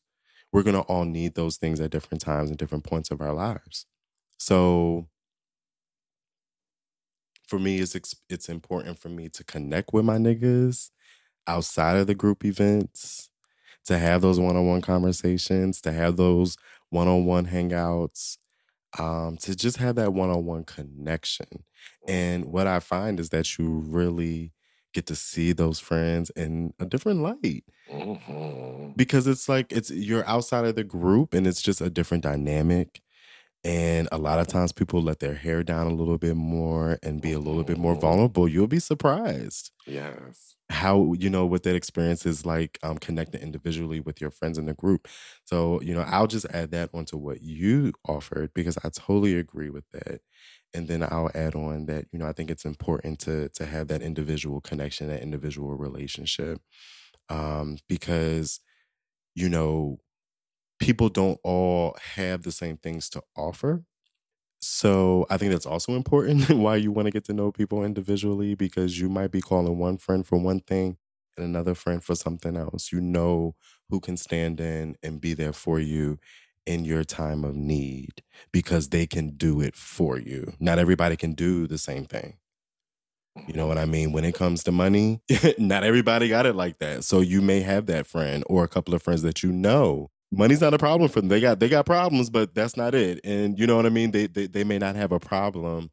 we're 0.53 0.63
going 0.63 0.77
to 0.77 0.83
all 0.83 1.05
need 1.05 1.35
those 1.35 1.57
things 1.57 1.81
at 1.81 1.91
different 1.91 2.21
times 2.21 2.49
and 2.49 2.59
different 2.59 2.85
points 2.85 3.11
of 3.11 3.21
our 3.21 3.33
lives. 3.33 3.87
So 4.39 5.09
for 7.49 7.59
me, 7.61 7.81
it's 7.81 7.97
it's 8.31 8.51
important 8.51 8.99
for 8.99 9.11
me 9.11 9.29
to 9.31 9.45
connect 9.45 9.93
with 9.95 10.05
my 10.07 10.19
niggas 10.19 10.91
outside 11.47 11.97
of 11.97 12.07
the 12.07 12.15
group 12.15 12.45
events 12.45 13.31
to 13.87 13.99
have 13.99 14.23
those 14.23 14.41
one-on-one 14.41 14.83
conversations, 14.83 15.81
to 15.83 15.93
have 15.93 16.17
those 16.17 16.57
one-on-one 16.91 17.47
hangouts, 17.47 18.39
um, 18.99 19.37
to 19.39 19.57
just 19.57 19.79
have 19.79 19.97
that 19.97 20.15
one-on-one 20.15 20.65
connection. 20.65 21.65
And 22.09 22.47
what 22.47 22.67
I 22.67 22.81
find 22.81 23.21
is 23.21 23.31
that 23.31 23.59
you 23.59 23.69
really 23.87 24.53
get 24.95 25.07
to 25.07 25.17
see 25.17 25.53
those 25.53 25.81
friends 25.81 26.31
in 26.37 26.75
a 26.81 26.87
different 26.87 27.21
light 27.21 27.65
Mhm. 27.89 28.95
because 28.97 29.27
it's 29.27 29.49
like 29.49 29.73
it's 29.73 29.91
you're 29.91 30.27
outside 30.27 30.65
of 30.65 30.75
the 30.75 30.85
group 30.85 31.35
and 31.35 31.47
it's 31.47 31.63
just 31.63 31.81
a 31.81 31.91
different 31.91 32.23
dynamic 32.25 33.01
and 33.69 34.09
a 34.13 34.19
lot 34.19 34.41
of 34.41 34.49
times 34.49 34.73
people 34.73 35.03
let 35.03 35.21
their 35.21 35.37
hair 35.37 35.63
down 35.65 35.87
a 35.89 35.95
little 35.95 36.19
bit 36.19 36.37
more 36.37 36.99
and 37.05 37.23
be 37.23 37.33
a 37.35 37.41
little 37.41 37.65
bit 37.65 37.79
more 37.79 37.95
Mhm. 37.95 38.01
vulnerable 38.01 38.49
you'll 38.49 38.69
be 38.69 38.81
surprised 38.81 39.73
Yes. 39.87 40.57
how 40.71 41.15
you 41.15 41.31
know 41.31 41.47
what 41.47 41.63
that 41.63 41.75
experience 41.75 42.27
is 42.27 42.45
like 42.45 42.79
um 42.83 42.99
connecting 42.99 43.41
individually 43.41 44.01
with 44.01 44.21
your 44.21 44.31
friends 44.31 44.59
in 44.59 44.67
the 44.67 44.75
group 44.75 45.09
so 45.45 45.81
you 45.81 45.95
know 45.95 46.03
i'll 46.03 46.27
just 46.27 46.45
add 46.51 46.71
that 46.71 46.91
onto 46.93 47.17
what 47.17 47.41
you 47.41 47.93
offered 48.07 48.53
because 48.55 48.77
i 48.85 48.91
totally 48.91 49.35
agree 49.39 49.71
with 49.71 49.85
that 49.93 50.21
and 50.75 50.87
then 50.87 51.03
i'll 51.03 51.31
add 51.35 51.55
on 51.55 51.87
that 51.87 52.05
you 52.13 52.19
know 52.19 52.27
i 52.27 52.33
think 52.35 52.51
it's 52.51 52.67
important 52.67 53.19
to 53.19 53.49
to 53.51 53.65
have 53.65 53.89
that 53.89 54.03
individual 54.03 54.61
connection 54.61 55.09
that 55.09 55.23
individual 55.23 55.75
relationship 55.75 56.61
um 57.31 57.79
because 57.89 58.61
you 59.35 59.49
know 59.49 59.99
people 60.79 61.09
don't 61.09 61.39
all 61.45 61.97
have 62.17 62.43
the 62.43 62.53
same 62.53 62.77
things 62.77 63.09
to 63.11 63.23
offer 63.37 63.83
so 64.61 65.27
I 65.31 65.37
think 65.37 65.53
that's 65.53 65.67
also 65.67 65.93
important 65.95 66.49
why 66.51 66.77
you 66.77 66.91
want 66.93 67.07
to 67.07 67.13
get 67.13 67.25
to 67.27 67.33
know 67.33 67.53
people 67.53 67.85
individually 67.85 68.55
because 68.55 68.99
you 69.01 69.09
might 69.09 69.31
be 69.31 69.41
calling 69.41 69.79
one 69.79 69.99
friend 69.99 70.27
for 70.27 70.39
one 70.39 70.61
thing 70.61 70.97
and 71.37 71.47
another 71.47 71.75
friend 71.75 72.03
for 72.03 72.15
something 72.15 72.57
else. 72.57 72.91
You 72.93 73.01
know 73.01 73.55
who 73.89 74.01
can 74.01 74.17
stand 74.17 74.61
in 74.61 74.97
and 75.03 75.21
be 75.21 75.35
there 75.35 75.53
for 75.53 75.79
you 75.79 76.19
in 76.67 76.85
your 76.85 77.05
time 77.05 77.45
of 77.45 77.55
need 77.55 78.23
because 78.53 78.89
they 78.89 79.07
can 79.07 79.31
do 79.37 79.61
it 79.61 79.77
for 79.77 80.19
you. 80.19 80.53
Not 80.59 80.79
everybody 80.79 81.17
can 81.17 81.33
do 81.35 81.67
the 81.67 81.79
same 81.79 82.05
thing. 82.05 82.37
You 83.47 83.55
know 83.55 83.67
what 83.67 83.79
I 83.79 83.85
mean? 83.85 84.13
When 84.13 84.25
it 84.25 84.35
comes 84.35 84.65
to 84.65 84.73
money, 84.73 85.21
not 85.59 85.85
everybody 85.85 86.29
got 86.29 86.47
it 86.47 86.55
like 86.55 86.79
that. 86.79 87.05
So 87.05 87.21
you 87.21 87.41
may 87.41 87.61
have 87.61 87.87
that 87.87 88.07
friend 88.07 88.43
or 88.49 88.65
a 88.65 88.69
couple 88.69 88.95
of 88.95 89.03
friends 89.03 89.23
that 89.23 89.43
you 89.43 89.53
know. 89.53 90.11
Money's 90.31 90.61
not 90.61 90.75
a 90.75 90.79
problem 90.79 91.09
for 91.11 91.21
them. 91.21 91.29
They 91.29 91.41
got 91.41 91.59
they 91.61 91.69
got 91.69 91.87
problems, 91.87 92.31
but 92.31 92.55
that's 92.55 92.77
not 92.77 92.95
it. 92.95 93.21
And 93.25 93.59
you 93.59 93.67
know 93.67 93.77
what 93.77 93.87
I 93.87 93.91
mean? 93.91 94.11
They 94.11 94.27
they, 94.27 94.47
they 94.47 94.65
may 94.65 94.79
not 94.79 94.97
have 94.97 95.13
a 95.13 95.19
problem 95.21 95.91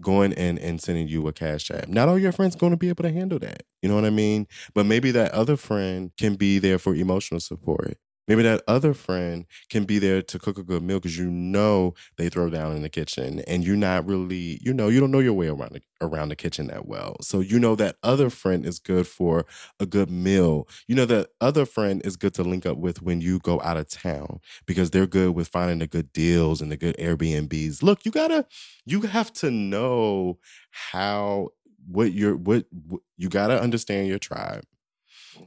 going 0.00 0.32
in 0.32 0.58
and 0.58 0.80
sending 0.80 1.08
you 1.08 1.26
a 1.26 1.32
cash 1.32 1.70
app. 1.70 1.88
Not 1.88 2.08
all 2.08 2.18
your 2.18 2.32
friends 2.32 2.54
going 2.54 2.70
to 2.72 2.76
be 2.76 2.88
able 2.88 3.04
to 3.04 3.12
handle 3.12 3.38
that. 3.40 3.64
You 3.82 3.88
know 3.88 3.94
what 3.96 4.04
I 4.04 4.10
mean? 4.10 4.46
But 4.74 4.86
maybe 4.86 5.10
that 5.12 5.32
other 5.32 5.56
friend 5.56 6.12
can 6.18 6.36
be 6.36 6.58
there 6.58 6.78
for 6.78 6.94
emotional 6.94 7.40
support. 7.40 7.96
Maybe 8.28 8.42
that 8.42 8.62
other 8.68 8.94
friend 8.94 9.46
can 9.70 9.84
be 9.84 9.98
there 9.98 10.22
to 10.22 10.38
cook 10.38 10.58
a 10.58 10.62
good 10.62 10.82
meal 10.82 10.98
because 10.98 11.18
you 11.18 11.30
know 11.30 11.94
they 12.18 12.28
throw 12.28 12.50
down 12.50 12.76
in 12.76 12.82
the 12.82 12.88
kitchen 12.90 13.40
and 13.48 13.64
you're 13.64 13.76
not 13.76 14.06
really, 14.06 14.60
you 14.62 14.72
know, 14.74 14.88
you 14.88 15.00
don't 15.00 15.10
know 15.10 15.18
your 15.18 15.32
way 15.32 15.48
around 15.48 15.72
the, 15.72 15.82
around 16.00 16.28
the 16.28 16.36
kitchen 16.36 16.66
that 16.68 16.86
well. 16.86 17.16
So 17.22 17.40
you 17.40 17.58
know 17.58 17.74
that 17.76 17.96
other 18.02 18.30
friend 18.30 18.66
is 18.66 18.78
good 18.78 19.06
for 19.06 19.46
a 19.80 19.86
good 19.86 20.10
meal. 20.10 20.68
You 20.86 20.94
know 20.94 21.06
that 21.06 21.30
other 21.40 21.66
friend 21.66 22.02
is 22.04 22.16
good 22.16 22.34
to 22.34 22.44
link 22.44 22.66
up 22.66 22.76
with 22.76 23.02
when 23.02 23.20
you 23.20 23.38
go 23.40 23.60
out 23.62 23.76
of 23.78 23.88
town 23.88 24.40
because 24.66 24.90
they're 24.90 25.06
good 25.06 25.34
with 25.34 25.48
finding 25.48 25.78
the 25.78 25.86
good 25.86 26.12
deals 26.12 26.60
and 26.60 26.70
the 26.70 26.76
good 26.76 26.96
Airbnbs. 26.98 27.82
Look, 27.82 28.04
you 28.04 28.10
gotta, 28.10 28.46
you 28.84 29.00
have 29.02 29.32
to 29.34 29.50
know 29.50 30.38
how 30.70 31.48
what 31.86 32.12
you're 32.12 32.36
what, 32.36 32.66
what 32.70 33.00
you 33.16 33.28
gotta 33.28 33.60
understand 33.60 34.08
your 34.08 34.18
tribe 34.18 34.64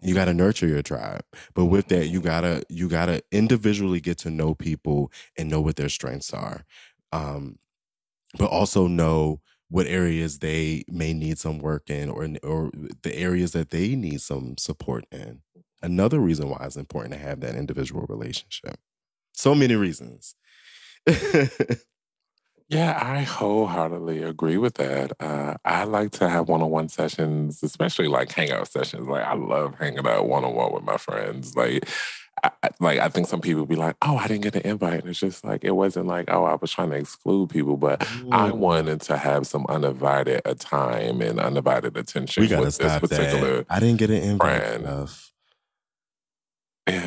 you 0.01 0.13
got 0.13 0.25
to 0.25 0.33
nurture 0.33 0.67
your 0.67 0.81
tribe. 0.81 1.23
But 1.53 1.65
with 1.65 1.87
that 1.89 2.07
you 2.07 2.21
gotta 2.21 2.63
you 2.69 2.89
gotta 2.89 3.21
individually 3.31 3.99
get 4.01 4.17
to 4.19 4.29
know 4.29 4.55
people 4.55 5.11
and 5.37 5.49
know 5.49 5.61
what 5.61 5.75
their 5.75 5.89
strengths 5.89 6.33
are. 6.33 6.65
Um 7.11 7.57
but 8.37 8.49
also 8.49 8.87
know 8.87 9.41
what 9.69 9.87
areas 9.87 10.39
they 10.39 10.83
may 10.89 11.13
need 11.13 11.37
some 11.37 11.59
work 11.59 11.89
in 11.89 12.09
or 12.09 12.27
or 12.43 12.71
the 13.03 13.15
areas 13.15 13.51
that 13.53 13.69
they 13.69 13.95
need 13.95 14.21
some 14.21 14.57
support 14.57 15.05
in. 15.11 15.41
Another 15.81 16.19
reason 16.19 16.49
why 16.49 16.59
it's 16.65 16.75
important 16.75 17.13
to 17.13 17.19
have 17.19 17.39
that 17.41 17.55
individual 17.55 18.05
relationship. 18.09 18.77
So 19.33 19.55
many 19.55 19.75
reasons 19.75 20.35
Yeah, 22.71 22.97
I 23.01 23.23
wholeheartedly 23.23 24.23
agree 24.23 24.55
with 24.57 24.75
that. 24.75 25.11
Uh, 25.19 25.55
I 25.65 25.83
like 25.83 26.11
to 26.13 26.29
have 26.29 26.47
one-on-one 26.47 26.87
sessions, 26.87 27.61
especially 27.63 28.07
like 28.07 28.31
hangout 28.31 28.71
sessions. 28.71 29.07
Like 29.07 29.25
I 29.25 29.33
love 29.33 29.75
hanging 29.77 30.07
out 30.07 30.27
one-on-one 30.29 30.73
with 30.73 30.83
my 30.83 30.95
friends. 30.95 31.53
Like, 31.53 31.89
I, 32.45 32.51
I- 32.63 32.69
like 32.79 32.99
I 32.99 33.09
think 33.09 33.27
some 33.27 33.41
people 33.41 33.65
be 33.65 33.75
like, 33.75 33.97
"Oh, 34.01 34.15
I 34.15 34.27
didn't 34.29 34.43
get 34.43 34.55
an 34.55 34.61
invite," 34.61 35.01
and 35.01 35.09
it's 35.09 35.19
just 35.19 35.43
like 35.43 35.65
it 35.65 35.71
wasn't 35.71 36.07
like, 36.07 36.25
"Oh, 36.31 36.45
I 36.45 36.55
was 36.55 36.71
trying 36.71 36.91
to 36.91 36.95
exclude 36.95 37.49
people," 37.49 37.75
but 37.75 38.01
I 38.31 38.49
Mm. 38.51 38.55
wanted 38.55 39.01
to 39.01 39.17
have 39.17 39.45
some 39.45 39.65
uninvited 39.67 40.41
uh, 40.45 40.53
time 40.57 41.21
and 41.21 41.41
undivided 41.41 41.97
attention 41.97 42.41
we 42.41 42.47
gotta 42.47 42.63
with 42.63 42.77
this 42.77 42.99
particular. 42.99 43.57
that 43.57 43.65
i 43.69 43.79
didn't 43.81 43.97
get 43.99 44.09
an 44.09 44.23
invite 44.23 44.63
friend. 44.63 44.83
enough 44.85 45.30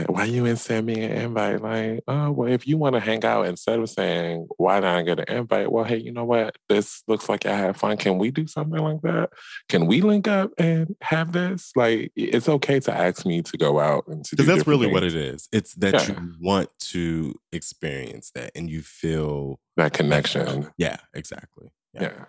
why 0.06 0.24
you 0.24 0.44
didn't 0.44 0.60
send 0.60 0.86
me 0.86 1.02
an 1.02 1.10
invite? 1.10 1.60
Like, 1.60 2.00
oh, 2.06 2.30
well, 2.30 2.50
if 2.50 2.66
you 2.66 2.76
want 2.78 2.94
to 2.94 3.00
hang 3.00 3.24
out 3.24 3.46
instead 3.46 3.78
of 3.80 3.90
saying, 3.90 4.46
why 4.56 4.80
did 4.80 4.88
I 4.88 5.02
get 5.02 5.18
an 5.28 5.36
invite? 5.36 5.70
Well, 5.70 5.84
hey, 5.84 5.96
you 5.96 6.12
know 6.12 6.24
what? 6.24 6.56
This 6.68 7.02
looks 7.08 7.28
like 7.28 7.44
I 7.44 7.56
had 7.56 7.76
fun. 7.76 7.96
Can 7.96 8.18
we 8.18 8.30
do 8.30 8.46
something 8.46 8.78
like 8.80 9.02
that? 9.02 9.30
Can 9.68 9.86
we 9.86 10.00
link 10.00 10.28
up 10.28 10.52
and 10.58 10.94
have 11.02 11.32
this? 11.32 11.72
Like, 11.74 12.12
it's 12.14 12.48
okay 12.48 12.78
to 12.80 12.92
ask 12.92 13.26
me 13.26 13.42
to 13.42 13.56
go 13.58 13.80
out 13.80 14.06
and 14.06 14.24
to 14.26 14.36
because 14.36 14.46
that's 14.46 14.66
really 14.66 14.86
what 14.86 15.02
it 15.02 15.14
is 15.14 15.48
it's 15.52 15.74
that 15.74 15.94
Yeah. 15.94 16.20
you 16.20 16.34
want 16.40 16.68
to 16.78 17.34
experience 17.52 18.30
that 18.34 18.52
and 18.54 18.70
you 18.70 18.80
feel 18.82 19.58
That 19.76 19.92
connection. 19.92 20.70
yeah 20.78 20.96
exactly 21.14 21.68
Yeah. 21.92 22.02
Yeah. 22.02 22.24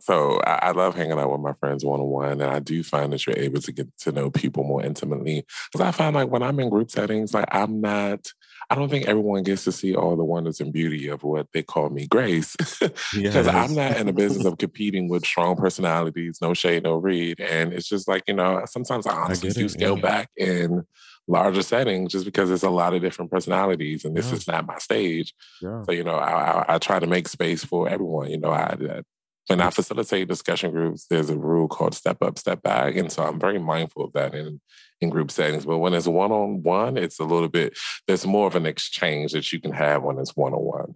So 0.00 0.40
I, 0.40 0.68
I 0.68 0.70
love 0.72 0.94
hanging 0.94 1.18
out 1.18 1.30
with 1.30 1.40
my 1.40 1.52
friends 1.54 1.84
one 1.84 2.00
on 2.00 2.06
one. 2.06 2.32
And 2.32 2.42
I 2.42 2.58
do 2.58 2.82
find 2.82 3.12
that 3.12 3.26
you're 3.26 3.38
able 3.38 3.60
to 3.60 3.72
get 3.72 3.88
to 3.98 4.12
know 4.12 4.30
people 4.30 4.64
more 4.64 4.82
intimately. 4.84 5.44
Because 5.72 5.86
I 5.86 5.90
find 5.90 6.14
like 6.14 6.28
when 6.30 6.42
I'm 6.42 6.60
in 6.60 6.70
group 6.70 6.90
settings, 6.90 7.34
like 7.34 7.46
I'm 7.50 7.80
not, 7.80 8.32
I 8.70 8.74
don't 8.74 8.88
think 8.90 9.06
everyone 9.06 9.42
gets 9.44 9.64
to 9.64 9.72
see 9.72 9.94
all 9.94 10.14
the 10.16 10.24
wonders 10.24 10.60
and 10.60 10.72
beauty 10.72 11.08
of 11.08 11.22
what 11.22 11.46
they 11.52 11.62
call 11.62 11.88
me 11.90 12.06
grace. 12.06 12.56
Because 13.14 13.48
I'm 13.48 13.74
not 13.74 13.96
in 13.96 14.06
the 14.06 14.12
business 14.12 14.44
of 14.46 14.58
competing 14.58 15.08
with 15.08 15.24
strong 15.24 15.56
personalities, 15.56 16.38
no 16.40 16.54
shade, 16.54 16.82
no 16.84 16.96
read. 16.96 17.40
And 17.40 17.72
it's 17.72 17.88
just 17.88 18.06
like, 18.08 18.24
you 18.28 18.34
know, 18.34 18.62
sometimes 18.66 19.06
I 19.06 19.14
honestly 19.14 19.48
get 19.50 19.56
do 19.56 19.68
scale 19.68 19.96
yeah. 19.96 20.02
back 20.02 20.30
in 20.36 20.84
larger 21.26 21.62
settings 21.62 22.12
just 22.12 22.24
because 22.24 22.48
there's 22.48 22.62
a 22.62 22.70
lot 22.70 22.94
of 22.94 23.02
different 23.02 23.30
personalities 23.30 24.04
and 24.04 24.16
this 24.16 24.28
Yeah. 24.28 24.34
is 24.34 24.48
not 24.48 24.66
my 24.66 24.78
stage. 24.78 25.34
yeah. 25.60 25.82
So, 25.82 25.92
you 25.92 26.04
know, 26.04 26.14
I, 26.14 26.62
I, 26.62 26.74
I 26.74 26.78
try 26.78 26.98
to 26.98 27.06
make 27.06 27.28
space 27.28 27.64
for 27.64 27.88
everyone. 27.88 28.30
You 28.30 28.38
know, 28.38 28.50
I, 28.50 28.76
I 28.80 29.02
when 29.48 29.62
I 29.62 29.70
facilitate 29.70 30.28
discussion 30.28 30.70
groups, 30.70 31.06
there's 31.06 31.30
a 31.30 31.36
rule 31.36 31.68
called 31.68 31.94
step 31.94 32.22
up, 32.22 32.38
step 32.38 32.62
back. 32.62 32.96
And 32.96 33.10
so 33.10 33.24
I'm 33.24 33.40
very 33.40 33.58
mindful 33.58 34.04
of 34.04 34.12
that 34.12 34.34
in, 34.34 34.60
in 35.00 35.08
group 35.08 35.30
settings. 35.30 35.64
But 35.64 35.78
when 35.78 35.94
it's 35.94 36.06
one 36.06 36.30
on 36.30 36.62
one, 36.62 36.98
it's 36.98 37.18
a 37.18 37.24
little 37.24 37.48
bit, 37.48 37.76
there's 38.06 38.26
more 38.26 38.46
of 38.46 38.56
an 38.56 38.66
exchange 38.66 39.32
that 39.32 39.50
you 39.50 39.60
can 39.60 39.72
have 39.72 40.02
when 40.02 40.18
it's 40.18 40.36
one 40.36 40.52
on 40.52 40.62
one. 40.62 40.94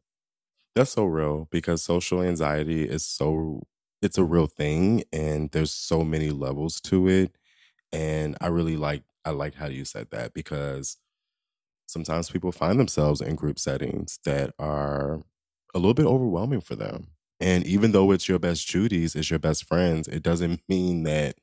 That's 0.75 0.93
so 0.93 1.05
real 1.05 1.49
because 1.51 1.83
social 1.83 2.23
anxiety 2.23 2.85
is 2.85 3.05
so 3.05 3.63
it's 4.03 4.19
a 4.19 4.25
real 4.25 4.47
thing 4.47 5.05
and 5.13 5.51
there's 5.53 5.71
so 5.71 6.05
many 6.05 6.31
levels 6.31 6.81
to 6.83 7.09
it. 7.09 7.37
And 7.93 8.37
I 8.41 8.49
really 8.49 8.77
like 8.77 9.03
I 9.25 9.31
like 9.31 9.55
how 9.55 9.67
you 9.67 9.85
said 9.85 10.11
that 10.11 10.35
because 10.35 10.99
sometimes 11.87 12.31
people 12.31 12.53
find 12.53 12.79
themselves 12.79 13.21
in 13.21 13.37
group 13.37 13.59
settings 13.59 14.19
that 14.25 14.53
are 14.59 15.23
a 15.75 15.79
little 15.79 15.95
bit 15.95 16.07
overwhelming 16.07 16.61
for 16.61 16.75
them. 16.75 17.12
And 17.43 17.67
even 17.67 17.93
though 17.93 18.13
it's 18.13 18.29
your 18.29 18.39
best 18.39 18.69
Judy's, 18.69 19.17
it's 19.17 19.29
your 19.29 19.41
best 19.41 19.65
friends, 19.67 20.09
it 20.09 20.23
doesn't 20.23 20.61
mean 20.69 21.03
that 21.03 21.35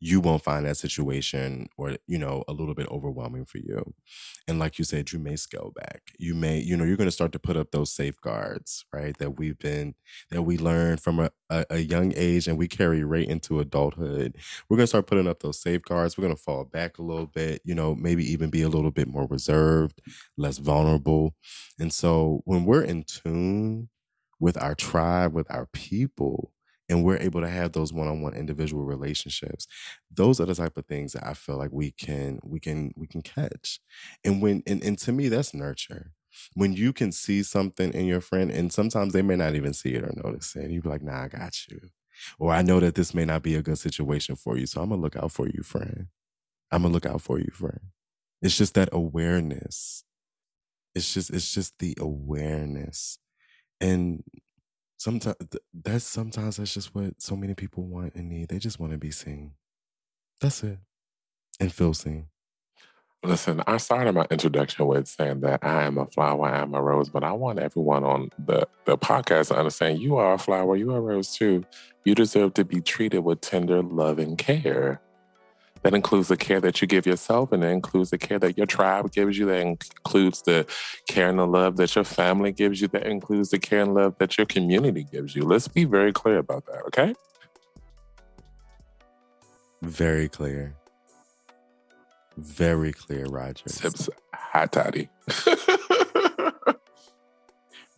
you 0.00 0.18
won't 0.20 0.42
find 0.42 0.66
that 0.66 0.78
situation 0.78 1.68
or, 1.76 1.96
you 2.06 2.18
know, 2.18 2.42
a 2.48 2.54
little 2.54 2.74
bit 2.74 2.88
overwhelming 2.88 3.44
for 3.44 3.58
you. 3.58 3.94
And 4.48 4.58
like 4.58 4.78
you 4.78 4.84
said, 4.84 5.12
you 5.12 5.18
may 5.18 5.36
scale 5.36 5.72
back. 5.76 6.12
You 6.18 6.34
may, 6.34 6.58
you 6.58 6.76
know, 6.76 6.84
you're 6.84 6.96
going 6.96 7.06
to 7.08 7.12
start 7.12 7.32
to 7.32 7.38
put 7.38 7.56
up 7.58 7.70
those 7.70 7.92
safeguards, 7.92 8.86
right? 8.92 9.16
That 9.18 9.38
we've 9.38 9.58
been, 9.58 9.94
that 10.30 10.42
we 10.42 10.58
learned 10.58 11.00
from 11.00 11.20
a, 11.20 11.30
a, 11.50 11.66
a 11.70 11.78
young 11.78 12.14
age 12.16 12.48
and 12.48 12.58
we 12.58 12.66
carry 12.66 13.04
right 13.04 13.28
into 13.28 13.60
adulthood. 13.60 14.36
We're 14.68 14.78
going 14.78 14.84
to 14.84 14.88
start 14.88 15.06
putting 15.06 15.28
up 15.28 15.40
those 15.40 15.60
safeguards. 15.60 16.16
We're 16.16 16.24
going 16.24 16.36
to 16.36 16.42
fall 16.42 16.64
back 16.64 16.98
a 16.98 17.02
little 17.02 17.26
bit, 17.26 17.60
you 17.64 17.74
know, 17.74 17.94
maybe 17.94 18.24
even 18.32 18.50
be 18.50 18.62
a 18.62 18.68
little 18.68 18.90
bit 18.90 19.06
more 19.08 19.26
reserved, 19.26 20.00
less 20.36 20.58
vulnerable. 20.58 21.34
And 21.78 21.92
so 21.92 22.42
when 22.44 22.64
we're 22.64 22.82
in 22.84 23.04
tune 23.04 23.88
with 24.42 24.62
our 24.62 24.76
tribe, 24.76 25.34
with 25.34 25.50
our 25.50 25.68
people, 25.72 26.52
and 26.90 27.04
we're 27.04 27.18
able 27.18 27.42
to 27.42 27.48
have 27.50 27.72
those 27.72 27.94
one-on-one 27.94 28.34
individual 28.34 28.84
relationships 28.84 29.66
those 30.10 30.40
are 30.40 30.46
the 30.46 30.54
type 30.54 30.76
of 30.76 30.86
things 30.86 31.12
that 31.12 31.26
i 31.26 31.34
feel 31.34 31.56
like 31.56 31.70
we 31.72 31.90
can 31.92 32.38
we 32.44 32.60
can 32.60 32.92
we 32.96 33.06
can 33.06 33.22
catch 33.22 33.80
and 34.24 34.42
when 34.42 34.62
and, 34.66 34.84
and 34.84 34.98
to 34.98 35.12
me 35.12 35.28
that's 35.28 35.54
nurture 35.54 36.12
when 36.54 36.72
you 36.72 36.92
can 36.92 37.12
see 37.12 37.42
something 37.42 37.92
in 37.94 38.06
your 38.06 38.20
friend 38.20 38.50
and 38.50 38.72
sometimes 38.72 39.12
they 39.12 39.22
may 39.22 39.36
not 39.36 39.54
even 39.54 39.72
see 39.72 39.94
it 39.94 40.02
or 40.04 40.12
notice 40.22 40.56
it 40.56 40.64
and 40.64 40.72
you 40.72 40.82
be 40.82 40.88
like 40.88 41.02
nah 41.02 41.22
i 41.24 41.28
got 41.28 41.56
you 41.68 41.80
or 42.38 42.52
i 42.52 42.62
know 42.62 42.80
that 42.80 42.94
this 42.94 43.14
may 43.14 43.24
not 43.24 43.42
be 43.42 43.54
a 43.54 43.62
good 43.62 43.78
situation 43.78 44.36
for 44.36 44.58
you 44.58 44.66
so 44.66 44.82
i'm 44.82 44.90
gonna 44.90 45.00
look 45.00 45.16
out 45.16 45.32
for 45.32 45.46
you 45.48 45.62
friend 45.62 46.06
i'm 46.72 46.82
gonna 46.82 46.94
look 46.94 47.06
out 47.06 47.22
for 47.22 47.38
you 47.38 47.50
friend 47.52 47.80
It's 48.42 48.58
just 48.58 48.74
that 48.74 48.90
awareness. 48.92 50.04
It's 50.94 51.14
just 51.14 51.30
it's 51.30 51.52
just 51.54 51.78
the 51.78 51.96
awareness. 52.00 53.18
And 53.82 54.22
sometimes 54.96 55.36
that's 55.74 56.04
sometimes 56.04 56.56
that's 56.56 56.72
just 56.72 56.94
what 56.94 57.20
so 57.20 57.36
many 57.36 57.54
people 57.54 57.84
want 57.84 58.14
and 58.14 58.28
need. 58.28 58.48
They 58.48 58.58
just 58.58 58.78
want 58.78 58.92
to 58.92 58.98
be 58.98 59.10
seen. 59.10 59.52
That's 60.40 60.62
it. 60.62 60.78
And 61.60 61.72
feel 61.72 61.92
seen. 61.92 62.28
Listen, 63.24 63.62
I 63.68 63.76
started 63.76 64.14
my 64.14 64.26
introduction 64.30 64.86
with 64.86 65.06
saying 65.06 65.40
that 65.40 65.60
I 65.62 65.84
am 65.84 65.96
a 65.96 66.06
flower, 66.06 66.44
I 66.46 66.60
am 66.60 66.74
a 66.74 66.82
rose, 66.82 67.08
but 67.08 67.22
I 67.22 67.30
want 67.30 67.60
everyone 67.60 68.02
on 68.02 68.30
the, 68.36 68.66
the 68.84 68.98
podcast 68.98 69.48
to 69.48 69.56
understand 69.56 70.00
you 70.00 70.16
are 70.16 70.34
a 70.34 70.38
flower, 70.38 70.76
you 70.76 70.92
are 70.92 70.98
a 70.98 71.00
rose 71.00 71.32
too. 71.32 71.64
You 72.04 72.16
deserve 72.16 72.54
to 72.54 72.64
be 72.64 72.80
treated 72.80 73.20
with 73.20 73.40
tender 73.40 73.80
love 73.80 74.18
and 74.18 74.36
care. 74.36 75.00
That 75.82 75.94
includes 75.94 76.28
the 76.28 76.36
care 76.36 76.60
that 76.60 76.80
you 76.80 76.86
give 76.86 77.06
yourself, 77.06 77.50
and 77.52 77.64
it 77.64 77.68
includes 77.68 78.10
the 78.10 78.18
care 78.18 78.38
that 78.38 78.56
your 78.56 78.66
tribe 78.66 79.10
gives 79.12 79.36
you. 79.36 79.46
That 79.46 79.62
includes 79.62 80.42
the 80.42 80.64
care 81.08 81.28
and 81.28 81.38
the 81.38 81.46
love 81.46 81.76
that 81.76 81.94
your 81.94 82.04
family 82.04 82.52
gives 82.52 82.80
you. 82.80 82.88
That 82.88 83.06
includes 83.06 83.50
the 83.50 83.58
care 83.58 83.82
and 83.82 83.94
love 83.94 84.16
that 84.18 84.38
your 84.38 84.46
community 84.46 85.04
gives 85.10 85.34
you. 85.34 85.42
Let's 85.42 85.66
be 85.66 85.84
very 85.84 86.12
clear 86.12 86.38
about 86.38 86.66
that, 86.66 86.82
okay? 86.86 87.14
Very 89.82 90.28
clear. 90.28 90.76
Very 92.36 92.92
clear, 92.92 93.26
Roger. 93.26 93.68
Sips 93.68 94.08
hot 94.32 94.72
toddy. 94.72 95.08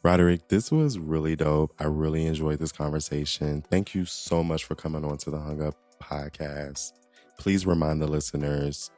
Roderick, 0.03 0.49
this 0.49 0.71
was 0.71 0.99
really 0.99 1.35
dope. 1.35 1.73
I 1.79 1.85
really 1.85 2.27
enjoyed 2.27 2.59
this 2.59 2.73
conversation. 2.73 3.63
Thank 3.63 3.95
you 3.95 4.05
so 4.05 4.45
much 4.45 4.65
for 4.65 4.75
coming 4.75 5.05
on 5.05 5.17
to 5.19 5.31
the 5.31 5.41
Hung 5.41 5.63
Up 5.63 5.77
podcast. 6.03 6.93
Please 7.39 7.67
remind 7.67 8.01
the 8.01 8.07
listeners 8.07 8.91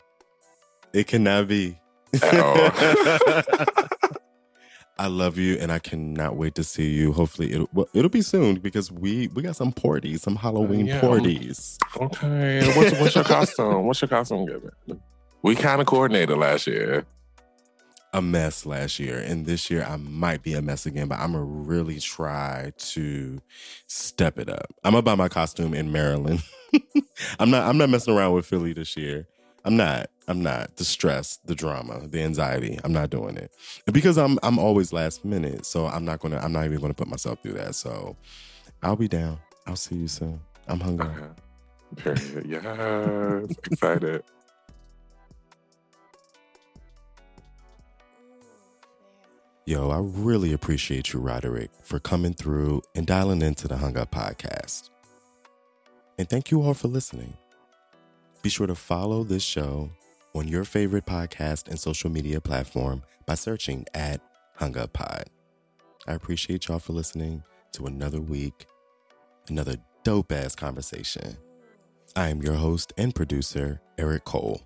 It 0.93 1.07
cannot 1.07 1.49
be. 1.49 1.79
I 5.01 5.07
love 5.07 5.39
you, 5.39 5.57
and 5.59 5.73
I 5.73 5.79
cannot 5.79 6.37
wait 6.37 6.55
to 6.57 6.65
see 6.65 6.91
you. 6.91 7.15
Hopefully, 7.15 7.53
it'll 7.53 7.71
well, 7.73 7.89
it'll 7.95 8.11
be 8.11 8.21
soon 8.21 8.57
because 8.57 8.93
we 8.93 9.29
we 9.29 9.43
got 9.43 9.57
some 9.57 9.73
parties, 9.73 10.21
some 10.21 10.37
uh, 10.37 10.41
Halloween 10.41 10.87
yeah. 10.87 11.01
parties. 11.01 11.79
Okay, 11.97 12.71
what's 12.77 13.01
what's 13.01 13.15
your 13.15 13.25
costume? 13.25 13.87
What's 13.87 14.03
your 14.03 14.09
costume 14.09 14.45
giving? 14.45 14.71
We 15.43 15.55
kind 15.55 15.81
of 15.81 15.87
coordinated 15.87 16.37
last 16.37 16.67
year. 16.67 17.07
A 18.13 18.21
mess 18.21 18.67
last 18.67 18.99
year, 18.99 19.19
and 19.19 19.47
this 19.47 19.71
year 19.71 19.85
I 19.85 19.97
might 19.97 20.43
be 20.43 20.55
a 20.55 20.63
mess 20.63 20.85
again. 20.85 21.07
But 21.07 21.21
I'm 21.21 21.33
gonna 21.33 21.45
really 21.45 22.01
try 22.01 22.73
to 22.77 23.41
step 23.87 24.39
it 24.39 24.49
up. 24.49 24.67
I'm 24.83 24.93
gonna 24.93 25.03
buy 25.03 25.15
my 25.15 25.29
costume 25.29 25.75
in 25.75 25.93
Maryland. 25.93 26.43
I'm 27.39 27.51
not. 27.51 27.69
I'm 27.69 27.79
not 27.79 27.89
messing 27.89 28.17
around 28.17 28.33
with 28.33 28.47
Philly 28.47 28.73
this 28.73 28.97
year. 28.97 29.29
I'm 29.65 29.77
not. 29.77 30.11
I'm 30.27 30.43
not. 30.43 30.77
The 30.77 30.85
stress, 30.85 31.39
the 31.45 31.55
drama, 31.55 32.07
the 32.09 32.23
anxiety. 32.23 32.81
I'm 32.83 32.93
not 32.93 33.11
doing 33.11 33.37
it 33.37 33.55
because 33.93 34.19
I'm. 34.19 34.41
I'm 34.43 34.59
always 34.59 34.93
last 34.93 35.25
minute, 35.25 35.65
so 35.65 35.87
I'm 35.87 36.05
not 36.05 36.19
gonna. 36.19 36.39
I'm 36.39 36.53
not 36.53 36.65
even 36.65 36.81
gonna 36.81 36.95
put 36.95 37.09
myself 37.09 37.41
through 37.43 37.53
that. 37.55 37.77
So 37.77 38.17
I'll 38.83 38.97
be 38.97 39.09
down. 39.09 39.39
I'll 39.69 39.77
see 39.77 39.95
you 39.95 40.09
soon. 40.09 40.41
I'm 40.67 40.81
hungry. 40.81 41.07
Uh-huh. 41.07 41.29
Period. 41.97 42.47
Yes. 42.47 43.57
Excited. 43.71 44.25
Yo, 49.71 49.89
I 49.91 50.01
really 50.01 50.53
appreciate 50.53 51.13
you, 51.13 51.21
Roderick, 51.21 51.71
for 51.85 52.01
coming 52.01 52.35
through 52.35 52.83
and 52.97 53.07
dialing 53.07 53.41
into 53.41 53.69
the 53.69 53.77
Hung 53.77 53.97
Up 53.97 54.11
podcast. 54.11 54.91
And 56.19 56.29
thank 56.29 56.51
you 56.51 56.61
all 56.61 56.75
for 56.75 56.89
listening. 56.89 57.37
Be 58.43 58.49
sure 58.49 58.67
to 58.67 58.75
follow 58.75 59.23
this 59.23 59.45
show 59.45 59.89
on 60.35 60.49
your 60.49 60.65
favorite 60.65 61.07
podcast 61.07 61.69
and 61.69 61.79
social 61.79 62.11
media 62.11 62.41
platform 62.41 63.05
by 63.27 63.37
searching 63.37 63.87
at 63.95 64.21
Hung 64.57 64.77
Up 64.77 64.93
Pod. 64.93 65.27
I 66.09 66.15
appreciate 66.15 66.67
y'all 66.67 66.81
for 66.81 66.93
listening 66.93 67.45
to 67.75 67.87
another 67.87 68.21
week, 68.21 68.67
another 69.49 69.77
dope 70.03 70.33
ass 70.33 70.57
conversation. 70.57 71.37
I 72.17 72.31
am 72.31 72.43
your 72.43 72.55
host 72.55 72.93
and 72.99 73.15
producer, 73.15 73.81
Eric 73.99 74.25
Cole. 74.25 74.63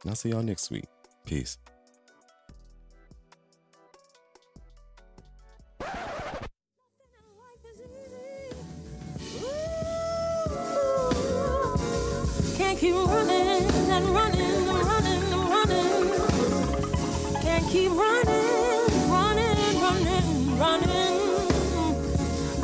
And 0.00 0.10
I'll 0.10 0.16
see 0.16 0.30
y'all 0.30 0.42
next 0.42 0.70
week. 0.70 0.86
Peace. 1.26 1.58
Keep 12.80 12.94
running 12.94 13.68
and 13.90 14.06
running 14.08 14.40
and 14.40 14.86
running 14.88 15.22
and 15.34 15.44
running. 15.52 17.42
Can't 17.42 17.66
keep 17.68 17.90
running, 17.90 19.10
running, 19.16 19.80
running, 19.84 20.58
running. 20.58 21.20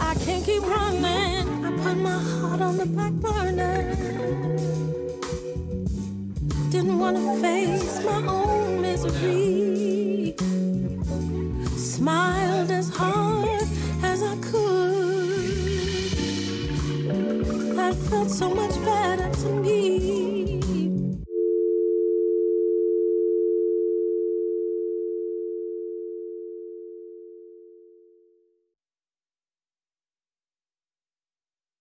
I 0.01 0.15
can't 0.25 0.43
keep 0.43 0.63
running. 0.63 1.67
I 1.67 1.71
put 1.83 1.99
my 1.99 2.19
heart 2.19 2.63
on 2.63 2.79
the 2.79 2.87
back 2.87 3.13
burner. 3.13 3.95
Didn't 6.71 6.99
want 6.99 7.19
to 7.19 7.41
face 7.43 8.03
my 8.03 8.27
own 8.27 8.81
misery. 8.81 10.35
Smiled 11.77 12.71
as 12.71 12.89
hard 12.89 13.69
as 14.03 14.23
I 14.23 14.37
could. 14.37 14.96
I 17.87 17.93
felt 17.93 18.29
so 18.29 18.53
much 18.53 18.75
better 18.85 19.31
to 19.43 19.49
me. 19.63 20.56